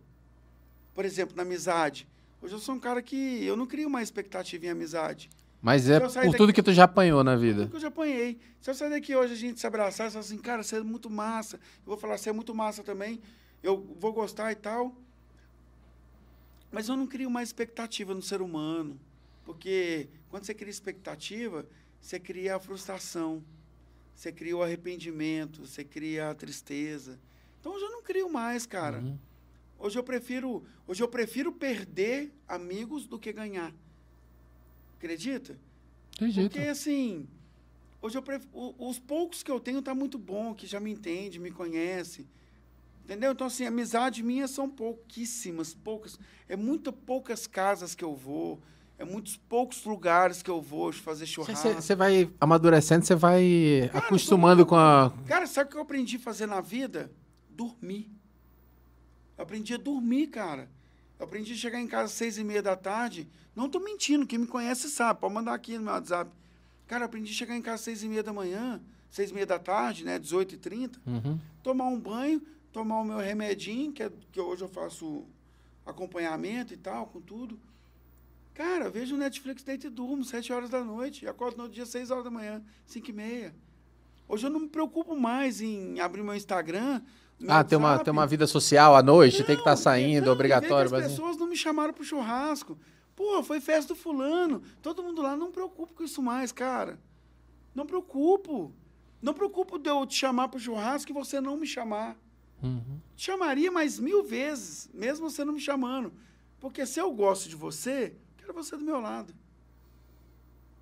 Por 0.94 1.04
exemplo, 1.04 1.36
na 1.36 1.42
amizade. 1.42 2.08
Hoje 2.42 2.54
eu 2.54 2.58
sou 2.58 2.74
um 2.74 2.80
cara 2.80 3.00
que 3.02 3.44
eu 3.44 3.56
não 3.56 3.66
crio 3.66 3.88
mais 3.90 4.08
expectativa 4.08 4.66
em 4.66 4.70
amizade. 4.70 5.28
Mas 5.60 5.88
é 5.90 5.98
por 5.98 6.12
daqui- 6.12 6.36
tudo 6.36 6.52
que 6.52 6.62
tu 6.62 6.72
já 6.72 6.84
apanhou 6.84 7.24
na 7.24 7.34
vida. 7.34 7.62
Tudo 7.62 7.70
que 7.70 7.76
eu 7.76 7.80
já 7.80 7.88
apanhei. 7.88 8.38
Se 8.60 8.70
eu 8.70 8.74
sair 8.74 8.90
daqui 8.90 9.14
hoje 9.16 9.32
a 9.32 9.36
gente 9.36 9.58
se 9.58 9.66
abraçar 9.66 10.06
e 10.06 10.10
falar 10.10 10.24
assim, 10.24 10.38
cara, 10.38 10.62
você 10.62 10.76
é 10.76 10.82
muito 10.82 11.10
massa. 11.10 11.56
Eu 11.56 11.86
vou 11.86 11.96
falar, 11.96 12.16
você 12.16 12.30
é 12.30 12.32
muito 12.32 12.54
massa 12.54 12.82
também. 12.84 13.20
Eu 13.62 13.76
vou 13.98 14.12
gostar 14.12 14.52
e 14.52 14.54
tal. 14.54 14.94
Mas 16.70 16.88
eu 16.88 16.96
não 16.96 17.06
crio 17.06 17.30
mais 17.30 17.48
expectativa 17.48 18.14
no 18.14 18.22
ser 18.22 18.40
humano. 18.40 18.98
Porque 19.44 20.08
quando 20.28 20.44
você 20.44 20.54
cria 20.54 20.70
expectativa, 20.70 21.66
você 22.00 22.20
cria 22.20 22.56
a 22.56 22.60
frustração. 22.60 23.42
Você 24.14 24.30
cria 24.30 24.56
o 24.56 24.62
arrependimento. 24.62 25.66
Você 25.66 25.82
cria 25.82 26.30
a 26.30 26.34
tristeza. 26.34 27.18
Então 27.60 27.72
hoje 27.74 27.84
eu 27.84 27.90
não 27.90 28.02
crio 28.02 28.30
mais, 28.30 28.64
cara. 28.66 28.98
Uhum. 28.98 29.18
Hoje 29.78 29.98
eu 29.98 30.02
prefiro, 30.04 30.62
hoje 30.86 31.02
eu 31.02 31.08
prefiro 31.08 31.52
perder 31.52 32.32
amigos 32.46 33.06
do 33.06 33.18
que 33.18 33.32
ganhar. 33.32 33.72
Acredita? 34.98 35.56
Acredito. 36.14 36.50
Porque 36.50 36.68
assim, 36.68 37.26
hoje 38.02 38.18
eu 38.18 38.22
pref... 38.22 38.44
os 38.52 38.98
poucos 38.98 39.42
que 39.42 39.50
eu 39.50 39.60
tenho 39.60 39.80
tá 39.80 39.94
muito 39.94 40.18
bom, 40.18 40.54
que 40.54 40.66
já 40.66 40.80
me 40.80 40.90
entende, 40.90 41.38
me 41.38 41.50
conhece. 41.50 42.26
Entendeu? 43.04 43.32
Então 43.32 43.46
assim, 43.46 43.64
amizade 43.64 44.22
minha 44.22 44.46
são 44.48 44.68
pouquíssimas, 44.68 45.72
poucas. 45.72 46.18
É 46.48 46.56
muito 46.56 46.92
poucas 46.92 47.46
casas 47.46 47.94
que 47.94 48.04
eu 48.04 48.14
vou, 48.14 48.60
é 48.98 49.04
muitos 49.04 49.36
poucos 49.36 49.84
lugares 49.84 50.42
que 50.42 50.50
eu 50.50 50.60
vou 50.60 50.92
fazer 50.92 51.24
churrasco. 51.24 51.72
Você 51.74 51.94
vai 51.94 52.30
amadurecendo, 52.40 53.06
você 53.06 53.14
vai 53.14 53.88
Cara, 53.92 54.04
acostumando 54.04 54.66
com 54.66 54.74
a. 54.74 55.14
Cara, 55.26 55.46
sabe 55.46 55.68
o 55.68 55.70
que 55.70 55.78
eu 55.78 55.82
aprendi 55.82 56.16
a 56.16 56.20
fazer 56.20 56.46
na 56.46 56.60
vida? 56.60 57.10
Dormir. 57.48 58.10
Eu 59.36 59.44
aprendi 59.44 59.72
a 59.72 59.78
dormir, 59.78 60.26
cara. 60.26 60.68
Eu 61.18 61.24
aprendi 61.24 61.52
a 61.52 61.56
chegar 61.56 61.80
em 61.80 61.86
casa 61.86 62.04
às 62.04 62.12
seis 62.12 62.38
e 62.38 62.44
meia 62.44 62.62
da 62.62 62.76
tarde. 62.76 63.28
Não 63.54 63.68
tô 63.68 63.80
mentindo, 63.80 64.26
quem 64.26 64.38
me 64.38 64.46
conhece 64.46 64.88
sabe. 64.88 65.20
Pode 65.20 65.34
mandar 65.34 65.54
aqui 65.54 65.76
no 65.76 65.84
meu 65.84 65.92
WhatsApp. 65.92 66.30
Cara, 66.86 67.04
aprendi 67.06 67.30
a 67.32 67.34
chegar 67.34 67.56
em 67.56 67.62
casa 67.62 67.74
às 67.76 67.80
seis 67.82 68.02
e 68.02 68.08
meia 68.08 68.22
da 68.22 68.32
manhã, 68.32 68.80
seis 69.10 69.30
e 69.30 69.34
meia 69.34 69.46
da 69.46 69.58
tarde, 69.58 70.04
né? 70.04 70.18
18 70.18 70.54
e 70.54 70.58
30 70.58 71.00
Uhum. 71.06 71.38
tomar 71.62 71.86
um 71.86 71.98
banho, 71.98 72.40
tomar 72.72 73.00
o 73.00 73.04
meu 73.04 73.18
remedinho, 73.18 73.92
que, 73.92 74.02
é, 74.02 74.12
que 74.32 74.40
hoje 74.40 74.62
eu 74.62 74.68
faço 74.68 75.26
acompanhamento 75.84 76.72
e 76.72 76.76
tal, 76.76 77.06
com 77.06 77.20
tudo. 77.20 77.58
Cara, 78.54 78.90
vejo 78.90 79.14
o 79.14 79.18
Netflix 79.18 79.62
deito 79.62 79.86
e 79.86 79.90
durmo, 79.90 80.24
sete 80.24 80.52
horas 80.52 80.68
da 80.70 80.82
noite, 80.82 81.24
e 81.24 81.28
acordo 81.28 81.58
no 81.58 81.68
dia 81.68 81.86
seis 81.86 82.10
horas 82.10 82.24
da 82.24 82.30
manhã, 82.30 82.62
cinco 82.86 83.10
e 83.10 83.12
meia. 83.12 83.54
Hoje 84.28 84.46
eu 84.46 84.50
não 84.50 84.60
me 84.60 84.68
preocupo 84.68 85.16
mais 85.16 85.60
em 85.60 86.00
abrir 86.00 86.22
meu 86.22 86.34
Instagram. 86.34 87.00
Ah, 87.46 87.62
tem 87.62 87.78
uma, 87.78 87.98
tem 87.98 88.12
uma 88.12 88.26
vida 88.26 88.46
social 88.46 88.96
à 88.96 89.02
noite, 89.02 89.44
tem 89.44 89.54
que 89.54 89.60
estar 89.60 89.70
Não, 89.70 89.76
saindo, 89.76 90.26
não, 90.26 90.32
obrigatório. 90.32 90.90
que 90.90 90.96
Mas... 90.96 91.04
As 91.06 91.10
pessoas 91.12 91.36
não 91.36 91.46
me 91.46 91.56
chamaram 91.56 91.92
pro 91.92 92.02
churrasco. 92.02 92.76
Pô, 93.14 93.42
foi 93.42 93.60
festa 93.60 93.94
do 93.94 93.98
fulano. 93.98 94.62
Todo 94.82 95.02
mundo 95.02 95.22
lá, 95.22 95.36
não 95.36 95.52
preocupo 95.52 95.92
com 95.92 96.02
isso 96.02 96.22
mais, 96.22 96.50
cara. 96.50 96.98
Não 97.74 97.86
preocupo. 97.86 98.72
Não 99.20 99.34
preocupo 99.34 99.78
de 99.78 99.88
eu 99.88 100.04
te 100.06 100.14
chamar 100.14 100.48
pro 100.48 100.58
churrasco 100.58 101.10
e 101.10 101.14
você 101.14 101.40
não 101.40 101.56
me 101.56 101.66
chamar. 101.66 102.16
Uhum. 102.62 103.00
Te 103.16 103.26
chamaria 103.26 103.70
mais 103.70 103.98
mil 103.98 104.24
vezes, 104.24 104.90
mesmo 104.92 105.30
você 105.30 105.44
não 105.44 105.52
me 105.52 105.60
chamando. 105.60 106.12
Porque 106.60 106.84
se 106.86 107.00
eu 107.00 107.12
gosto 107.12 107.48
de 107.48 107.54
você, 107.54 108.16
quero 108.36 108.52
você 108.52 108.76
do 108.76 108.84
meu 108.84 109.00
lado. 109.00 109.34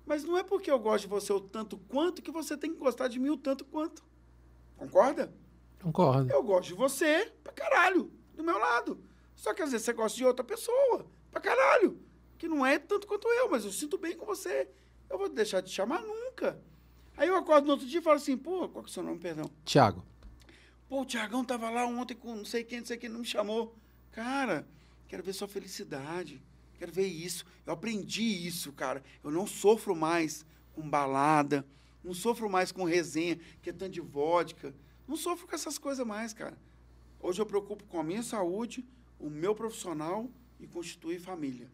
Mas 0.05 0.23
não 0.23 0.37
é 0.37 0.43
porque 0.43 0.71
eu 0.71 0.79
gosto 0.79 1.03
de 1.03 1.09
você 1.09 1.33
o 1.33 1.39
tanto 1.39 1.77
quanto 1.89 2.21
que 2.21 2.31
você 2.31 2.55
tem 2.55 2.71
que 2.71 2.79
gostar 2.79 3.07
de 3.07 3.19
mim 3.19 3.29
o 3.29 3.37
tanto 3.37 3.65
quanto. 3.65 4.03
Concorda? 4.77 5.31
Concordo. 5.81 6.31
Eu 6.31 6.43
gosto 6.43 6.69
de 6.69 6.73
você 6.73 7.31
pra 7.43 7.53
caralho, 7.53 8.11
do 8.35 8.43
meu 8.43 8.57
lado. 8.57 8.99
Só 9.35 9.53
que 9.53 9.61
às 9.61 9.71
vezes 9.71 9.85
você 9.85 9.93
gosta 9.93 10.17
de 10.17 10.25
outra 10.25 10.43
pessoa, 10.43 11.05
pra 11.31 11.39
caralho. 11.39 11.99
Que 12.37 12.47
não 12.47 12.65
é 12.65 12.77
tanto 12.77 13.07
quanto 13.07 13.27
eu, 13.27 13.49
mas 13.49 13.65
eu 13.65 13.71
sinto 13.71 13.97
bem 13.97 14.15
com 14.15 14.25
você. 14.25 14.67
Eu 15.09 15.17
vou 15.17 15.29
deixar 15.29 15.61
de 15.61 15.69
te 15.69 15.75
chamar 15.75 16.01
nunca. 16.01 16.59
Aí 17.15 17.27
eu 17.27 17.35
acordo 17.35 17.65
no 17.65 17.71
outro 17.71 17.87
dia 17.87 17.99
e 17.99 18.03
falo 18.03 18.17
assim, 18.17 18.37
pô, 18.37 18.69
qual 18.69 18.83
que 18.83 18.89
é 18.89 18.91
o 18.91 18.93
seu 18.93 19.03
nome, 19.03 19.19
perdão? 19.19 19.49
Tiago, 19.65 20.03
Pô, 20.87 21.01
o 21.01 21.05
Tiagão 21.05 21.43
tava 21.43 21.69
lá 21.69 21.85
ontem 21.85 22.15
com 22.15 22.33
não 22.33 22.45
sei 22.45 22.63
quem, 22.63 22.79
não 22.79 22.85
sei 22.85 22.95
quem, 22.95 23.09
não 23.09 23.19
me 23.19 23.25
chamou. 23.25 23.75
Cara, 24.11 24.65
quero 25.07 25.21
ver 25.21 25.33
sua 25.33 25.47
felicidade. 25.47 26.41
Quero 26.79 26.91
ver 26.93 27.07
isso. 27.07 27.45
Eu 27.65 27.73
aprendi 27.73 28.23
isso, 28.23 28.71
cara. 28.71 29.03
Eu 29.21 29.29
não 29.29 29.45
sofro 29.45 29.93
mais 29.93 30.45
com 30.73 30.87
balada. 30.87 31.65
Não 32.01 32.13
sofro 32.13 32.49
mais 32.49 32.71
com 32.71 32.85
resenha, 32.85 33.37
que 33.61 33.69
é 33.69 33.73
tanto 33.73 33.91
de 33.91 33.99
vodka. 33.99 34.73
Não 35.07 35.15
sofro 35.15 35.47
com 35.47 35.55
essas 35.55 35.77
coisas 35.77 36.05
mais, 36.05 36.33
cara. 36.33 36.57
Hoje 37.19 37.41
eu 37.41 37.45
preocupo 37.45 37.83
com 37.85 37.99
a 37.99 38.03
minha 38.03 38.21
saúde, 38.21 38.85
o 39.19 39.29
meu 39.29 39.55
profissional 39.55 40.29
e 40.59 40.67
constituir 40.67 41.19
família. 41.19 41.67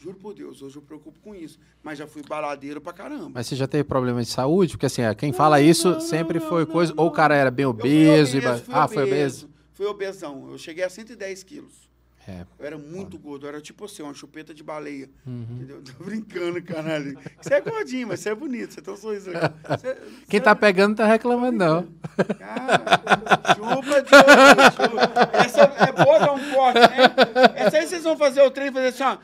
Juro 0.00 0.18
por 0.18 0.34
Deus, 0.34 0.62
hoje 0.62 0.76
eu 0.76 0.82
preocupo 0.82 1.20
com 1.20 1.32
isso. 1.34 1.60
Mas 1.82 1.98
já 1.98 2.06
fui 2.06 2.22
baladeiro 2.22 2.80
pra 2.80 2.92
caramba. 2.92 3.30
mas 3.34 3.46
você 3.46 3.54
já 3.54 3.68
teve 3.68 3.84
problema 3.84 4.20
de 4.20 4.28
saúde? 4.28 4.72
Porque 4.72 4.86
assim, 4.86 5.02
quem 5.16 5.32
fala 5.32 5.60
isso 5.60 5.90
não, 5.90 6.00
sempre 6.00 6.40
não, 6.40 6.48
foi 6.48 6.64
não, 6.64 6.72
coisa. 6.72 6.94
não. 6.94 7.04
Ou 7.04 7.10
o 7.10 7.12
cara 7.12 7.36
era 7.36 7.50
bem 7.50 7.64
Eu 7.64 7.72
fui 7.72 7.80
obeso. 7.80 8.38
e 8.38 8.40
fui 8.40 8.74
ah, 8.74 8.88
foi 8.88 9.02
obeso? 9.04 9.50
Fui 9.72 9.86
obesão. 9.86 10.50
Eu 10.50 10.58
cheguei 10.58 10.82
a 10.82 10.90
110 10.90 11.44
quilos. 11.44 11.88
É. 12.28 12.42
Eu 12.58 12.66
era 12.66 12.78
muito 12.78 13.18
gordo, 13.18 13.46
eu 13.46 13.48
era 13.48 13.60
tipo 13.60 13.84
assim, 13.84 14.02
uma 14.02 14.14
chupeta 14.14 14.54
de 14.54 14.62
baleia. 14.62 15.10
Uhum. 15.26 15.44
Entendeu? 15.50 15.82
Tô 15.82 16.04
brincando, 16.04 16.62
caralho. 16.62 17.18
Você 17.40 17.54
é 17.54 17.60
gordinho, 17.60 18.06
mas 18.08 18.20
você 18.20 18.28
é 18.30 18.34
bonito, 18.34 18.74
você 18.74 18.80
tem 18.80 18.94
um 18.94 18.96
sorriso 18.96 19.30
aqui. 19.30 19.54
Você- 19.68 19.94
Quem 20.28 20.38
você- 20.38 20.44
tá 20.44 20.54
pegando 20.54 20.90
não 20.90 20.96
tá 20.96 21.06
reclamando, 21.06 21.58
não. 21.58 21.88
Cara, 22.38 22.80
chupa 23.56 24.02
de 24.02 24.14
olho, 24.14 24.72
chupa. 24.72 25.30
Essa 25.32 25.60
é 25.62 25.92
boa 26.04 26.18
dar 26.20 26.32
um 26.32 26.50
corte, 26.54 26.78
né? 26.78 27.14
Essa 27.56 27.76
aí 27.78 27.86
vocês 27.88 28.04
vão 28.04 28.16
fazer 28.16 28.42
o 28.42 28.50
trem 28.52 28.68
e 28.68 28.72
fazer 28.72 28.86
assim, 28.88 29.02
ó. 29.02 29.16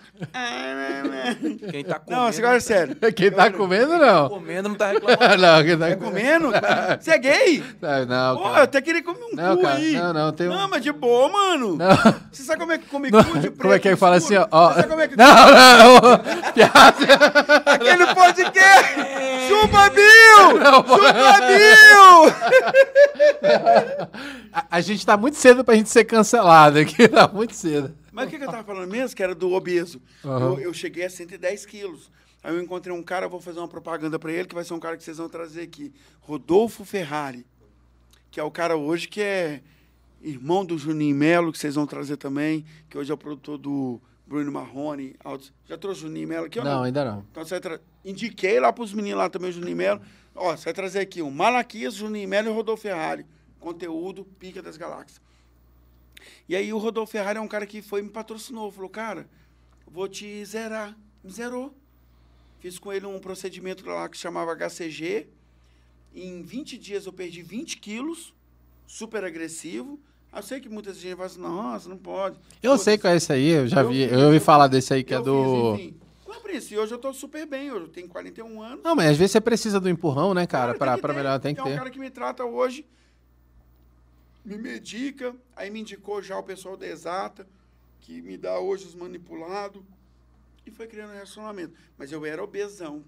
Quem 1.70 1.84
tá 1.84 1.98
comendo. 2.00 2.20
Não, 2.20 2.26
agora 2.28 2.56
é 2.56 2.60
sério. 2.60 2.96
Quem 3.14 3.30
tá 3.30 3.50
comendo, 3.52 3.96
não. 3.98 4.28
comendo 4.28 4.68
não 4.70 4.76
tá 4.76 4.88
reclamando. 4.92 5.36
não, 5.42 5.64
quem 5.64 5.78
tá 5.78 5.88
É 5.88 5.96
comendo? 5.96 6.50
Você 7.00 7.10
é 7.12 7.18
gay? 7.18 7.64
Não, 7.80 8.06
não, 8.06 8.36
Pô, 8.38 8.48
eu 8.48 8.54
até 8.62 8.80
queria 8.80 9.02
comer 9.02 9.24
um 9.24 9.34
Não, 9.36 9.56
cu 9.56 9.62
cara, 9.62 9.76
aí. 9.76 9.92
não, 9.92 10.12
não, 10.12 10.32
tem 10.32 10.48
um- 10.48 10.54
Não, 10.54 10.68
mas 10.68 10.82
de 10.82 10.92
boa, 10.92 11.28
mano. 11.28 11.76
Não. 11.76 11.96
Você 12.32 12.42
sabe 12.42 12.58
como 12.60 12.72
é 12.72 12.78
que 12.78 12.87
come 12.88 13.10
Não, 13.10 13.22
cu 13.22 13.38
de 13.38 13.50
preto 13.50 13.62
como 13.62 13.72
é 13.74 13.78
que 13.78 13.88
ele 13.88 13.96
fala 13.96 14.16
assim, 14.16 14.36
ó? 14.36 14.46
ó 14.50 14.72
é 14.72 15.08
que 15.08 15.16
Não, 15.16 15.34
não, 15.34 16.52
piada. 16.52 17.62
Aquele 17.66 18.06
podcast! 18.14 18.94
Chupa 19.48 19.90
Bill! 19.90 20.58
Chupa 20.88 21.40
Bill! 21.46 22.32
A, 24.52 24.66
a 24.70 24.80
gente 24.80 25.04
tá 25.06 25.16
muito 25.16 25.36
cedo 25.36 25.64
pra 25.64 25.74
gente 25.74 25.88
ser 25.88 26.04
cancelado 26.04 26.78
aqui, 26.78 27.08
tá 27.08 27.28
muito 27.28 27.54
cedo. 27.54 27.94
Mas 28.12 28.26
o 28.26 28.30
que, 28.30 28.38
que 28.38 28.44
eu 28.44 28.50
tava 28.50 28.64
falando 28.64 28.90
mesmo? 28.90 29.14
Que 29.14 29.22
era 29.22 29.34
do 29.34 29.52
obeso. 29.52 30.02
Aham. 30.24 30.54
Eu, 30.54 30.60
eu 30.60 30.74
cheguei 30.74 31.04
a 31.04 31.10
110 31.10 31.66
quilos. 31.66 32.10
Aí 32.42 32.54
eu 32.54 32.60
encontrei 32.60 32.94
um 32.94 33.02
cara, 33.02 33.28
vou 33.28 33.40
fazer 33.40 33.58
uma 33.58 33.68
propaganda 33.68 34.18
pra 34.18 34.32
ele, 34.32 34.48
que 34.48 34.54
vai 34.54 34.64
ser 34.64 34.74
um 34.74 34.80
cara 34.80 34.96
que 34.96 35.04
vocês 35.04 35.18
vão 35.18 35.28
trazer 35.28 35.62
aqui. 35.62 35.92
Rodolfo 36.20 36.84
Ferrari. 36.84 37.46
Que 38.30 38.40
é 38.40 38.42
o 38.42 38.50
cara 38.50 38.76
hoje 38.76 39.08
que 39.08 39.20
é 39.20 39.60
irmão 40.22 40.64
do 40.64 40.76
Juninho 40.76 41.14
Melo, 41.14 41.52
que 41.52 41.58
vocês 41.58 41.74
vão 41.74 41.86
trazer 41.86 42.16
também, 42.16 42.64
que 42.88 42.98
hoje 42.98 43.10
é 43.10 43.14
o 43.14 43.18
produtor 43.18 43.58
do 43.58 44.00
Bruno 44.26 44.52
Marrone. 44.52 45.14
Altos. 45.22 45.52
Já 45.66 45.78
trouxe 45.78 46.00
o 46.00 46.08
Juninho 46.08 46.28
Melo 46.28 46.46
aqui 46.46 46.58
ou 46.58 46.64
Não, 46.64 46.82
ainda 46.82 47.04
não. 47.04 47.26
Então 47.30 47.44
você 47.44 47.50
vai 47.54 47.60
tra... 47.60 47.80
Indiquei 48.04 48.60
lá 48.60 48.72
pros 48.72 48.92
meninos 48.92 49.18
lá 49.18 49.30
também, 49.30 49.50
o 49.50 49.52
Juninho 49.52 49.76
Melo. 49.76 50.00
Ó, 50.34 50.56
você 50.56 50.66
vai 50.66 50.74
trazer 50.74 51.00
aqui 51.00 51.22
o 51.22 51.30
Malaquias, 51.30 51.94
Juninho 51.94 52.28
Melo 52.28 52.48
e 52.48 52.50
o 52.50 52.54
Rodolfo 52.54 52.82
Ferrari. 52.82 53.26
Conteúdo 53.58 54.24
Pica 54.38 54.62
das 54.62 54.76
Galáxias. 54.76 55.20
E 56.48 56.54
aí 56.54 56.72
o 56.72 56.78
Rodolfo 56.78 57.12
Ferrari 57.12 57.38
é 57.38 57.40
um 57.40 57.48
cara 57.48 57.66
que 57.66 57.82
foi 57.82 58.00
e 58.00 58.02
me 58.02 58.10
patrocinou. 58.10 58.70
Falou, 58.70 58.90
cara, 58.90 59.28
vou 59.86 60.08
te 60.08 60.44
zerar. 60.44 60.96
Me 61.22 61.30
zerou. 61.30 61.74
Fiz 62.60 62.78
com 62.78 62.92
ele 62.92 63.06
um 63.06 63.18
procedimento 63.20 63.86
lá 63.86 64.08
que 64.08 64.16
chamava 64.16 64.54
HCG. 64.54 65.28
Em 66.14 66.42
20 66.42 66.78
dias 66.78 67.06
eu 67.06 67.12
perdi 67.12 67.42
20 67.42 67.78
quilos, 67.78 68.34
super 68.86 69.24
agressivo. 69.24 70.00
Eu 70.34 70.42
sei 70.42 70.60
que 70.60 70.68
muita 70.68 70.92
gente 70.92 71.14
vai 71.14 71.26
assim, 71.26 71.40
nossa, 71.40 71.88
não 71.88 71.96
pode. 71.96 72.38
Eu 72.62 72.72
Pô, 72.72 72.78
sei 72.78 72.98
qual 72.98 73.12
é 73.12 73.16
esse 73.16 73.32
aí, 73.32 73.48
eu 73.48 73.66
já 73.66 73.80
eu 73.82 73.88
vi. 73.88 74.02
Eu 74.02 74.26
ouvi 74.26 74.38
falar 74.40 74.68
desse 74.68 74.92
aí 74.94 75.02
que 75.02 75.14
é 75.14 75.20
do. 75.20 75.74
Fiz, 75.76 75.86
enfim. 75.86 76.00
Não, 76.28 76.40
Prince, 76.42 76.76
hoje 76.78 76.92
eu 76.94 76.98
tô 76.98 77.12
super 77.12 77.46
bem. 77.46 77.72
Hoje 77.72 77.84
eu 77.86 77.88
tenho 77.88 78.08
41 78.08 78.62
anos. 78.62 78.84
Não, 78.84 78.94
mas 78.94 79.10
às 79.10 79.16
vezes 79.16 79.32
você 79.32 79.40
precisa 79.40 79.80
do 79.80 79.88
empurrão, 79.88 80.34
né, 80.34 80.46
cara? 80.46 80.72
tem 80.72 80.78
Pra, 80.78 80.98
pra 80.98 81.12
ter. 81.12 81.16
melhor 81.16 81.40
tem 81.40 81.54
que 81.54 81.62
Tem 81.62 81.70
um 81.70 81.74
ter. 81.74 81.78
cara 81.78 81.90
que 81.90 81.98
me 81.98 82.10
trata 82.10 82.44
hoje, 82.44 82.86
me 84.44 84.56
medica, 84.56 85.34
aí 85.56 85.70
me 85.70 85.80
indicou 85.80 86.22
já 86.22 86.38
o 86.38 86.42
pessoal 86.42 86.76
da 86.76 86.86
Exata, 86.86 87.46
que 88.00 88.20
me 88.22 88.36
dá 88.36 88.58
hoje 88.60 88.84
os 88.86 88.94
manipulados, 88.94 89.82
e 90.66 90.70
foi 90.70 90.86
criando 90.86 91.10
um 91.10 91.14
relacionamento. 91.14 91.72
Mas 91.96 92.12
eu 92.12 92.24
era 92.24 92.42
obesão. 92.44 93.02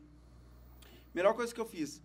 Melhor 1.15 1.35
coisa 1.35 1.55
que 1.55 1.61
eu 1.61 1.67
fiz 1.67 2.01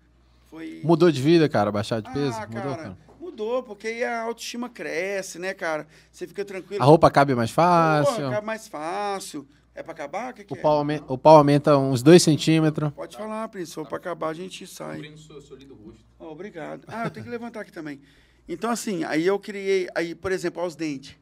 foi... 0.50 0.82
Mudou 0.84 1.10
de 1.12 1.22
vida, 1.22 1.48
cara, 1.50 1.72
baixar 1.72 2.02
de 2.02 2.12
peso? 2.14 2.38
Ah, 2.38 2.48
Mudou, 2.48 2.62
cara, 2.62 2.76
cara? 2.78 2.98
Mudou, 3.36 3.62
porque 3.62 3.88
aí 3.88 4.04
a 4.04 4.22
autoestima 4.24 4.70
cresce, 4.70 5.38
né, 5.38 5.54
cara? 5.54 5.86
Você 6.10 6.26
fica 6.26 6.46
tranquilo. 6.46 6.82
A 6.82 6.86
roupa 6.86 7.12
cabe 7.12 7.36
mais 7.36 7.52
Porra, 7.52 8.04
fácil. 8.06 8.30
cabe 8.32 8.46
mais 8.48 8.68
fácil. 8.68 9.48
É 9.76 9.84
pra 9.84 9.92
acabar? 9.92 10.32
O 10.32 10.34
que, 10.34 10.46
que 10.46 10.54
O 10.54 10.58
é? 10.58 10.62
pau, 10.62 10.78
aume- 10.78 11.04
o 11.06 11.18
pau 11.18 11.36
aumenta 11.36 11.78
uns 11.78 12.02
2 12.02 12.24
centímetros. 12.24 12.94
Pode 12.94 13.18
falar, 13.18 13.46
Príncipe. 13.50 13.70
Se 13.72 13.76
for 13.76 13.86
pra 13.88 13.98
acabar, 13.98 14.30
a 14.30 14.34
gente 14.34 14.66
sai. 14.66 15.02
Seu, 15.18 15.42
seu 15.42 15.58
lindo 15.58 15.76
rosto. 15.76 16.00
Ó, 16.18 16.32
obrigado. 16.32 16.86
Ah, 16.88 17.04
eu 17.06 17.10
tenho 17.12 17.26
que 17.26 17.30
levantar 17.30 17.60
aqui 17.62 17.74
também. 17.74 18.00
Então, 18.48 18.70
assim, 18.70 19.04
aí 19.04 19.26
eu 19.28 19.38
criei, 19.38 19.90
aí, 19.94 20.16
por 20.16 20.32
exemplo, 20.32 20.62
aos 20.62 20.76
dentes. 20.78 21.18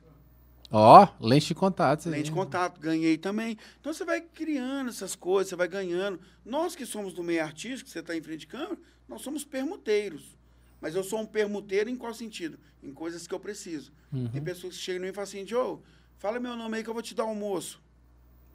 Ó, 0.72 1.07
lente 1.20 1.47
de 1.47 1.55
contato. 1.55 2.07
Lente 2.09 2.26
de 2.26 2.32
contato, 2.32 2.80
ganhei 2.80 3.18
também. 3.18 3.57
Então 3.80 3.91
você 3.93 4.05
vai 4.05 4.22
criando 4.22 4.89
essas 4.89 5.16
coisas, 5.16 5.49
você 5.49 5.55
vai 5.55 5.68
ganhando. 5.68 6.20
Nós 6.45 6.76
que 6.76 6.86
somos 6.86 7.11
do 7.14 7.24
meio 7.24 7.43
artístico, 7.43 7.89
você 7.89 7.99
está 7.99 8.16
em 8.16 8.22
frente 8.22 8.41
de 8.41 8.47
câmera, 8.47 8.78
nós 9.07 9.22
somos 9.22 9.43
permuteiros. 9.43 10.36
Mas 10.84 10.96
eu 10.96 11.04
sou 11.04 11.22
um 11.22 11.26
permuteiro 11.26 11.90
em 11.90 11.96
qual 11.96 12.14
sentido? 12.14 12.60
Em 12.84 12.92
coisas 12.94 13.26
que 13.26 13.34
eu 13.34 13.40
preciso. 13.40 13.90
Tem 14.34 14.44
pessoas 14.44 14.76
que 14.76 14.82
chegam 14.82 15.00
em 15.00 15.06
mim 15.06 15.12
e 15.12 15.14
falam 15.14 15.24
assim, 15.24 15.48
Joe, 15.48 15.78
fala 16.18 16.42
meu 16.42 16.58
nome 16.58 16.76
aí 16.76 16.84
que 16.84 16.90
eu 16.90 16.94
vou 16.94 17.02
te 17.02 17.16
dar 17.16 17.24
almoço. 17.24 17.82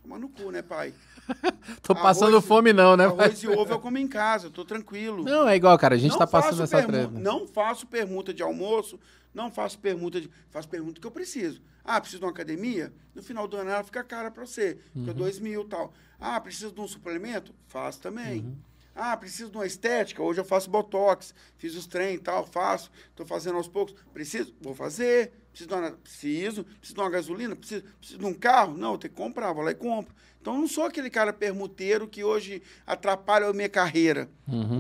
Toma 0.03 0.19
no 0.19 0.29
cu, 0.29 0.51
né, 0.51 0.61
pai? 0.61 0.93
Tô 1.83 1.95
passando 1.95 2.33
Arroz- 2.37 2.45
fome 2.45 2.71
não, 2.75 2.99
né? 2.99 3.07
Arroz 3.07 3.43
e 3.43 3.49
ovo 3.49 3.73
eu 3.73 3.81
como 3.81 3.97
em 3.97 4.07
casa, 4.07 4.49
eu 4.49 4.51
tô 4.51 4.63
tranquilo. 4.63 5.25
Não, 5.25 5.49
é 5.49 5.57
igual, 5.57 5.77
cara. 5.79 5.95
A 5.95 5.99
gente 5.99 6.11
Não 6.13 6.19
tá 6.19 6.27
passando 6.27 6.63
essa 6.63 6.83
treta. 6.83 7.09
Não 7.19 7.47
faço 7.47 7.87
permuta 7.87 8.35
de 8.35 8.43
almoço, 8.43 9.01
não 9.33 9.51
faço 9.51 9.79
permuta 9.79 10.21
de. 10.21 10.31
Faço 10.51 10.69
permuta 10.69 11.01
que 11.01 11.07
eu 11.07 11.11
preciso. 11.11 11.63
Ah, 11.83 11.99
preciso 11.99 12.21
de 12.21 12.27
uma 12.27 12.31
academia? 12.31 12.93
No 13.15 13.23
final 13.23 13.49
do 13.49 13.57
ano 13.57 13.71
ela 13.71 13.83
fica 13.83 14.05
cara 14.05 14.31
para 14.31 14.45
você. 14.45 14.77
Fica 14.93 15.15
dois 15.15 15.39
mil 15.39 15.63
e 15.63 15.67
tal. 15.67 15.95
Ah, 16.21 16.39
preciso 16.39 16.73
de 16.73 16.81
um 16.81 16.87
suplemento? 16.89 17.55
Faço 17.67 18.01
também. 18.01 18.55
Ah, 19.01 19.17
preciso 19.17 19.49
de 19.49 19.57
uma 19.57 19.65
estética? 19.65 20.21
Hoje 20.21 20.41
eu 20.41 20.45
faço 20.45 20.69
botox, 20.69 21.33
fiz 21.57 21.77
os 21.77 21.87
trem 21.87 22.17
e 22.17 22.19
tal, 22.19 22.45
faço, 22.45 22.91
estou 23.11 23.25
fazendo 23.25 23.55
aos 23.55 23.69
poucos. 23.69 23.95
Preciso? 24.13 24.53
Vou 24.61 24.75
fazer. 24.75 25.33
Preciso 25.53 25.69
de 25.69 25.75
uma, 25.75 25.91
preciso. 25.93 26.65
Preciso 26.65 26.95
de 26.95 27.01
uma 27.01 27.09
gasolina? 27.09 27.55
Preciso, 27.55 27.85
preciso 28.01 28.19
de 28.19 28.27
um 28.27 28.35
carro? 28.35 28.77
Não, 28.77 28.93
eu 28.93 28.99
tenho 28.99 29.15
que 29.15 29.17
comprar, 29.17 29.53
vou 29.53 29.63
lá 29.63 29.71
e 29.71 29.75
compro. 29.77 30.13
Então 30.41 30.55
eu 30.55 30.61
não 30.61 30.67
sou 30.67 30.85
aquele 30.85 31.09
cara 31.09 31.33
permuteiro 31.33 32.09
que 32.09 32.25
hoje 32.25 32.61
atrapalha 32.85 33.47
a 33.47 33.53
minha 33.53 33.69
carreira. 33.69 34.29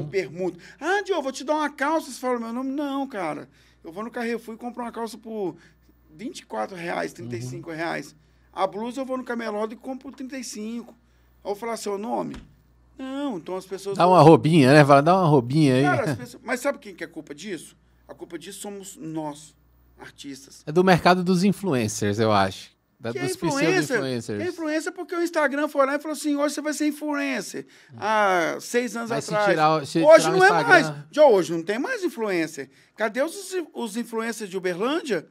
Um 0.00 0.08
permuta. 0.08 0.58
Ah, 0.80 1.00
Diogo, 1.02 1.22
vou 1.22 1.32
te 1.32 1.44
dar 1.44 1.54
uma 1.54 1.70
calça. 1.70 2.10
Você 2.10 2.18
fala 2.18 2.40
meu 2.40 2.52
nome? 2.52 2.72
Não, 2.72 3.06
cara. 3.06 3.48
Eu 3.84 3.92
vou 3.92 4.02
no 4.02 4.10
Carrefour 4.10 4.56
e 4.56 4.58
compro 4.58 4.82
uma 4.82 4.90
calça 4.90 5.16
por 5.16 5.56
24 6.10 6.76
reais, 6.76 7.12
35 7.12 7.70
reais. 7.70 8.16
A 8.52 8.66
blusa 8.66 9.00
eu 9.00 9.06
vou 9.06 9.16
no 9.16 9.22
Camelot 9.22 9.72
e 9.72 9.76
compro 9.76 10.10
por 10.10 10.16
35. 10.16 10.90
Aí 10.90 10.96
eu 11.44 11.50
vou 11.50 11.54
falar 11.54 11.76
seu 11.76 11.96
nome? 11.96 12.34
Não, 12.98 13.36
então 13.38 13.56
as 13.56 13.64
pessoas. 13.66 13.96
Dá 13.96 14.06
uma 14.08 14.20
roubinha, 14.20 14.72
né? 14.72 14.84
Fala, 14.84 15.00
dá 15.02 15.14
uma 15.16 15.26
roubinha 15.28 15.74
aí. 15.76 15.82
Cara, 15.82 16.10
as 16.10 16.16
pessoas- 16.18 16.42
Mas 16.44 16.60
sabe 16.60 16.78
quem 16.78 16.94
que 16.94 17.04
é 17.04 17.06
a 17.06 17.10
culpa 17.10 17.34
disso? 17.34 17.76
A 18.08 18.14
culpa 18.14 18.38
disso 18.38 18.60
somos 18.60 18.96
nós, 19.00 19.54
artistas. 19.98 20.62
É 20.66 20.72
do 20.72 20.82
mercado 20.82 21.22
dos 21.22 21.44
influencers, 21.44 22.18
eu 22.18 22.32
acho. 22.32 22.76
Da, 23.00 23.12
Que 23.12 23.18
é 23.18 23.22
dos 23.22 23.32
influencer. 23.36 23.68
pseudo-influencers. 23.84 24.40
É 24.42 24.48
influencer 24.48 24.92
porque 24.92 25.14
o 25.14 25.22
Instagram 25.22 25.68
foi 25.68 25.86
lá 25.86 25.94
e 25.94 25.98
falou 26.00 26.16
assim: 26.16 26.34
hoje 26.34 26.54
você 26.54 26.60
vai 26.60 26.72
ser 26.72 26.88
influencer. 26.88 27.64
Há 27.96 28.56
seis 28.60 28.96
anos 28.96 29.08
Vai 29.10 29.22
se 29.22 29.30
atrás. 29.32 29.50
tirar 29.50 29.76
o- 29.82 29.86
se 29.86 30.00
hoje 30.02 30.24
tirar 30.24 30.32
não 30.32 30.44
é 30.44 30.64
mais. 30.64 30.92
Já 31.12 31.24
hoje 31.24 31.52
não 31.52 31.62
tem 31.62 31.78
mais 31.78 32.02
influencer. 32.02 32.68
Cadê 32.96 33.22
os, 33.22 33.36
os 33.72 33.96
influencers 33.96 34.50
de 34.50 34.56
Uberlândia? 34.56 35.28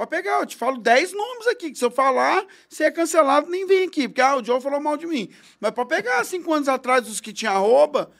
Pode 0.00 0.08
pegar, 0.08 0.40
eu 0.40 0.46
te 0.46 0.56
falo 0.56 0.78
10 0.78 1.12
nomes 1.12 1.46
aqui, 1.48 1.70
que 1.70 1.76
se 1.76 1.84
eu 1.84 1.90
falar, 1.90 2.46
você 2.66 2.84
é 2.84 2.90
cancelado, 2.90 3.50
nem 3.50 3.66
vem 3.66 3.86
aqui, 3.86 4.08
porque 4.08 4.22
ah, 4.22 4.36
o 4.36 4.42
Joe 4.42 4.58
falou 4.58 4.80
mal 4.80 4.96
de 4.96 5.06
mim. 5.06 5.28
Mas 5.60 5.72
pode 5.72 5.90
pegar 5.90 6.24
cinco 6.24 6.54
anos 6.54 6.68
atrás 6.68 7.06
os 7.06 7.20
que 7.20 7.34
tinham 7.34 7.54
arroba, 7.54 8.10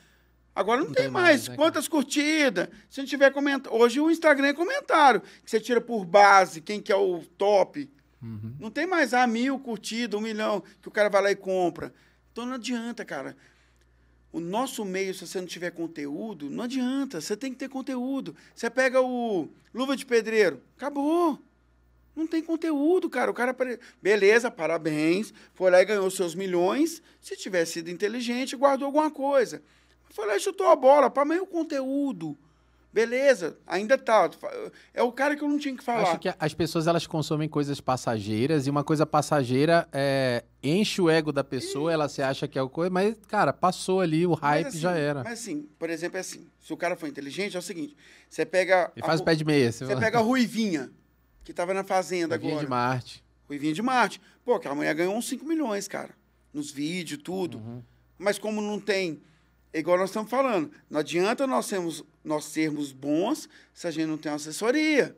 agora 0.54 0.80
não, 0.80 0.92
tem, 0.92 1.04
tem 1.04 1.10
mais. 1.10 1.24
mais, 1.24 1.48
né, 1.48 1.56
Quantas 1.56 1.88
curtidas? 1.88 2.68
Se 2.90 3.00
não 3.00 3.06
tiver 3.06 3.32
comentário. 3.32 3.78
Hoje 3.78 3.98
o 3.98 4.10
Instagram 4.10 4.48
é 4.48 4.52
comentário, 4.52 5.22
que 5.42 5.50
você 5.50 5.58
tira 5.58 5.80
por 5.80 6.04
base 6.04 6.60
quem 6.60 6.82
que 6.82 6.92
é 6.92 6.96
o 6.96 7.20
top. 7.38 7.90
Uhum. 8.22 8.56
Não 8.60 8.70
tem 8.70 8.86
mais 8.86 9.14
ah, 9.14 9.26
mil 9.26 9.58
curtidas, 9.58 10.20
um 10.20 10.22
milhão, 10.22 10.62
que 10.82 10.88
o 10.88 10.90
cara 10.90 11.08
vai 11.08 11.22
lá 11.22 11.30
e 11.30 11.36
compra. 11.36 11.94
Então 12.30 12.44
não 12.44 12.56
adianta, 12.56 13.06
cara. 13.06 13.34
O 14.30 14.38
nosso 14.38 14.84
meio, 14.84 15.14
se 15.14 15.26
você 15.26 15.40
não 15.40 15.46
tiver 15.46 15.70
conteúdo, 15.70 16.50
não 16.50 16.64
adianta. 16.64 17.22
Você 17.22 17.34
tem 17.34 17.50
que 17.50 17.58
ter 17.58 17.70
conteúdo. 17.70 18.36
Você 18.54 18.68
pega 18.68 19.00
o 19.00 19.48
Luva 19.72 19.96
de 19.96 20.04
Pedreiro, 20.04 20.60
acabou. 20.76 21.42
Não 22.14 22.26
tem 22.26 22.42
conteúdo, 22.42 23.08
cara. 23.08 23.30
O 23.30 23.34
cara. 23.34 23.56
Beleza, 24.02 24.50
parabéns. 24.50 25.32
Foi 25.54 25.70
lá 25.70 25.80
e 25.80 25.84
ganhou 25.84 26.10
seus 26.10 26.34
milhões. 26.34 27.02
Se 27.20 27.36
tivesse 27.36 27.74
sido 27.74 27.90
inteligente, 27.90 28.56
guardou 28.56 28.86
alguma 28.86 29.10
coisa. 29.10 29.62
Foi 30.10 30.26
lá 30.26 30.36
e 30.36 30.40
chutou 30.40 30.66
a 30.68 30.76
bola. 30.76 31.08
Para 31.08 31.24
meio 31.24 31.44
o 31.44 31.46
conteúdo. 31.46 32.36
Beleza, 32.92 33.56
ainda 33.64 33.96
tá. 33.96 34.28
É 34.92 35.00
o 35.00 35.12
cara 35.12 35.36
que 35.36 35.44
eu 35.44 35.48
não 35.48 35.58
tinha 35.58 35.76
que 35.76 35.82
falar. 35.82 36.02
Acho 36.02 36.18
que 36.18 36.34
as 36.36 36.54
pessoas 36.54 36.88
elas 36.88 37.06
consomem 37.06 37.48
coisas 37.48 37.80
passageiras 37.80 38.66
e 38.66 38.70
uma 38.70 38.82
coisa 38.82 39.06
passageira 39.06 39.86
é, 39.92 40.42
enche 40.60 41.00
o 41.00 41.08
ego 41.08 41.30
da 41.30 41.44
pessoa, 41.44 41.92
ela 41.92 42.08
se 42.08 42.20
acha 42.20 42.48
que 42.48 42.58
é 42.58 42.62
o 42.62 42.68
coisa, 42.68 42.90
mas, 42.90 43.14
cara, 43.28 43.52
passou 43.52 44.00
ali, 44.00 44.26
o 44.26 44.34
hype 44.34 44.66
assim, 44.66 44.78
já 44.78 44.96
era. 44.96 45.22
Mas 45.22 45.34
assim, 45.34 45.68
por 45.78 45.88
exemplo, 45.88 46.16
é 46.16 46.20
assim. 46.20 46.48
Se 46.58 46.72
o 46.72 46.76
cara 46.76 46.96
for 46.96 47.06
inteligente, 47.06 47.54
é 47.54 47.60
o 47.60 47.62
seguinte: 47.62 47.96
você 48.28 48.44
pega. 48.44 48.90
Ele 48.96 49.04
a 49.04 49.06
faz 49.06 49.20
o 49.20 49.24
pé 49.24 49.36
de 49.36 49.44
meia. 49.44 49.70
Você 49.70 49.96
pega 49.96 50.18
a 50.18 50.22
Ruivinha, 50.22 50.90
que 51.44 51.52
tava 51.52 51.74
na 51.74 51.84
fazenda 51.84 52.36
Vinha 52.38 52.52
agora. 52.52 52.64
de 52.64 52.70
Marte. 52.70 53.24
Ruivinha 53.48 53.72
de 53.74 53.82
Marte. 53.82 54.20
Pô, 54.44 54.54
aquela 54.54 54.74
mulher 54.74 54.94
ganhou 54.94 55.14
uns 55.16 55.26
5 55.28 55.44
milhões, 55.44 55.88
cara. 55.88 56.14
Nos 56.52 56.70
vídeos, 56.70 57.20
tudo. 57.22 57.58
Uhum. 57.58 57.82
Mas 58.18 58.38
como 58.38 58.60
não 58.60 58.78
tem. 58.78 59.20
é 59.72 59.80
Igual 59.80 59.98
nós 59.98 60.10
estamos 60.10 60.30
falando. 60.30 60.70
Não 60.88 61.00
adianta 61.00 61.46
nós 61.46 61.66
sermos, 61.66 62.04
nós 62.24 62.44
sermos 62.44 62.92
bons 62.92 63.48
se 63.72 63.86
a 63.86 63.90
gente 63.90 64.06
não 64.06 64.18
tem 64.18 64.30
uma 64.30 64.36
assessoria. 64.36 65.16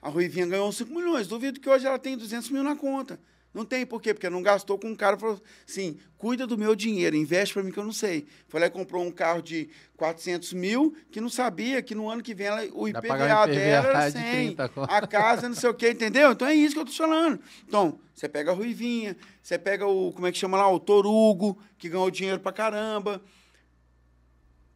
A 0.00 0.08
Ruivinha 0.08 0.46
ganhou 0.46 0.68
uns 0.68 0.76
5 0.76 0.94
milhões. 0.94 1.26
Duvido 1.26 1.60
que 1.60 1.68
hoje 1.68 1.86
ela 1.86 1.98
tem 1.98 2.16
200 2.16 2.50
mil 2.50 2.62
na 2.62 2.76
conta. 2.76 3.18
Não 3.58 3.64
tem, 3.64 3.84
por 3.84 4.00
quê? 4.00 4.14
Porque 4.14 4.30
não 4.30 4.40
gastou 4.40 4.78
com 4.78 4.86
um 4.88 4.94
cara 4.94 5.16
e 5.16 5.18
falou 5.20 5.42
assim: 5.68 5.98
cuida 6.16 6.46
do 6.46 6.56
meu 6.56 6.76
dinheiro, 6.76 7.16
investe 7.16 7.52
para 7.52 7.62
mim 7.64 7.72
que 7.72 7.78
eu 7.78 7.84
não 7.84 7.92
sei. 7.92 8.24
Foi 8.46 8.60
lá 8.60 8.66
e 8.66 8.70
comprou 8.70 9.04
um 9.04 9.10
carro 9.10 9.42
de 9.42 9.68
400 9.96 10.52
mil 10.52 10.94
que 11.10 11.20
não 11.20 11.28
sabia 11.28 11.82
que 11.82 11.92
no 11.94 12.08
ano 12.08 12.22
que 12.22 12.34
vem 12.34 12.46
ela, 12.46 12.62
o 12.72 12.86
IPVA 12.86 13.14
um 13.14 13.18
dela 13.18 13.52
era 13.52 14.06
de 14.10 14.12
100. 14.12 14.22
30 14.54 14.68
conto. 14.68 14.92
A 14.92 15.04
casa, 15.08 15.48
não 15.48 15.56
sei 15.56 15.68
o 15.70 15.74
quê, 15.74 15.90
entendeu? 15.90 16.30
Então 16.30 16.46
é 16.46 16.54
isso 16.54 16.74
que 16.76 16.80
eu 16.80 16.84
tô 16.84 16.92
falando. 16.92 17.40
Então, 17.66 17.98
você 18.14 18.28
pega 18.28 18.52
a 18.52 18.54
Ruivinha, 18.54 19.16
você 19.42 19.58
pega 19.58 19.84
o, 19.86 20.12
como 20.12 20.28
é 20.28 20.30
que 20.32 20.38
chama 20.38 20.56
lá? 20.56 20.70
O 20.70 20.78
Torugo, 20.78 21.58
que 21.76 21.88
ganhou 21.88 22.10
dinheiro 22.12 22.38
pra 22.38 22.52
caramba. 22.52 23.20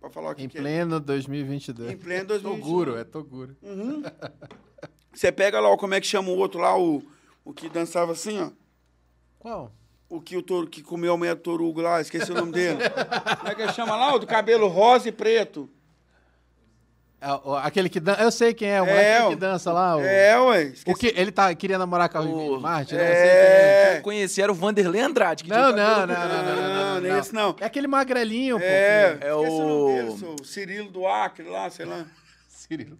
Pode 0.00 0.12
falar 0.14 0.32
o 0.32 0.34
que, 0.34 0.42
Em 0.42 0.48
que 0.48 0.58
é. 0.58 0.60
pleno 0.60 0.98
2022. 0.98 1.92
Em 1.92 1.96
pleno 1.96 2.24
2022. 2.26 2.60
Toguro, 2.60 2.96
é 2.98 3.04
Toguro. 3.04 3.56
Uhum. 3.62 4.02
Você 5.14 5.30
pega 5.30 5.60
lá, 5.60 5.70
o- 5.70 5.76
como 5.76 5.94
é 5.94 6.00
que 6.00 6.06
chama 6.08 6.30
o 6.30 6.36
outro 6.36 6.58
lá, 6.60 6.76
o, 6.76 7.00
o 7.44 7.52
que 7.52 7.68
dançava 7.68 8.12
assim, 8.12 8.40
ó. 8.40 8.50
Qual? 9.42 9.72
O 10.08 10.20
que 10.20 10.36
o 10.36 10.42
touro 10.42 10.68
que 10.68 10.82
comeu 10.82 11.14
a 11.14 11.16
mulher 11.16 11.34
do 11.34 11.40
Torugo 11.40 11.80
lá, 11.80 12.00
esqueci 12.00 12.30
o 12.30 12.34
nome 12.34 12.52
dele. 12.52 12.78
Como 13.40 13.50
é 13.50 13.54
que 13.56 13.62
ele 13.62 13.72
chama 13.72 13.96
lá? 13.96 14.14
O 14.14 14.18
do 14.20 14.26
cabelo 14.26 14.68
rosa 14.68 15.08
e 15.08 15.12
preto. 15.12 15.68
É, 17.20 17.32
o- 17.44 17.56
aquele 17.56 17.88
que 17.88 17.98
dança. 17.98 18.22
Eu 18.22 18.30
sei 18.30 18.54
quem 18.54 18.68
é, 18.68 18.80
o 18.80 18.84
É, 18.84 18.88
moleque 18.88 19.26
o- 19.26 19.28
que 19.30 19.36
dança 19.36 19.72
lá. 19.72 19.96
O, 19.96 20.00
É, 20.00 20.38
ué. 20.40 20.72
o 20.86 20.94
que, 20.94 21.06
ele 21.16 21.32
tá, 21.32 21.52
queria 21.56 21.76
namorar 21.78 22.08
com 22.08 22.18
a 22.18 22.20
O- 22.20 22.60
Marte, 22.60 22.94
né? 22.94 23.00
Eu 23.00 23.14
sei 23.14 23.22
quem 23.22 23.30
é. 23.30 23.94
É. 23.94 23.98
Eu 23.98 24.02
conheci, 24.02 24.42
era 24.42 24.52
o 24.52 24.54
Vanderlei 24.54 25.00
Andrade. 25.00 25.42
Que 25.44 25.50
tinha 25.50 25.60
Não, 25.60 25.72
o 25.72 25.76
não, 25.76 26.00
não, 26.00 26.06
não, 26.06 26.06
não, 26.06 26.28
não, 26.28 26.56
não, 26.56 26.94
Não, 26.94 27.00
não. 27.00 27.18
esse 27.18 27.34
não. 27.34 27.56
É 27.60 27.64
aquele 27.64 27.86
magrelinho, 27.88 28.58
pô. 28.58 28.64
É, 28.64 29.16
que- 29.18 29.24
É 29.24 29.30
esqueci 29.34 29.50
o 29.50 29.68
nome 29.68 29.94
dele, 29.94 30.34
o- 30.40 30.44
Cirilo 30.44 30.90
do 30.90 31.06
Acre 31.06 31.48
lá, 31.48 31.68
sei 31.70 31.86
lá. 31.86 32.04
Cirilo. 32.48 32.96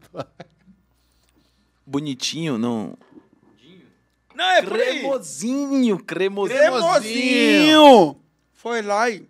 Bonitinho, 1.86 2.57
não. 2.59 2.97
Não, 4.43 4.51
é 4.51 4.62
por 4.62 4.80
aí. 4.80 4.99
Cremosinho, 4.99 5.99
cremosinho. 6.05 6.59
Cremosinho! 6.59 8.20
Foi 8.53 8.82
lá 8.82 9.09
e 9.09 9.28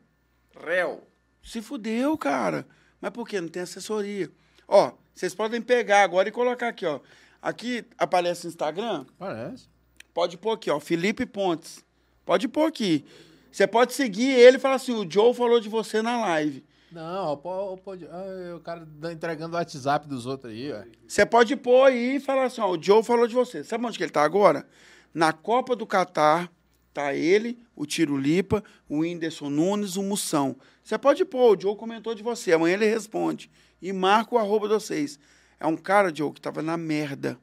Réu. 0.59 1.07
se 1.43 1.61
fudeu, 1.61 2.17
cara. 2.17 2.67
Mas 3.01 3.11
por 3.11 3.29
quê? 3.29 3.41
Não 3.41 3.49
tem 3.49 3.63
assessoria. 3.63 4.31
Ó, 4.67 4.93
vocês 5.15 5.35
podem 5.35 5.61
pegar 5.61 6.03
agora 6.03 6.29
e 6.29 6.33
colocar 6.33 6.69
aqui, 6.69 6.87
ó. 6.87 7.01
Aqui 7.43 7.85
aparece 7.99 8.47
o 8.47 8.49
Instagram. 8.49 9.05
Parece. 9.19 9.69
Pode 10.15 10.39
pôr 10.39 10.53
aqui, 10.53 10.71
ó. 10.71 10.81
Felipe 10.81 11.27
Pontes. 11.27 11.85
Pode 12.25 12.49
pôr 12.49 12.67
aqui. 12.67 13.05
Você 13.51 13.67
pode 13.67 13.93
seguir 13.93 14.31
ele 14.31 14.57
e 14.57 14.61
falar 14.61 14.77
assim: 14.77 14.95
o 14.95 15.11
Joe 15.11 15.35
falou 15.35 15.61
de 15.61 15.69
você 15.69 16.01
na 16.01 16.19
live. 16.21 16.65
Não, 16.91 17.37
pode. 17.37 18.07
Ah, 18.07 18.55
o 18.57 18.61
cara 18.61 18.87
tá 19.01 19.13
entregando 19.13 19.57
o 19.57 19.59
WhatsApp 19.59 20.07
dos 20.07 20.25
outros 20.25 20.53
aí, 20.53 20.73
ó. 20.73 20.83
Você 21.07 21.27
pode 21.27 21.57
pôr 21.57 21.85
aí 21.85 22.17
e 22.17 22.21
falar 22.21 22.45
assim: 22.45 22.61
ó, 22.61 22.71
o 22.71 22.83
Joe 22.83 23.03
falou 23.03 23.27
de 23.27 23.35
você. 23.35 23.63
Sabe 23.65 23.85
onde 23.85 23.99
que 23.99 24.05
ele 24.05 24.13
tá 24.13 24.23
agora? 24.23 24.67
Na 25.15 25.33
Copa 25.33 25.75
do 25.77 25.87
Catar, 25.87 26.51
tá 26.93 27.15
ele, 27.15 27.59
o 27.77 27.87
Tiro 27.87 28.17
Lipa, 28.17 28.63
o 28.89 28.99
Whindersson 29.01 29.51
Nunes, 29.51 29.97
o 29.97 30.03
Moção. 30.03 30.57
Você 30.83 30.97
pode 30.99 31.25
pôr, 31.25 31.57
o 31.57 31.61
Joe 31.61 31.77
comentou 31.77 32.15
de 32.15 32.23
você. 32.23 32.53
Amanhã 32.53 32.75
ele 32.75 32.87
responde. 32.87 33.51
E 33.81 33.93
marca 33.93 34.35
o 34.35 34.39
arroba 34.39 34.69
de 34.69 34.75
vocês. 34.75 35.19
É 35.61 35.67
um 35.67 35.77
cara, 35.77 36.15
Joe, 36.15 36.33
que 36.33 36.41
tava 36.41 36.63
na 36.63 36.77
merda. 36.77 37.39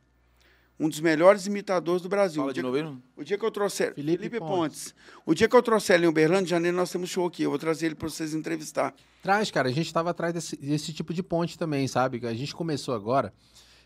Um 0.79 0.87
dos 0.87 1.01
melhores 1.01 1.45
imitadores 1.45 2.01
do 2.01 2.07
Brasil. 2.07 2.41
Fala 2.41 2.51
O 2.51 2.53
de 2.53 2.61
dia- 2.61 2.63
novo 2.71 2.81
não? 2.81 3.03
O 3.17 3.23
dia 3.23 3.37
que 3.37 3.43
eu 3.45 3.51
trouxer. 3.51 3.93
Felipe 3.93 4.17
Felipe, 4.17 4.39
Pontes. 4.39 4.93
Pontes. 4.93 4.95
O 5.25 5.33
dia 5.33 5.47
que 5.49 5.55
eu 5.55 5.61
trouxer 5.61 5.97
ele 5.97 6.05
em 6.05 6.09
Uberlândia, 6.09 6.45
em 6.45 6.49
janeiro, 6.49 6.77
nós 6.77 6.89
temos 6.89 7.09
show 7.09 7.25
aqui. 7.27 7.43
Eu 7.43 7.49
vou 7.49 7.59
trazer 7.59 7.87
ele 7.87 7.95
para 7.95 8.07
vocês 8.09 8.33
entrevistar. 8.33 8.93
Traz, 9.21 9.51
cara, 9.51 9.67
a 9.67 9.71
gente 9.73 9.91
tava 9.93 10.09
atrás 10.11 10.33
desse, 10.33 10.55
desse 10.55 10.93
tipo 10.93 11.13
de 11.13 11.21
ponte 11.21 11.57
também, 11.57 11.85
sabe? 11.85 12.25
A 12.25 12.33
gente 12.33 12.55
começou 12.55 12.95
agora 12.95 13.33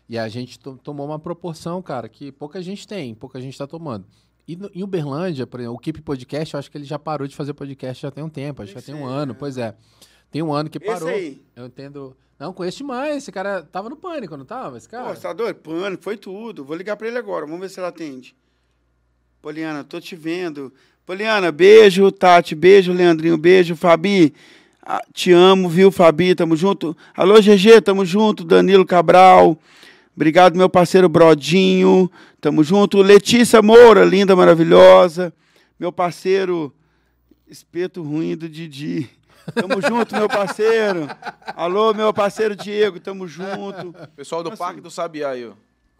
e 0.08 0.18
a 0.18 0.28
gente 0.28 0.58
to- 0.58 0.78
tomou 0.82 1.06
uma 1.06 1.18
proporção, 1.18 1.80
cara, 1.82 2.08
que 2.08 2.30
pouca 2.32 2.60
gente 2.62 2.86
tem, 2.86 3.14
pouca 3.14 3.40
gente 3.40 3.56
tá 3.56 3.66
tomando. 3.66 4.04
E 4.46 4.56
no- 4.56 4.70
em 4.74 4.82
Uberlândia, 4.82 5.46
por 5.46 5.58
exemplo, 5.60 5.76
o 5.76 5.78
Keep 5.78 6.02
Podcast, 6.02 6.52
eu 6.54 6.58
acho 6.58 6.70
que 6.70 6.76
ele 6.76 6.84
já 6.84 6.98
parou 6.98 7.26
de 7.26 7.34
fazer 7.34 7.54
podcast 7.54 8.02
já 8.02 8.10
tem 8.10 8.22
um 8.22 8.28
tempo, 8.28 8.62
acho 8.62 8.72
que 8.74 8.78
já 8.80 8.84
tem 8.84 8.94
um 8.94 9.06
Esse 9.06 9.14
ano, 9.16 9.32
é- 9.32 9.34
pois 9.34 9.56
é. 9.56 9.74
Tem 10.30 10.42
um 10.42 10.52
ano 10.52 10.68
que 10.68 10.78
Esse 10.78 10.86
parou. 10.86 11.08
aí. 11.08 11.40
Eu 11.56 11.66
entendo. 11.66 12.16
Não, 12.38 12.52
conheço 12.52 12.78
demais. 12.78 13.18
Esse 13.18 13.30
cara 13.32 13.62
tava 13.62 13.88
no 13.88 13.96
pânico, 13.96 14.36
não 14.36 14.44
tava? 14.44 14.76
Esse 14.76 14.88
Pô, 14.88 14.96
cara? 14.96 15.14
você 15.14 15.22
tá 15.22 15.32
doido? 15.32 15.54
Pânico, 15.56 16.02
foi 16.02 16.16
tudo. 16.16 16.64
Vou 16.64 16.76
ligar 16.76 16.96
pra 16.96 17.06
ele 17.08 17.16
agora, 17.16 17.46
vamos 17.46 17.60
ver 17.60 17.68
se 17.70 17.78
ela 17.78 17.88
atende. 17.88 18.34
Poliana, 19.40 19.84
tô 19.84 20.00
te 20.00 20.16
vendo. 20.16 20.72
Poliana, 21.06 21.52
beijo. 21.52 22.10
Tati, 22.10 22.54
beijo. 22.54 22.92
Leandrinho, 22.92 23.36
beijo. 23.36 23.76
Fabi, 23.76 24.34
ah, 24.82 25.02
te 25.12 25.32
amo, 25.32 25.68
viu, 25.68 25.90
Fabi? 25.92 26.34
Tamo 26.34 26.56
junto. 26.56 26.96
Alô, 27.14 27.40
GG, 27.40 27.80
tamo 27.82 28.04
junto. 28.04 28.42
Danilo 28.44 28.84
Cabral. 28.86 29.58
Obrigado, 30.14 30.56
meu 30.56 30.68
parceiro 30.68 31.08
Brodinho. 31.08 32.10
Tamo 32.40 32.62
junto. 32.62 33.02
Letícia 33.02 33.60
Moura, 33.60 34.04
linda, 34.04 34.36
maravilhosa. 34.36 35.34
Meu 35.78 35.92
parceiro 35.92 36.72
Espeto 37.48 38.02
Ruim 38.02 38.36
do 38.36 38.48
Didi. 38.48 39.10
Tamo 39.54 39.82
junto, 39.82 40.14
meu 40.14 40.28
parceiro. 40.28 41.08
Alô, 41.54 41.92
meu 41.92 42.12
parceiro 42.14 42.56
Diego, 42.56 42.98
tamo 43.00 43.26
junto. 43.26 43.92
Pessoal 44.16 44.42
do 44.42 44.50
Assim. 44.50 44.58
Parque 44.58 44.80
do 44.80 44.90
Sabiá 44.90 45.30
aí, 45.30 45.46
ó. 45.46 45.52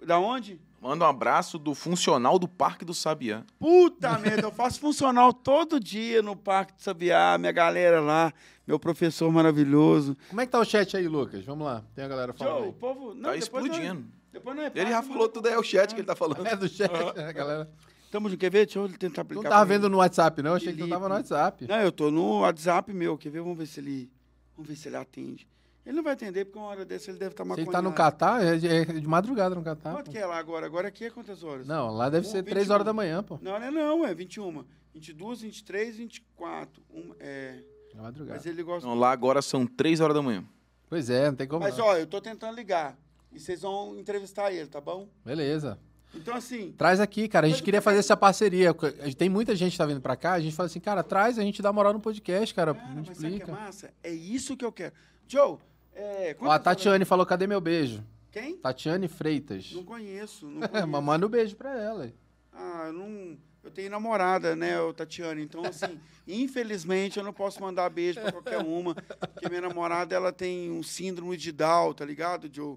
Da 0.05 0.19
onde? 0.19 0.59
Manda 0.81 1.05
um 1.05 1.09
abraço 1.09 1.59
do 1.59 1.75
funcional 1.75 2.39
do 2.39 2.47
Parque 2.47 2.85
do 2.85 2.93
Sabiá. 2.93 3.43
Puta 3.59 4.19
merda, 4.19 4.43
eu 4.43 4.53
faço 4.53 4.79
funcional 4.81 5.33
todo 5.33 5.81
dia 5.81 6.23
no 6.23 6.37
Parque 6.37 6.75
do 6.75 6.83
Sabiá, 6.83 7.37
minha 7.39 7.53
galera 7.53 8.01
lá, 8.01 8.33
meu 8.67 8.79
professor 8.79 9.31
maravilhoso. 9.31 10.17
Como 10.29 10.41
é 10.41 10.47
que 10.47 10.53
tá 10.53 10.59
o 10.61 10.65
chat 10.65 10.97
aí, 10.97 11.07
Lucas? 11.09 11.45
Vamos 11.45 11.67
lá. 11.67 11.85
Tem 11.95 12.05
a 12.05 12.09
galera 12.09 12.33
falando. 12.33 12.59
Joe, 12.61 12.69
o 12.69 12.73
povo. 12.73 13.15
Não, 13.15 13.31
Tá 13.31 13.37
explodindo. 13.37 13.95
Não, 14.01 14.05
depois 14.33 14.57
não 14.57 14.63
é 14.65 14.73
Ele 14.75 14.91
já 14.91 15.03
falou 15.03 15.23
mas- 15.25 15.33
tudo 15.33 15.47
aí, 15.49 15.55
é 15.55 15.59
o 15.59 15.63
chat 15.63 15.95
que 15.95 16.01
ele 16.01 16.07
tá 16.07 16.17
falando. 16.17 16.45
É 16.47 16.57
do 16.57 16.69
chat, 16.69 16.91
a 17.19 17.33
galera. 17.33 17.71
Tamo 18.11 18.29
junto, 18.29 18.39
quer 18.39 18.51
ver? 18.51 18.67
Deixa 18.67 18.79
eu 18.79 18.89
tentar 18.97 19.23
aplicar. 19.23 19.43
não 19.43 19.51
tava 19.51 19.65
vendo 19.65 19.89
no 19.91 19.99
WhatsApp, 19.99 20.41
não? 20.41 20.55
Achei 20.55 20.73
que 20.73 20.79
tu 20.79 20.89
tava 20.89 21.09
no 21.09 21.15
WhatsApp. 21.17 21.67
Não, 21.67 21.77
eu 21.81 21.91
tô 21.91 22.11
no 22.11 22.41
WhatsApp 22.41 22.93
meu, 22.93 23.19
quer 23.19 23.31
ver? 23.31 23.41
Vamos 23.41 23.59
ver 23.59 23.67
se 23.67 23.81
ele. 23.81 24.11
Vamos 24.57 24.69
ver 24.69 24.77
se 24.77 24.89
ele 24.89 24.97
atende. 24.97 25.49
Ele 25.85 25.97
não 25.97 26.03
vai 26.03 26.15
atender, 26.15 26.47
porque 26.47 26.59
uma 26.59 26.69
hora 26.69 26.85
dessa 26.85 27.11
ele 27.11 27.19
deve 27.19 27.33
estar 27.33 27.43
Se 27.43 27.49
maconhado. 27.49 27.69
ele 27.69 27.77
tá 27.77 27.83
no 27.83 27.93
Catar, 27.93 28.43
é 28.43 28.57
de, 28.57 28.67
é 28.69 28.85
de 28.87 29.07
madrugada 29.07 29.55
no 29.55 29.63
Catar. 29.63 29.93
Quanto 29.93 30.07
pô. 30.07 30.13
que 30.13 30.17
é 30.19 30.25
lá 30.25 30.39
agora? 30.39 30.65
Agora 30.65 30.89
aqui 30.89 31.05
é 31.05 31.11
quantas 31.11 31.43
horas? 31.43 31.67
Não, 31.67 31.91
lá 31.91 32.09
deve 32.09 32.27
Um, 32.27 32.31
ser 32.31 32.43
3 32.43 32.61
21. 32.61 32.73
horas 32.73 32.87
da 32.87 32.93
manhã, 32.95 33.23
pô. 33.23 33.39
Não, 33.43 33.59
não 33.59 33.67
é 33.67 33.71
não, 33.71 34.07
é 34.07 34.15
21. 34.15 34.65
22, 34.95 35.43
23, 35.43 35.97
24. 35.97 36.83
Um, 36.91 37.15
é, 37.21 37.63
É 37.97 38.01
madrugada. 38.01 38.37
mas 38.37 38.47
ele 38.47 38.63
gosta. 38.63 38.87
Então, 38.87 38.99
lá 38.99 39.11
agora 39.13 39.41
são 39.43 39.67
3 39.67 40.01
horas 40.01 40.15
da 40.17 40.23
manhã. 40.23 40.45
Pois 40.89 41.09
é, 41.11 41.27
não 41.29 41.37
tem 41.37 41.47
como. 41.49 41.61
Mas 41.63 41.77
não. 41.79 41.87
ó, 41.87 41.97
eu 41.97 42.07
tô 42.07 42.21
tentando 42.21 42.55
ligar. 42.55 42.97
E 43.33 43.39
vocês 43.41 43.63
vão 43.63 43.99
entrevistar 43.99 44.53
ele, 44.53 44.69
tá 44.69 44.81
bom? 44.81 45.09
Beleza. 45.25 45.79
Então, 46.15 46.37
assim, 46.37 46.73
Traz 46.79 47.01
aqui, 47.01 47.27
cara. 47.27 47.47
A 47.47 47.51
gente 47.51 47.63
queria 47.63 47.83
fazer 47.83 47.99
essa 47.99 48.17
parceria. 48.17 48.71
A 49.01 49.05
gente- 49.07 49.17
Tem 49.17 49.29
muita 49.29 49.57
gente 49.57 49.73
que 49.73 49.79
tá 49.79 49.87
vindo 49.87 50.01
pra 50.01 50.15
cá. 50.15 50.35
A 50.35 50.41
gente 50.41 50.55
fala 50.55 50.67
assim, 50.69 50.79
cara, 50.79 51.03
traz, 51.03 51.39
a 51.39 51.43
gente 51.43 51.61
dá 51.61 51.73
moral 51.73 51.93
no 51.93 51.99
podcast, 52.01 52.55
cara. 52.55 52.73
cara, 52.75 52.87
a 52.89 52.95
gente 52.95 53.09
mas 53.09 53.19
sabe 53.19 53.35
o 53.35 53.41
que 53.41 53.51
é 53.51 53.53
massa? 53.53 53.91
É 54.03 54.11
isso 54.13 54.57
que 54.57 54.65
eu 54.65 54.71
quero. 54.71 54.95
Joe, 55.27 55.59
é. 55.93 56.37
Ó, 56.41 56.49
a 56.51 56.59
Tatiane 56.61 57.05
falou, 57.05 57.27
cadê 57.27 57.49
meu 57.49 57.61
beijo? 57.61 58.05
Quem? 58.31 58.57
Tatiane 58.59 59.09
Freitas. 59.09 59.73
Não 59.73 59.83
conheço. 59.85 60.47
Não 60.47 60.63
É, 60.63 60.69
conheço. 60.69 60.87
mas 60.89 61.03
manda 61.05 61.27
um 61.27 61.29
beijo 61.29 61.57
pra 61.57 61.77
ela. 61.77 62.13
Ah, 62.53 62.85
eu 62.87 62.93
não. 62.93 63.37
Eu 63.65 63.71
tenho 63.71 63.91
namorada, 63.91 64.55
né, 64.55 64.79
ô, 64.79 64.93
Tatiane? 64.93 65.43
Então, 65.43 65.65
assim, 65.65 65.99
infelizmente 66.29 67.19
eu 67.19 67.25
não 67.25 67.33
posso 67.33 67.63
mandar 67.63 67.89
beijo 67.89 68.21
pra 68.21 68.31
qualquer 68.31 68.59
uma, 68.59 68.95
porque 68.95 69.49
minha 69.49 69.63
namorada 69.63 70.15
ela 70.15 70.31
tem 70.31 70.71
um 70.71 70.83
síndrome 70.83 71.35
de 71.39 71.51
Down, 71.51 71.95
tá 71.95 72.05
ligado, 72.05 72.49
Joe? 72.53 72.77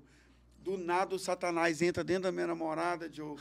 Do 0.63 0.77
nada 0.77 1.13
o 1.13 1.19
Satanás 1.19 1.81
entra 1.81 2.05
dentro 2.05 2.23
da 2.23 2.31
minha 2.31 2.47
namorada, 2.47 3.09
Joe, 3.11 3.35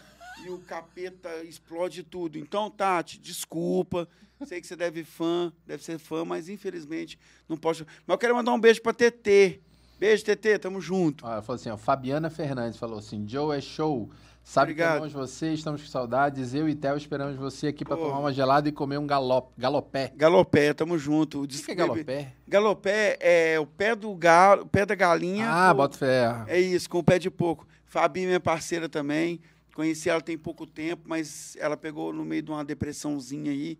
e 0.44 0.50
o 0.50 0.58
capeta 0.58 1.42
explode 1.44 2.02
tudo. 2.02 2.36
Então, 2.36 2.68
Tati, 2.68 3.18
desculpa. 3.18 4.08
Sei 4.44 4.60
que 4.60 4.66
você 4.66 4.76
deve 4.76 5.02
fã, 5.02 5.52
deve 5.64 5.82
ser 5.82 5.98
fã, 5.98 6.24
mas 6.24 6.48
infelizmente 6.48 7.18
não 7.48 7.56
posso. 7.56 7.86
Mas 8.06 8.14
eu 8.14 8.18
quero 8.18 8.34
mandar 8.34 8.52
um 8.52 8.60
beijo 8.60 8.82
pra 8.82 8.92
TT. 8.92 9.60
Beijo, 9.98 10.24
TT, 10.24 10.58
tamo 10.58 10.78
junto. 10.80 11.24
Ela 11.24 11.40
falou 11.40 11.58
assim, 11.58 11.70
ó, 11.70 11.76
Fabiana 11.76 12.28
Fernandes 12.28 12.78
falou 12.78 12.98
assim, 12.98 13.26
Joe 13.26 13.56
é 13.56 13.60
show. 13.62 14.10
Sabe 14.48 14.70
Obrigado. 14.70 14.90
que 14.92 14.96
amamos 14.98 15.12
você, 15.12 15.52
estamos 15.52 15.82
com 15.82 15.88
saudades. 15.88 16.54
Eu 16.54 16.68
e 16.68 16.74
Theo 16.76 16.96
esperamos 16.96 17.34
você 17.34 17.66
aqui 17.66 17.84
Pô. 17.84 17.96
tomar 17.96 18.20
uma 18.20 18.32
gelada 18.32 18.68
e 18.68 18.72
comer 18.72 18.96
um 18.96 19.04
galop, 19.04 19.50
galopé. 19.58 20.12
Galopé, 20.14 20.72
tamo 20.72 20.96
junto. 20.96 21.42
O 21.42 21.48
que, 21.48 21.60
que 21.60 21.72
é 21.72 21.74
galopé? 21.74 22.32
Galopé 22.46 23.18
é 23.20 23.58
o 23.58 23.66
pé 23.66 23.96
do 23.96 24.14
galo, 24.14 24.62
o 24.62 24.66
pé 24.66 24.86
da 24.86 24.94
galinha. 24.94 25.48
Ah, 25.50 25.70
com- 25.72 25.78
bota 25.78 25.98
fé. 25.98 26.44
É 26.46 26.60
isso, 26.60 26.88
com 26.88 27.00
o 27.00 27.02
pé 27.02 27.18
de 27.18 27.28
porco. 27.28 27.66
Fabi, 27.86 28.24
minha 28.24 28.38
parceira 28.38 28.88
também. 28.88 29.40
Conheci 29.74 30.08
ela 30.08 30.20
tem 30.20 30.38
pouco 30.38 30.64
tempo, 30.64 31.02
mas 31.06 31.56
ela 31.58 31.76
pegou 31.76 32.12
no 32.12 32.24
meio 32.24 32.42
de 32.42 32.50
uma 32.52 32.64
depressãozinha 32.64 33.50
aí. 33.50 33.76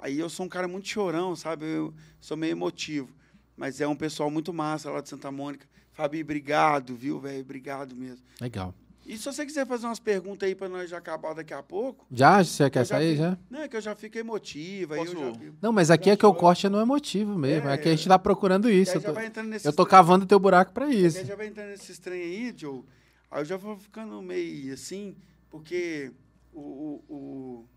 Aí 0.00 0.18
eu 0.18 0.28
sou 0.28 0.46
um 0.46 0.48
cara 0.48 0.66
muito 0.66 0.88
chorão, 0.88 1.36
sabe? 1.36 1.64
Eu 1.64 1.94
sou 2.20 2.36
meio 2.36 2.50
emotivo. 2.50 3.08
Mas 3.56 3.80
é 3.80 3.86
um 3.86 3.94
pessoal 3.94 4.28
muito 4.32 4.52
massa 4.52 4.90
lá 4.90 5.00
de 5.00 5.08
Santa 5.08 5.30
Mônica. 5.30 5.64
Fabi, 5.92 6.22
obrigado, 6.22 6.96
viu, 6.96 7.20
velho? 7.20 7.40
Obrigado 7.40 7.94
mesmo. 7.94 8.24
Legal. 8.40 8.74
E 9.08 9.16
se 9.16 9.24
você 9.24 9.46
quiser 9.46 9.66
fazer 9.66 9.86
umas 9.86 9.98
perguntas 9.98 10.46
aí 10.46 10.54
pra 10.54 10.68
nós 10.68 10.90
já 10.90 10.98
acabar 10.98 11.32
daqui 11.34 11.54
a 11.54 11.62
pouco. 11.62 12.04
Já? 12.12 12.44
Você 12.44 12.68
quer 12.68 12.80
eu 12.80 12.84
já 12.84 12.96
sair 12.96 13.12
fico- 13.16 13.22
já? 13.22 13.38
Não, 13.48 13.60
é 13.62 13.66
que 13.68 13.74
eu 13.76 13.80
já 13.80 13.94
fico 13.96 14.18
emotiva. 14.18 14.94
Aí 14.96 15.00
eu 15.00 15.06
Posso- 15.14 15.18
já 15.40 15.52
Não, 15.62 15.72
mas 15.72 15.90
aqui 15.90 16.10
é 16.10 16.16
que 16.16 16.26
o 16.26 16.28
choro. 16.28 16.38
corte 16.38 16.66
é 16.66 16.68
no 16.68 16.78
emotivo 16.78 17.38
mesmo. 17.38 17.68
É, 17.70 17.74
É, 17.74 17.78
que 17.78 17.88
a 17.88 17.90
gente 17.96 18.06
tá 18.06 18.18
procurando 18.18 18.70
isso. 18.70 18.92
Eu 18.96 19.00
já 19.00 19.12
tô, 19.14 19.20
eu 19.68 19.72
tô 19.72 19.86
cavando 19.86 20.26
teu 20.26 20.38
buraco 20.38 20.72
pra 20.74 20.88
Isso. 20.88 21.24
já 21.24 21.34
vai 21.34 21.46
entrando 21.46 21.68
nesse 21.70 21.90
estranho 21.90 22.22
aí, 22.22 22.52
Joe. 22.54 22.84
Aí 23.30 23.40
eu 23.40 23.44
já 23.46 23.56
vou 23.56 23.78
ficando 23.78 24.20
meio 24.20 24.74
assim, 24.74 25.16
porque 25.48 26.12
o. 26.52 26.60
o, 26.60 27.04
o- 27.14 27.68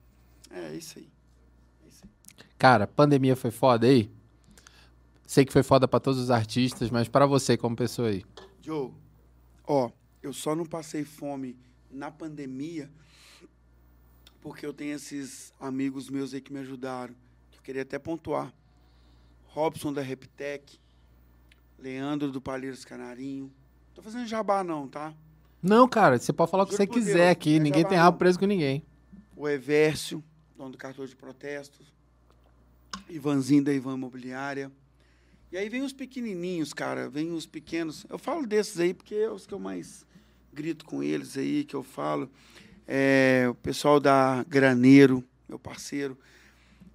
É 0.52 0.74
isso 0.76 1.00
aí. 1.00 1.08
É 1.86 1.88
isso 1.88 2.02
aí. 2.04 2.46
Cara, 2.58 2.86
pandemia 2.86 3.38
foi 3.38 3.52
foda 3.52 3.88
aí? 3.88 4.12
Sei 5.26 5.46
que 5.46 5.54
foi 5.54 5.64
foda 5.64 5.88
pra 5.88 5.98
todos 6.02 6.20
os 6.20 6.30
artistas, 6.30 6.90
mas 6.90 7.08
pra 7.08 7.26
você 7.26 7.56
como 7.56 7.74
pessoa 7.74 8.10
aí. 8.10 8.22
Joe, 8.62 8.92
ó, 9.66 9.90
eu 10.22 10.34
só 10.34 10.56
não 10.56 10.66
passei 10.66 11.04
fome 11.04 11.58
na 11.90 12.12
pandemia 12.12 12.90
porque 14.42 14.66
eu 14.66 14.74
tenho 14.74 14.96
esses 14.96 15.54
amigos 15.60 16.10
meus 16.10 16.34
aí 16.34 16.42
que 16.42 16.52
me 16.52 16.60
ajudaram. 16.60 17.14
Que 17.52 17.60
eu 17.60 17.62
queria 17.62 17.84
até 17.84 18.00
pontuar. 18.00 18.52
Robson 19.46 19.94
da 19.94 20.02
Reptec, 20.02 20.80
Leandro 21.78 22.32
do 22.32 22.42
Palheiros 22.42 22.84
Canarinho. 22.84 23.52
Tô 23.94 24.02
fazendo 24.02 24.26
jabá 24.26 24.64
não, 24.64 24.88
tá? 24.88 25.14
Não, 25.62 25.88
cara, 25.88 26.18
você 26.18 26.34
pode 26.34 26.50
falar 26.50 26.64
o 26.64 26.66
que 26.66 26.76
você 26.76 26.88
quiser 26.88 27.14
Deus, 27.14 27.32
aqui. 27.32 27.60
Ninguém 27.60 27.86
tem 27.86 27.98
rabo 27.98 28.18
preso 28.18 28.40
com 28.40 28.46
ninguém. 28.46 28.84
o 29.36 29.48
Evércio, 29.48 30.24
dono 30.58 30.72
do 30.72 30.78
cartão 30.78 31.06
de 31.06 31.16
protestos, 31.16 31.94
Ivanzinho 33.08 33.64
da 33.64 33.74
Ivan 33.74 33.94
Imobiliária. 33.94 34.72
E 35.52 35.58
aí 35.58 35.68
vem 35.70 35.82
os 35.82 35.94
pequenininhos, 35.94 36.74
cara, 36.74 37.10
vem 37.10 37.34
os 37.34 37.46
pequenos. 37.46 38.06
Eu 38.10 38.18
falo 38.18 38.48
desses 38.48 38.80
aí 38.80 38.94
porque 38.94 39.14
é 39.16 39.30
os 39.30 39.46
que 39.46 39.54
eu 39.54 39.60
mais 39.60 40.06
grito 40.54 40.86
com 40.86 41.02
eles 41.02 41.38
aí, 41.38 41.64
que 41.64 41.76
eu 41.76 41.84
falo. 41.84 42.30
É, 42.88 43.48
o 43.50 43.56
pessoal 43.56 44.00
da 44.00 44.44
Graneiro, 44.48 45.24
meu 45.48 45.58
parceiro. 45.58 46.18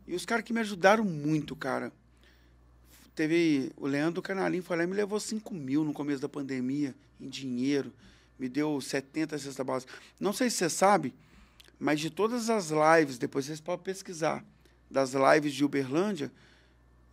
E 0.07 0.15
os 0.15 0.25
caras 0.25 0.45
que 0.45 0.53
me 0.53 0.61
ajudaram 0.61 1.05
muito, 1.05 1.57
cara. 1.57 1.93
Teve 3.15 3.73
o 3.77 3.87
Leandro 3.87 4.21
Canalinho 4.21 4.63
foi 4.63 4.77
lá 4.77 4.85
e 4.85 4.87
me 4.87 4.95
levou 4.95 5.19
5 5.19 5.55
mil 5.55 5.85
no 5.85 5.93
começo 5.93 6.21
da 6.21 6.29
pandemia, 6.29 6.95
em 7.21 7.29
dinheiro. 7.29 7.93
Me 8.39 8.49
deu 8.49 8.79
70 8.81 9.39
cesta 9.39 9.65
básica. 9.65 9.93
Não 10.21 10.33
sei 10.33 10.51
se 10.51 10.57
você 10.57 10.69
sabe, 10.69 11.15
mas 11.79 11.99
de 11.99 12.11
todas 12.11 12.51
as 12.51 12.71
lives, 12.71 13.17
depois 13.17 13.47
vocês 13.47 13.61
podem 13.61 13.85
pesquisar, 13.85 14.45
das 14.91 15.15
lives 15.15 15.55
de 15.55 15.65
Uberlândia, 15.65 16.31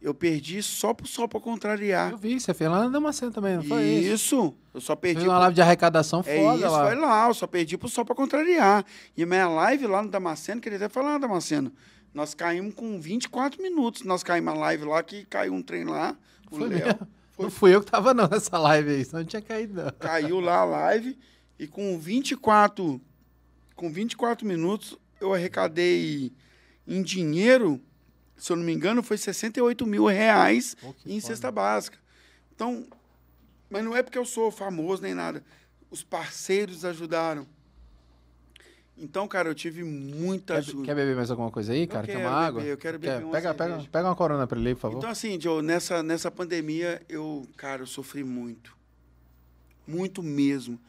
eu 0.04 0.14
perdi 0.14 0.62
só 0.62 0.94
só 1.06 1.28
para 1.28 1.40
contrariar. 1.40 2.12
Eu 2.12 2.18
vi, 2.18 2.38
você 2.40 2.54
fez 2.54 2.70
lá 2.70 2.82
na 2.82 2.90
Damasceno 2.90 3.32
também, 3.32 3.56
não 3.56 3.64
foi 3.64 3.84
isso? 3.86 4.14
Isso, 4.14 4.54
eu 4.74 4.82
só 4.82 4.96
perdi. 4.98 5.22
Fez 5.22 5.28
uma 5.32 5.40
live 5.40 5.56
de 5.56 5.62
arrecadação 5.62 6.20
É 6.26 6.38
foda 6.44 6.58
isso, 6.66 6.70
lá. 6.72 6.86
foi 6.86 6.96
lá, 6.96 7.28
eu 7.30 7.34
só 7.34 7.48
perdi 7.48 7.78
por 7.78 7.88
só 7.90 8.04
para 8.04 8.14
contrariar. 8.14 8.86
E 9.16 9.24
a 9.24 9.26
minha 9.26 9.48
live 9.48 9.88
lá 9.88 10.04
no 10.04 10.10
Damasceno, 10.10 10.60
queria 10.60 10.76
até 10.76 10.90
falar, 10.90 11.18
Damasceno, 11.18 11.72
nós 12.14 12.34
caímos 12.34 12.74
com 12.76 13.00
24 13.00 13.62
minutos. 13.62 14.04
Nós 14.04 14.22
caímos 14.24 14.54
a 14.54 14.58
live 14.58 14.84
lá, 14.86 15.02
que 15.02 15.24
caiu 15.26 15.54
um 15.54 15.62
trem 15.62 15.86
lá, 15.86 16.16
o 16.52 16.58
Foi 16.58 16.68
Léo 16.68 16.78
mesmo? 16.86 17.00
Foi. 17.32 17.46
Não 17.46 17.50
fui 17.50 17.74
eu 17.74 17.82
que 17.82 17.90
tava 17.90 18.14
não 18.14 18.28
nessa 18.28 18.60
live 18.60 18.92
aí, 18.92 19.04
senão 19.04 19.22
não 19.22 19.28
tinha 19.28 19.42
caído 19.42 19.74
não. 19.74 19.90
caiu 20.00 20.40
lá 20.40 20.58
a 20.58 20.66
live 20.66 21.18
e 21.58 21.66
com 21.66 21.98
24 21.98 23.02
com 23.76 23.92
24 23.92 24.46
minutos 24.46 24.96
eu 25.20 25.34
arrecadei 25.34 26.32
em 26.88 27.02
dinheiro, 27.02 27.82
se 28.38 28.52
eu 28.52 28.56
não 28.56 28.64
me 28.64 28.74
engano, 28.74 29.02
foi 29.04 29.18
68 29.18 29.86
mil 29.86 30.06
reais 30.06 30.76
que 30.76 31.14
em 31.14 31.20
foda. 31.20 31.34
cesta 31.34 31.52
básica. 31.52 31.98
Então, 32.56 32.86
mas 33.70 33.84
não 33.84 33.96
é 33.96 34.04
porque 34.04 34.18
eu 34.18 34.26
sou 34.26 34.52
famoso 34.52 35.02
nem 35.02 35.14
nada. 35.14 35.44
Os 35.90 36.04
parceiros 36.04 36.84
ajudaram. 36.86 37.48
Então, 38.96 39.28
cara, 39.28 39.50
eu 39.50 39.56
tive 39.56 39.84
muita 39.84 40.54
Quer, 40.54 40.60
ajuda. 40.60 40.86
quer 40.86 40.96
beber 40.96 41.16
mais 41.16 41.32
alguma 41.32 41.50
coisa 41.50 41.74
aí, 41.74 41.88
cara? 41.88 42.06
Quer 42.06 42.18
quero 42.18 42.28
uma 42.28 42.36
água? 42.38 42.62
beber, 42.62 42.72
eu 42.74 42.78
quero 42.78 43.00
Quer? 43.00 43.08
beber 43.14 43.24
uma 43.26 43.32
pega, 43.32 43.54
pega, 43.54 43.70
cerveja. 43.72 43.90
pega 43.92 44.08
uma 44.08 44.16
corona 44.16 44.46
pra 44.46 44.60
ele, 44.60 44.76
por 44.76 44.82
favor. 44.82 44.98
Então, 45.00 45.10
assim, 45.10 45.40
Joe, 45.42 45.64
nessa, 45.64 46.04
nessa 46.04 46.30
pandemia, 46.30 47.02
eu, 47.10 47.48
cara, 47.58 47.82
eu 47.82 47.88
sofri 47.88 48.24
muito. 48.24 48.78
Muito 49.88 50.22
mesmo. 50.22 50.80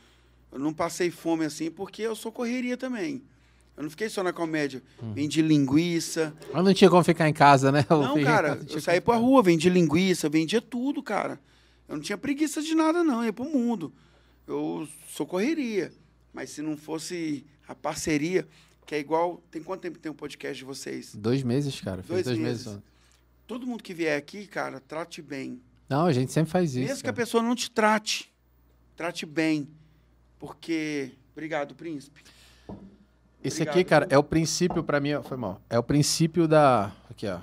Eu 0.52 0.58
não 0.58 0.72
passei 0.74 1.10
fome 1.10 1.46
assim, 1.46 1.70
porque 1.70 2.02
eu 2.02 2.14
sou 2.14 2.30
correria 2.30 2.76
também. 2.76 3.22
Eu 3.76 3.82
não 3.82 3.90
fiquei 3.90 4.08
só 4.08 4.22
na 4.22 4.32
comédia. 4.32 4.82
Hum. 5.02 5.12
Vendi 5.14 5.42
linguiça. 5.42 6.32
Mas 6.52 6.64
não 6.64 6.72
tinha 6.72 6.88
como 6.88 7.02
ficar 7.02 7.28
em 7.28 7.32
casa, 7.32 7.72
né? 7.72 7.84
Não, 7.90 8.22
cara, 8.22 8.60
eu 8.70 8.80
saí 8.80 9.00
pra 9.00 9.16
rua, 9.16 9.42
vendi 9.42 9.68
linguiça, 9.68 10.28
vendia 10.28 10.60
tudo, 10.60 11.02
cara. 11.02 11.40
Eu 11.88 11.96
não 11.96 12.02
tinha 12.02 12.16
preguiça 12.16 12.62
de 12.62 12.74
nada, 12.74 13.04
não. 13.04 13.18
Eu 13.20 13.26
ia 13.26 13.32
pro 13.32 13.44
mundo. 13.44 13.92
Eu 14.46 14.88
sou 15.08 15.26
correria. 15.26 15.92
Mas 16.32 16.50
se 16.50 16.62
não 16.62 16.76
fosse 16.76 17.44
a 17.68 17.74
parceria, 17.74 18.46
que 18.86 18.94
é 18.94 18.98
igual. 18.98 19.42
Tem 19.50 19.62
quanto 19.62 19.82
tempo 19.82 19.98
tem 19.98 20.10
o 20.10 20.12
um 20.12 20.16
podcast 20.16 20.56
de 20.56 20.64
vocês? 20.64 21.14
Dois 21.14 21.42
meses, 21.42 21.80
cara. 21.80 22.02
Dois 22.02 22.24
dois, 22.24 22.38
meses. 22.38 22.66
meses. 22.66 22.82
Todo 23.46 23.66
mundo 23.66 23.82
que 23.82 23.92
vier 23.92 24.16
aqui, 24.16 24.46
cara, 24.46 24.80
trate 24.80 25.20
bem. 25.20 25.60
Não, 25.88 26.06
a 26.06 26.12
gente 26.12 26.32
sempre 26.32 26.50
faz 26.50 26.70
isso. 26.70 26.80
Mesmo 26.80 27.02
que 27.02 27.10
a 27.10 27.12
cara. 27.12 27.16
pessoa 27.16 27.42
não 27.42 27.54
te 27.54 27.70
trate, 27.70 28.32
trate 28.96 29.26
bem. 29.26 29.68
Porque. 30.38 31.10
Obrigado, 31.32 31.74
príncipe. 31.74 32.22
Isso 33.44 33.56
Obrigado, 33.56 33.74
aqui, 33.74 33.84
cara, 33.84 34.06
é 34.08 34.16
o 34.16 34.24
princípio 34.24 34.82
pra 34.82 34.98
mim, 34.98 35.10
foi 35.22 35.36
mal. 35.36 35.60
É 35.68 35.78
o 35.78 35.82
princípio 35.82 36.48
da, 36.48 36.90
aqui, 37.10 37.28
ó. 37.28 37.40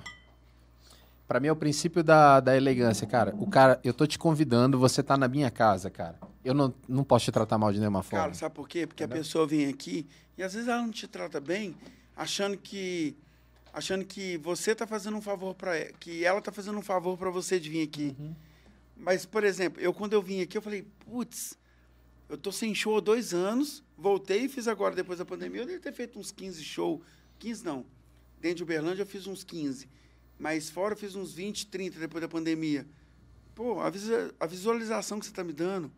Pra 1.28 1.38
mim 1.38 1.46
é 1.46 1.52
o 1.52 1.56
princípio 1.56 2.02
da, 2.02 2.40
da 2.40 2.56
elegância, 2.56 3.06
cara. 3.06 3.34
O 3.38 3.48
cara, 3.48 3.80
eu 3.84 3.94
tô 3.94 4.04
te 4.04 4.18
convidando, 4.18 4.78
você 4.78 5.00
tá 5.00 5.16
na 5.16 5.28
minha 5.28 5.50
casa, 5.50 5.88
cara. 5.88 6.18
Eu 6.44 6.52
não, 6.52 6.74
não 6.88 7.04
posso 7.04 7.26
te 7.26 7.32
tratar 7.32 7.56
mal 7.56 7.72
de 7.72 7.78
nenhuma 7.78 8.02
forma. 8.02 8.24
Cara, 8.24 8.34
sabe 8.34 8.54
por 8.54 8.68
quê? 8.68 8.84
Porque 8.86 9.04
Entendeu? 9.04 9.22
a 9.22 9.24
pessoa 9.24 9.46
vem 9.46 9.68
aqui 9.68 10.06
e 10.36 10.42
às 10.42 10.52
vezes 10.54 10.68
ela 10.68 10.82
não 10.82 10.90
te 10.90 11.06
trata 11.06 11.40
bem, 11.40 11.74
achando 12.16 12.56
que 12.58 13.16
achando 13.72 14.04
que 14.04 14.36
você 14.38 14.74
tá 14.74 14.86
fazendo 14.86 15.16
um 15.16 15.22
favor 15.22 15.54
para 15.54 15.86
que 16.00 16.24
ela 16.24 16.42
tá 16.42 16.52
fazendo 16.52 16.78
um 16.78 16.82
favor 16.82 17.16
para 17.16 17.30
você 17.30 17.58
de 17.58 17.70
vir 17.70 17.84
aqui. 17.84 18.14
Uhum. 18.18 18.34
Mas, 18.96 19.24
por 19.24 19.44
exemplo, 19.44 19.80
eu 19.80 19.94
quando 19.94 20.12
eu 20.12 20.20
vim 20.20 20.42
aqui, 20.42 20.58
eu 20.58 20.62
falei, 20.62 20.84
putz, 21.06 21.56
eu 22.32 22.38
tô 22.38 22.50
sem 22.50 22.74
show 22.74 22.96
há 22.96 23.00
dois 23.00 23.34
anos, 23.34 23.84
voltei 23.96 24.46
e 24.46 24.48
fiz 24.48 24.66
agora, 24.66 24.94
depois 24.94 25.18
da 25.18 25.24
pandemia, 25.24 25.60
eu 25.60 25.66
devo 25.66 25.82
ter 25.82 25.92
feito 25.92 26.18
uns 26.18 26.30
15 26.30 26.64
shows. 26.64 27.00
15 27.38 27.62
não. 27.62 27.84
Dentro 28.40 28.56
de 28.56 28.62
Uberlândia 28.62 29.02
eu 29.02 29.06
fiz 29.06 29.26
uns 29.26 29.44
15. 29.44 29.86
Mas 30.38 30.70
fora 30.70 30.94
eu 30.94 30.98
fiz 30.98 31.14
uns 31.14 31.34
20, 31.34 31.66
30 31.66 32.00
depois 32.00 32.22
da 32.22 32.28
pandemia. 32.28 32.86
Pô, 33.54 33.80
a, 33.80 33.92
a 34.40 34.46
visualização 34.46 35.20
que 35.20 35.26
você 35.26 35.32
tá 35.32 35.44
me 35.44 35.52
dando. 35.52 35.92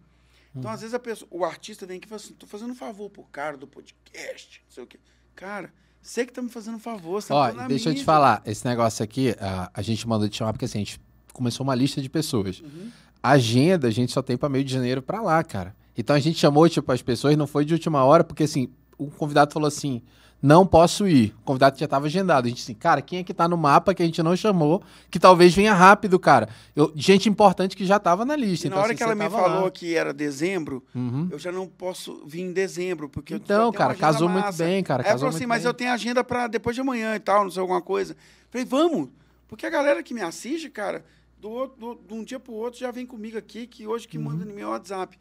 Então, 0.57 0.69
às 0.71 0.81
vezes, 0.81 0.93
a 0.93 0.99
pessoa, 0.99 1.29
o 1.31 1.45
artista 1.45 1.87
vem 1.87 1.99
aqui 1.99 2.07
e 2.07 2.09
fala 2.09 2.21
assim, 2.21 2.35
tô 2.35 2.47
fazendo 2.49 2.73
um 2.73 2.77
favor 2.77 3.09
pro 3.11 3.23
cara 3.25 3.57
do 3.57 3.67
podcast, 3.67 4.61
não 4.67 4.73
sei 4.73 4.85
o 4.85 4.87
quê. 4.89 4.99
Cara, 5.37 5.73
você 6.03 6.27
que 6.27 6.33
tá 6.33 6.43
me 6.43 6.49
fazendo 6.49 6.77
um 6.77 6.81
favor, 6.81 7.23
você 7.23 7.29
tá 7.29 7.35
Ó, 7.35 7.53
na 7.53 7.69
deixa 7.69 7.91
eu 7.91 7.93
te 7.93 7.99
mídia. 7.99 8.05
falar, 8.05 8.43
esse 8.45 8.67
negócio 8.67 9.05
aqui, 9.05 9.37
a, 9.41 9.71
a 9.73 9.83
gente 9.83 10.07
mandou 10.07 10.29
te 10.29 10.37
chamar 10.37 10.53
porque 10.53 10.65
assim, 10.65 10.79
a 10.79 10.85
gente 10.85 11.01
começou 11.33 11.63
uma 11.63 11.75
lista 11.77 12.03
de 12.03 12.09
pessoas. 12.09 12.61
Uhum. 12.61 12.91
A 13.23 13.31
agenda 13.31 13.87
a 13.87 13.91
gente 13.91 14.13
só 14.13 14.21
tem 14.21 14.37
pra 14.37 14.49
meio 14.49 14.65
de 14.65 14.73
janeiro 14.73 15.01
pra 15.01 15.23
lá, 15.23 15.43
cara. 15.43 15.75
Então 15.97 16.15
a 16.17 16.19
gente 16.21 16.39
chamou, 16.39 16.69
tipo, 16.69 16.91
as 16.91 17.03
pessoas, 17.03 17.37
não 17.37 17.47
foi 17.47 17.65
de 17.65 17.73
última 17.75 18.05
hora, 18.05 18.25
porque 18.25 18.45
assim, 18.45 18.69
o 18.99 19.07
convidado 19.11 19.53
falou 19.53 19.69
assim: 19.69 20.03
não 20.43 20.67
posso 20.67 21.07
ir. 21.09 21.35
O 21.41 21.43
convidado 21.45 21.79
já 21.79 21.87
tava 21.89 22.07
agendado. 22.07 22.47
A 22.47 22.49
gente 22.49 22.63
assim, 22.63 22.75
cara, 22.75 23.01
quem 23.01 23.21
é 23.21 23.23
que 23.25 23.33
tá 23.33 23.49
no 23.49 23.57
mapa 23.57 23.95
que 23.95 24.03
a 24.03 24.05
gente 24.07 24.23
não 24.23 24.37
chamou, 24.37 24.83
que 25.11 25.19
talvez 25.19 25.55
venha 25.55 25.73
rápido, 25.73 26.19
cara? 26.19 26.49
Eu- 26.77 26.93
gente 26.97 27.29
importante 27.29 27.77
que 27.77 27.87
já 27.87 27.99
tava 27.99 28.25
na 28.25 28.37
lista. 28.37 28.67
E 28.67 28.71
na 28.71 28.75
então, 28.77 28.83
hora 28.83 28.93
assim, 28.93 28.99
que 28.99 29.03
ela 29.03 29.15
me 29.15 29.31
falou 29.31 29.65
lá. 29.65 29.71
que 29.71 29.95
era 29.95 30.13
dezembro, 30.13 30.85
Uhum. 30.95 31.29
eu 31.31 31.39
já 31.39 31.51
não 31.53 31.67
posso 31.67 32.23
vir 32.27 32.43
em 32.43 32.53
dezembro, 32.53 33.09
porque 33.09 33.35
Então, 33.35 33.73
cara, 33.73 33.95
casou 33.95 34.29
muito 34.29 34.45
massa. 34.45 34.65
bem, 34.65 34.83
cara. 34.83 35.03
Aí 35.03 35.07
ela 35.07 35.15
Casou 35.15 35.29
falou 35.29 35.37
assim, 35.37 35.47
muito 35.47 35.49
mas 35.49 35.63
bem. 35.63 35.69
eu 35.71 35.75
tenho 35.75 35.93
agenda 35.93 36.23
para 36.25 36.47
depois 36.49 36.75
de 36.75 36.83
amanhã 36.83 37.15
e 37.15 37.21
tal, 37.21 37.45
não 37.45 37.51
sei 37.51 37.61
alguma 37.61 37.81
coisa. 37.81 38.15
Falei, 38.51 38.67
vamos, 38.67 39.09
porque 39.49 39.65
a 39.65 39.71
galera 39.71 40.03
que 40.03 40.13
me 40.13 40.21
assiste, 40.21 40.69
cara, 40.69 41.05
do 41.41 41.49
outro, 41.51 41.79
do- 41.79 42.01
de 42.07 42.13
um 42.15 42.23
dia 42.23 42.39
pro 42.39 42.53
outro 42.53 42.79
já 42.79 42.91
vem 42.91 43.07
comigo 43.07 43.39
aqui, 43.39 43.67
que 43.67 43.87
hoje 43.87 44.07
que 44.07 44.19
Uhum. 44.19 44.25
manda 44.25 44.45
no 44.45 44.53
meu 44.55 44.69
WhatsApp. 44.71 45.19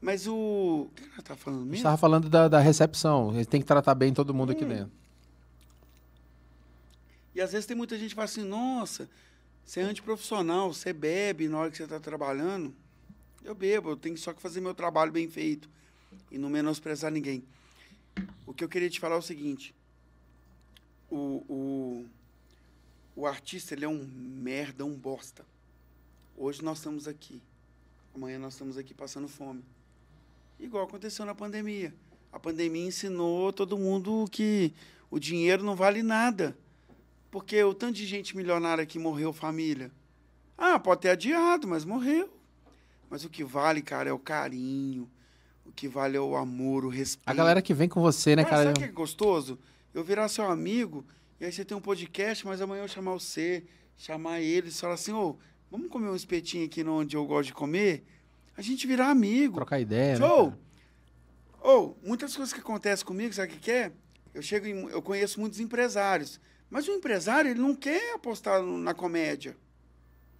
Mas 0.00 0.26
o. 0.26 0.88
O 0.90 0.90
que 0.94 1.02
ela 1.12 1.22
tá 1.22 1.36
falando 1.36 1.60
A 1.60 1.62
gente 1.64 1.70
mesmo? 1.72 1.82
tava 1.84 1.96
falando 1.96 2.28
da, 2.28 2.48
da 2.48 2.60
recepção. 2.60 3.34
Ele 3.34 3.44
tem 3.44 3.60
que 3.60 3.66
tratar 3.66 3.94
bem 3.94 4.12
todo 4.14 4.32
mundo 4.34 4.50
Hum. 4.50 4.52
aqui 4.52 4.64
dentro. 4.64 4.92
E 7.34 7.40
às 7.40 7.52
vezes 7.52 7.66
tem 7.66 7.76
muita 7.76 7.96
gente 7.98 8.10
que 8.10 8.14
fala 8.16 8.24
assim, 8.24 8.42
nossa, 8.44 9.08
você 9.64 9.80
é 9.80 9.84
antiprofissional, 9.84 10.72
você 10.72 10.92
bebe 10.92 11.48
na 11.48 11.58
hora 11.58 11.70
que 11.70 11.76
você 11.76 11.84
está 11.84 12.00
trabalhando. 12.00 12.74
Eu 13.44 13.54
bebo, 13.54 13.90
eu 13.90 13.96
tenho 13.96 14.16
só 14.18 14.32
que 14.32 14.42
fazer 14.42 14.60
meu 14.60 14.74
trabalho 14.74 15.12
bem 15.12 15.28
feito 15.28 15.68
e 16.30 16.38
não 16.38 16.48
menosprezar 16.50 17.12
ninguém. 17.12 17.44
O 18.44 18.52
que 18.52 18.64
eu 18.64 18.68
queria 18.68 18.90
te 18.90 18.98
falar 18.98 19.14
é 19.14 19.18
o 19.18 19.22
seguinte, 19.22 19.72
o, 21.08 21.44
o, 21.48 22.06
o 23.14 23.26
artista, 23.26 23.74
ele 23.74 23.84
é 23.84 23.88
um 23.88 24.04
merda, 24.04 24.84
um 24.84 24.94
bosta. 24.96 25.44
Hoje 26.36 26.62
nós 26.64 26.78
estamos 26.78 27.06
aqui, 27.06 27.40
amanhã 28.14 28.38
nós 28.38 28.54
estamos 28.54 28.76
aqui 28.76 28.92
passando 28.94 29.28
fome. 29.28 29.62
Igual 30.58 30.84
aconteceu 30.84 31.24
na 31.24 31.34
pandemia. 31.34 31.94
A 32.32 32.38
pandemia 32.38 32.86
ensinou 32.86 33.52
todo 33.52 33.78
mundo 33.78 34.26
que 34.30 34.72
o 35.10 35.18
dinheiro 35.18 35.62
não 35.62 35.74
vale 35.74 36.02
nada. 36.02 36.56
Porque 37.30 37.62
o 37.62 37.74
tanto 37.74 37.94
de 37.94 38.06
gente 38.06 38.36
milionária 38.36 38.84
que 38.86 38.98
morreu 38.98 39.32
família. 39.32 39.90
Ah, 40.56 40.78
pode 40.78 41.02
ter 41.02 41.10
adiado, 41.10 41.68
mas 41.68 41.84
morreu. 41.84 42.28
Mas 43.08 43.24
o 43.24 43.30
que 43.30 43.44
vale, 43.44 43.80
cara, 43.80 44.10
é 44.10 44.12
o 44.12 44.18
carinho. 44.18 45.08
O 45.64 45.72
que 45.72 45.86
vale 45.86 46.16
é 46.16 46.20
o 46.20 46.36
amor, 46.36 46.84
o 46.84 46.88
respeito. 46.88 47.28
A 47.28 47.34
galera 47.34 47.62
que 47.62 47.74
vem 47.74 47.88
com 47.88 48.00
você, 48.00 48.34
né, 48.34 48.42
Cara, 48.42 48.56
cara? 48.56 48.64
sabe 48.70 48.78
o 48.78 48.82
que 48.82 48.88
é 48.88 48.92
gostoso? 48.92 49.58
Eu 49.94 50.02
virar 50.02 50.28
seu 50.28 50.50
amigo, 50.50 51.04
e 51.40 51.44
aí 51.44 51.52
você 51.52 51.64
tem 51.64 51.76
um 51.76 51.80
podcast, 51.80 52.46
mas 52.46 52.60
amanhã 52.60 52.82
eu 52.82 52.88
chamar 52.88 53.12
você, 53.12 53.64
chamar 53.96 54.40
eles, 54.40 54.80
falar 54.80 54.94
assim, 54.94 55.12
ô, 55.12 55.36
vamos 55.70 55.88
comer 55.88 56.08
um 56.08 56.16
espetinho 56.16 56.64
aqui 56.64 56.82
onde 56.82 57.16
eu 57.16 57.24
gosto 57.26 57.48
de 57.48 57.54
comer? 57.54 58.04
A 58.58 58.60
gente 58.60 58.88
virar 58.88 59.08
amigo. 59.08 59.54
Trocar 59.54 59.78
ideia, 59.78 60.18
né? 60.18 60.26
Show! 60.26 60.50
cara? 60.50 60.58
Ou, 61.60 61.96
muitas 62.02 62.34
coisas 62.34 62.52
que 62.52 62.58
acontecem 62.58 63.06
comigo, 63.06 63.32
sabe 63.32 63.52
o 63.52 63.56
que, 63.56 63.70
é? 63.70 63.92
Eu 64.34 64.42
chego 64.42 64.66
em, 64.66 64.88
eu 64.88 65.00
conheço 65.00 65.38
muitos 65.38 65.60
empresários, 65.60 66.40
mas 66.68 66.88
o 66.88 66.90
empresário, 66.90 67.52
ele 67.52 67.60
não 67.60 67.72
quer 67.72 68.16
apostar 68.16 68.60
na 68.60 68.92
comédia. 68.92 69.56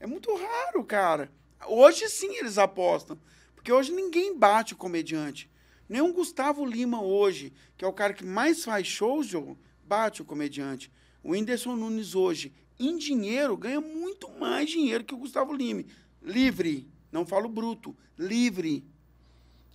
É 0.01 0.07
muito 0.07 0.35
raro, 0.35 0.83
cara. 0.83 1.31
Hoje 1.69 2.09
sim 2.09 2.35
eles 2.39 2.59
apostam, 2.59 3.17
porque 3.55 3.73
hoje 3.73 3.93
ninguém 3.93 4.37
bate 4.37 4.75
o 4.75 4.77
comediante. 4.77 5.49
Nem 5.89 6.01
o 6.01 6.13
Gustavo 6.13 6.67
Lima 6.67 7.01
hoje, 7.01 7.53
que 7.77 7.85
é 7.85 7.89
o 7.89 7.93
cara 7.93 8.13
que 8.13 8.25
mais 8.25 8.65
faz 8.65 8.85
shows, 8.85 9.29
Joe, 9.29 9.57
bate 9.85 10.23
o 10.23 10.25
comediante. 10.25 10.91
O 11.23 11.31
Whindersson 11.31 11.77
Nunes 11.77 12.17
hoje, 12.17 12.53
em 12.81 12.97
dinheiro, 12.97 13.57
ganha 13.57 13.81
muito 13.81 14.29
mais 14.41 14.69
dinheiro 14.69 15.05
que 15.05 15.15
o 15.15 15.19
Gustavo 15.19 15.53
Lima. 15.53 15.85
Livre, 16.21 16.89
não 17.11 17.27
falo 17.27 17.49
bruto, 17.49 17.97
livre. 18.19 18.85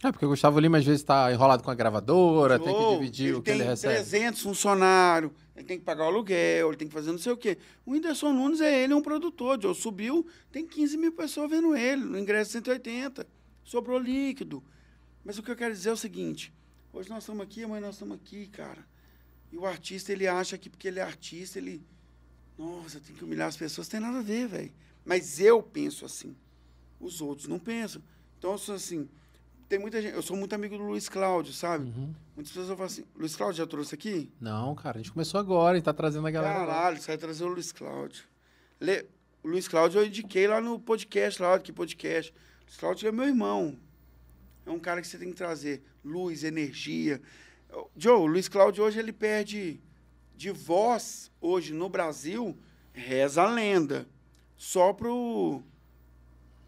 É, 0.04 0.12
porque 0.12 0.26
o 0.26 0.30
Gustavo 0.30 0.60
Lima 0.60 0.80
às 0.80 0.86
vezes 0.86 1.02
tá 1.02 1.32
enrolado 1.32 1.64
com 1.64 1.72
a 1.72 1.76
gravadora, 1.76 2.60
tem 2.60 2.76
que 2.76 2.94
dividir 2.96 3.36
o 3.36 3.42
que 3.42 3.52
tem 3.52 3.62
ele 3.62 3.70
recebe. 3.70 3.94
300 3.94 4.42
funcionários, 4.42 5.32
ele 5.56 5.66
tem 5.66 5.80
que 5.80 5.86
pagar 5.86 6.04
o 6.04 6.08
aluguel, 6.08 6.68
ele 6.68 6.78
tem 6.78 6.88
que 6.90 6.94
fazer 6.94 7.12
não 7.12 7.18
sei 7.18 7.32
o 7.32 7.38
quê. 7.38 7.58
O 7.86 7.92
Whindersson 7.92 8.34
Nunes 8.34 8.60
é 8.60 8.84
ele, 8.84 8.92
é 8.92 8.96
um 8.96 9.02
produtor. 9.02 9.62
Joe 9.62 9.74
subiu, 9.74 10.28
tem 10.52 10.68
15 10.68 10.98
mil 10.98 11.14
pessoas 11.14 11.50
vendo 11.50 11.74
ele, 11.74 12.04
no 12.04 12.20
ingresso 12.20 12.52
180. 12.52 13.26
Sobrou 13.64 13.98
líquido. 13.98 14.62
Mas 15.24 15.38
o 15.38 15.44
que 15.44 15.52
eu 15.52 15.56
quero 15.56 15.74
dizer 15.74 15.90
é 15.90 15.94
o 15.94 15.98
seguinte: 15.98 16.54
hoje 16.92 17.10
nós 17.10 17.24
estamos 17.24 17.42
aqui, 17.42 17.64
amanhã 17.64 17.82
nós 17.82 17.96
estamos 17.96 18.18
aqui, 18.18 18.48
cara. 18.48 18.86
E 19.54 19.58
o 19.58 19.66
artista, 19.66 20.12
ele 20.12 20.28
acha 20.28 20.58
que 20.58 20.70
porque 20.70 20.88
ele 20.88 21.00
é 21.00 21.04
artista, 21.04 21.60
ele. 21.60 21.82
Nossa, 22.58 23.00
tem 23.00 23.16
que 23.16 23.24
humilhar 23.24 23.48
as 23.48 23.56
pessoas. 23.56 23.88
Tem 23.88 24.02
nada 24.02 24.20
a 24.20 24.22
ver, 24.22 24.48
velho. 24.48 24.74
Mas 25.06 25.40
eu 25.40 25.64
penso 25.64 26.06
assim. 26.06 26.36
Os 27.04 27.22
outros 27.22 27.48
não 27.48 27.60
pensam. 27.60 28.02
Então, 28.38 28.52
eu 28.54 28.58
sou 28.58 28.76
assim. 28.76 29.08
Tem 29.70 29.80
muita 29.80 30.02
gente. 30.02 30.14
Eu 30.14 30.22
sou 30.22 30.38
muito 30.38 30.54
amigo 30.54 30.78
do 30.78 30.84
Luiz 30.84 31.10
Cláudio, 31.10 31.54
sabe? 31.54 31.86
Uhum. 31.90 32.14
Muitas 32.36 32.52
pessoas 32.54 32.68
falam 32.70 32.86
assim: 32.86 33.04
Luiz 33.16 33.36
Cláudio 33.36 33.58
já 33.58 33.68
trouxe 33.68 33.96
aqui? 33.96 34.32
Não, 34.40 34.76
cara, 34.76 34.98
a 34.98 35.02
gente 35.02 35.12
começou 35.12 35.40
agora 35.40 35.78
e 35.78 35.82
tá 35.82 35.94
trazendo 35.94 36.28
a 36.28 36.32
galera. 36.32 36.54
Caralho, 36.54 36.98
você 37.00 37.08
vai 37.08 37.18
trazer 37.18 37.44
o 37.44 37.48
Luiz 37.48 37.72
Cláudio. 37.72 38.24
Le- 38.80 39.06
O 39.44 39.48
Luiz 39.50 39.68
Cláudio 39.68 40.00
eu 40.02 40.06
indiquei 40.06 40.48
lá 40.48 40.62
no 40.62 40.80
podcast, 40.80 41.42
lá, 41.42 41.58
que 41.60 41.72
podcast. 41.74 42.32
O 42.32 42.64
Luiz 42.66 42.78
Cláudio 42.78 43.08
é 43.08 43.12
meu 43.12 43.26
irmão. 43.26 43.78
É 44.66 44.70
um 44.72 44.80
cara 44.80 45.02
que 45.02 45.08
você 45.08 45.18
tem 45.18 45.30
que 45.30 45.36
trazer 45.36 45.84
luz, 46.04 46.44
energia. 46.44 47.22
Joe, 47.98 48.14
o 48.22 48.26
Luiz 48.26 48.48
Cláudio 48.48 48.84
hoje 48.84 49.00
ele 49.00 49.12
perde 49.12 49.82
de 50.36 50.52
voz, 50.52 51.32
hoje 51.42 51.74
no 51.74 51.90
Brasil, 51.90 52.56
reza 52.94 53.42
a 53.44 53.50
lenda. 53.50 54.08
Só 54.56 54.94
pro. 54.94 55.62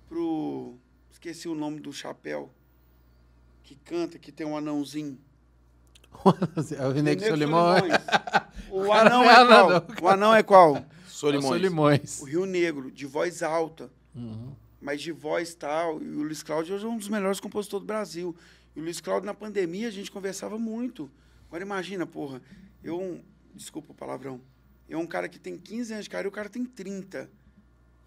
Pro. 0.07 0.77
Esqueci 1.11 1.47
o 1.47 1.55
nome 1.55 1.79
do 1.79 1.91
chapéu. 1.93 2.51
Que 3.63 3.75
canta, 3.75 4.19
que 4.19 4.31
tem 4.31 4.45
um 4.45 4.55
anãozinho. 4.57 5.17
é 6.77 6.87
o 6.87 6.91
René 6.91 7.17
Solimões. 7.17 7.91
O 8.71 8.91
anão 8.91 9.23
não 9.23 9.29
é 9.29 9.33
é 9.33 9.45
qual? 9.45 9.69
anão, 9.69 9.87
O 10.01 10.07
anão 10.07 10.35
é 10.35 10.43
qual? 10.43 10.85
Solimões. 11.07 11.45
Solimões. 11.47 12.21
O 12.21 12.25
Rio 12.25 12.45
Negro, 12.45 12.91
de 12.91 13.05
voz 13.05 13.41
alta, 13.41 13.89
Uhum. 14.13 14.53
mas 14.81 15.01
de 15.01 15.11
voz 15.11 15.53
tal. 15.55 16.01
E 16.01 16.07
o 16.09 16.23
Luiz 16.23 16.43
Cláudio 16.43 16.75
hoje 16.75 16.85
é 16.85 16.87
um 16.87 16.97
dos 16.97 17.07
melhores 17.07 17.39
compositores 17.39 17.83
do 17.83 17.87
Brasil. 17.87 18.35
E 18.75 18.79
o 18.79 18.83
Luiz 18.83 18.99
Cláudio, 18.99 19.25
na 19.27 19.33
pandemia, 19.33 19.87
a 19.87 19.91
gente 19.91 20.11
conversava 20.11 20.57
muito. 20.57 21.09
Agora 21.47 21.63
imagina, 21.63 22.05
porra, 22.05 22.41
eu, 22.83 23.21
desculpa 23.53 23.91
o 23.91 23.95
palavrão, 23.95 24.41
eu 24.89 24.99
um 24.99 25.07
cara 25.07 25.29
que 25.29 25.39
tem 25.39 25.57
15 25.57 25.93
anos 25.93 26.05
de 26.05 26.09
cara 26.09 26.25
e 26.25 26.29
o 26.29 26.31
cara 26.31 26.49
tem 26.49 26.65
30. 26.65 27.29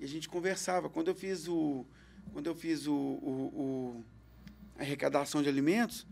E 0.01 0.05
a 0.05 0.09
gente 0.09 0.29
conversava. 0.29 0.89
Quando 0.89 1.09
eu 1.09 1.15
fiz 1.15 1.49
o, 1.49 1.85
quando 2.33 2.47
eu 2.47 2.55
fiz 2.55 2.87
o, 2.87 2.95
o- 2.95 3.53
o- 3.55 4.05
a 4.79 4.83
arrecadação 4.83 5.43
de 5.43 5.49
alimentos, 5.49 6.07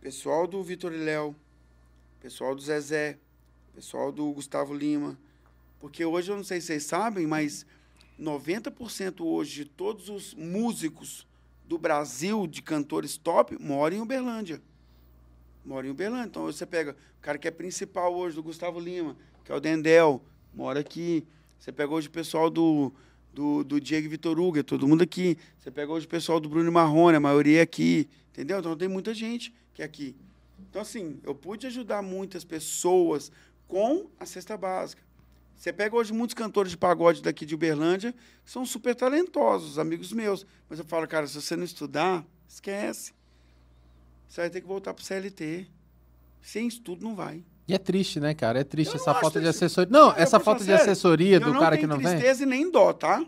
pessoal 0.00 0.46
do 0.46 0.62
Vitor 0.62 0.92
e 0.92 0.98
Léo, 0.98 1.34
pessoal 2.20 2.54
do 2.54 2.60
Zezé, 2.60 3.18
pessoal 3.74 4.12
do 4.12 4.30
Gustavo 4.32 4.74
Lima. 4.74 5.18
Porque 5.80 6.04
hoje, 6.04 6.30
eu 6.30 6.36
não 6.36 6.44
sei 6.44 6.60
se 6.60 6.68
vocês 6.68 6.84
sabem, 6.84 7.26
mas 7.26 7.66
90% 8.20 9.20
hoje 9.24 9.64
de 9.64 9.70
todos 9.70 10.08
os 10.08 10.34
músicos 10.34 11.26
do 11.66 11.78
Brasil, 11.78 12.46
de 12.46 12.62
cantores 12.62 13.16
top, 13.16 13.56
moram 13.60 13.96
em 13.96 14.00
Uberlândia. 14.00 14.62
Moram 15.64 15.88
em 15.88 15.90
Uberlândia. 15.90 16.28
Então 16.28 16.44
você 16.44 16.64
pega 16.64 16.92
o 17.18 17.20
cara 17.20 17.38
que 17.38 17.48
é 17.48 17.50
principal 17.50 18.14
hoje 18.14 18.36
do 18.36 18.42
Gustavo 18.42 18.78
Lima, 18.78 19.16
que 19.44 19.50
é 19.52 19.54
o 19.54 19.60
Dendel, 19.60 20.22
mora 20.54 20.80
aqui. 20.80 21.26
Você 21.58 21.72
pega 21.72 21.92
hoje 21.92 22.08
o 22.08 22.10
pessoal 22.10 22.48
do, 22.48 22.92
do, 23.32 23.64
do 23.64 23.80
Diego 23.80 24.08
Vitor 24.08 24.38
Hugo, 24.38 24.58
é 24.58 24.62
todo 24.62 24.86
mundo 24.86 25.02
aqui. 25.02 25.36
Você 25.58 25.70
pega 25.70 25.92
hoje 25.92 26.06
o 26.06 26.08
pessoal 26.08 26.40
do 26.40 26.48
Bruno 26.48 26.70
Marrone, 26.70 27.16
a 27.16 27.20
maioria 27.20 27.58
é 27.58 27.62
aqui. 27.62 28.08
Entendeu? 28.32 28.58
Então 28.58 28.76
tem 28.76 28.88
muita 28.88 29.14
gente 29.14 29.52
que 29.74 29.82
é 29.82 29.84
aqui. 29.84 30.14
Então, 30.58 30.82
assim, 30.82 31.20
eu 31.22 31.34
pude 31.34 31.66
ajudar 31.66 32.02
muitas 32.02 32.44
pessoas 32.44 33.30
com 33.68 34.08
a 34.18 34.26
cesta 34.26 34.56
básica. 34.56 35.02
Você 35.56 35.72
pega 35.72 35.96
hoje 35.96 36.12
muitos 36.12 36.34
cantores 36.34 36.70
de 36.70 36.76
pagode 36.76 37.22
daqui 37.22 37.46
de 37.46 37.54
Uberlândia 37.54 38.12
que 38.44 38.50
são 38.50 38.64
super 38.66 38.94
talentosos, 38.94 39.78
amigos 39.78 40.12
meus. 40.12 40.46
Mas 40.68 40.78
eu 40.78 40.84
falo, 40.84 41.08
cara, 41.08 41.26
se 41.26 41.40
você 41.40 41.56
não 41.56 41.64
estudar, 41.64 42.26
esquece. 42.48 43.12
Você 44.28 44.42
vai 44.42 44.50
ter 44.50 44.60
que 44.60 44.66
voltar 44.66 44.92
para 44.92 45.02
o 45.02 45.04
CLT. 45.04 45.66
Sem 46.42 46.68
estudo 46.68 47.02
não 47.02 47.16
vai. 47.16 47.42
E 47.68 47.74
é 47.74 47.78
triste, 47.78 48.20
né, 48.20 48.32
cara? 48.34 48.60
É 48.60 48.64
triste 48.64 48.94
Eu 48.94 48.98
não 48.98 49.02
essa 49.02 49.14
falta 49.20 49.40
de 49.40 49.48
assessoria. 49.48 49.90
Não, 49.90 50.10
Cara, 50.10 50.22
essa 50.22 50.38
falta 50.38 50.60
de 50.60 50.66
sério. 50.66 50.82
assessoria 50.82 51.40
do 51.40 51.52
não 51.52 51.60
cara 51.60 51.76
que 51.76 51.86
não 51.86 51.98
vem. 51.98 52.06
tristeza 52.06 52.44
e 52.44 52.46
nem 52.46 52.70
dó, 52.70 52.92
tá? 52.92 53.24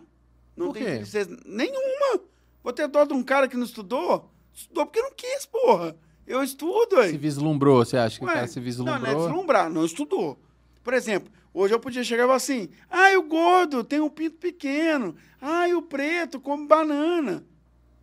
Não 0.57 0.73
tem 0.73 0.85
tristeza 0.85 1.37
nenhuma. 1.45 2.21
Vou 2.63 2.73
ter 2.73 2.87
dó 2.89 3.05
de 3.05 3.15
um 3.15 3.23
cara 3.23 3.49
que 3.49 3.57
não 3.57 3.65
estudou? 3.65 4.31
Estudou 4.55 4.87
porque 4.87 5.01
não 5.03 5.13
quis, 5.13 5.45
porra. 5.47 5.97
Eu 6.27 6.43
estudo, 6.43 6.97
aí. 6.99 7.11
Se 7.11 7.17
vislumbrou, 7.17 7.85
você 7.85 7.97
acha 7.97 8.19
que 8.19 8.25
o 8.25 8.29
Ué, 8.29 8.35
cara 8.35 8.47
se 8.47 8.59
Não, 8.59 8.65
vislumbrou? 8.65 8.99
não 9.01 9.07
é 9.07 9.15
deslumbrar, 9.15 9.71
não 9.71 9.85
estudou. 9.85 10.39
Por 10.85 10.93
exemplo, 10.95 11.33
hoje 11.55 11.75
eu 11.75 11.81
podia 11.81 12.05
chegar 12.05 12.25
e 12.25 12.27
falar 12.27 12.37
assim: 12.37 12.69
ai, 12.91 13.17
o 13.17 13.23
gordo 13.23 13.83
tem 13.83 14.01
um 14.01 14.11
pinto 14.11 14.37
pequeno. 14.37 15.17
Ai, 15.41 15.75
o 15.75 15.81
preto 15.83 16.39
come 16.39 16.67
banana. 16.67 17.45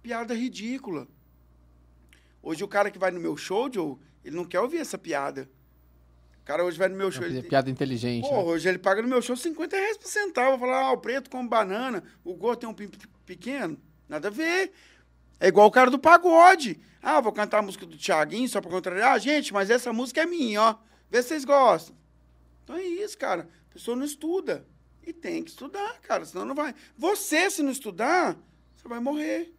Piada 0.02 0.34
ridícula. 0.34 1.08
Hoje 2.42 2.64
o 2.64 2.68
cara 2.68 2.90
que 2.92 3.00
vai 3.00 3.12
no 3.12 3.20
meu 3.20 3.36
show, 3.38 3.70
Joe, 3.72 3.96
ele 4.24 4.36
não 4.36 4.46
quer 4.46 4.60
ouvir 4.60 4.78
essa 4.78 4.98
piada. 4.98 5.50
O 6.46 6.48
cara 6.48 6.64
hoje 6.64 6.78
vai 6.78 6.88
no 6.88 6.96
meu 6.96 7.12
show. 7.12 7.24
Ele 7.24 7.42
piada 7.42 7.72
inteligente. 7.72 8.30
Pô, 8.30 8.36
né? 8.36 8.44
hoje 8.44 8.70
ele 8.70 8.78
paga 8.78 9.02
no 9.02 9.08
meu 9.08 9.20
show 9.20 9.36
50 9.36 9.76
reais 9.76 9.98
por 9.98 10.08
centavo. 10.08 10.60
Falar, 10.60 10.82
ah, 10.82 10.92
o 10.92 10.98
preto 11.00 11.28
come 11.28 11.50
banana, 11.50 12.04
o 12.24 12.36
gordo 12.36 12.60
tem 12.60 12.70
um 12.70 12.74
pinto 12.74 13.00
pequeno. 13.26 13.76
Nada 14.08 14.28
a 14.28 14.32
ver. 14.32 14.72
É 15.40 15.48
igual 15.48 15.66
o 15.66 15.72
cara 15.72 15.90
do 15.90 15.98
pagode. 15.98 16.80
Ah, 17.02 17.20
vou 17.20 17.32
cantar 17.32 17.58
a 17.58 17.62
música 17.64 17.84
do 17.84 17.98
Thiaguinho 17.98 18.48
só 18.48 18.62
pra 18.62 18.70
contrariar. 18.70 19.14
Ah, 19.14 19.18
gente, 19.18 19.52
mas 19.52 19.72
essa 19.72 19.92
música 19.92 20.22
é 20.22 20.28
minha, 20.28 20.62
ó. 20.62 20.76
Vê 21.10 21.24
se 21.24 21.30
vocês 21.30 21.46
gostam. 21.46 21.96
Então 22.64 22.76
é 22.76 22.84
isso, 22.84 23.18
cara. 23.18 23.50
A 23.72 23.74
pessoa 23.74 23.98
não 23.98 24.06
estuda. 24.06 24.68
E 25.02 25.12
tem 25.12 25.44
que 25.44 25.50
estudar, 25.50 26.00
cara, 26.02 26.24
senão 26.26 26.46
não 26.46 26.54
vai. 26.54 26.76
Você, 26.96 27.50
se 27.50 27.64
não 27.64 27.72
estudar, 27.72 28.38
você 28.76 28.88
vai 28.88 29.00
morrer. 29.00 29.52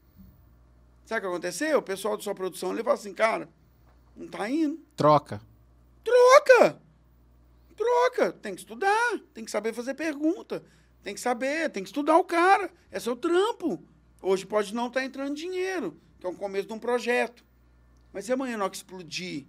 Sabe 1.04 1.18
o 1.18 1.22
que 1.22 1.26
aconteceu? 1.34 1.78
O 1.78 1.82
pessoal 1.82 2.16
da 2.16 2.22
sua 2.22 2.34
produção 2.34 2.72
ele 2.72 2.84
fala 2.84 2.94
assim, 2.94 3.12
cara, 3.12 3.48
não 4.16 4.28
tá 4.28 4.48
indo. 4.48 4.78
Troca. 4.94 5.40
Troca! 6.06 6.80
Troca! 7.76 8.32
Tem 8.32 8.54
que 8.54 8.60
estudar, 8.60 9.18
tem 9.34 9.44
que 9.44 9.50
saber 9.50 9.72
fazer 9.72 9.94
pergunta, 9.94 10.64
tem 11.02 11.12
que 11.12 11.20
saber, 11.20 11.68
tem 11.70 11.82
que 11.82 11.88
estudar 11.88 12.16
o 12.16 12.24
cara. 12.24 12.72
É 12.92 13.00
seu 13.00 13.16
trampo. 13.16 13.82
Hoje 14.22 14.46
pode 14.46 14.72
não 14.72 14.86
estar 14.86 15.04
entrando 15.04 15.34
dinheiro, 15.34 16.00
que 16.20 16.26
é 16.26 16.28
o 16.28 16.34
começo 16.34 16.68
de 16.68 16.72
um 16.72 16.78
projeto. 16.78 17.44
Mas 18.12 18.28
e 18.28 18.32
amanhã, 18.32 18.56
que 18.70 18.76
explodir? 18.76 19.46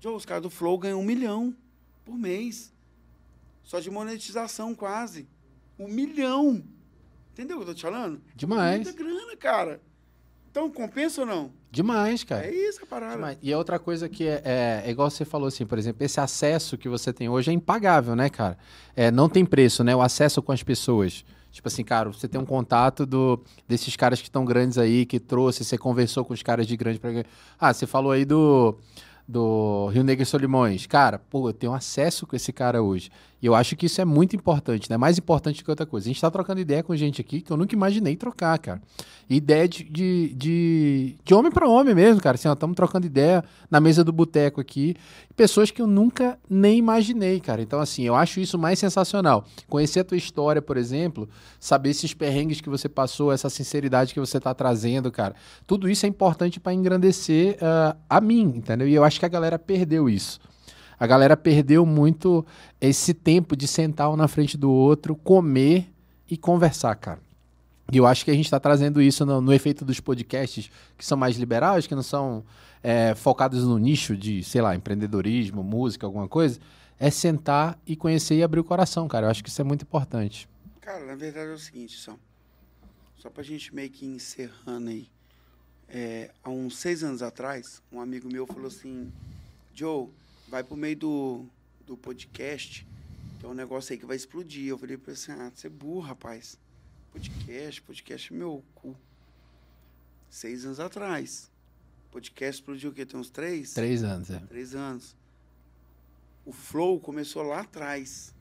Joe, 0.00 0.14
os 0.14 0.24
caras 0.24 0.44
do 0.44 0.50
Flow 0.50 0.78
ganham 0.78 1.00
um 1.00 1.04
milhão 1.04 1.54
por 2.04 2.16
mês. 2.16 2.72
Só 3.64 3.80
de 3.80 3.90
monetização, 3.90 4.74
quase. 4.74 5.28
Um 5.78 5.88
milhão. 5.88 6.64
Entendeu 7.32 7.56
o 7.56 7.60
que 7.60 7.64
eu 7.64 7.74
tô 7.74 7.74
te 7.74 7.82
falando? 7.82 8.22
Demais. 8.34 8.84
Muita 8.84 8.92
grana, 8.92 9.36
cara. 9.36 9.82
Então, 10.50 10.70
compensa 10.70 11.20
ou 11.20 11.26
não? 11.26 11.50
Demais, 11.70 12.24
cara. 12.24 12.46
É 12.46 12.50
isso 12.50 12.80
a 12.82 12.86
parada. 12.86 13.14
Demais. 13.14 13.38
E 13.42 13.54
outra 13.54 13.78
coisa 13.78 14.08
que 14.08 14.26
é, 14.26 14.40
é, 14.44 14.82
é 14.86 14.90
igual 14.90 15.10
você 15.10 15.24
falou 15.24 15.48
assim, 15.48 15.66
por 15.66 15.78
exemplo, 15.78 16.04
esse 16.04 16.18
acesso 16.18 16.78
que 16.78 16.88
você 16.88 17.12
tem 17.12 17.28
hoje 17.28 17.50
é 17.50 17.54
impagável, 17.54 18.16
né, 18.16 18.28
cara? 18.28 18.56
É, 18.96 19.10
não 19.10 19.28
tem 19.28 19.44
preço, 19.44 19.84
né? 19.84 19.94
O 19.94 20.00
acesso 20.00 20.40
com 20.42 20.52
as 20.52 20.62
pessoas. 20.62 21.24
Tipo 21.50 21.68
assim, 21.68 21.84
cara, 21.84 22.10
você 22.10 22.28
tem 22.28 22.40
um 22.40 22.44
contato 22.44 23.04
do, 23.04 23.42
desses 23.66 23.96
caras 23.96 24.20
que 24.20 24.28
estão 24.28 24.44
grandes 24.44 24.78
aí, 24.78 25.04
que 25.04 25.18
trouxe, 25.18 25.64
você 25.64 25.76
conversou 25.76 26.24
com 26.24 26.32
os 26.32 26.42
caras 26.42 26.66
de 26.66 26.76
grande 26.76 26.98
pra... 26.98 27.10
Ah, 27.58 27.72
você 27.72 27.86
falou 27.86 28.12
aí 28.12 28.24
do, 28.24 28.78
do 29.26 29.88
Rio 29.88 30.04
Negro 30.04 30.22
e 30.22 30.26
Solimões. 30.26 30.86
Cara, 30.86 31.18
pô, 31.18 31.48
eu 31.48 31.52
tenho 31.52 31.74
acesso 31.74 32.26
com 32.26 32.36
esse 32.36 32.52
cara 32.52 32.82
hoje. 32.82 33.10
E 33.40 33.46
eu 33.46 33.54
acho 33.54 33.76
que 33.76 33.86
isso 33.86 34.00
é 34.00 34.04
muito 34.04 34.34
importante, 34.34 34.90
né? 34.90 34.96
Mais 34.96 35.16
importante 35.16 35.62
que 35.62 35.70
outra 35.70 35.86
coisa. 35.86 36.06
A 36.06 36.08
gente 36.08 36.20
tá 36.20 36.30
trocando 36.30 36.60
ideia 36.60 36.82
com 36.82 36.94
gente 36.96 37.20
aqui 37.20 37.40
que 37.40 37.52
eu 37.52 37.56
nunca 37.56 37.74
imaginei 37.74 38.16
trocar, 38.16 38.58
cara. 38.58 38.82
Ideia 39.30 39.68
de, 39.68 39.84
de, 39.84 40.34
de, 40.34 41.16
de 41.24 41.34
homem 41.34 41.52
para 41.52 41.68
homem 41.68 41.94
mesmo, 41.94 42.20
cara. 42.20 42.34
Assim, 42.34 42.50
estamos 42.50 42.74
trocando 42.74 43.06
ideia 43.06 43.44
na 43.70 43.78
mesa 43.78 44.02
do 44.02 44.12
boteco 44.12 44.60
aqui. 44.60 44.96
Pessoas 45.36 45.70
que 45.70 45.80
eu 45.80 45.86
nunca 45.86 46.36
nem 46.50 46.78
imaginei, 46.78 47.38
cara. 47.38 47.62
Então, 47.62 47.78
assim, 47.78 48.02
eu 48.02 48.16
acho 48.16 48.40
isso 48.40 48.58
mais 48.58 48.78
sensacional. 48.78 49.44
Conhecer 49.68 50.00
a 50.00 50.04
tua 50.04 50.16
história, 50.16 50.60
por 50.60 50.76
exemplo, 50.76 51.28
saber 51.60 51.90
esses 51.90 52.12
perrengues 52.12 52.60
que 52.60 52.68
você 52.68 52.88
passou, 52.88 53.30
essa 53.30 53.48
sinceridade 53.48 54.12
que 54.12 54.20
você 54.20 54.40
tá 54.40 54.52
trazendo, 54.52 55.12
cara. 55.12 55.36
Tudo 55.64 55.88
isso 55.88 56.04
é 56.06 56.08
importante 56.08 56.58
para 56.58 56.74
engrandecer 56.74 57.56
ah, 57.60 57.96
a 58.10 58.20
mim, 58.20 58.52
entendeu? 58.56 58.88
E 58.88 58.94
eu 58.94 59.04
acho 59.04 59.20
que 59.20 59.26
a 59.26 59.28
galera 59.28 59.58
perdeu 59.58 60.08
isso. 60.08 60.40
A 60.98 61.06
galera 61.06 61.36
perdeu 61.36 61.86
muito 61.86 62.44
esse 62.80 63.14
tempo 63.14 63.56
de 63.56 63.68
sentar 63.68 64.10
um 64.10 64.16
na 64.16 64.26
frente 64.26 64.56
do 64.56 64.70
outro, 64.70 65.14
comer 65.14 65.88
e 66.28 66.36
conversar, 66.36 66.94
cara. 66.96 67.20
E 67.90 67.96
eu 67.96 68.06
acho 68.06 68.24
que 68.24 68.30
a 68.30 68.34
gente 68.34 68.44
está 68.44 68.60
trazendo 68.60 69.00
isso 69.00 69.24
no, 69.24 69.40
no 69.40 69.52
efeito 69.52 69.84
dos 69.84 69.98
podcasts 70.00 70.70
que 70.96 71.04
são 71.04 71.16
mais 71.16 71.36
liberais, 71.36 71.86
que 71.86 71.94
não 71.94 72.02
são 72.02 72.44
é, 72.82 73.14
focados 73.14 73.64
no 73.64 73.78
nicho 73.78 74.16
de, 74.16 74.42
sei 74.44 74.60
lá, 74.60 74.74
empreendedorismo, 74.74 75.62
música, 75.62 76.06
alguma 76.06 76.28
coisa. 76.28 76.60
É 76.98 77.10
sentar 77.10 77.78
e 77.86 77.96
conhecer 77.96 78.36
e 78.36 78.42
abrir 78.42 78.60
o 78.60 78.64
coração, 78.64 79.08
cara. 79.08 79.26
Eu 79.26 79.30
acho 79.30 79.42
que 79.42 79.48
isso 79.48 79.60
é 79.60 79.64
muito 79.64 79.82
importante. 79.82 80.48
Cara, 80.80 81.04
na 81.06 81.14
verdade 81.14 81.50
é 81.50 81.54
o 81.54 81.58
seguinte, 81.58 81.96
só. 81.96 82.14
Só 83.16 83.30
pra 83.30 83.42
gente 83.42 83.74
meio 83.74 83.88
que 83.88 84.04
encerrando 84.04 84.90
aí. 84.90 85.08
É, 85.88 86.30
há 86.44 86.50
uns 86.50 86.76
seis 86.76 87.02
anos 87.02 87.22
atrás, 87.22 87.80
um 87.90 88.00
amigo 88.00 88.28
meu 88.30 88.46
falou 88.46 88.66
assim: 88.66 89.10
Joe, 89.74 90.08
vai 90.48 90.64
pro 90.64 90.76
meio 90.76 90.96
do, 90.96 91.46
do 91.86 91.96
podcast, 91.96 92.86
é 93.42 93.46
um 93.46 93.54
negócio 93.54 93.92
aí 93.92 93.98
que 93.98 94.06
vai 94.06 94.16
explodir. 94.16 94.66
Eu 94.66 94.78
falei 94.78 94.96
pra 94.96 95.12
ele 95.12 95.20
assim: 95.20 95.32
ah, 95.32 95.50
você 95.54 95.66
é 95.66 95.70
burro, 95.70 96.00
rapaz. 96.00 96.58
Podcast, 97.12 97.82
podcast 97.82 98.32
é 98.32 98.36
meu 98.36 98.64
cu. 98.74 98.96
Seis 100.30 100.64
anos 100.64 100.80
atrás. 100.80 101.50
Podcast 102.10 102.60
explodiu 102.60 102.90
o 102.90 102.94
quê? 102.94 103.04
Tem 103.04 103.18
uns 103.18 103.30
três? 103.30 103.74
Três 103.74 104.02
anos, 104.02 104.30
é. 104.30 104.38
Três 104.40 104.74
anos. 104.74 105.14
O 106.44 106.52
Flow 106.52 106.98
começou 106.98 107.42
lá 107.42 107.60
atrás. 107.60 108.34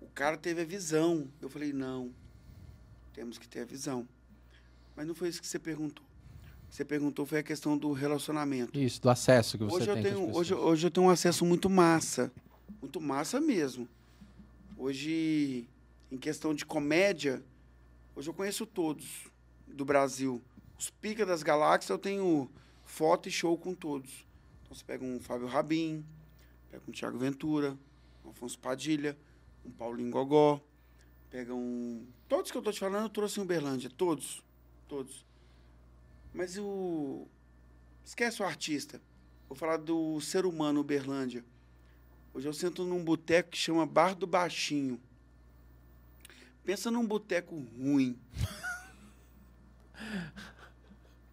O 0.00 0.08
cara 0.08 0.36
teve 0.36 0.62
a 0.62 0.64
visão. 0.64 1.28
Eu 1.40 1.48
falei, 1.48 1.72
não. 1.72 2.12
Temos 3.12 3.38
que 3.38 3.48
ter 3.48 3.60
a 3.60 3.64
visão. 3.64 4.08
Mas 4.96 5.06
não 5.06 5.14
foi 5.14 5.28
isso 5.28 5.40
que 5.40 5.46
você 5.46 5.58
perguntou. 5.58 6.04
Você 6.72 6.86
perguntou 6.86 7.26
foi 7.26 7.40
a 7.40 7.42
questão 7.42 7.76
do 7.76 7.92
relacionamento. 7.92 8.80
Isso, 8.80 8.98
do 9.02 9.10
acesso 9.10 9.58
que 9.58 9.64
você 9.64 9.76
Hoje 9.76 9.90
eu, 9.90 9.94
tem. 9.94 10.04
tenho, 10.04 10.20
com 10.20 10.30
as 10.30 10.36
hoje, 10.36 10.54
hoje 10.54 10.86
eu 10.86 10.90
tenho 10.90 11.06
um 11.06 11.10
acesso 11.10 11.44
muito 11.44 11.68
massa. 11.68 12.32
Muito 12.80 12.98
massa 12.98 13.38
mesmo. 13.38 13.86
Hoje, 14.78 15.68
em 16.10 16.16
questão 16.16 16.54
de 16.54 16.64
comédia, 16.64 17.42
hoje 18.16 18.30
eu 18.30 18.32
conheço 18.32 18.64
todos 18.64 19.26
do 19.68 19.84
Brasil. 19.84 20.40
Os 20.78 20.88
pica 20.88 21.26
das 21.26 21.42
galáxias 21.42 21.90
eu 21.90 21.98
tenho 21.98 22.50
foto 22.86 23.28
e 23.28 23.30
show 23.30 23.54
com 23.58 23.74
todos. 23.74 24.24
Então 24.62 24.74
você 24.74 24.82
pega 24.82 25.04
um 25.04 25.20
Fábio 25.20 25.48
Rabin, 25.48 26.02
pega 26.70 26.82
um 26.88 26.90
Thiago 26.90 27.18
Ventura, 27.18 27.76
um 28.24 28.30
Afonso 28.30 28.58
Padilha, 28.58 29.14
um 29.62 29.70
Paulinho 29.70 30.10
Gogó, 30.10 30.58
pega 31.28 31.54
um. 31.54 32.06
Todos 32.30 32.50
que 32.50 32.56
eu 32.56 32.62
tô 32.62 32.72
te 32.72 32.80
falando, 32.80 33.02
eu 33.02 33.10
trouxe 33.10 33.38
em 33.40 33.42
Uberlândia. 33.42 33.90
Todos. 33.90 34.42
Todos. 34.88 35.22
Mas 36.32 36.56
o. 36.58 37.26
Esquece 38.04 38.42
o 38.42 38.44
artista. 38.44 39.00
Vou 39.48 39.56
falar 39.56 39.76
do 39.76 40.20
ser 40.20 40.46
humano 40.46 40.80
Uberlândia. 40.80 41.44
Hoje 42.34 42.48
eu 42.48 42.52
sento 42.52 42.84
num 42.84 43.04
boteco 43.04 43.50
que 43.50 43.58
chama 43.58 43.84
Bar 43.84 44.14
do 44.14 44.26
Baixinho. 44.26 44.98
Pensa 46.64 46.90
num 46.90 47.06
boteco 47.06 47.54
ruim. 47.78 48.18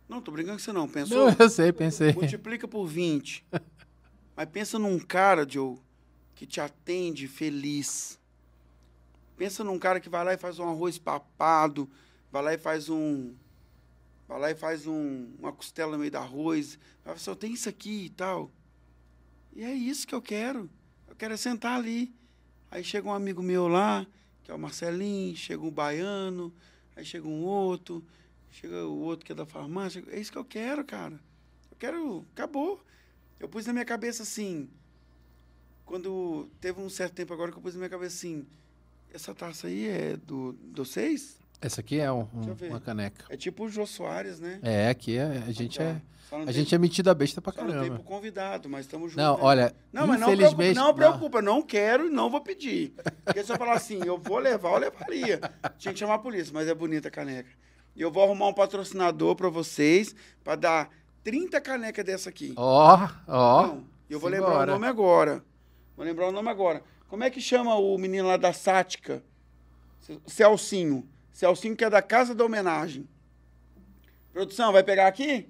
Não, 0.10 0.22
tô 0.22 0.32
brincando 0.32 0.58
com 0.58 0.64
você 0.64 0.74
não. 0.74 0.90
Pensou? 0.90 1.30
Não, 1.30 1.36
eu 1.38 1.50
sei, 1.52 1.72
pensei. 1.72 2.14
Multiplica 2.14 2.68
por 2.68 2.88
20. 2.88 3.46
Mas 4.36 4.50
pensa 4.50 4.80
num 4.80 4.98
cara, 4.98 5.48
Joe, 5.48 5.78
que 6.34 6.48
te 6.48 6.60
atende 6.60 7.28
feliz. 7.28 8.20
Pensa 9.38 9.64
num 9.64 9.78
cara 9.78 10.00
que 10.00 10.10
vai 10.10 10.26
lá 10.26 10.34
e 10.34 10.38
faz 10.38 10.58
um 10.58 10.68
arroz 10.68 10.98
papado, 10.98 11.88
vai 12.32 12.42
lá 12.42 12.54
e 12.56 12.58
faz 12.58 12.90
um 12.90 13.36
vai 14.30 14.40
lá 14.40 14.52
e 14.52 14.56
faz 14.56 14.86
um- 14.86 15.34
uma 15.40 15.52
costela 15.52 15.94
no 15.94 15.98
meio 15.98 16.12
do 16.12 16.18
arroz. 16.18 16.78
Vai 17.04 17.18
só 17.18 17.34
tem 17.34 17.52
isso 17.52 17.68
aqui 17.68 18.06
e 18.06 18.10
tal. 18.12 18.52
E 19.52 19.64
é 19.64 19.74
isso 19.74 20.06
que 20.08 20.14
eu 20.14 20.22
quero. 20.22 20.70
Eu 21.08 21.16
quero 21.16 21.34
é 21.34 21.38
sentar 21.38 21.76
ali. 21.76 22.14
Aí 22.70 22.84
chega 22.84 23.08
um 23.08 23.14
amigo 23.14 23.42
meu 23.42 23.68
lá, 23.68 24.06
que 24.44 24.52
é 24.52 24.54
o 24.54 24.60
Marcelinho, 24.60 25.36
chega 25.36 25.64
um 25.64 25.72
baiano, 25.72 26.54
aí 26.96 27.04
chega 27.04 27.28
um 27.28 27.44
outro, 27.44 28.06
chega 28.52 28.86
o 28.86 29.00
outro 29.00 29.26
que 29.26 29.32
é 29.32 29.36
da 29.36 29.48
farmácia. 29.48 30.04
É 30.10 30.20
isso 30.20 30.32
que 30.32 30.38
eu 30.38 30.46
quero, 30.46 30.86
cara. 30.86 31.20
Eu 31.72 31.78
quero. 31.78 32.26
Acabou. 32.32 32.80
Eu 33.40 33.50
pus 33.50 33.66
na 33.66 33.74
minha 33.74 33.86
cabeça 33.86 34.22
assim. 34.22 34.70
Quando 35.86 36.48
teve 36.62 36.80
um 36.80 36.90
certo 36.90 37.16
tempo 37.16 37.34
agora 37.34 37.52
que 37.52 37.58
eu 37.58 37.62
pus 37.64 37.74
na 37.74 37.80
minha 37.80 37.90
cabeça 37.90 38.16
assim. 38.16 38.46
Essa 39.12 39.34
taça 39.34 39.66
aí 39.66 39.88
é 39.88 40.16
do, 40.18 40.54
do 40.54 40.86
seis? 40.86 41.40
Essa 41.62 41.82
aqui 41.82 42.00
é 42.00 42.12
um- 42.12 42.28
um- 42.34 42.68
uma 42.70 42.80
caneca. 42.80 43.26
É 43.30 43.36
tipo 43.36 43.66
o 43.66 43.70
Jô 43.70 43.86
Soares, 43.86 44.40
né? 44.40 44.60
É, 44.64 44.90
aqui 44.90 45.18
é- 45.18 45.44
a 45.48 45.52
gente 45.52 45.82
é. 45.82 46.02
Só 46.30 46.36
não 46.38 46.44
A 46.44 46.46
tem- 46.46 46.54
gente 46.56 46.76
é 46.76 46.78
metido 46.78 47.10
a 47.10 47.14
besta 47.16 47.42
pra 47.42 47.52
só 47.52 47.62
não 47.62 47.68
tem 47.68 47.76
caramba. 47.80 47.96
pro 47.96 48.04
convidado, 48.04 48.70
mas 48.70 48.86
estamos 48.86 49.12
juntos. 49.12 49.16
Não, 49.24 49.36
né? 49.36 49.44
olha, 49.44 49.76
Não, 49.92 50.06
mas 50.08 50.20
não 50.20 50.36
preocupa, 50.38 50.74
não 50.74 50.94
preocupa, 50.94 51.42
não 51.42 51.62
quero 51.64 52.06
e 52.06 52.10
não 52.10 52.30
vou 52.30 52.40
pedir. 52.42 52.94
Porque 53.26 53.44
se 53.44 53.52
eu 53.52 53.58
falar 53.58 53.74
assim, 53.74 54.00
eu 54.06 54.18
vou 54.18 54.38
levar, 54.38 54.74
eu 54.74 54.78
levaria. 54.80 55.40
Tinha 55.78 55.92
que 55.94 56.00
chamar 56.00 56.14
a 56.16 56.20
polícia, 56.20 56.54
mas 56.54 56.68
é 56.68 56.74
bonita 56.76 57.08
a 57.08 57.12
caneca. 57.12 57.50
E 57.96 58.02
eu 58.02 58.12
vou 58.12 58.24
arrumar 58.24 58.48
um 58.48 58.54
patrocinador 58.54 59.36
pra 59.36 59.50
vocês, 59.50 60.16
pra 60.44 60.56
dar 60.56 60.90
30 61.24 61.60
canecas 61.60 62.06
dessa 62.06 62.30
aqui. 62.30 62.54
Ó, 62.56 63.10
ó. 63.28 63.62
Não, 63.68 63.84
e 64.08 64.14
eu 64.14 64.20
vou 64.20 64.30
lembrar 64.30 64.64
o 64.64 64.66
nome 64.68 64.86
agora. 64.88 65.44
Vou 65.98 66.06
lembrar 66.06 66.28
o 66.28 66.32
nome 66.32 66.48
agora. 66.50 66.84
Como 67.08 67.24
é 67.24 67.30
que 67.32 67.42
chama 67.42 67.74
o 67.76 67.98
menino 67.98 68.28
lá 68.28 68.38
da 68.38 68.54
Sática? 68.54 69.24
Celcinho. 70.28 71.08
Celcinho 71.40 71.74
que 71.74 71.86
é 71.86 71.90
da 71.90 72.02
Casa 72.02 72.36
da 72.36 72.44
Homenagem. 72.44 73.08
Produção, 74.34 74.74
vai 74.74 74.84
pegar 74.84 75.08
aqui? 75.08 75.48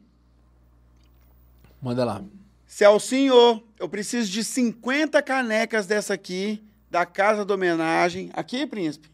Manda 1.82 2.06
lá. 2.06 2.24
Celcinho, 2.68 3.64
eu 3.80 3.90
preciso 3.90 4.30
de 4.30 4.44
50 4.44 5.20
canecas 5.24 5.88
dessa 5.88 6.14
aqui, 6.14 6.64
da 6.92 7.08
Casa 7.08 7.44
da 7.44 7.56
Homenagem. 7.56 8.30
Aqui, 8.34 8.68
príncipe? 8.68 9.10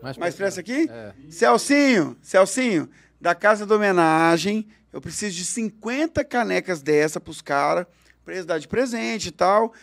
Mais, 0.00 0.16
Mais 0.16 0.34
perto. 0.34 0.36
pressa 0.36 0.60
aqui? 0.60 0.88
É. 0.88 1.12
Celcinho, 1.28 2.16
Celcinho, 2.22 2.88
da 3.20 3.34
Casa 3.34 3.66
da 3.66 3.74
Homenagem, 3.74 4.66
eu 4.90 5.00
preciso 5.02 5.36
de 5.36 5.44
50 5.44 6.24
canecas 6.24 6.80
dessa 6.80 7.20
pros 7.20 7.42
caras, 7.42 7.84
pra 8.24 8.32
eles 8.32 8.46
dar 8.46 8.58
de 8.58 8.66
presente 8.66 9.28
e 9.28 9.32
tal. 9.32 9.74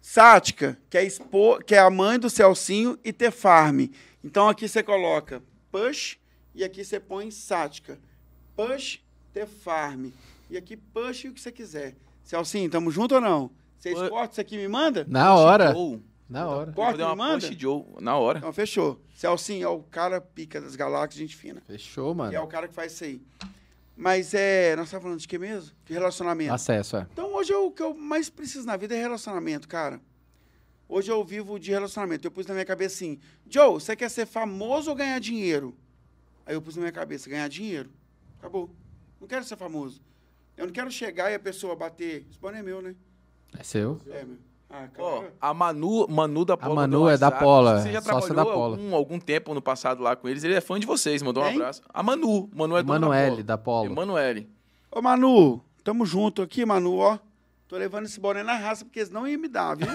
Sática, 0.00 0.76
que 0.90 0.98
é, 0.98 1.04
expo, 1.04 1.62
que 1.62 1.76
é 1.76 1.78
a 1.78 1.88
mãe 1.88 2.18
do 2.18 2.28
Celcinho, 2.28 2.98
e 3.04 3.12
Tefarm. 3.12 3.90
Então 4.22 4.48
aqui 4.48 4.68
você 4.68 4.82
coloca 4.82 5.42
Push 5.70 6.18
e 6.54 6.62
aqui 6.64 6.84
você 6.84 6.98
põe 7.00 7.30
Sática. 7.30 7.98
Push, 8.56 9.00
Tefarm. 9.32 10.10
E 10.50 10.56
aqui 10.56 10.76
Push 10.76 11.24
o 11.26 11.32
que 11.32 11.40
você 11.40 11.52
quiser. 11.52 11.94
Celcinho, 12.24 12.70
tamo 12.70 12.90
junto 12.90 13.14
ou 13.14 13.20
não? 13.20 13.50
Vocês 13.78 13.98
Oi. 13.98 14.08
cortam 14.10 14.32
isso 14.32 14.40
aqui 14.40 14.56
e 14.56 14.58
me 14.58 14.68
manda? 14.68 15.06
Na 15.08 15.34
hora. 15.34 15.72
Joe. 15.72 16.02
Na 16.28 16.46
hora. 16.48 16.72
Corta, 16.72 17.08
me 17.08 17.16
manda? 17.16 17.46
Push 17.48 17.56
Joe 17.58 17.84
na 18.00 18.16
hora. 18.16 18.38
Então 18.38 18.52
fechou. 18.52 19.00
Celcinho 19.14 19.64
é 19.64 19.68
o 19.68 19.82
cara 19.82 20.20
pica 20.20 20.60
das 20.60 20.76
galáxias, 20.76 21.14
gente 21.18 21.36
fina. 21.36 21.62
Fechou, 21.66 22.08
E 22.08 22.10
é 22.10 22.12
o 22.12 22.14
mano. 22.14 22.46
cara 22.48 22.68
que 22.68 22.74
faz 22.74 22.92
isso 22.92 23.04
aí. 23.04 23.22
Mas 23.96 24.32
é. 24.34 24.74
Nós 24.76 24.86
estávamos 24.86 25.02
falando 25.04 25.20
de 25.20 25.28
quê 25.28 25.38
mesmo? 25.38 25.72
De 25.84 25.92
relacionamento. 25.92 26.52
Acesso, 26.54 26.96
é. 26.96 27.06
Então 27.12 27.34
hoje 27.34 27.52
eu- 27.52 27.66
o 27.66 27.70
que 27.72 27.82
eu 27.82 27.94
mais 27.94 28.30
preciso 28.30 28.66
na 28.66 28.76
vida 28.76 28.94
é 28.94 28.98
relacionamento, 29.00 29.66
cara. 29.68 30.00
Hoje 30.90 31.08
eu 31.08 31.22
vivo 31.22 31.56
de 31.56 31.70
relacionamento. 31.70 32.26
Eu 32.26 32.32
pus 32.32 32.46
na 32.46 32.52
minha 32.52 32.66
cabeça 32.66 32.96
assim: 32.96 33.20
Joe, 33.48 33.74
você 33.74 33.94
quer 33.94 34.10
ser 34.10 34.26
famoso 34.26 34.90
ou 34.90 34.96
ganhar 34.96 35.20
dinheiro? 35.20 35.72
Aí 36.44 36.56
eu 36.56 36.60
pus 36.60 36.74
na 36.74 36.80
minha 36.80 36.92
cabeça: 36.92 37.30
ganhar 37.30 37.48
dinheiro. 37.48 37.88
Acabou. 38.40 38.68
Não 39.20 39.28
quero 39.28 39.44
ser 39.44 39.56
famoso. 39.56 40.02
Eu 40.56 40.66
não 40.66 40.72
quero 40.72 40.90
chegar 40.90 41.30
e 41.30 41.34
a 41.36 41.38
pessoa 41.38 41.76
bater. 41.76 42.26
Esse 42.28 42.40
boné 42.40 42.58
é 42.58 42.62
meu, 42.62 42.82
né? 42.82 42.96
É 43.56 43.62
seu. 43.62 44.00
É, 44.08 44.24
meu. 44.24 44.38
Ah, 44.68 44.88
Ó, 44.98 45.20
cara. 45.20 45.34
a 45.40 45.54
Manu, 45.54 46.08
Manu 46.08 46.44
da 46.44 46.56
Pola. 46.56 46.74
Manu 46.74 46.92
mandou 46.98 47.06
um 47.06 47.10
é 47.10 47.16
da. 47.16 47.30
Pola, 47.30 47.82
Você 47.82 47.92
já 47.92 48.02
sócia 48.02 48.34
trabalhou 48.34 48.52
da 48.52 48.52
Pola. 48.60 48.76
Algum, 48.76 48.94
algum 48.96 49.20
tempo 49.20 49.54
no 49.54 49.62
passado 49.62 50.02
lá 50.02 50.16
com 50.16 50.28
eles. 50.28 50.42
Ele 50.42 50.54
é 50.54 50.60
fã 50.60 50.78
de 50.80 50.86
vocês, 50.86 51.22
mandou 51.22 51.44
um 51.44 51.46
abraço. 51.46 51.82
A 51.88 52.02
Manu. 52.02 52.50
Manu 52.52 52.76
é 52.76 52.80
Emanuele, 52.80 53.44
da 53.44 53.54
da 53.54 53.58
Polo. 53.58 53.92
Emanuele. 53.92 54.50
Ô, 54.90 55.00
Manu, 55.00 55.60
tamo 55.84 56.04
junto 56.04 56.42
aqui, 56.42 56.66
Manu, 56.66 56.96
ó. 56.96 57.16
Tô 57.70 57.76
levando 57.76 58.06
esse 58.06 58.18
boné 58.18 58.42
na 58.42 58.56
raça, 58.56 58.84
porque 58.84 58.98
eles 58.98 59.10
não 59.10 59.28
iam 59.28 59.40
me 59.40 59.46
dar, 59.46 59.76
viu? 59.76 59.86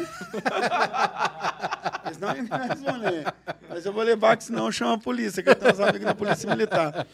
eles 2.05 2.17
não 2.17 2.33
iam 2.33 2.43
me 2.43 2.47
dar 2.47 2.71
esse 2.71 2.81
boné. 2.81 3.25
Mas 3.67 3.85
eu 3.85 3.91
vou 3.91 4.01
levar, 4.01 4.37
que 4.37 4.45
senão 4.45 4.71
chama 4.71 4.93
a 4.93 4.97
polícia, 4.97 5.43
que 5.43 5.49
eu 5.49 5.55
tenho 5.55 5.73
uns 5.73 5.79
amigos 5.81 6.05
da 6.05 6.15
polícia 6.15 6.49
militar. 6.49 7.05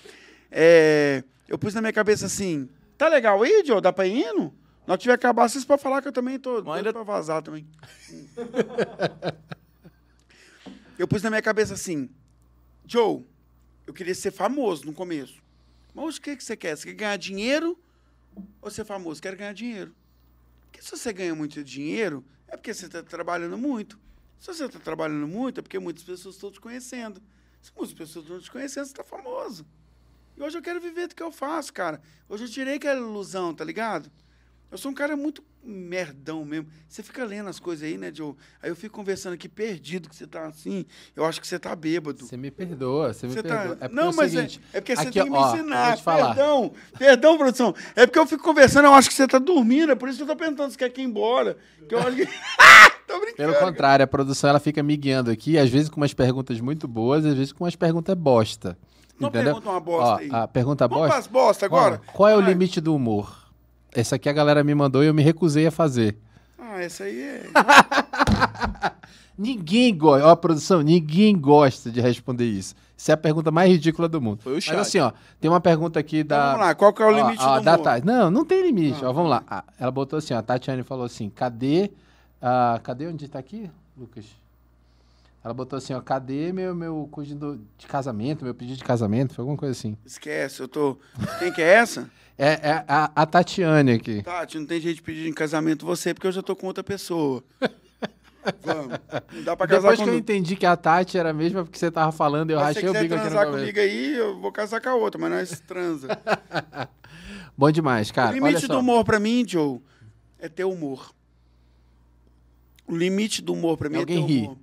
É, 0.52 1.24
eu 1.48 1.58
pus 1.58 1.74
na 1.74 1.82
minha 1.82 1.92
cabeça 1.92 2.28
assim, 2.28 2.70
tá 2.96 3.08
legal 3.08 3.42
aí, 3.42 3.64
Joe? 3.66 3.82
Dá 3.82 3.92
pra 3.92 4.06
ir 4.06 4.20
indo? 4.24 4.54
Que 4.86 4.98
tiver 5.00 5.14
acabar, 5.14 5.50
vocês 5.50 5.66
podem 5.66 5.82
falar 5.82 6.00
que 6.00 6.10
eu 6.10 6.12
também 6.12 6.38
tô 6.38 6.62
doido 6.62 6.72
ainda- 6.78 6.94
pra 6.94 7.02
vazar 7.02 7.42
também. 7.42 7.66
eu 11.00 11.08
pus 11.08 11.24
na 11.24 11.32
minha 11.32 11.42
cabeça 11.42 11.74
assim, 11.74 12.08
Joe, 12.86 13.26
eu 13.88 13.94
queria 13.96 14.14
ser 14.14 14.30
famoso 14.30 14.86
no 14.86 14.94
começo. 14.94 15.42
Mas 15.92 16.18
o 16.18 16.22
que, 16.22 16.36
que 16.36 16.44
você 16.44 16.56
quer? 16.56 16.78
Você 16.78 16.86
quer 16.90 16.94
ganhar 16.94 17.18
dinheiro 17.18 17.76
ou 18.62 18.70
ser 18.70 18.86
famoso? 18.86 19.20
Quero 19.20 19.36
ganhar 19.38 19.54
dinheiro. 19.54 19.92
Porque 20.72 20.82
se 20.82 20.92
você 20.92 21.12
ganha 21.12 21.36
muito 21.36 21.62
dinheiro, 21.64 22.26
é 22.48 22.56
porque 22.56 22.74
você 22.74 22.86
está 22.86 23.04
trabalhando 23.04 23.58
muito. 23.58 24.00
Se 24.40 24.48
você 24.48 24.66
está 24.66 24.80
trabalhando 24.80 25.28
muito, 25.28 25.60
é 25.60 25.62
porque 25.62 25.78
muitas 25.78 26.04
pessoas 26.04 26.36
estão 26.36 26.50
te 26.50 26.62
conhecendo. 26.62 27.22
Se 27.62 27.72
muitas 27.76 27.94
pessoas 27.94 28.26
estão 28.26 28.40
te 28.40 28.50
conhecendo, 28.50 28.86
você 28.86 28.92
está 28.92 29.04
famoso. 29.04 29.66
E 30.36 30.42
hoje 30.42 30.58
eu 30.58 30.62
quero 30.62 30.80
viver 30.80 31.08
do 31.08 31.16
que 31.16 31.22
eu 31.22 31.32
faço, 31.32 31.74
cara. 31.74 32.02
Hoje 32.28 32.46
eu 32.46 32.50
tirei 32.50 32.76
aquela 32.76 33.00
ilusão, 33.00 33.54
tá 33.54 33.64
ligado? 33.64 34.10
Eu 34.72 34.78
sou 34.78 34.90
um 34.90 34.94
cara 34.94 35.18
muito 35.18 35.44
merdão 35.64 36.46
mesmo. 36.46 36.68
Você 36.88 37.04
fica 37.04 37.26
lendo 37.26 37.50
as 37.50 37.60
coisas 37.60 37.88
aí, 37.88 37.98
né, 37.98 38.12
Joe? 38.14 38.34
Aí 38.64 38.70
eu 38.70 38.76
fico 38.76 38.96
conversando 38.96 39.34
aqui 39.34 39.50
perdido, 39.50 40.10
que 40.10 40.16
você 40.16 40.26
tá 40.26 40.48
assim. 40.48 40.86
Eu 41.16 41.26
acho 41.26 41.42
que 41.42 41.48
você 41.48 41.60
tá 41.60 41.76
bêbado. 41.76 42.26
Você 42.26 42.38
me 42.38 42.50
perdoa, 42.50 43.14
você 43.14 43.28
me 43.28 43.34
Você 43.34 43.44
perdoa. 43.44 43.76
tá... 43.76 43.86
É 43.86 43.90
não, 43.90 44.10
é 44.10 44.14
mas 44.14 44.32
seguinte, 44.32 44.62
é, 44.74 44.78
é 44.78 44.82
porque 44.82 44.96
você 44.96 45.02
aqui, 45.02 45.12
tem 45.12 45.24
que 45.24 45.30
me 45.30 45.38
ó, 45.38 45.54
ensinar. 45.54 45.98
Perdão, 46.02 46.74
perdão, 46.98 47.38
produção. 47.38 47.76
É 47.96 48.06
porque 48.06 48.18
eu 48.18 48.26
fico 48.26 48.44
conversando, 48.44 48.86
eu 48.86 48.94
acho 48.94 49.10
que 49.10 49.14
você 49.14 49.28
tá 49.28 49.40
dormindo, 49.40 49.92
é 49.92 49.96
por 49.96 50.08
isso 50.08 50.18
que 50.18 50.24
eu 50.24 50.28
tô 50.28 50.36
perguntando 50.36 50.72
se 50.72 50.78
quer 50.78 50.90
que 50.90 51.02
ir 51.02 51.06
embora. 51.06 51.58
Que 51.88 51.94
eu 51.94 52.00
acho 52.00 52.16
que... 52.16 52.26
tô 53.06 53.20
brincando. 53.20 53.36
Pelo 53.36 53.56
contrário, 53.56 54.04
a 54.04 54.08
produção 54.08 54.50
ela 54.50 54.60
fica 54.60 54.82
me 54.82 54.96
guiando 54.96 55.30
aqui, 55.30 55.58
às 55.58 55.70
vezes 55.70 55.90
com 55.90 56.00
umas 56.00 56.14
perguntas 56.14 56.60
muito 56.62 56.88
boas, 56.88 57.26
às 57.26 57.36
vezes 57.36 57.52
com 57.52 57.66
umas 57.66 57.76
perguntas 57.76 58.16
bosta. 58.16 58.78
Não 59.20 59.30
entendeu? 59.30 59.54
pergunta 59.54 59.70
uma 59.70 59.80
bosta 59.80 60.14
Ó, 60.14 60.18
aí. 60.18 60.30
A 60.32 60.48
pergunta 60.48 60.88
Vamos 60.88 61.04
bosta. 61.04 61.14
pras 61.14 61.28
bosta 61.28 61.66
agora? 61.66 62.02
Ó, 62.08 62.12
qual 62.14 62.30
é 62.30 62.36
o 62.36 62.42
limite 62.42 62.82
do 62.82 62.96
humor? 62.96 63.41
Essa 63.94 64.16
aqui 64.16 64.30
a 64.30 64.34
galera 64.34 64.64
me 64.64 64.74
mandou 64.74 65.04
e 65.04 65.08
eu 65.08 65.14
me 65.14 65.22
recusei 65.22 65.68
a 65.68 65.72
fazer. 65.72 66.18
Ah, 66.58 66.82
essa 66.82 67.04
aí 67.06 67.20
é... 67.22 67.44
Ninguém 69.38 69.98
gosta, 69.98 70.28
ó, 70.28 70.36
produção, 70.36 70.82
ninguém 70.82 71.38
gosta 71.38 71.90
de 71.90 72.00
responder 72.00 72.46
isso. 72.46 72.76
Isso 72.96 73.10
é 73.10 73.14
a 73.16 73.18
pergunta 73.18 73.50
mais 73.50 73.72
ridícula 73.72 74.08
do 74.08 74.22
mundo. 74.22 74.42
Foi 74.44 74.52
o 74.52 74.56
Mas 74.56 74.64
chat. 74.66 74.76
assim, 74.78 75.00
ó, 75.00 75.12
tem 75.40 75.50
uma 75.50 75.60
pergunta 75.60 76.00
aqui 76.00 76.20
Então, 76.20 76.38
da. 76.38 76.52
vamos 76.52 76.66
lá, 76.68 76.76
qual 76.76 76.94
que 76.94 77.02
é 77.02 77.06
o 77.06 77.10
Ó, 77.10 77.12
limite 77.12 77.44
ó, 77.44 77.58
do 77.58 77.66
da? 77.66 77.78
Tati. 77.78 78.06
Não, 78.06 78.30
não 78.30 78.46
tem 78.46 78.62
limite. 78.62 79.04
Ah, 79.04 79.10
ó, 79.10 79.14
vamos 79.14 79.32
lá. 79.32 79.44
Ah, 79.50 79.64
ela 79.80 79.90
botou 79.90 80.20
assim, 80.20 80.34
ó, 80.36 80.38
a 80.38 80.44
Tatiane 80.44 80.84
falou 80.84 81.06
assim: 81.06 81.30
cadê. 81.30 81.90
ah, 82.40 82.80
cadê 82.84 83.08
onde 83.08 83.28
tá 83.28 83.40
aqui, 83.40 83.68
Lucas? 83.98 84.26
Ela 85.44 85.56
botou 85.56 85.78
assim, 85.78 85.94
ó, 85.94 86.02
cadê 86.02 86.54
meu, 86.54 86.76
meu 86.76 87.10
pedido 87.16 87.60
de 87.80 87.88
casamento, 87.88 88.46
meu 88.46 88.54
pedido 88.54 88.78
de 88.78 88.84
casamento? 88.84 89.34
Foi 89.34 89.42
alguma 89.42 89.58
coisa 89.58 89.72
assim. 89.72 89.98
Esquece, 90.06 90.62
eu 90.62 90.68
tô... 90.68 90.96
Quem 91.40 91.52
que 91.52 91.64
é 91.64 91.74
essa? 91.74 92.08
É, 92.38 92.70
é 92.70 92.86
a, 92.88 93.12
a 93.16 93.26
Tatiane 93.26 93.94
aqui. 93.94 94.22
Tati, 94.24 94.58
não 94.58 94.66
tem 94.66 94.80
jeito 94.80 94.96
de 94.98 95.02
pedir 95.02 95.28
em 95.28 95.34
casamento 95.34 95.86
você, 95.86 96.14
porque 96.14 96.28
eu 96.28 96.32
já 96.32 96.42
tô 96.42 96.56
com 96.56 96.68
outra 96.68 96.84
pessoa. 96.84 97.44
Vamos. 98.64 98.98
Não 99.32 99.44
dá 99.44 99.56
pra 99.56 99.68
casar 99.68 99.92
Depois 99.92 100.02
que 100.02 100.10
eu 100.10 100.18
entendi 100.18 100.56
que 100.56 100.66
a 100.66 100.76
Tati 100.76 101.18
era 101.18 101.30
a 101.30 101.34
mesma 101.34 101.64
porque 101.64 101.78
você 101.78 101.92
tava 101.92 102.12
falando, 102.12 102.50
eu 102.50 102.60
Mas 102.60 102.76
rachei 102.76 102.90
o 102.90 102.94
bico 102.94 103.06
aqui 103.06 103.14
no 103.14 103.22
transar 103.22 103.46
começo. 103.46 103.60
comigo 103.60 103.80
aí, 103.80 104.16
eu 104.18 104.40
vou 104.40 104.52
casar 104.52 104.82
com 104.82 104.90
a 104.90 104.96
outra, 104.96 105.22
mas 105.22 105.30
nós 105.30 105.60
transa. 105.60 106.08
Bom 107.56 107.72
demais, 107.72 108.10
cara. 108.10 108.32
o 108.32 108.34
limite 108.34 108.68
do 108.68 108.80
humor 108.80 109.04
pra 109.06 109.20
mim, 109.20 109.46
Joe, 109.48 109.80
é 110.40 110.50
ter 110.50 110.64
humor. 110.64 111.12
O 112.88 112.96
limite 112.98 113.42
do 113.44 113.54
humor 113.54 113.78
pra 113.78 113.90
mim 113.90 113.98
Alguém 113.98 114.24
é 114.24 114.28
ter 114.28 114.34
ri. 114.34 114.42
humor. 114.42 114.58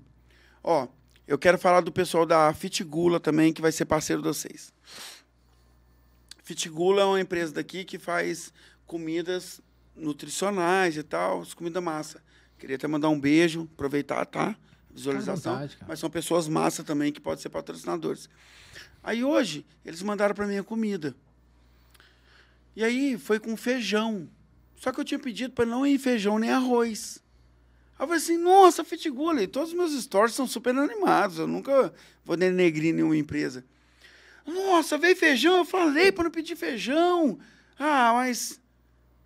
Ó, 0.65 0.89
eu 1.27 1.39
quero 1.39 1.57
falar 1.57 1.81
do 1.81 1.93
pessoal 1.93 2.27
da 2.27 2.53
Fitgula 2.53 3.21
também, 3.21 3.53
que 3.53 3.63
vai 3.63 3.71
ser 3.71 3.85
parceiro 3.85 4.23
de 4.23 4.29
vocês. 4.29 4.73
Fitgula 6.49 7.03
é 7.03 7.05
uma 7.05 7.21
empresa 7.21 7.53
daqui 7.53 7.85
que 7.85 7.99
faz 7.99 8.55
comidas 8.87 9.61
nutricionais 9.95 10.97
e 10.97 11.03
tal, 11.03 11.45
comida 11.55 11.79
massa. 11.79 12.23
Queria 12.59 12.77
até 12.77 12.89
mandar 12.89 13.11
um 13.11 13.21
beijo, 13.21 13.69
aproveitar, 13.75 14.25
tá? 14.25 14.57
Visualização. 14.91 15.53
vontade, 15.53 15.77
mas 15.87 15.99
são 15.99 16.09
pessoas 16.09 16.49
massa 16.49 16.83
também 16.83 17.13
que 17.13 17.21
podem 17.21 17.43
ser 17.43 17.51
patrocinadores. 17.51 18.31
Aí 19.03 19.23
hoje, 19.23 19.67
eles 19.85 20.01
mandaram 20.01 20.35
para 20.35 20.47
mim 20.47 20.57
a 20.57 20.65
comida. 20.65 21.15
E 22.75 22.83
aí 22.83 23.19
foi 23.19 23.39
com 23.39 23.55
feijão. 23.55 24.27
Só 24.75 24.91
que 24.91 24.99
eu 24.99 25.05
tinha 25.05 25.21
pedido 25.21 25.53
para 25.53 25.67
não 25.67 25.87
ir 25.87 25.99
feijão 25.99 26.39
nem 26.39 26.49
arroz. 26.49 27.23
Aí 27.99 28.05
eu 28.05 28.07
falei 28.07 28.23
assim, 28.23 28.39
nossa, 28.39 28.83
Fitgula, 28.83 29.43
e 29.43 29.47
todos 29.47 29.69
os 29.69 29.77
meus 29.77 29.93
stories 29.93 30.35
são 30.35 30.47
super 30.47 30.75
animados. 30.75 31.39
Eu 31.39 31.47
nunca 31.47 31.93
vou 32.25 32.39
denegrir 32.39 32.95
nenhuma 32.95 33.19
empresa. 33.19 33.67
Nossa, 34.49 34.97
veio 34.97 35.15
feijão, 35.15 35.59
eu 35.59 35.65
falei 35.65 36.11
para 36.11 36.25
não 36.25 36.31
pedir 36.31 36.57
feijão. 36.57 37.39
Ah, 37.79 38.13
mas 38.15 38.59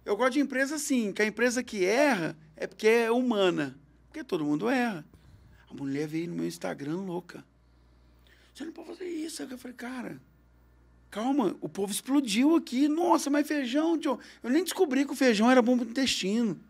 eu 0.05 0.17
gosto 0.17 0.33
de 0.33 0.41
empresa 0.41 0.75
assim, 0.75 1.13
que 1.13 1.23
a 1.23 1.27
empresa 1.27 1.63
que 1.63 1.85
erra 1.85 2.37
é 2.57 2.67
porque 2.67 2.89
é 2.89 3.11
humana. 3.11 3.79
Porque 4.09 4.25
todo 4.25 4.45
mundo 4.45 4.69
erra. 4.69 5.07
A 5.71 5.75
mulher 5.75 6.09
veio 6.09 6.29
no 6.29 6.35
meu 6.35 6.47
Instagram 6.47 6.97
louca. 6.97 7.45
Você 8.53 8.65
não 8.65 8.73
pode 8.73 8.89
fazer 8.89 9.09
isso. 9.09 9.43
Eu 9.43 9.57
falei, 9.57 9.77
cara, 9.77 10.21
calma, 11.09 11.57
o 11.61 11.69
povo 11.69 11.93
explodiu 11.93 12.57
aqui. 12.57 12.89
Nossa, 12.89 13.31
mas 13.31 13.47
feijão, 13.47 13.97
John. 13.97 14.19
Eu 14.43 14.51
nem 14.51 14.65
descobri 14.65 15.07
que 15.07 15.13
o 15.13 15.17
feijão 15.17 15.49
era 15.49 15.63
bom 15.63 15.79
para 15.79 15.87
o 15.87 15.91
intestino. 15.91 16.61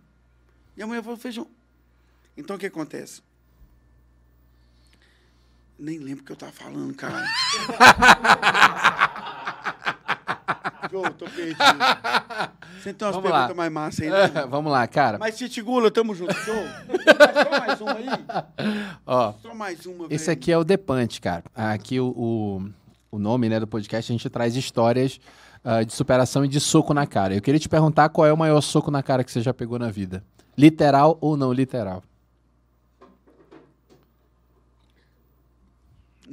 E 0.76 0.82
a 0.82 0.86
mulher 0.86 1.02
falou, 1.02 1.18
feijão. 1.18 1.48
Então 2.36 2.56
o 2.56 2.58
que 2.58 2.66
acontece? 2.66 3.22
Nem 5.82 5.98
lembro 5.98 6.22
o 6.22 6.24
que 6.24 6.30
eu 6.30 6.36
tava 6.36 6.52
falando, 6.52 6.94
cara. 6.94 7.26
Joe, 10.88 11.10
tô 11.14 11.24
perdido. 11.24 11.58
Você 12.80 12.94
tem 12.94 13.08
umas 13.08 13.16
Vamos 13.16 13.30
lá. 13.30 13.48
perguntas 13.48 13.56
mais 13.56 13.72
massas 13.72 14.00
aí, 14.00 14.10
né? 14.10 14.28
Vamos 14.48 14.70
lá, 14.70 14.86
cara. 14.86 15.18
Mas 15.18 15.36
Titigula, 15.36 15.90
tamo 15.90 16.14
junto. 16.14 16.32
Joe, 16.34 16.68
só 17.42 17.50
mais 17.58 17.80
uma 17.80 17.94
aí. 17.94 18.06
Ó, 19.04 19.32
Só 19.42 19.54
mais 19.54 19.84
uma, 19.84 20.06
esse 20.08 20.26
velho. 20.26 20.38
aqui 20.38 20.52
é 20.52 20.58
o 20.58 20.62
Depante, 20.62 21.20
cara. 21.20 21.42
Aqui 21.52 21.98
o, 21.98 22.14
o, 22.16 22.62
o 23.10 23.18
nome 23.18 23.48
né, 23.48 23.58
do 23.58 23.66
podcast, 23.66 24.12
a 24.12 24.14
gente 24.14 24.30
traz 24.30 24.54
histórias 24.54 25.18
ah, 25.64 25.82
de 25.82 25.92
superação 25.92 26.44
e 26.44 26.48
de 26.48 26.60
soco 26.60 26.94
na 26.94 27.08
cara. 27.08 27.34
Eu 27.34 27.42
queria 27.42 27.58
te 27.58 27.68
perguntar 27.68 28.08
qual 28.10 28.24
é 28.24 28.32
o 28.32 28.36
maior 28.36 28.60
soco 28.60 28.88
na 28.88 29.02
cara 29.02 29.24
que 29.24 29.32
você 29.32 29.40
já 29.40 29.52
pegou 29.52 29.80
na 29.80 29.90
vida. 29.90 30.22
Literal 30.56 31.18
ou 31.20 31.36
não 31.36 31.52
literal? 31.52 32.04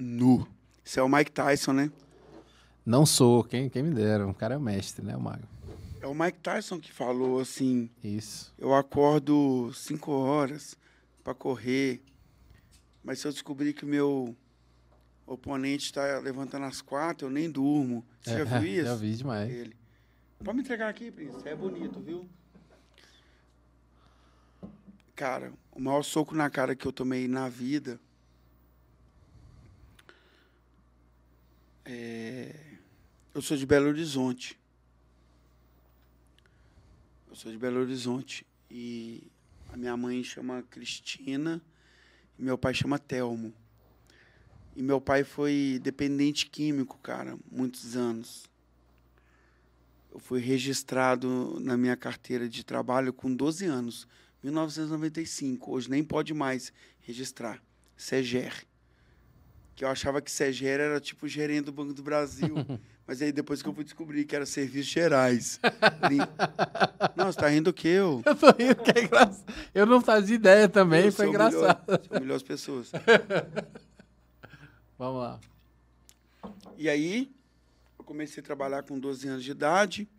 Nu. 0.02 0.48
Isso 0.84 0.98
é 0.98 1.04
o 1.04 1.10
Mike 1.10 1.30
Tyson, 1.30 1.74
né? 1.74 1.92
Não 2.86 3.06
sou, 3.06 3.44
quem, 3.44 3.70
quem 3.70 3.84
me 3.84 3.94
dera. 3.94 4.26
O 4.26 4.34
cara 4.34 4.56
é 4.56 4.58
o 4.58 4.62
mestre, 4.62 5.06
né, 5.06 5.14
o 5.14 5.20
Mago? 5.20 5.44
É 6.00 6.08
o 6.08 6.16
Mike 6.16 6.40
Tyson 6.40 6.80
que 6.80 6.90
falou 6.90 7.42
assim: 7.42 7.90
Isso. 8.02 8.54
eu 8.58 8.74
acordo 8.74 9.74
cinco 9.74 10.14
horas 10.14 10.78
para 11.22 11.34
correr, 11.34 12.02
mas 13.04 13.20
se 13.20 13.28
eu 13.28 13.32
descobrir 13.34 13.74
que 13.74 13.84
o 13.84 13.88
meu 13.88 14.34
oponente 15.28 15.88
está 15.88 16.18
levantando 16.20 16.66
às 16.66 16.82
quatro, 16.82 17.28
eu 17.28 17.32
nem 17.32 17.52
durmo. 17.52 18.06
Você 18.22 18.38
já 18.38 18.44
viu 18.46 18.64
isso? 18.72 18.86
Já 18.86 18.96
vi 18.96 19.16
demais. 19.16 19.52
Ele. 19.52 19.76
Pode 20.42 20.56
me 20.56 20.64
entregar 20.64 20.88
aqui, 20.88 21.12
Príncipe. 21.12 21.50
É 21.50 21.54
bonito, 21.54 22.00
viu? 22.00 22.26
Cara, 25.14 25.52
o 25.74 25.82
maior 25.82 26.04
soco 26.04 26.34
na 26.34 26.50
cara 26.50 26.74
que 26.74 26.86
eu 26.86 26.94
tomei 26.94 27.28
na 27.28 27.50
vida. 27.50 28.00
É... 31.92 32.54
Eu 33.34 33.42
sou 33.42 33.58
de 33.58 33.66
Belo 33.66 33.88
Horizonte. 33.88 34.60
Eu 37.28 37.36
sou 37.36 37.52
de 37.52 37.58
Belo 37.58 37.80
Horizonte. 37.80 38.46
E 38.70 39.24
a 39.74 39.76
minha 39.76 39.98
mãe 39.98 40.24
chama 40.24 40.62
Cristina 40.70 41.60
e 42.38 42.44
meu 42.44 42.60
pai 42.60 42.76
chama 42.76 43.00
Telmo. 43.00 43.52
E 44.76 44.84
meu 44.84 45.02
pai 45.02 45.24
foi 45.24 45.80
dependente 45.82 46.46
químico, 46.46 47.00
cara, 47.00 47.40
muitos 47.52 47.98
anos. 47.98 48.48
Eu 50.12 50.20
fui 50.20 50.40
registrado 50.40 51.60
na 51.60 51.76
minha 51.76 51.98
carteira 51.98 52.48
de 52.48 52.64
trabalho 52.64 53.12
com 53.12 53.34
12 53.34 53.66
anos, 53.66 54.08
1995. 54.44 55.72
Hoje 55.72 55.90
nem 55.90 56.04
pode 56.04 56.36
mais 56.36 56.72
registrar. 57.00 57.60
SEGER. 57.98 58.64
Que 59.80 59.86
eu 59.86 59.88
achava 59.88 60.22
que 60.22 60.30
SEGER 60.30 60.78
era 60.82 61.00
tipo 61.00 61.26
gerente 61.26 61.64
do 61.68 61.72
Banco 61.72 61.94
do 61.94 62.04
Brasil. 62.04 62.54
Mas 63.08 63.22
aí 63.22 63.32
depois 63.32 63.62
que 63.62 63.70
eu 63.70 63.74
fui 63.74 63.86
descobrir 63.86 64.26
que 64.26 64.36
era 64.36 64.46
Serviços 64.46 64.92
Gerais. 64.92 65.58
Você 67.16 67.40
tá 67.40 67.48
rindo 67.48 67.70
o 67.70 67.74
quê, 67.74 67.88
eu? 67.88 68.22
Eu 68.26 68.36
tô 68.36 68.48
rindo 68.52 68.76
que 68.76 69.00
é 69.00 69.04
engraçado. 69.06 69.46
Eu 69.74 69.86
não 69.86 70.02
fazia 70.02 70.36
ideia 70.36 70.68
também, 70.68 71.06
Eu 71.06 71.14
foi 71.14 71.28
sou 71.28 71.34
o 71.34 71.38
melhor- 71.38 71.54
engraçado. 71.54 72.08
sou 72.10 72.20
melhor 72.20 72.36
as 72.36 72.44
pessoas. 72.44 72.92
Vamos 75.00 75.22
lá. 75.22 75.40
E 76.78 76.90
aí, 76.90 77.32
eu 77.98 78.04
comecei 78.04 78.44
a 78.44 78.46
trabalhar 78.46 78.84
com 78.84 79.00
12 79.00 79.30
anos 79.30 79.46
de 79.46 79.52
idade. 79.52 80.10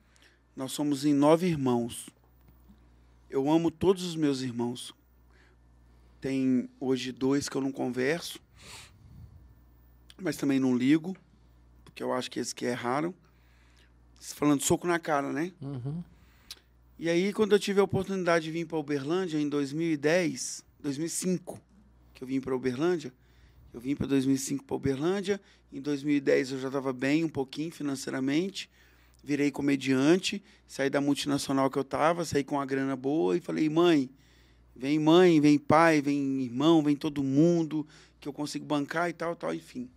Nós 0.57 0.73
somos 0.73 1.05
em 1.05 1.13
nove 1.13 1.47
irmãos. 1.47 2.09
Eu 3.29 3.51
amo 3.51 3.71
todos 3.71 4.05
os 4.05 4.17
meus 4.17 4.41
irmãos. 4.41 4.95
Tem 6.19 6.67
hoje 6.81 7.13
dois 7.13 7.47
que 7.47 7.57
eu 7.57 7.61
não 7.61 7.71
converso, 7.71 8.41
mas 10.23 10.37
também 10.37 10.59
não 10.59 10.77
ligo, 10.77 11.17
porque 11.85 12.03
eu 12.03 12.13
acho 12.13 12.31
que 12.31 12.39
esses 12.39 12.53
que 12.53 12.65
erraram. 12.65 13.15
Falando 14.21 14.63
soco 14.63 14.87
na 14.87 14.99
cara, 14.99 15.33
né? 15.33 15.53
Uhum. 15.61 16.03
E 16.99 17.09
aí, 17.09 17.33
quando 17.33 17.53
eu 17.53 17.59
tive 17.59 17.81
a 17.81 17.85
oportunidade 17.85 18.45
de 18.45 18.51
vir 18.51 18.67
para 18.67 18.77
Uberlândia 18.77 19.39
em 19.39 19.49
2010, 19.49 20.63
2005, 20.81 21.59
que 22.13 22.23
eu 22.23 22.29
vim 22.29 22.41
para 22.41 22.55
Uberlândia, 22.55 23.13
eu 23.73 23.81
vim 23.81 23.95
para 23.95 24.07
2005 24.07 24.65
para 24.65 24.77
Uberlândia. 24.77 25.41
Em 25.73 25.81
2010 25.81 26.53
eu 26.53 26.61
já 26.61 26.69
estava 26.69 26.93
bem, 26.93 27.25
um 27.25 27.29
pouquinho 27.29 27.71
financeiramente. 27.71 28.69
Virei 29.23 29.51
comediante, 29.51 30.43
saí 30.67 30.91
da 30.91 31.01
multinacional 31.01 31.71
que 31.71 31.79
eu 31.79 31.83
estava, 31.83 32.25
saí 32.25 32.43
com 32.43 32.57
uma 32.57 32.67
grana 32.67 32.97
boa 32.97 33.37
e 33.37 33.41
falei: 33.41 33.69
mãe, 33.69 34.11
vem 34.75 34.99
mãe, 34.99 35.41
vem 35.41 35.59
pai, 35.59 36.01
vem 36.03 36.43
irmão, 36.43 36.83
vem 36.83 36.97
todo 36.97 37.23
mundo 37.23 37.87
que 38.21 38.29
eu 38.29 38.33
consigo 38.33 38.65
bancar 38.65 39.09
e 39.09 39.13
tal, 39.13 39.35
tal, 39.35 39.55
enfim. 39.55 39.89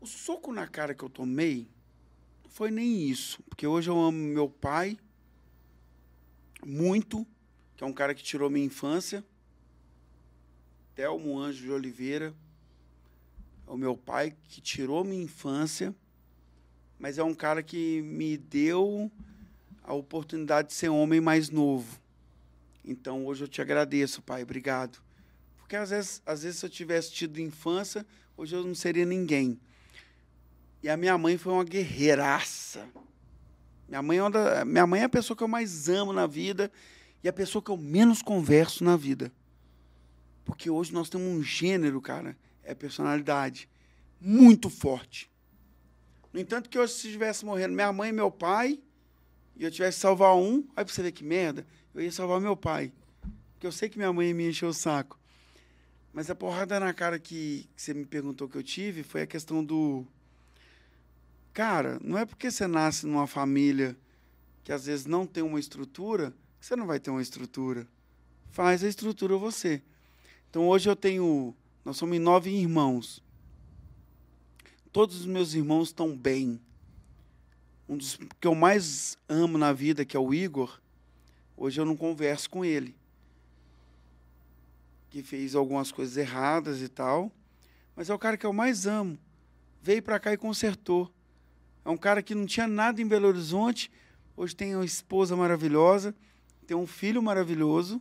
O 0.00 0.06
soco 0.06 0.52
na 0.52 0.66
cara 0.66 0.94
que 0.94 1.02
eu 1.02 1.08
tomei 1.08 1.68
não 2.44 2.50
foi 2.50 2.70
nem 2.70 3.02
isso, 3.08 3.42
porque 3.44 3.66
hoje 3.66 3.90
eu 3.90 4.00
amo 4.00 4.16
meu 4.16 4.48
pai 4.48 4.96
muito, 6.64 7.26
que 7.76 7.82
é 7.82 7.86
um 7.86 7.92
cara 7.92 8.14
que 8.14 8.22
tirou 8.22 8.48
minha 8.48 8.64
infância. 8.64 9.24
Telmo 10.94 11.38
Anjo 11.38 11.62
de 11.62 11.70
Oliveira 11.70 12.34
é 13.66 13.70
o 13.70 13.76
meu 13.76 13.96
pai 13.96 14.36
que 14.48 14.60
tirou 14.60 15.04
minha 15.04 15.22
infância, 15.22 15.94
mas 16.98 17.18
é 17.18 17.22
um 17.22 17.34
cara 17.34 17.62
que 17.62 18.00
me 18.02 18.36
deu 18.36 19.10
a 19.82 19.94
oportunidade 19.94 20.68
de 20.68 20.74
ser 20.74 20.88
homem 20.88 21.20
mais 21.20 21.50
novo. 21.50 22.00
Então 22.84 23.26
hoje 23.26 23.44
eu 23.44 23.48
te 23.48 23.60
agradeço, 23.60 24.22
pai, 24.22 24.42
obrigado. 24.42 25.00
Porque 25.58 25.76
às 25.76 25.90
vezes, 25.90 26.22
às 26.24 26.42
vezes 26.42 26.60
se 26.60 26.66
eu 26.66 26.70
tivesse 26.70 27.12
tido 27.12 27.40
infância, 27.40 28.06
hoje 28.36 28.54
eu 28.54 28.64
não 28.64 28.74
seria 28.74 29.04
ninguém. 29.04 29.60
E 30.82 30.88
a 30.88 30.96
minha 30.96 31.16
mãe 31.18 31.36
foi 31.36 31.52
uma 31.52 31.64
guerreiraça. 31.64 32.86
Minha 33.88 34.02
mãe, 34.02 34.18
é 34.18 34.22
uma 34.22 34.30
da- 34.30 34.64
minha 34.64 34.86
mãe 34.86 35.00
é 35.00 35.04
a 35.04 35.08
pessoa 35.08 35.36
que 35.36 35.42
eu 35.42 35.48
mais 35.48 35.88
amo 35.88 36.12
na 36.12 36.26
vida 36.26 36.70
e 37.22 37.28
a 37.28 37.32
pessoa 37.32 37.62
que 37.62 37.70
eu 37.70 37.76
menos 37.76 38.22
converso 38.22 38.84
na 38.84 38.96
vida. 38.96 39.32
Porque 40.44 40.70
hoje 40.70 40.92
nós 40.92 41.08
temos 41.10 41.26
um 41.26 41.42
gênero, 41.42 42.00
cara, 42.00 42.36
é 42.62 42.74
personalidade, 42.74 43.68
muito 44.20 44.70
forte. 44.70 45.30
No 46.32 46.38
entanto, 46.38 46.68
que 46.68 46.78
hoje 46.78 46.92
se 46.92 47.06
estivesse 47.08 47.44
morrendo 47.44 47.74
minha 47.74 47.92
mãe 47.92 48.10
e 48.10 48.12
meu 48.12 48.30
pai, 48.30 48.78
e 49.56 49.64
eu 49.64 49.70
tivesse 49.70 49.96
que 49.96 50.02
salvar 50.02 50.36
um, 50.36 50.64
aí 50.76 50.84
pra 50.84 50.94
você 50.94 51.02
ver 51.02 51.12
que 51.12 51.24
merda, 51.24 51.66
eu 51.94 52.02
ia 52.02 52.12
salvar 52.12 52.40
meu 52.40 52.56
pai. 52.56 52.92
Porque 53.54 53.66
eu 53.66 53.72
sei 53.72 53.88
que 53.88 53.98
minha 53.98 54.12
mãe 54.12 54.32
me 54.32 54.48
encher 54.48 54.66
o 54.66 54.72
saco. 54.72 55.18
Mas 56.12 56.30
a 56.30 56.34
porrada 56.34 56.78
na 56.78 56.92
cara 56.94 57.18
que, 57.18 57.68
que 57.74 57.82
você 57.82 57.92
me 57.92 58.04
perguntou 58.06 58.48
que 58.48 58.56
eu 58.56 58.62
tive 58.62 59.02
foi 59.02 59.22
a 59.22 59.26
questão 59.26 59.64
do. 59.64 60.06
Cara, 61.58 61.98
não 62.04 62.16
é 62.16 62.24
porque 62.24 62.52
você 62.52 62.68
nasce 62.68 63.04
numa 63.04 63.26
família 63.26 63.96
que 64.62 64.70
às 64.70 64.86
vezes 64.86 65.06
não 65.06 65.26
tem 65.26 65.42
uma 65.42 65.58
estrutura, 65.58 66.32
que 66.60 66.64
você 66.64 66.76
não 66.76 66.86
vai 66.86 67.00
ter 67.00 67.10
uma 67.10 67.20
estrutura. 67.20 67.84
Faz 68.52 68.84
a 68.84 68.88
estrutura 68.88 69.36
você. 69.36 69.82
Então 70.48 70.68
hoje 70.68 70.88
eu 70.88 70.94
tenho. 70.94 71.52
Nós 71.84 71.96
somos 71.96 72.20
nove 72.20 72.48
irmãos. 72.50 73.20
Todos 74.92 75.16
os 75.18 75.26
meus 75.26 75.52
irmãos 75.52 75.88
estão 75.88 76.16
bem. 76.16 76.60
Um 77.88 77.96
dos 77.96 78.16
que 78.40 78.46
eu 78.46 78.54
mais 78.54 79.18
amo 79.28 79.58
na 79.58 79.72
vida, 79.72 80.04
que 80.04 80.16
é 80.16 80.20
o 80.20 80.32
Igor, 80.32 80.80
hoje 81.56 81.80
eu 81.80 81.84
não 81.84 81.96
converso 81.96 82.48
com 82.48 82.64
ele. 82.64 82.94
Que 85.10 85.24
fez 85.24 85.56
algumas 85.56 85.90
coisas 85.90 86.16
erradas 86.16 86.80
e 86.80 86.88
tal. 86.88 87.32
Mas 87.96 88.08
é 88.08 88.14
o 88.14 88.18
cara 88.18 88.36
que 88.36 88.46
eu 88.46 88.52
mais 88.52 88.86
amo. 88.86 89.18
Veio 89.82 90.04
para 90.04 90.20
cá 90.20 90.32
e 90.32 90.36
consertou. 90.36 91.12
É 91.88 91.90
um 91.90 91.96
cara 91.96 92.22
que 92.22 92.34
não 92.34 92.44
tinha 92.44 92.68
nada 92.68 93.00
em 93.00 93.06
Belo 93.06 93.28
Horizonte. 93.28 93.90
Hoje 94.36 94.54
tem 94.54 94.74
uma 94.74 94.84
esposa 94.84 95.34
maravilhosa, 95.34 96.14
tem 96.66 96.76
um 96.76 96.86
filho 96.86 97.22
maravilhoso, 97.22 97.98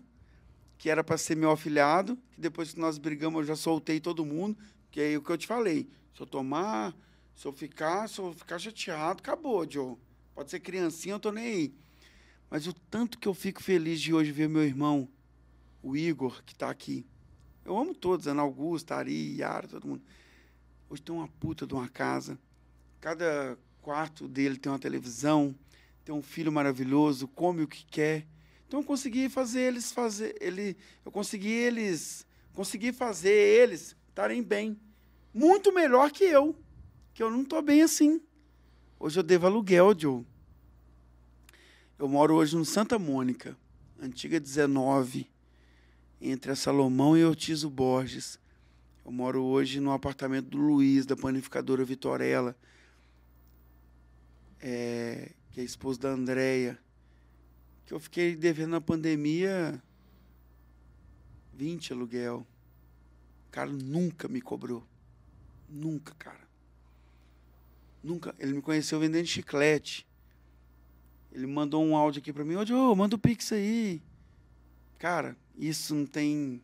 que 0.77 0.89
era 0.89 1.01
para 1.05 1.17
ser 1.17 1.37
meu 1.37 1.51
afilhado, 1.51 2.17
que 2.33 2.41
depois 2.41 2.73
que 2.73 2.81
nós 2.81 2.97
brigamos 2.97 3.39
eu 3.39 3.45
já 3.45 3.55
soltei 3.55 4.01
todo 4.01 4.25
mundo, 4.25 4.57
que 4.91 4.99
é 4.99 5.15
o 5.15 5.21
que 5.21 5.29
eu 5.29 5.37
te 5.37 5.47
falei. 5.47 5.89
Se 6.13 6.21
eu 6.21 6.27
tomar, 6.27 6.93
se 7.33 7.47
eu 7.47 7.53
ficar, 7.53 8.09
se 8.09 8.19
eu 8.19 8.33
ficar 8.33 8.59
chateado, 8.59 9.21
acabou, 9.21 9.65
Joe. 9.71 9.95
Pode 10.35 10.51
ser 10.51 10.59
criancinha, 10.59 11.15
eu 11.15 11.19
tô 11.21 11.31
nem 11.31 11.45
aí. 11.45 11.75
Mas 12.49 12.67
o 12.67 12.73
tanto 12.73 13.17
que 13.17 13.25
eu 13.29 13.33
fico 13.33 13.63
feliz 13.63 14.01
de 14.01 14.13
hoje 14.13 14.33
ver 14.33 14.49
meu 14.49 14.65
irmão, 14.65 15.07
o 15.81 15.95
Igor, 15.95 16.43
que 16.43 16.51
está 16.51 16.69
aqui. 16.69 17.05
Eu 17.63 17.77
amo 17.77 17.95
todos, 17.95 18.27
Ana 18.27 18.41
Augusta, 18.41 18.95
Ari, 18.95 19.37
Yara, 19.37 19.65
todo 19.65 19.87
mundo. 19.87 20.03
Hoje 20.89 21.01
tem 21.01 21.15
uma 21.15 21.29
puta 21.29 21.65
de 21.65 21.73
uma 21.73 21.87
casa. 21.87 22.37
Cada 22.99 23.57
quarto 23.87 24.27
dele 24.27 24.57
tem 24.57 24.69
uma 24.69 24.77
televisão, 24.77 25.55
tem 26.03 26.13
um 26.13 26.21
filho 26.21 26.51
maravilhoso, 26.51 27.25
come 27.25 27.63
o 27.63 27.67
que 27.69 27.85
quer. 27.85 28.27
Então 28.67 28.81
eu 28.81 28.85
consegui 28.85 29.29
fazer 29.29 29.61
eles 29.61 29.93
fazer 29.93 30.35
ele, 30.41 30.75
eu 31.05 31.09
consegui 31.09 31.47
eles, 31.47 32.27
consegui 32.53 32.91
fazer 32.91 33.31
eles 33.31 33.95
estarem 34.09 34.43
bem, 34.43 34.77
muito 35.33 35.73
melhor 35.73 36.11
que 36.11 36.25
eu, 36.25 36.53
que 37.13 37.23
eu 37.23 37.31
não 37.31 37.43
estou 37.43 37.61
bem 37.61 37.81
assim. 37.81 38.19
Hoje 38.99 39.19
eu 39.19 39.23
devo 39.23 39.45
aluguel, 39.45 39.97
Joe. 39.97 40.25
Eu 41.97 42.09
moro 42.09 42.35
hoje 42.35 42.57
no 42.57 42.65
Santa 42.65 42.99
Mônica, 42.99 43.55
antiga 44.01 44.37
19, 44.37 45.29
entre 46.19 46.51
a 46.51 46.57
Salomão 46.57 47.15
e 47.15 47.23
Ortizo 47.23 47.69
Borges. 47.69 48.37
Eu 49.05 49.13
moro 49.13 49.41
hoje 49.45 49.79
no 49.79 49.93
apartamento 49.93 50.49
do 50.49 50.57
Luiz, 50.57 51.05
da 51.05 51.15
panificadora 51.15 51.85
Vitorella, 51.85 52.53
é, 54.61 55.31
que 55.51 55.61
é 55.61 55.63
esposa 55.63 55.99
da 55.99 56.09
Andréia, 56.09 56.77
que 57.85 57.93
eu 57.93 57.99
fiquei 57.99 58.35
devendo 58.35 58.71
na 58.71 58.81
pandemia 58.81 59.81
20 61.53 61.93
aluguel. 61.93 62.45
O 63.47 63.51
cara 63.51 63.71
nunca 63.71 64.27
me 64.27 64.41
cobrou. 64.41 64.85
Nunca, 65.67 66.13
cara. 66.15 66.47
Nunca. 68.03 68.35
Ele 68.37 68.53
me 68.53 68.61
conheceu 68.61 68.99
vendendo 68.99 69.25
chiclete. 69.25 70.05
Ele 71.31 71.47
mandou 71.47 71.83
um 71.83 71.95
áudio 71.95 72.19
aqui 72.19 72.31
para 72.31 72.45
mim. 72.45 72.55
Ô, 72.55 72.65
Joe, 72.65 72.95
manda 72.95 73.15
o 73.15 73.19
Pix 73.19 73.51
aí. 73.51 74.01
Cara, 74.99 75.35
isso 75.57 75.95
não 75.95 76.05
tem... 76.05 76.61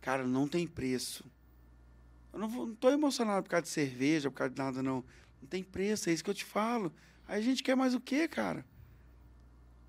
Cara, 0.00 0.26
não 0.26 0.46
tem 0.46 0.66
preço. 0.66 1.24
Eu 2.32 2.38
não, 2.38 2.48
vou, 2.48 2.66
não 2.66 2.74
tô 2.74 2.90
emocionado 2.90 3.44
por 3.44 3.50
causa 3.50 3.62
de 3.62 3.68
cerveja, 3.68 4.30
por 4.30 4.36
causa 4.36 4.52
de 4.52 4.58
nada, 4.58 4.82
não. 4.82 5.04
Não 5.44 5.48
tem 5.48 5.62
preço, 5.62 6.08
é 6.08 6.12
isso 6.14 6.24
que 6.24 6.30
eu 6.30 6.34
te 6.34 6.44
falo. 6.44 6.90
Aí 7.28 7.38
a 7.38 7.42
gente 7.42 7.62
quer 7.62 7.76
mais 7.76 7.94
o 7.94 8.00
quê, 8.00 8.26
cara? 8.26 8.64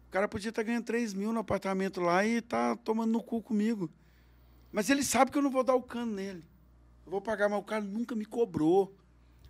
O 0.09 0.11
cara 0.11 0.27
podia 0.27 0.49
estar 0.49 0.61
tá 0.61 0.67
ganhando 0.67 0.83
3 0.83 1.13
mil 1.13 1.31
no 1.31 1.39
apartamento 1.39 2.01
lá 2.01 2.25
e 2.25 2.41
tá 2.41 2.75
tomando 2.75 3.11
no 3.11 3.23
cu 3.23 3.41
comigo. 3.41 3.89
Mas 4.69 4.89
ele 4.89 5.01
sabe 5.01 5.31
que 5.31 5.37
eu 5.37 5.41
não 5.41 5.49
vou 5.49 5.63
dar 5.63 5.75
o 5.75 5.81
cano 5.81 6.11
nele. 6.11 6.43
Eu 7.05 7.11
vou 7.11 7.21
pagar, 7.21 7.47
mas 7.47 7.57
o 7.57 7.63
cara 7.63 7.81
nunca 7.81 8.15
me 8.15 8.25
cobrou. 8.25 8.93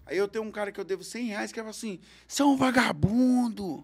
Aí 0.06 0.15
eu 0.15 0.27
tenho 0.27 0.45
um 0.45 0.52
cara 0.52 0.72
que 0.72 0.80
eu 0.80 0.86
devo 0.86 1.03
100 1.03 1.26
reais 1.26 1.52
que 1.52 1.60
fala 1.60 1.72
assim: 1.72 1.99
você 2.27 2.44
é 2.44 2.45
um 2.45 2.56
vagabundo. 2.56 3.84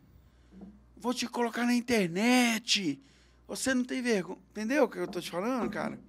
Vou 0.96 1.12
te 1.12 1.26
colocar 1.26 1.66
na 1.66 1.74
internet. 1.74 3.02
Você 3.48 3.74
não 3.74 3.84
tem 3.84 4.00
vergonha. 4.00 4.38
Entendeu 4.52 4.84
o 4.84 4.90
que 4.90 5.00
eu 5.00 5.06
estou 5.06 5.20
te 5.20 5.32
falando, 5.32 5.72
cara? 5.72 6.00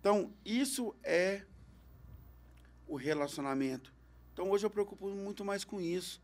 Então, 0.00 0.32
isso 0.42 0.94
é 1.02 1.42
o 2.86 2.96
relacionamento. 2.96 3.93
Então 4.34 4.50
hoje 4.50 4.66
eu 4.66 4.70
preocupo 4.70 5.08
muito 5.08 5.44
mais 5.44 5.64
com 5.64 5.80
isso. 5.80 6.20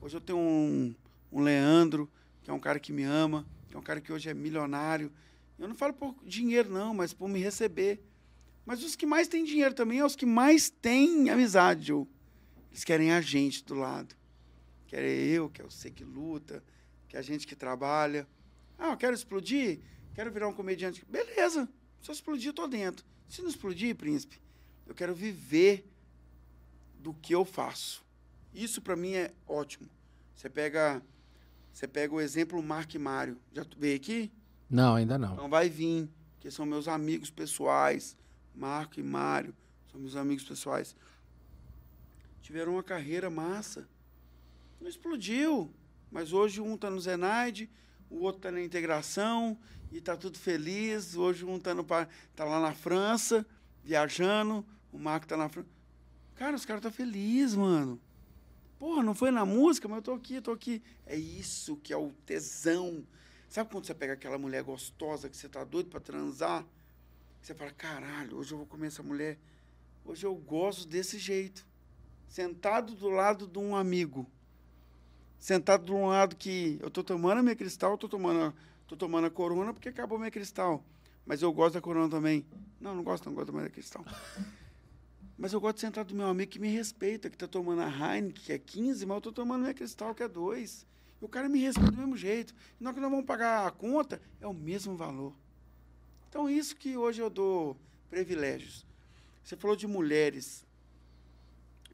Hoje 0.00 0.16
eu 0.16 0.20
tenho 0.20 0.38
um, 0.38 0.94
um 1.30 1.42
Leandro, 1.42 2.10
que 2.42 2.50
é 2.50 2.54
um 2.54 2.58
cara 2.58 2.80
que 2.80 2.90
me 2.90 3.02
ama, 3.02 3.46
que 3.68 3.76
é 3.76 3.78
um 3.78 3.82
cara 3.82 4.00
que 4.00 4.10
hoje 4.10 4.30
é 4.30 4.34
milionário. 4.34 5.12
Eu 5.58 5.68
não 5.68 5.74
falo 5.74 5.92
por 5.92 6.16
dinheiro, 6.24 6.70
não, 6.70 6.94
mas 6.94 7.12
por 7.12 7.28
me 7.28 7.38
receber. 7.38 8.02
Mas 8.64 8.82
os 8.82 8.96
que 8.96 9.04
mais 9.04 9.28
têm 9.28 9.44
dinheiro 9.44 9.74
também 9.74 9.98
é 9.98 10.04
os 10.06 10.16
que 10.16 10.24
mais 10.24 10.70
têm 10.70 11.28
amizade, 11.28 11.88
Joe. 11.88 12.06
Eles 12.70 12.82
querem 12.82 13.12
a 13.12 13.20
gente 13.20 13.62
do 13.62 13.74
lado. 13.74 14.16
Querem 14.86 15.10
eu, 15.10 15.50
quer 15.50 15.64
você 15.64 15.90
que 15.90 16.02
luta, 16.02 16.64
quer 17.08 17.18
a 17.18 17.22
gente 17.22 17.46
que 17.46 17.54
trabalha. 17.54 18.26
Ah, 18.78 18.92
eu 18.92 18.96
quero 18.96 19.14
explodir? 19.14 19.80
Quero 20.14 20.32
virar 20.32 20.48
um 20.48 20.54
comediante. 20.54 21.04
Beleza, 21.06 21.68
se 22.00 22.10
eu 22.10 22.14
explodir, 22.14 22.48
eu 22.48 22.54
tô 22.54 22.66
dentro. 22.66 23.04
Se 23.28 23.42
não 23.42 23.50
explodir, 23.50 23.94
príncipe, 23.96 24.40
eu 24.86 24.94
quero 24.94 25.14
viver 25.14 25.86
do 27.04 27.12
que 27.12 27.34
eu 27.34 27.44
faço. 27.44 28.02
Isso 28.54 28.80
para 28.80 28.96
mim 28.96 29.12
é 29.12 29.30
ótimo. 29.46 29.86
Você 30.34 30.48
pega, 30.48 31.02
você 31.70 31.86
pega 31.86 32.14
o 32.14 32.20
exemplo 32.20 32.62
Mark 32.62 32.94
e 32.94 32.98
Mário. 32.98 33.36
Já 33.52 33.62
veio 33.76 33.96
aqui? 33.96 34.32
Não, 34.70 34.94
ainda 34.94 35.18
não. 35.18 35.34
Então 35.34 35.50
vai 35.50 35.68
vir, 35.68 36.08
que 36.40 36.50
são 36.50 36.64
meus 36.64 36.88
amigos 36.88 37.30
pessoais. 37.30 38.16
Marco 38.54 38.98
e 38.98 39.02
Mário 39.02 39.54
são 39.92 40.00
meus 40.00 40.16
amigos 40.16 40.44
pessoais. 40.44 40.96
Tiveram 42.40 42.72
uma 42.72 42.82
carreira 42.82 43.28
massa. 43.28 43.86
Não 44.80 44.88
explodiu. 44.88 45.70
Mas 46.10 46.32
hoje 46.32 46.58
um 46.58 46.74
está 46.74 46.88
no 46.88 47.00
Zenaide, 47.00 47.68
o 48.08 48.20
outro 48.20 48.38
está 48.38 48.50
na 48.50 48.62
integração 48.62 49.58
e 49.92 49.98
está 49.98 50.16
tudo 50.16 50.38
feliz. 50.38 51.16
Hoje 51.16 51.44
um 51.44 51.56
está 51.56 51.74
tá 52.34 52.44
lá 52.46 52.60
na 52.60 52.72
França, 52.72 53.44
viajando. 53.82 54.64
O 54.90 54.98
Marco 54.98 55.26
está 55.26 55.36
na 55.36 55.50
França. 55.50 55.74
Cara, 56.36 56.56
os 56.56 56.64
caras 56.64 56.80
estão 56.80 56.90
tá 56.90 56.96
felizes, 56.96 57.56
mano. 57.56 58.00
Porra, 58.78 59.02
não 59.02 59.14
foi 59.14 59.30
na 59.30 59.44
música, 59.44 59.88
mas 59.88 59.98
eu 59.98 60.02
tô 60.02 60.12
aqui, 60.12 60.40
tô 60.40 60.50
aqui. 60.50 60.82
É 61.06 61.16
isso 61.16 61.76
que 61.76 61.92
é 61.92 61.96
o 61.96 62.10
tesão. 62.26 63.06
Sabe 63.48 63.70
quando 63.70 63.86
você 63.86 63.94
pega 63.94 64.14
aquela 64.14 64.36
mulher 64.36 64.62
gostosa 64.64 65.28
que 65.28 65.36
você 65.36 65.48
tá 65.48 65.62
doido 65.62 65.88
para 65.90 66.00
transar? 66.00 66.64
Você 67.40 67.54
fala, 67.54 67.70
caralho, 67.70 68.36
hoje 68.36 68.52
eu 68.52 68.58
vou 68.58 68.66
comer 68.66 68.88
essa 68.88 69.02
mulher. 69.02 69.38
Hoje 70.04 70.26
eu 70.26 70.34
gosto 70.34 70.88
desse 70.88 71.18
jeito. 71.18 71.64
Sentado 72.26 72.94
do 72.94 73.08
lado 73.08 73.46
de 73.46 73.58
um 73.58 73.76
amigo. 73.76 74.26
Sentado 75.38 75.84
do 75.84 76.06
lado 76.06 76.34
que 76.34 76.78
eu 76.82 76.90
tô 76.90 77.04
tomando 77.04 77.38
a 77.38 77.42
minha 77.42 77.54
cristal, 77.54 77.92
eu 77.92 77.98
tô 77.98 78.08
tomando, 78.08 78.52
tô 78.88 78.96
tomando 78.96 79.26
a 79.26 79.30
corona 79.30 79.72
porque 79.72 79.88
acabou 79.88 80.16
a 80.16 80.18
minha 80.18 80.30
cristal. 80.30 80.82
Mas 81.24 81.42
eu 81.42 81.52
gosto 81.52 81.74
da 81.74 81.80
corona 81.80 82.08
também. 82.08 82.44
Não, 82.80 82.94
não 82.94 83.04
gosto, 83.04 83.26
não 83.26 83.34
gosto 83.34 83.52
mais 83.52 83.66
da 83.66 83.70
cristal. 83.70 84.04
Mas 85.36 85.52
eu 85.52 85.60
gosto 85.60 85.76
de 85.76 85.80
sentar 85.80 86.04
do 86.04 86.14
meu 86.14 86.26
amigo 86.26 86.52
que 86.52 86.58
me 86.58 86.68
respeita, 86.68 87.28
que 87.28 87.36
está 87.36 87.48
tomando 87.48 87.82
a 87.82 87.88
Heineken, 87.88 88.32
que 88.32 88.52
é 88.52 88.58
15, 88.58 89.04
mas 89.04 89.14
eu 89.14 89.18
estou 89.18 89.32
tomando 89.32 89.62
minha 89.62 89.74
Cristal, 89.74 90.14
que 90.14 90.22
é 90.22 90.28
2. 90.28 90.86
E 91.20 91.24
o 91.24 91.28
cara 91.28 91.48
me 91.48 91.58
respeita 91.58 91.90
do 91.90 91.96
mesmo 91.96 92.16
jeito. 92.16 92.54
E 92.80 92.84
na 92.84 92.90
hora 92.90 92.94
que 92.94 93.00
nós 93.00 93.10
vamos 93.10 93.26
pagar 93.26 93.66
a 93.66 93.70
conta, 93.70 94.20
é 94.40 94.46
o 94.46 94.54
mesmo 94.54 94.96
valor. 94.96 95.34
Então, 96.28 96.48
isso 96.48 96.76
que 96.76 96.96
hoje 96.96 97.20
eu 97.20 97.28
dou 97.28 97.76
privilégios. 98.08 98.86
Você 99.42 99.56
falou 99.56 99.76
de 99.76 99.86
mulheres, 99.86 100.64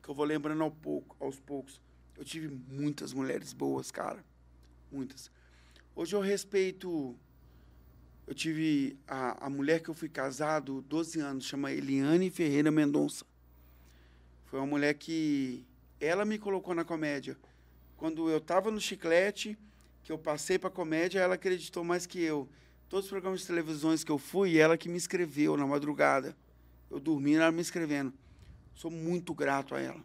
que 0.03 0.09
eu 0.09 0.15
vou 0.15 0.25
lembrando 0.25 0.63
ao 0.63 0.71
pouco, 0.71 1.17
aos 1.19 1.41
poucos. 1.41 1.81
Eu 2.17 2.25
tive 2.25 2.49
muitas 2.49 3.13
mulheres 3.13 3.53
boas, 3.55 3.91
cara. 3.91 4.23
Muitas. 4.93 5.31
Hoje 5.97 6.15
eu 6.15 6.21
respeito 6.21 7.17
eu 8.31 8.35
tive 8.35 8.97
a, 9.09 9.47
a 9.47 9.51
mulher 9.51 9.83
que 9.83 9.89
eu 9.89 9.95
fui 9.95 10.09
casado 10.09 10.83
12 10.83 11.19
anos, 11.19 11.45
chama 11.45 11.73
Eliane 11.73 12.31
Ferreira 12.31 12.71
Mendonça. 12.71 13.27
Foi 14.51 14.59
uma 14.59 14.67
mulher 14.67 14.95
que 14.95 15.65
ela 16.01 16.25
me 16.25 16.37
colocou 16.37 16.75
na 16.75 16.85
comédia. 16.85 17.37
Quando 17.97 18.29
eu 18.29 18.39
estava 18.39 18.69
no 18.69 18.81
chiclete, 18.81 19.57
que 20.03 20.11
eu 20.11 20.19
passei 20.19 20.59
para 20.59 20.69
comédia, 20.69 21.21
ela 21.21 21.37
acreditou 21.37 21.85
mais 21.85 22.05
que 22.05 22.21
eu. 22.21 22.49
Todos 22.89 23.05
os 23.05 23.11
programas 23.11 23.43
de 23.43 23.47
televisões 23.47 24.03
que 24.03 24.11
eu 24.11 24.19
fui, 24.19 24.59
ela 24.59 24.77
que 24.77 24.89
me 24.89 24.97
escreveu 24.97 25.57
na 25.57 25.65
madrugada. 25.65 26.37
Eu 26.91 26.99
dormi 26.99 27.37
ela 27.37 27.53
me 27.53 27.61
escrevendo. 27.61 28.13
Sou 28.75 28.91
muito 28.91 29.33
grato 29.33 29.73
a 29.73 29.81
ela. 29.81 30.03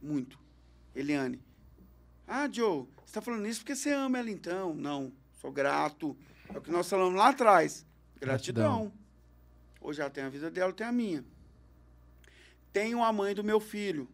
Muito. 0.00 0.38
Eliane. 0.94 1.42
Ah, 2.24 2.48
Joe, 2.48 2.86
você 2.98 3.06
está 3.06 3.20
falando 3.20 3.48
isso 3.48 3.60
porque 3.60 3.74
você 3.74 3.90
ama 3.90 4.18
ela 4.18 4.30
então? 4.30 4.74
Não, 4.74 5.12
sou 5.40 5.50
grato. 5.50 6.16
É 6.54 6.56
o 6.56 6.60
que 6.60 6.70
nós 6.70 6.88
falamos 6.88 7.18
lá 7.18 7.30
atrás. 7.30 7.84
Gratidão. 8.20 8.74
Gratidão. 8.74 8.92
Hoje 9.80 10.00
ela 10.00 10.10
tem 10.10 10.22
a 10.22 10.28
vida 10.28 10.48
dela, 10.52 10.72
tem 10.72 10.86
a 10.86 10.92
minha. 10.92 11.24
Tenho 12.72 13.02
a 13.02 13.12
mãe 13.12 13.34
do 13.34 13.42
meu 13.42 13.60
filho, 13.60 14.08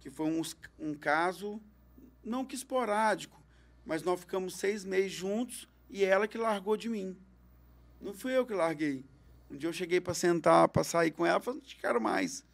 que 0.00 0.10
foi 0.10 0.26
um, 0.26 0.42
um 0.78 0.94
caso, 0.94 1.60
não 2.22 2.44
que 2.44 2.54
esporádico, 2.54 3.40
mas 3.86 4.02
nós 4.02 4.20
ficamos 4.20 4.56
seis 4.56 4.84
meses 4.84 5.12
juntos 5.12 5.68
e 5.88 6.04
ela 6.04 6.26
que 6.26 6.38
largou 6.38 6.76
de 6.76 6.88
mim. 6.88 7.16
Não 8.00 8.12
fui 8.12 8.36
eu 8.36 8.46
que 8.46 8.52
larguei. 8.52 9.04
Um 9.50 9.56
dia 9.56 9.68
eu 9.68 9.72
cheguei 9.72 10.00
para 10.00 10.14
sentar, 10.14 10.68
para 10.68 10.84
sair 10.84 11.10
com 11.10 11.24
ela, 11.24 11.40
falei, 11.40 11.60
não 11.60 11.66
te 11.66 11.76
quero 11.76 12.00
mais. 12.00 12.44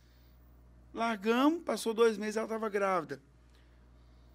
Largamos, 0.93 1.63
passou 1.63 1.95
dois 1.95 2.19
meses, 2.19 2.37
ela 2.37 2.47
estava 2.47 2.69
grávida. 2.69 3.21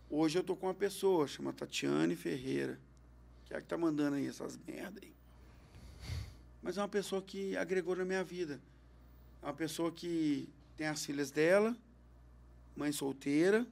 Hoje 0.09 0.37
eu 0.37 0.41
estou 0.41 0.55
com 0.55 0.67
uma 0.67 0.73
pessoa, 0.73 1.27
chama 1.27 1.51
Tatiane 1.51 2.15
Ferreira, 2.15 2.79
que 3.45 3.53
é 3.53 3.57
a 3.57 3.59
que 3.59 3.65
está 3.65 3.77
mandando 3.77 4.15
aí 4.15 4.27
essas 4.27 4.57
merdas. 4.57 5.03
Mas 6.61 6.77
é 6.77 6.81
uma 6.81 6.87
pessoa 6.87 7.21
que 7.21 7.55
agregou 7.57 7.95
na 7.95 8.05
minha 8.05 8.23
vida. 8.23 8.59
É 9.45 9.47
uma 9.47 9.53
pessoa 9.53 9.91
que 9.91 10.49
tem 10.75 10.87
as 10.87 11.05
filhas 11.05 11.29
dela, 11.29 11.77
mãe 12.75 12.91
solteira, 12.91 13.63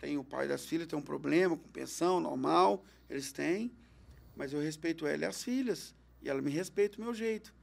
tem 0.00 0.18
o 0.18 0.24
pai 0.24 0.48
das 0.48 0.66
filhas, 0.66 0.88
tem 0.88 0.98
um 0.98 1.02
problema 1.02 1.56
com 1.56 1.68
pensão, 1.68 2.18
normal, 2.18 2.84
eles 3.08 3.30
têm, 3.30 3.70
mas 4.34 4.52
eu 4.52 4.58
respeito 4.58 5.06
ela 5.06 5.22
e 5.22 5.26
as 5.26 5.44
filhas, 5.44 5.94
e 6.20 6.28
ela 6.28 6.42
me 6.42 6.50
respeita 6.50 6.98
o 6.98 7.04
meu 7.04 7.14
jeito. 7.14 7.54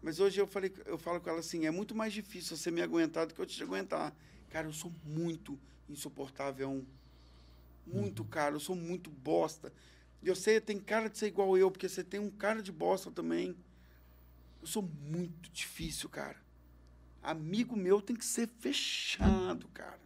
Mas 0.00 0.18
hoje 0.18 0.40
eu, 0.40 0.46
falei, 0.46 0.72
eu 0.86 0.96
falo 0.96 1.20
com 1.20 1.28
ela 1.28 1.40
assim, 1.40 1.66
é 1.66 1.70
muito 1.70 1.94
mais 1.94 2.14
difícil 2.14 2.56
você 2.56 2.70
me 2.70 2.80
aguentar 2.80 3.26
do 3.26 3.34
que 3.34 3.40
eu 3.42 3.44
te 3.44 3.62
aguentar. 3.62 4.16
Cara, 4.48 4.66
eu 4.66 4.72
sou 4.72 4.90
muito 5.04 5.58
insuportável, 5.90 6.86
muito 7.86 8.22
uhum. 8.22 8.28
cara, 8.30 8.54
eu 8.54 8.60
sou 8.60 8.74
muito 8.74 9.10
bosta. 9.10 9.70
E 10.22 10.30
você 10.30 10.58
tem 10.58 10.80
cara 10.80 11.10
de 11.10 11.18
ser 11.18 11.26
igual 11.26 11.58
eu, 11.58 11.70
porque 11.70 11.86
você 11.86 12.02
tem 12.02 12.18
um 12.18 12.30
cara 12.30 12.62
de 12.62 12.72
bosta 12.72 13.10
também. 13.10 13.54
Eu 14.60 14.66
sou 14.66 14.82
muito 14.82 15.50
difícil, 15.50 16.08
cara. 16.08 16.36
Amigo 17.22 17.76
meu 17.76 18.00
tem 18.00 18.16
que 18.16 18.24
ser 18.24 18.48
fechado, 18.58 19.68
cara. 19.68 20.00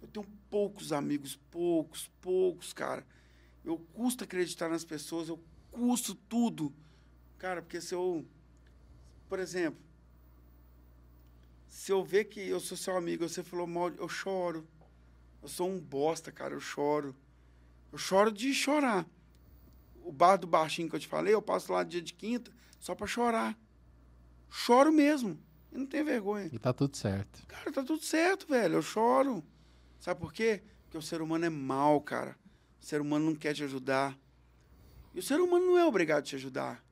Eu 0.00 0.08
tenho 0.08 0.26
poucos 0.50 0.92
amigos, 0.92 1.36
poucos, 1.50 2.10
poucos, 2.20 2.72
cara. 2.72 3.06
Eu 3.64 3.78
custo 3.94 4.24
acreditar 4.24 4.68
nas 4.68 4.84
pessoas, 4.84 5.28
eu 5.28 5.38
custo 5.70 6.14
tudo. 6.14 6.72
Cara, 7.38 7.62
porque 7.62 7.80
se 7.80 7.94
eu. 7.94 8.24
Por 9.28 9.38
exemplo, 9.38 9.80
se 11.68 11.92
eu 11.92 12.04
ver 12.04 12.24
que 12.24 12.40
eu 12.40 12.60
sou 12.60 12.76
seu 12.76 12.96
amigo, 12.96 13.28
você 13.28 13.42
falou 13.42 13.66
mal, 13.66 13.90
eu 13.90 14.08
choro. 14.08 14.66
Eu 15.42 15.48
sou 15.48 15.68
um 15.68 15.78
bosta, 15.78 16.32
cara, 16.32 16.54
eu 16.54 16.60
choro. 16.60 17.14
Eu 17.92 17.98
choro 17.98 18.32
de 18.32 18.52
chorar. 18.52 19.06
O 20.02 20.10
bar 20.10 20.36
do 20.36 20.46
baixinho 20.46 20.88
que 20.88 20.96
eu 20.96 21.00
te 21.00 21.06
falei, 21.06 21.34
eu 21.34 21.42
passo 21.42 21.72
lá 21.72 21.82
dia 21.84 22.00
de 22.00 22.14
quinta 22.14 22.50
só 22.78 22.94
pra 22.94 23.06
chorar. 23.06 23.58
Choro 24.50 24.92
mesmo. 24.92 25.38
E 25.70 25.78
não 25.78 25.86
tenho 25.86 26.04
vergonha. 26.04 26.48
E 26.52 26.58
tá 26.58 26.72
tudo 26.72 26.96
certo. 26.96 27.46
Cara, 27.46 27.70
tá 27.70 27.82
tudo 27.82 28.02
certo, 28.02 28.46
velho. 28.48 28.76
Eu 28.76 28.82
choro. 28.82 29.44
Sabe 29.98 30.20
por 30.20 30.32
quê? 30.32 30.62
Porque 30.84 30.96
o 30.96 31.02
ser 31.02 31.20
humano 31.20 31.44
é 31.44 31.50
mau, 31.50 32.00
cara. 32.00 32.36
O 32.80 32.84
ser 32.84 33.00
humano 33.00 33.26
não 33.26 33.34
quer 33.34 33.54
te 33.54 33.64
ajudar. 33.64 34.18
E 35.14 35.18
o 35.18 35.22
ser 35.22 35.40
humano 35.40 35.66
não 35.66 35.78
é 35.78 35.84
obrigado 35.84 36.20
a 36.20 36.22
te 36.22 36.36
ajudar. 36.36 36.82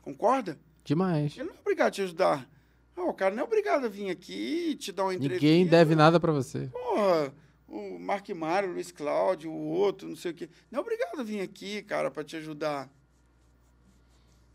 Concorda? 0.00 0.58
Demais. 0.84 1.36
Ele 1.36 1.48
não 1.48 1.54
é 1.54 1.60
obrigado 1.60 1.88
a 1.88 1.90
te 1.90 2.02
ajudar. 2.02 2.48
Não, 2.96 3.08
o 3.08 3.14
cara 3.14 3.34
não 3.34 3.42
é 3.42 3.44
obrigado 3.44 3.84
a 3.84 3.88
vir 3.88 4.10
aqui 4.10 4.70
e 4.70 4.74
te 4.74 4.92
dar 4.92 5.04
uma 5.04 5.14
entrevista. 5.14 5.44
Ninguém 5.44 5.66
deve 5.66 5.94
nada 5.94 6.20
pra 6.20 6.32
você. 6.32 6.68
Porra, 6.68 7.34
o 7.66 7.98
Mark 7.98 8.28
Mário, 8.30 8.70
o 8.70 8.72
Luiz 8.74 8.92
Cláudio, 8.92 9.50
o 9.50 9.68
outro, 9.68 10.08
não 10.08 10.16
sei 10.16 10.30
o 10.32 10.34
quê. 10.34 10.48
Não 10.70 10.78
é 10.78 10.82
obrigado 10.82 11.20
a 11.20 11.22
vir 11.22 11.40
aqui, 11.40 11.82
cara, 11.82 12.10
pra 12.10 12.22
te 12.22 12.36
ajudar. 12.36 12.90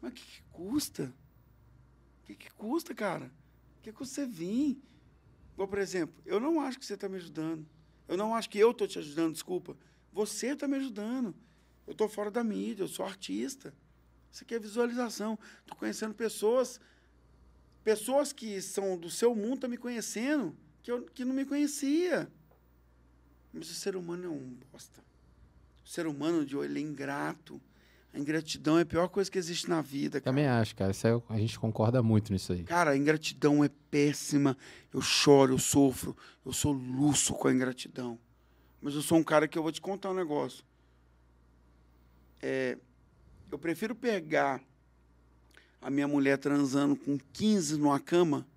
Mas 0.02 0.11
o 0.11 0.15
que, 0.15 0.24
que 0.24 0.44
custa? 0.52 1.14
O 2.22 2.26
que, 2.26 2.36
que 2.36 2.52
custa, 2.52 2.94
cara? 2.94 3.32
O 3.80 3.82
que 3.82 3.91
custa 3.91 4.15
você 4.15 4.26
vir? 4.26 4.82
Igual, 5.53 5.68
por 5.68 5.80
exemplo, 5.80 6.22
eu 6.26 6.40
não 6.40 6.61
acho 6.61 6.78
que 6.78 6.86
você 6.86 6.94
está 6.94 7.10
me 7.10 7.18
ajudando. 7.18 7.65
Eu 8.07 8.15
não 8.15 8.36
acho 8.36 8.49
que 8.49 8.60
eu 8.60 8.72
estou 8.72 8.88
te 8.88 8.99
ajudando, 8.99 9.34
desculpa. 9.34 9.76
Você 10.14 10.48
está 10.48 10.68
me 10.68 10.78
ajudando. 10.78 11.36
Eu 11.86 11.94
estou 11.94 12.07
fora 12.07 12.30
da 12.30 12.44
mídia, 12.44 12.84
eu 12.84 12.88
sou 12.88 13.06
artista. 13.06 13.74
Isso 14.32 14.44
aqui 14.44 14.56
é 14.56 14.60
visualização. 14.60 15.40
Estou 15.61 15.78
conhecendo 15.78 16.14
pessoas, 16.14 16.80
pessoas 17.84 18.32
que 18.32 18.61
são 18.61 18.98
do 18.98 19.10
seu 19.10 19.34
mundo, 19.34 19.56
estão 19.56 19.69
me 19.69 19.78
conhecendo, 19.78 20.56
que, 20.84 20.91
eu, 20.91 21.03
que 21.06 21.26
não 21.26 21.34
me 21.34 21.45
conhecia. 21.45 22.32
Mas 23.52 23.69
o 23.69 23.74
ser 23.74 23.95
humano 23.95 24.26
é 24.26 24.30
um 24.30 24.57
bosta. 24.72 25.02
O 25.84 25.90
ser 25.90 26.06
humano, 26.06 26.45
de 26.45 26.56
ele 26.57 26.80
é 26.80 26.84
ingrato. 26.84 27.61
A 28.18 28.19
ingratidão 28.19 28.80
é 28.80 28.81
a 28.81 28.85
pior 28.85 29.07
coisa 29.10 29.30
que 29.30 29.38
existe 29.38 29.69
na 29.69 29.80
vida, 29.80 30.19
cara. 30.19 30.31
Também 30.34 30.48
acho, 30.48 30.76
cara. 30.76 30.89
Isso 30.89 31.06
é- 31.06 31.22
a 31.30 31.38
gente 31.38 31.60
concorda 31.60 32.02
muito 32.02 32.34
nisso 32.34 32.52
aí. 32.52 32.64
Cara, 32.64 32.89
a 32.91 32.98
ingratidão 32.98 33.64
é 33.64 33.69
péssima. 33.91 34.57
Eu 34.91 35.02
choro, 35.02 35.53
eu 35.53 35.60
sofro, 35.60 36.18
eu 36.44 36.52
sou 36.52 36.73
luxo 36.73 37.35
com 37.35 37.48
a 37.48 37.53
ingratidão. 37.53 38.18
Mas 38.81 38.95
eu 38.95 39.03
sou 39.03 39.19
um 39.19 39.23
cara 39.23 39.48
que 39.48 39.56
eu 39.56 39.61
vou 39.61 39.72
te 39.72 39.80
contar 39.80 40.10
um 40.10 40.15
negócio. 40.15 40.64
É, 42.41 42.76
eu 43.52 43.60
prefiro 43.60 43.94
pegar 43.94 44.64
a 45.80 45.91
minha 45.91 46.07
mulher 46.07 46.39
transando 46.39 46.95
com 46.95 47.19
15 47.31 47.77
numa 47.77 47.99
cama 47.99 48.48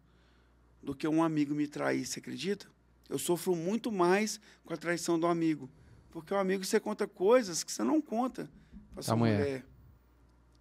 do 0.82 0.94
que 0.94 1.06
um 1.06 1.22
amigo 1.22 1.54
me 1.54 1.66
trair, 1.66 2.06
você 2.06 2.18
acredita? 2.18 2.66
Eu 3.10 3.18
sofro 3.18 3.54
muito 3.54 3.92
mais 3.92 4.40
com 4.64 4.72
a 4.72 4.76
traição 4.78 5.20
do 5.20 5.26
amigo. 5.26 5.68
Porque 6.10 6.32
o 6.32 6.38
amigo 6.38 6.64
você 6.64 6.80
conta 6.80 7.06
coisas 7.06 7.62
que 7.62 7.70
você 7.70 7.84
não 7.84 8.00
conta 8.00 8.48
pra 8.94 9.02
sua 9.02 9.16
mulher. 9.16 9.38
mulher. 9.38 9.66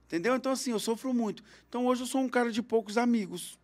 Entendeu? 0.06 0.36
Então, 0.36 0.52
assim, 0.52 0.72
eu 0.72 0.80
sofro 0.80 1.14
muito. 1.14 1.44
Então, 1.68 1.86
hoje 1.86 2.02
eu 2.02 2.08
sou 2.08 2.22
um 2.22 2.30
cara 2.30 2.52
de 2.52 2.62
poucos 2.62 2.98
amigos. 2.98 3.60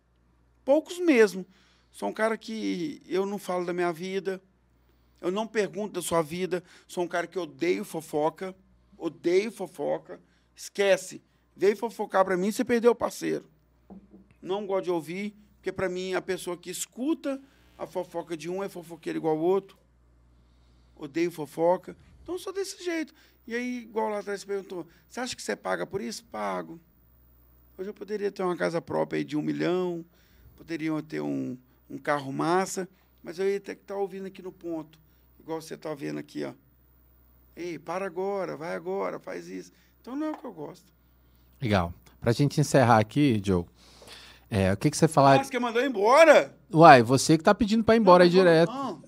Poucos 0.64 0.98
mesmo. 0.98 1.44
Sou 1.90 2.08
um 2.08 2.12
cara 2.12 2.36
que 2.36 3.02
eu 3.06 3.26
não 3.26 3.38
falo 3.38 3.64
da 3.64 3.72
minha 3.72 3.92
vida. 3.92 4.40
Eu 5.20 5.30
não 5.30 5.46
pergunto 5.46 5.94
da 5.94 6.02
sua 6.02 6.22
vida. 6.22 6.62
Sou 6.86 7.02
um 7.04 7.08
cara 7.08 7.26
que 7.26 7.38
odeio 7.38 7.84
fofoca. 7.84 8.54
Odeio 8.96 9.50
fofoca. 9.50 10.20
Esquece. 10.54 11.22
Veio 11.56 11.76
fofocar 11.76 12.24
pra 12.24 12.36
mim, 12.36 12.52
você 12.52 12.64
perdeu 12.64 12.92
o 12.92 12.94
parceiro. 12.94 13.48
Não 14.42 14.66
gosto 14.66 14.84
de 14.84 14.90
ouvir, 14.90 15.34
porque 15.56 15.72
pra 15.72 15.88
mim 15.88 16.12
a 16.12 16.20
pessoa 16.20 16.56
que 16.56 16.70
escuta 16.70 17.40
a 17.78 17.86
fofoca 17.86 18.36
de 18.36 18.50
um 18.50 18.62
é 18.62 18.68
fofoqueiro 18.68 19.18
igual 19.18 19.36
ao 19.36 19.42
outro. 19.42 19.78
Odeio 20.94 21.30
fofoca. 21.30 21.96
Então 22.26 22.34
eu 22.34 22.38
sou 22.40 22.52
desse 22.52 22.84
jeito. 22.84 23.14
E 23.46 23.54
aí, 23.54 23.82
igual 23.82 24.08
lá 24.08 24.18
atrás 24.18 24.40
você 24.40 24.46
perguntou, 24.48 24.84
você 25.08 25.20
acha 25.20 25.36
que 25.36 25.40
você 25.40 25.54
paga 25.54 25.86
por 25.86 26.00
isso? 26.00 26.24
Pago. 26.24 26.80
Hoje 27.78 27.88
eu 27.88 27.94
poderia 27.94 28.32
ter 28.32 28.42
uma 28.42 28.56
casa 28.56 28.82
própria 28.82 29.18
aí 29.18 29.24
de 29.24 29.36
um 29.36 29.42
milhão, 29.42 30.04
poderia 30.56 30.90
ter 31.04 31.20
um, 31.20 31.56
um 31.88 31.96
carro 31.96 32.32
massa, 32.32 32.88
mas 33.22 33.38
eu 33.38 33.48
ia 33.48 33.60
ter 33.60 33.76
que 33.76 33.82
estar 33.82 33.94
ouvindo 33.94 34.26
aqui 34.26 34.42
no 34.42 34.50
ponto, 34.50 34.98
igual 35.38 35.62
você 35.62 35.74
está 35.74 35.94
vendo 35.94 36.18
aqui, 36.18 36.42
ó. 36.42 36.52
Ei, 37.54 37.78
para 37.78 38.04
agora, 38.04 38.56
vai 38.56 38.74
agora, 38.74 39.20
faz 39.20 39.46
isso. 39.46 39.70
Então 40.00 40.16
não 40.16 40.26
é 40.26 40.30
o 40.32 40.36
que 40.36 40.44
eu 40.44 40.52
gosto. 40.52 40.92
Legal. 41.62 41.94
Pra 42.20 42.32
gente 42.32 42.60
encerrar 42.60 42.98
aqui, 42.98 43.40
Joe, 43.44 43.64
é, 44.50 44.72
o 44.72 44.76
que, 44.76 44.90
que 44.90 44.96
você 44.96 45.06
falar. 45.06 45.36
Nossa, 45.36 45.50
que 45.50 45.60
mandou 45.60 45.84
embora? 45.84 46.52
Uai, 46.74 47.04
você 47.04 47.38
que 47.38 47.44
tá 47.44 47.54
pedindo 47.54 47.84
pra 47.84 47.94
ir 47.94 48.00
embora 48.00 48.24
aí 48.24 48.30
Não, 48.30 48.36
não, 48.36 48.42
direto. 48.42 48.72
não. 48.72 49.02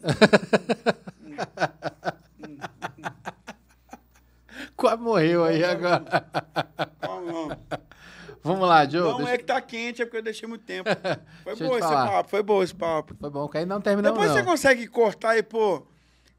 Quase 4.78 5.02
morreu 5.02 5.44
aí 5.44 5.62
agora. 5.64 6.04
Não, 7.02 7.20
não. 7.26 7.58
Vamos 8.42 8.68
lá, 8.68 8.86
Joe. 8.88 9.02
Não 9.10 9.16
deixa- 9.18 9.32
é 9.34 9.38
que 9.38 9.44
tá 9.44 9.60
quente, 9.60 10.00
é 10.00 10.04
porque 10.04 10.18
eu 10.18 10.22
deixei 10.22 10.48
muito 10.48 10.64
tempo. 10.64 10.88
Foi 11.44 11.56
bom 11.56 11.68
te 11.70 11.74
esse 11.78 11.88
papo, 11.88 12.30
foi 12.30 12.42
bom 12.42 12.62
esse 12.62 12.74
papo. 12.74 13.14
Foi 13.20 13.28
bom, 13.30 13.48
que 13.48 13.58
aí 13.58 13.66
não 13.66 13.80
terminamos 13.80 14.16
Depois 14.16 14.32
você 14.32 14.42
não. 14.42 14.50
consegue 14.52 14.86
cortar 14.86 15.36
e 15.36 15.42
pôr. 15.42 15.86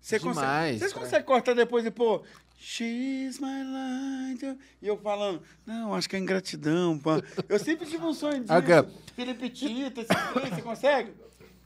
Você 0.02 0.18
Demais, 0.18 0.38
consegue, 0.38 0.80
vocês 0.80 0.94
conseguem 0.94 1.26
cortar 1.26 1.54
depois 1.54 1.86
e 1.86 1.92
pôr. 1.92 2.24
She's 2.58 3.40
my 3.40 3.64
light. 3.64 4.58
E 4.82 4.88
eu 4.88 4.98
falando, 4.98 5.42
não, 5.66 5.94
acho 5.94 6.08
que 6.10 6.16
é 6.16 6.20
ingratidão. 6.20 6.98
Pá. 6.98 7.22
Eu 7.50 7.60
sempre 7.60 7.86
tive 7.86 8.06
um 8.06 8.14
sonho 8.14 8.40
disso. 8.44 8.54
Felipe 9.16 9.50
três, 9.50 9.94
você 10.56 10.62
consegue? 10.62 11.12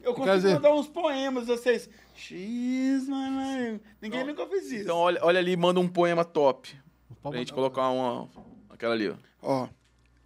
Eu 0.03 0.13
consigo 0.13 0.35
dizer- 0.35 0.53
mandar 0.55 0.73
uns 0.73 0.87
poemas, 0.87 1.47
vocês. 1.47 1.89
She's 2.15 3.07
my 3.07 3.29
life. 3.29 3.81
Ninguém 4.01 4.23
nunca 4.25 4.45
fez 4.47 4.65
isso. 4.71 4.83
Então 4.83 4.97
olha, 4.97 5.19
olha 5.23 5.39
ali 5.39 5.55
manda 5.57 5.79
um 5.79 5.87
poema 5.87 6.23
top. 6.25 6.69
Pra 7.07 7.15
Pode 7.31 7.37
gente 7.37 7.51
mandar. 7.51 7.69
colocar 7.71 7.89
uma. 7.89 8.29
Aquela 8.69 8.93
ali, 8.93 9.09
ó. 9.09 9.15
Ó, 9.41 9.69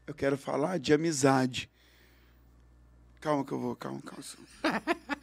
eu 0.07 0.13
quero 0.13 0.37
falar 0.37 0.79
de 0.79 0.93
amizade. 0.93 1.69
Calma 3.21 3.45
que 3.45 3.51
eu 3.51 3.59
vou, 3.59 3.75
calma, 3.75 4.01
calma. 4.01 4.23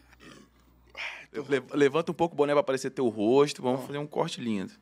Le- 1.32 1.64
Levanta 1.76 2.12
um 2.12 2.14
pouco 2.14 2.34
o 2.34 2.36
boné 2.36 2.52
pra 2.52 2.60
aparecer 2.60 2.90
teu 2.90 3.08
rosto. 3.08 3.60
Vamos 3.60 3.84
fazer 3.86 3.98
um 3.98 4.06
corte 4.06 4.40
lindo. 4.40 4.72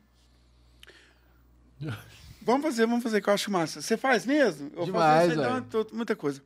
Vamos 2.45 2.61
fazer, 2.61 2.85
vamos 2.85 3.01
fazer, 3.01 3.21
que 3.21 3.29
eu 3.29 3.33
acho 3.33 3.49
massa. 3.49 3.81
Você 3.81 3.95
faz 3.95 4.25
mesmo? 4.25 4.69
Eu 4.75 4.83
Demais, 4.83 5.33
faço, 5.33 5.57
então, 5.59 5.87
muita 5.93 6.13
coisa. 6.13 6.43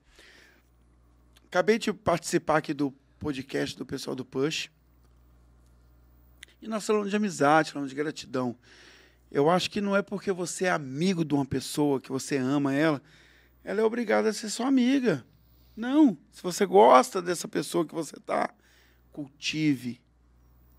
Acabei 1.48 1.80
de 1.80 1.92
participar 1.92 2.58
aqui 2.58 2.72
do 2.72 2.94
podcast 3.20 3.78
do 3.78 3.86
pessoal 3.86 4.16
do 4.16 4.26
Push. 4.26 4.70
E 6.62 6.68
nós 6.68 6.86
falamos 6.86 7.10
de 7.10 7.16
amizade, 7.16 7.72
falamos 7.72 7.90
de 7.90 7.96
gratidão. 7.96 8.56
Eu 9.32 9.50
acho 9.50 9.70
que 9.70 9.82
não 9.82 9.96
é 9.96 10.02
porque 10.02 10.32
você 10.32 10.66
é 10.66 10.72
amigo 10.72 11.26
de 11.26 11.34
uma 11.34 11.46
pessoa, 11.46 12.00
que 12.00 12.10
você 12.10 12.38
ama 12.38 12.74
ela, 12.74 13.02
ela 13.64 13.82
é 13.82 13.84
obrigada 13.84 14.30
a 14.30 14.34
ser 14.34 14.50
sua 14.50 14.68
amiga. 14.68 15.26
Não. 15.76 16.18
Se 16.32 16.42
você 16.42 16.66
gosta 16.66 17.22
dessa 17.22 17.48
pessoa 17.48 17.86
que 17.86 17.94
você 17.94 18.16
tá, 18.20 18.54
cultive, 19.12 20.02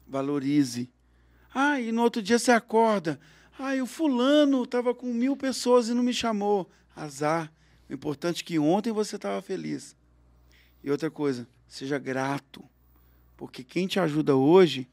valorize. 0.07 0.91
Ah, 1.55 1.81
e 1.81 1.93
no 1.93 2.03
outro 2.03 2.23
dia 2.23 2.39
você 2.39 2.51
acorda. 2.51 3.21
Ah, 3.59 3.75
o 3.83 3.87
fulano 3.87 4.63
estava 4.63 4.95
com 4.95 5.13
mil 5.13 5.37
pessoas 5.37 5.89
e 5.89 5.95
não 5.95 6.03
me 6.03 6.15
chamou. 6.15 6.71
Azar. 6.97 7.53
O 7.89 7.93
importante 7.93 8.43
é 8.43 8.47
que 8.47 8.59
ontem 8.59 8.93
você 8.93 9.17
estava 9.17 9.41
feliz. 9.43 9.97
E 10.83 10.91
outra 10.91 11.11
coisa, 11.11 11.47
seja 11.69 11.99
grato. 11.99 12.65
Porque 13.37 13.63
quem 13.63 13.87
te 13.87 14.01
ajuda 14.01 14.35
hoje, 14.35 14.89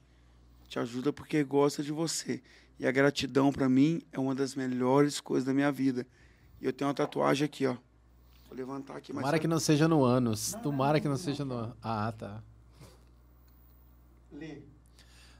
te 0.67 0.77
ajuda 0.77 1.11
porque 1.11 1.43
gosta 1.43 1.81
de 1.81 1.91
você. 1.91 2.43
E 2.77 2.85
a 2.85 2.91
gratidão, 2.91 3.51
para 3.51 3.67
mim, 3.69 4.01
é 4.11 4.19
uma 4.19 4.35
das 4.35 4.53
melhores 4.53 5.19
coisas 5.19 5.45
da 5.45 5.53
minha 5.53 5.71
vida. 5.71 6.05
E 6.61 6.65
eu 6.65 6.73
tenho 6.73 6.89
uma 6.89 6.93
tatuagem 6.93 7.45
aqui, 7.45 7.65
ó. 7.65 7.75
Vou 8.47 8.55
levantar 8.55 8.97
aqui 8.97 9.13
mais. 9.13 9.23
Tomara 9.23 9.39
que 9.39 9.47
não 9.47 9.59
seja 9.59 9.87
no 9.87 10.03
ânus. 10.03 10.53
Tomara 10.61 10.99
que 10.99 11.07
não 11.07 11.17
seja 11.17 11.43
no. 11.45 11.75
Ah, 11.81 12.13
tá. 12.15 12.43
Lê. 14.31 14.61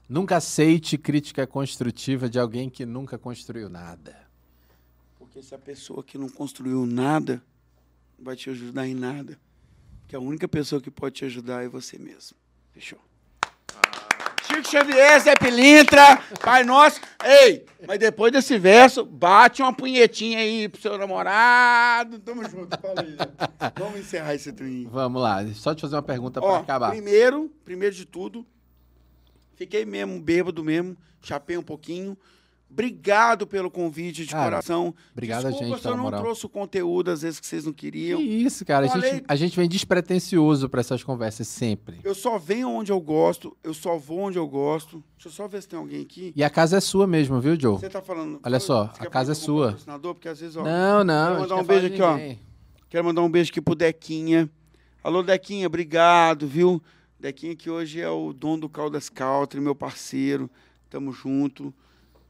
Nunca 0.08 0.36
aceite 0.36 0.96
crítica 0.96 1.46
construtiva 1.46 2.28
de 2.28 2.38
alguém 2.38 2.70
que 2.70 2.86
nunca 2.86 3.18
construiu 3.18 3.68
nada. 3.68 4.26
Porque 5.18 5.42
se 5.42 5.54
a 5.54 5.58
pessoa 5.58 6.02
que 6.02 6.16
não 6.16 6.28
construiu 6.28 6.86
nada 6.86 7.42
não 8.16 8.24
vai 8.24 8.36
te 8.36 8.48
ajudar 8.48 8.86
em 8.86 8.94
nada, 8.94 9.38
que 10.06 10.14
a 10.16 10.20
única 10.20 10.46
pessoa 10.46 10.80
que 10.80 10.90
pode 10.90 11.16
te 11.16 11.24
ajudar 11.24 11.64
é 11.64 11.68
você 11.68 11.98
mesmo. 11.98 12.36
Fechou. 12.72 12.98
Tio! 14.46 14.56
Chico 14.58 14.70
Xavier, 14.70 15.20
Zé 15.20 15.34
Pilintra, 15.34 16.18
Pai 16.42 16.62
Nosso. 16.62 17.00
Ei, 17.24 17.66
mas 17.86 17.98
depois 17.98 18.32
desse 18.32 18.56
verso, 18.58 19.04
bate 19.04 19.60
uma 19.60 19.72
punhetinha 19.74 20.38
aí 20.38 20.68
pro 20.68 20.80
seu 20.80 20.96
namorado. 20.96 22.18
Tamo 22.20 22.48
junto, 22.48 22.78
fala 22.80 23.00
aí. 23.02 23.16
Vamos 23.76 24.00
encerrar 24.00 24.34
esse 24.34 24.52
trem. 24.52 24.88
Vamos 24.90 25.20
lá, 25.20 25.44
só 25.54 25.74
te 25.74 25.80
fazer 25.80 25.96
uma 25.96 26.02
pergunta 26.02 26.40
pra 26.40 26.48
Ó, 26.48 26.56
acabar. 26.58 26.90
primeiro, 26.90 27.50
primeiro 27.64 27.94
de 27.94 28.04
tudo, 28.04 28.46
fiquei 29.56 29.84
mesmo 29.84 30.20
bêbado 30.20 30.62
mesmo, 30.62 30.96
chapei 31.20 31.56
um 31.58 31.62
pouquinho. 31.62 32.16
Obrigado 32.68 33.46
pelo 33.46 33.70
convite 33.70 34.24
de 34.26 34.32
Cara, 34.32 34.44
coração. 34.44 34.94
obrigado 35.12 35.46
a 35.46 35.50
Desculpa 35.50 35.66
gente 35.74 35.82
se 35.82 35.88
eu 35.88 35.96
não 35.96 36.02
moral. 36.04 36.20
trouxe 36.20 36.44
o 36.44 36.48
conteúdo 36.48 37.10
às 37.10 37.22
vezes 37.22 37.40
que 37.40 37.46
vocês 37.46 37.64
não 37.64 37.72
Que 37.72 37.90
queriam. 37.90 38.20
isso, 38.20 38.64
cara. 38.66 38.84
A 38.86 38.88
Falei- 38.90 39.10
gente, 39.12 39.24
a 39.26 39.36
gente 39.36 39.56
vem 39.56 39.68
despretensioso 39.68 40.68
pra 40.68 40.80
essas 40.80 41.02
conversas 41.02 41.48
sempre. 41.48 42.00
Eu 42.04 42.14
só 42.14 42.38
venho 42.38 42.68
onde 42.68 42.92
eu 42.92 43.00
gosto, 43.00 43.56
eu 43.64 43.72
só 43.72 43.96
vou 43.96 44.18
onde 44.20 44.36
eu 44.38 44.46
gosto. 44.46 45.02
Deixa 45.16 45.28
eu 45.28 45.32
só 45.32 45.48
ver 45.48 45.62
se 45.62 45.68
tem 45.68 45.78
alguém 45.78 46.02
aqui. 46.02 46.32
E 46.36 46.44
a 46.44 46.50
casa 46.50 46.76
é 46.76 46.80
sua 46.80 47.06
mesmo, 47.06 47.40
viu, 47.40 47.58
Joe? 47.58 47.78
Você 47.78 47.88
tá 47.88 48.02
falando. 48.02 48.40
Olha 48.44 48.60
só, 48.60 48.92
a 48.98 49.06
casa 49.06 49.32
é 49.32 49.34
sua. 49.34 49.76
Porque 50.12 50.28
às 50.28 50.40
vezes, 50.40 50.56
ó, 50.56 50.62
Não, 50.62 51.02
não. 51.02 51.24
Quero 51.28 51.36
a 51.36 51.40
mandar 51.40 51.56
um 51.56 51.64
beijo 51.64 51.86
aqui, 51.86 52.02
ó. 52.02 52.16
ninguém. 52.16 52.38
Quero 52.90 53.04
mandar 53.04 53.22
um 53.22 53.30
beijo 53.30 53.50
aqui 53.50 53.60
pro 53.62 53.74
Dequinha. 53.74 54.50
Alô, 55.02 55.22
Dequinha, 55.22 55.66
obrigado, 55.66 56.46
viu? 56.46 56.82
Dequinha 57.18 57.56
que 57.56 57.70
hoje 57.70 58.00
é 58.00 58.10
o 58.10 58.32
dono 58.32 58.62
do 58.62 58.68
Caldas 58.68 59.08
Country, 59.08 59.60
meu 59.60 59.74
parceiro. 59.74 60.50
Tamo 60.90 61.10
junto. 61.12 61.72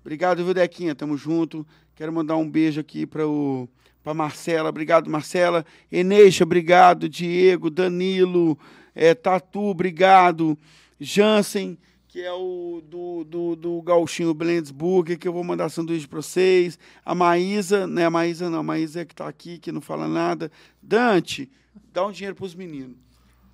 Obrigado, 0.06 0.44
viu, 0.44 0.54
Dequinha? 0.54 0.94
Tamo 0.94 1.16
junto. 1.16 1.66
Quero 1.96 2.12
mandar 2.12 2.36
um 2.36 2.48
beijo 2.48 2.80
aqui 2.80 3.04
para 3.04 3.26
o 3.26 3.68
para 4.04 4.14
Marcela. 4.14 4.68
Obrigado, 4.68 5.10
Marcela. 5.10 5.66
Eneixa, 5.90 6.44
obrigado. 6.44 7.08
Diego, 7.08 7.68
Danilo, 7.68 8.56
é, 8.94 9.16
Tatu, 9.16 9.62
obrigado. 9.62 10.56
Jansen, 11.00 11.76
que 12.06 12.20
é 12.20 12.32
o 12.32 12.80
do, 12.88 13.24
do, 13.24 13.56
do 13.56 13.82
Gauchinho 13.82 14.32
Blends 14.32 14.70
Burger, 14.70 15.18
que 15.18 15.26
eu 15.26 15.32
vou 15.32 15.42
mandar 15.42 15.70
sanduíche 15.70 16.06
para 16.06 16.22
vocês. 16.22 16.78
A 17.04 17.12
Maísa, 17.12 17.84
né? 17.88 18.04
A 18.04 18.10
Maísa 18.10 18.48
não, 18.48 18.60
a 18.60 18.62
Maísa 18.62 19.00
é 19.00 19.04
que 19.04 19.12
tá 19.12 19.26
aqui, 19.26 19.58
que 19.58 19.72
não 19.72 19.80
fala 19.80 20.06
nada. 20.06 20.52
Dante, 20.80 21.50
dá 21.92 22.06
um 22.06 22.12
dinheiro 22.12 22.36
pros 22.36 22.54
meninos. 22.54 22.96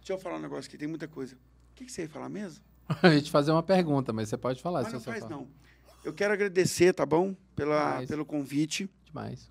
Deixa 0.00 0.12
eu 0.12 0.18
falar 0.18 0.36
um 0.36 0.42
negócio 0.42 0.68
aqui, 0.68 0.76
tem 0.76 0.86
muita 0.86 1.08
coisa. 1.08 1.34
O 1.34 1.74
que, 1.76 1.86
que 1.86 1.90
você 1.90 2.02
ia 2.02 2.10
falar 2.10 2.28
mesmo? 2.28 2.62
A 3.02 3.08
gente 3.08 3.30
fazer 3.30 3.52
uma 3.52 3.62
pergunta, 3.62 4.12
mas 4.12 4.28
você 4.28 4.36
pode 4.36 4.60
falar. 4.60 4.82
Mas 4.82 4.88
se 4.88 4.94
não 4.96 5.00
faz, 5.00 5.20
falar. 5.20 5.34
não. 5.34 5.61
Eu 6.04 6.12
quero 6.12 6.34
agradecer, 6.34 6.92
tá 6.92 7.06
bom? 7.06 7.36
Pela, 7.54 7.90
Demais. 7.92 8.08
pelo 8.08 8.26
convite. 8.26 8.90
Demais. 9.04 9.48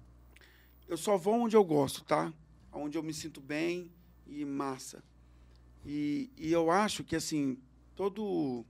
Eu 0.85 0.97
só 0.97 1.17
vou 1.17 1.35
onde 1.35 1.55
eu 1.55 1.63
gosto, 1.63 2.03
tá? 2.03 2.33
Onde 2.73 2.97
eu 2.97 3.03
me 3.03 3.13
sinto 3.13 3.39
bem 3.39 3.89
e 4.27 4.43
massa. 4.43 5.01
E, 5.85 6.29
e 6.37 6.51
eu 6.51 6.69
acho 6.69 7.05
que, 7.05 7.15
assim, 7.15 7.57
todo. 7.95 8.65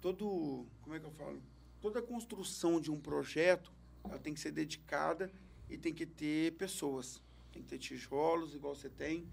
Todo. 0.00 0.64
Como 0.82 0.94
é 0.94 1.00
que 1.00 1.06
eu 1.06 1.10
falo? 1.10 1.42
Toda 1.80 2.00
construção 2.00 2.80
de 2.80 2.90
um 2.90 3.00
projeto, 3.00 3.72
ela 4.04 4.18
tem 4.18 4.32
que 4.32 4.40
ser 4.40 4.52
dedicada 4.52 5.30
e 5.68 5.76
tem 5.76 5.92
que 5.92 6.06
ter 6.06 6.52
pessoas. 6.52 7.20
Tem 7.52 7.62
que 7.62 7.68
ter 7.68 7.78
tijolos, 7.78 8.54
igual 8.54 8.76
você 8.76 8.88
tem. 8.88 9.26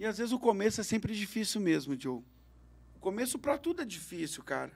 E 0.00 0.04
às 0.04 0.18
vezes 0.18 0.32
o 0.32 0.38
começo 0.38 0.80
é 0.80 0.84
sempre 0.84 1.14
difícil 1.14 1.60
mesmo, 1.60 1.98
Joe. 1.98 2.22
O 2.96 2.98
começo 2.98 3.38
para 3.38 3.56
tudo 3.56 3.82
é 3.82 3.84
difícil, 3.84 4.42
cara. 4.42 4.72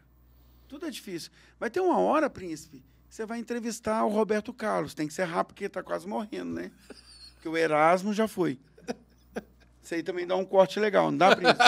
Tudo 0.71 0.87
é 0.87 0.91
difícil. 0.91 1.33
Vai 1.59 1.69
ter 1.69 1.81
uma 1.81 1.99
hora, 1.99 2.31
príncipe, 2.31 2.79
que 3.09 3.15
você 3.17 3.27
vai 3.27 3.41
entrevistar 3.41 4.05
o 4.05 4.09
Roberto 4.09 4.55
Carlos. 4.55 4.95
Tem 4.95 5.09
que 5.09 5.13
ser 5.13 5.25
rápido, 5.25 5.55
porque 5.55 5.69
tá 5.69 5.83
quase 5.83 6.07
morrendo, 6.07 6.53
né? 6.53 6.71
Porque 7.35 7.49
o 7.49 7.57
Erasmo 7.57 8.13
já 8.13 8.29
foi. 8.29 8.57
Isso 9.83 9.95
aí 9.97 10.03
também 10.05 10.25
dá 10.25 10.37
um 10.37 10.45
corte 10.45 10.79
legal, 10.79 11.11
não 11.11 11.19
dá, 11.19 11.35
príncipe? 11.35 11.59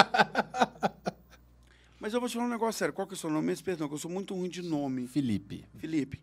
Mas 1.98 2.14
eu 2.14 2.20
vou 2.20 2.28
te 2.28 2.34
falar 2.34 2.46
um 2.46 2.50
negócio 2.50 2.78
sério. 2.78 2.94
Qual 2.94 3.04
que 3.04 3.14
é 3.14 3.16
o 3.16 3.18
seu 3.18 3.28
nome? 3.28 3.48
Mesmo, 3.48 3.64
perdão, 3.64 3.88
que 3.88 3.94
eu 3.94 3.98
sou 3.98 4.10
muito 4.10 4.36
ruim 4.36 4.48
de 4.48 4.62
nome. 4.62 5.08
Felipe. 5.08 5.66
Felipe, 5.78 6.22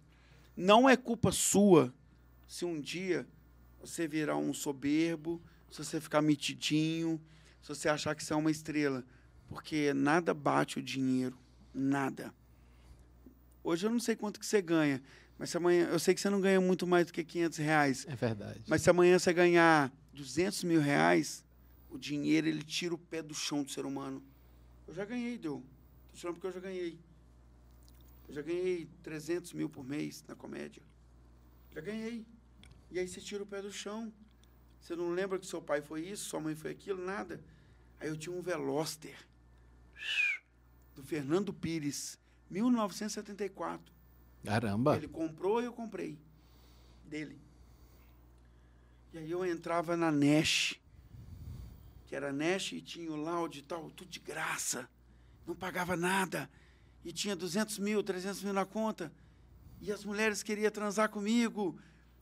não 0.56 0.90
é 0.90 0.96
culpa 0.96 1.34
sua 1.34 1.94
se 2.48 2.64
um 2.64 2.80
dia 2.80 3.28
você 3.82 4.08
virar 4.08 4.38
um 4.38 4.54
soberbo, 4.54 5.42
se 5.70 5.84
você 5.84 6.00
ficar 6.00 6.22
metidinho, 6.22 7.20
se 7.62 7.68
você 7.68 7.90
achar 7.90 8.16
que 8.16 8.24
você 8.24 8.32
é 8.32 8.38
uma 8.38 8.52
estrela. 8.52 9.04
Porque 9.50 9.94
nada 9.94 10.34
bate 10.34 10.80
o 10.80 10.82
dinheiro. 10.82 11.38
Nada. 11.74 12.34
Hoje 13.64 13.86
eu 13.86 13.92
não 13.92 14.00
sei 14.00 14.16
quanto 14.16 14.40
que 14.40 14.46
você 14.46 14.62
ganha, 14.62 15.02
mas 15.38 15.50
se 15.50 15.58
amanhã. 15.58 15.88
Eu 15.88 16.00
sei 16.00 16.14
que 16.14 16.22
você 16.22 16.30
não 16.30 16.42
ganha 16.42 16.60
muito 16.60 16.88
mais 16.88 17.06
do 17.08 17.14
que 17.14 17.24
500 17.24 17.58
reais. 17.58 18.06
É 18.08 18.16
verdade. 18.16 18.64
Mas 18.68 18.82
se 18.82 18.90
amanhã 18.90 19.18
você 19.18 19.34
ganhar 19.34 19.92
200 20.14 20.64
mil 20.64 20.82
reais, 20.82 21.44
o 21.90 21.98
dinheiro 21.98 22.48
ele 22.48 22.64
tira 22.64 22.94
o 22.94 22.98
pé 22.98 23.22
do 23.22 23.34
chão 23.34 23.64
do 23.64 23.72
ser 23.72 23.86
humano. 23.86 24.24
Eu 24.88 24.94
já 24.94 25.06
ganhei, 25.06 25.38
deu. 25.38 25.64
Tô 26.12 26.18
falando 26.18 26.36
porque 26.36 26.48
eu 26.48 26.52
já 26.52 26.60
ganhei. 26.60 27.00
Eu 28.28 28.34
já 28.36 28.42
ganhei 28.42 28.88
300 29.04 29.54
mil 29.54 29.70
por 29.70 29.84
mês 29.84 30.24
na 30.28 30.36
comédia. 30.36 30.82
Já 31.74 31.82
ganhei. 31.82 32.26
E 32.92 33.00
aí 33.00 33.08
você 33.08 33.22
tira 33.22 33.44
o 33.44 33.46
pé 33.46 33.62
do 33.62 33.72
chão. 33.72 34.12
Você 34.80 34.96
não 34.96 35.10
lembra 35.12 35.38
que 35.38 35.46
seu 35.46 35.62
pai 35.62 35.82
foi 35.82 36.08
isso, 36.08 36.26
sua 36.26 36.40
mãe 36.40 36.56
foi 36.56 36.72
aquilo, 36.72 37.04
nada. 37.04 37.44
Aí 38.00 38.08
eu 38.08 38.18
tinha 38.18 38.36
um 38.36 38.42
Veloster 38.42 39.16
do 40.96 41.04
Fernando 41.04 41.54
Pires, 41.54 42.18
1974. 42.50 43.94
Caramba. 44.44 44.96
Ele 44.96 45.08
comprou 45.08 45.62
e 45.62 45.66
eu 45.66 45.74
comprei. 45.74 46.18
Dele. 47.06 47.40
E 49.14 49.18
aí 49.18 49.32
eu 49.32 49.46
entrava 49.46 49.98
na 49.98 50.12
Nash, 50.12 50.80
que 52.06 52.16
era 52.16 52.32
Nash 52.32 52.74
e 52.74 52.82
tinha 52.82 53.12
o 53.12 53.16
Loud 53.16 53.58
e 53.58 53.62
tal, 53.62 53.90
tudo 53.92 54.10
de 54.10 54.20
graça. 54.20 54.88
Não 55.48 55.56
pagava 55.56 55.98
nada. 55.98 56.50
E 57.04 57.12
tinha 57.12 57.36
200 57.36 57.80
mil, 57.80 58.04
300 58.04 58.44
mil 58.44 58.54
na 58.54 58.66
conta. 58.66 59.12
E 59.82 59.92
as 59.92 60.06
mulheres 60.06 60.44
queriam 60.44 60.70
transar 60.70 61.10
comigo. 61.10 61.80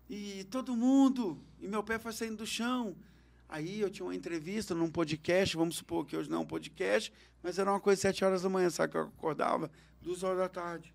E 0.10 0.46
todo 0.46 0.76
mundo. 0.76 1.42
E 1.60 1.68
meu 1.68 1.84
pé 1.84 2.00
foi 2.00 2.14
saindo 2.14 2.38
do 2.38 2.46
chão. 2.46 2.96
Aí 3.50 3.80
eu 3.80 3.90
tinha 3.90 4.06
uma 4.06 4.16
entrevista 4.16 4.76
num 4.76 4.90
podcast, 4.90 5.56
vamos 5.56 5.78
supor 5.78 6.06
que 6.06 6.18
hoje 6.18 6.30
não 6.30 6.38
é 6.38 6.42
um 6.42 6.46
podcast, 6.46 7.14
mas 7.42 7.58
era 7.58 7.72
uma 7.72 7.80
coisa 7.80 8.02
sete 8.02 8.26
horas 8.26 8.42
da 8.42 8.50
manhã, 8.50 8.70
sabe 8.70 8.92
que 8.92 8.98
eu 8.98 9.04
acordava? 9.04 9.72
Duas 10.02 10.24
horas 10.24 10.40
da 10.40 10.50
tarde. 10.50 10.94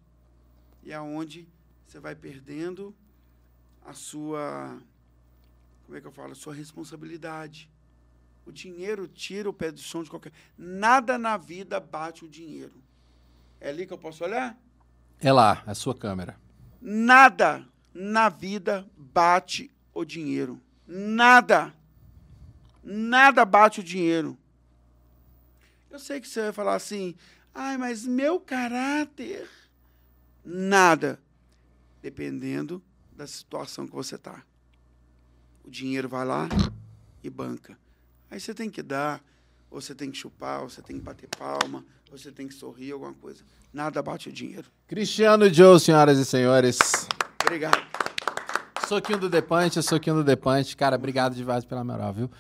E 0.83 0.93
é 0.93 1.01
onde 1.01 1.49
você 1.87 1.99
vai 1.99 2.15
perdendo 2.15 2.95
a 3.85 3.95
sua, 3.95 4.79
como 5.87 5.97
é 5.97 6.01
que 6.01 6.07
eu 6.07 6.13
falo, 6.13 6.33
a 6.33 6.35
sua 6.35 6.55
responsabilidade. 6.55 7.71
O 8.45 8.53
dinheiro 8.53 9.07
tira 9.07 9.49
o 9.49 9.53
pé 9.53 9.71
do 9.71 9.81
chão 9.81 10.03
de 10.03 10.11
qualquer... 10.11 10.33
Nada 10.59 11.17
na 11.17 11.37
vida 11.37 11.79
bate 11.79 12.25
o 12.25 12.29
dinheiro. 12.29 12.83
É 13.61 13.69
ali 13.69 13.87
que 13.87 13.93
eu 13.93 13.99
posso 13.99 14.25
olhar? 14.25 14.59
É 15.21 15.33
lá, 15.33 15.63
a 15.65 15.75
sua 15.75 15.95
câmera. 15.95 16.37
Nada 16.81 17.65
na 17.95 18.29
vida 18.29 18.85
bate 18.97 19.71
o 19.95 20.05
dinheiro. 20.05 20.61
Nada. 20.87 21.73
Nada 22.83 23.45
bate 23.45 23.81
o 23.81 23.85
dinheiro. 23.85 24.37
Eu 25.91 25.99
sei 25.99 26.21
que 26.21 26.29
você 26.29 26.43
vai 26.43 26.53
falar 26.53 26.75
assim, 26.75 27.15
ai, 27.55 27.77
mas 27.77 28.07
meu 28.07 28.41
caráter. 28.41 29.49
Nada. 30.45 31.21
Dependendo 32.01 32.83
da 33.13 33.27
situação 33.27 33.87
que 33.87 33.95
você 33.95 34.17
está. 34.17 34.43
O 35.63 35.71
dinheiro 35.71 36.09
vai 36.09 36.25
lá 36.25 36.49
e 37.23 37.31
banca. 37.31 37.79
Aí 38.31 38.41
você 38.41 38.55
tem 38.55 38.71
que 38.71 38.83
dar, 38.83 39.23
ou 39.71 39.81
você 39.81 39.95
tem 39.95 40.11
que 40.11 40.19
chupar, 40.19 40.63
ou 40.63 40.69
você 40.71 40.83
tem 40.83 40.97
que 40.97 41.03
bater 41.03 41.29
palma, 41.29 41.85
ou 42.11 42.19
você 42.19 42.33
tem 42.33 42.49
que 42.49 42.55
sorrir, 42.55 42.93
alguma 42.93 43.15
coisa. 43.15 43.45
Nada 43.73 44.03
bate 44.03 44.29
o 44.29 44.33
dinheiro. 44.33 44.67
Cristiano 44.89 45.53
Joe, 45.53 45.79
senhoras 45.79 46.19
e 46.19 46.25
senhores. 46.25 46.79
Obrigado. 47.43 47.87
Soquinho 48.89 49.19
do 49.19 49.31
Depante, 49.31 49.83
soquinho 49.83 50.17
do 50.17 50.25
Depante. 50.25 50.77
Cara, 50.77 50.97
obrigado 50.97 51.35
de 51.35 51.45
verdade 51.45 51.67
pela 51.67 51.85
moral, 51.85 52.13
viu? 52.13 52.31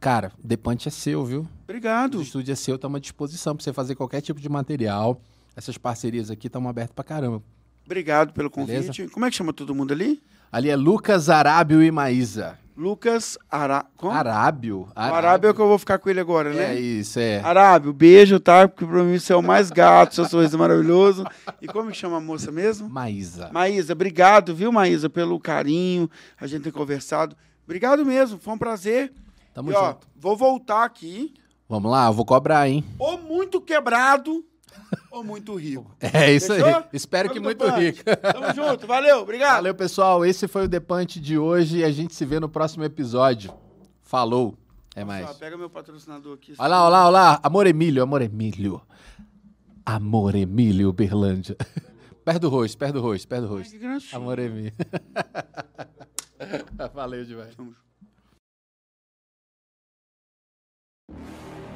Cara, 0.00 0.32
o 0.42 0.46
Depante 0.46 0.88
é 0.88 0.90
seu, 0.90 1.24
viu? 1.24 1.40
O 1.42 1.48
Obrigado. 1.64 2.22
estúdio 2.22 2.52
é 2.52 2.54
seu, 2.54 2.76
estamos 2.76 2.96
à 2.96 3.00
disposição 3.00 3.54
para 3.54 3.62
você 3.62 3.72
fazer 3.72 3.94
qualquer 3.94 4.20
tipo 4.22 4.40
de 4.40 4.48
material. 4.48 5.20
Essas 5.54 5.76
parcerias 5.76 6.30
aqui 6.30 6.46
estão 6.46 6.66
abertas 6.68 6.94
pra 6.94 7.04
caramba. 7.04 7.42
Obrigado 7.84 8.32
pelo 8.32 8.48
Beleza? 8.48 8.86
convite. 8.86 9.08
Como 9.12 9.26
é 9.26 9.30
que 9.30 9.36
chama 9.36 9.52
todo 9.52 9.74
mundo 9.74 9.92
ali? 9.92 10.22
Ali 10.50 10.70
é 10.70 10.76
Lucas 10.76 11.28
Arábio 11.28 11.82
e 11.82 11.90
Maísa. 11.90 12.58
Lucas 12.76 13.36
Ara... 13.50 13.84
Como? 13.94 14.12
Arábio? 14.12 14.88
O 14.96 14.98
Arábio 14.98 15.48
é 15.48 15.50
o 15.50 15.54
que 15.54 15.60
eu 15.60 15.68
vou 15.68 15.78
ficar 15.78 15.98
com 15.98 16.08
ele 16.08 16.18
agora, 16.20 16.50
É 16.50 16.54
né? 16.56 16.80
isso, 16.80 17.18
é. 17.20 17.40
Arábio, 17.40 17.92
beijo, 17.92 18.40
tá? 18.40 18.66
Porque 18.66 18.86
pra 18.86 19.02
mim 19.04 19.18
você 19.18 19.34
é 19.34 19.36
o 19.36 19.42
mais 19.42 19.70
gato, 19.70 20.14
seu 20.14 20.24
sorriso 20.24 20.56
é 20.56 20.58
maravilhoso. 20.58 21.24
E 21.60 21.66
como 21.66 21.90
que 21.90 21.96
chama 21.96 22.16
a 22.16 22.20
moça 22.20 22.50
mesmo? 22.50 22.88
Maísa. 22.88 23.50
Maísa, 23.52 23.92
obrigado, 23.92 24.54
viu, 24.54 24.72
Maísa, 24.72 25.10
pelo 25.10 25.38
carinho, 25.38 26.08
a 26.40 26.46
gente 26.46 26.62
ter 26.62 26.72
conversado. 26.72 27.36
Obrigado 27.64 28.06
mesmo, 28.06 28.38
foi 28.38 28.54
um 28.54 28.58
prazer. 28.58 29.12
Tamo 29.62 29.72
e, 29.72 29.74
ó, 29.74 29.92
junto. 29.92 30.06
vou 30.16 30.36
voltar 30.36 30.84
aqui, 30.84 31.34
Vamos 31.68 31.90
lá, 31.90 32.08
eu 32.08 32.12
vou 32.12 32.24
cobrar, 32.24 32.68
hein? 32.68 32.84
ou 32.98 33.16
muito 33.18 33.60
quebrado, 33.60 34.44
ou 35.12 35.22
muito 35.22 35.54
rico. 35.54 35.94
É 36.00 36.32
isso 36.32 36.52
aí. 36.52 36.62
Fechou? 36.62 36.84
Espero 36.92 37.28
que 37.30 37.38
Vamos, 37.40 37.54
muito 37.54 37.64
Depante. 37.64 37.84
rico. 37.84 38.02
Tamo 38.04 38.54
junto, 38.54 38.86
valeu, 38.86 39.18
obrigado. 39.20 39.54
Valeu, 39.56 39.74
pessoal. 39.74 40.24
Esse 40.24 40.48
foi 40.48 40.64
o 40.64 40.68
Depante 40.68 41.20
de 41.20 41.38
hoje 41.38 41.78
e 41.78 41.84
a 41.84 41.90
gente 41.92 42.14
se 42.14 42.24
vê 42.24 42.40
no 42.40 42.48
próximo 42.48 42.82
episódio. 42.84 43.52
Falou. 44.02 44.56
É 44.96 45.04
mais. 45.04 45.26
Só, 45.28 45.34
pega 45.34 45.56
meu 45.56 45.70
patrocinador 45.70 46.34
aqui. 46.34 46.54
Olha 46.58 46.68
lá, 46.68 46.82
olha 46.84 46.90
lá, 46.90 47.04
olha 47.04 47.10
lá. 47.10 47.40
Amor 47.44 47.66
Emílio, 47.68 48.02
amor 48.02 48.20
Emílio. 48.22 48.82
Amor 49.86 50.34
Emílio 50.34 50.92
Berlândia. 50.92 51.56
Perto 52.24 52.40
do 52.42 52.48
rosto, 52.48 52.76
perto 52.76 52.94
do 52.94 53.00
rosto, 53.00 53.26
perto 53.26 53.46
do 53.46 53.54
Ai, 53.54 53.58
rosto. 53.62 53.78
que. 53.78 54.14
Amor 54.16 54.38
Emílio. 54.38 54.72
Valeu 56.94 57.24
demais. 57.24 57.54
Tamo 57.56 57.70
junto. 57.70 57.89
you 61.10 61.69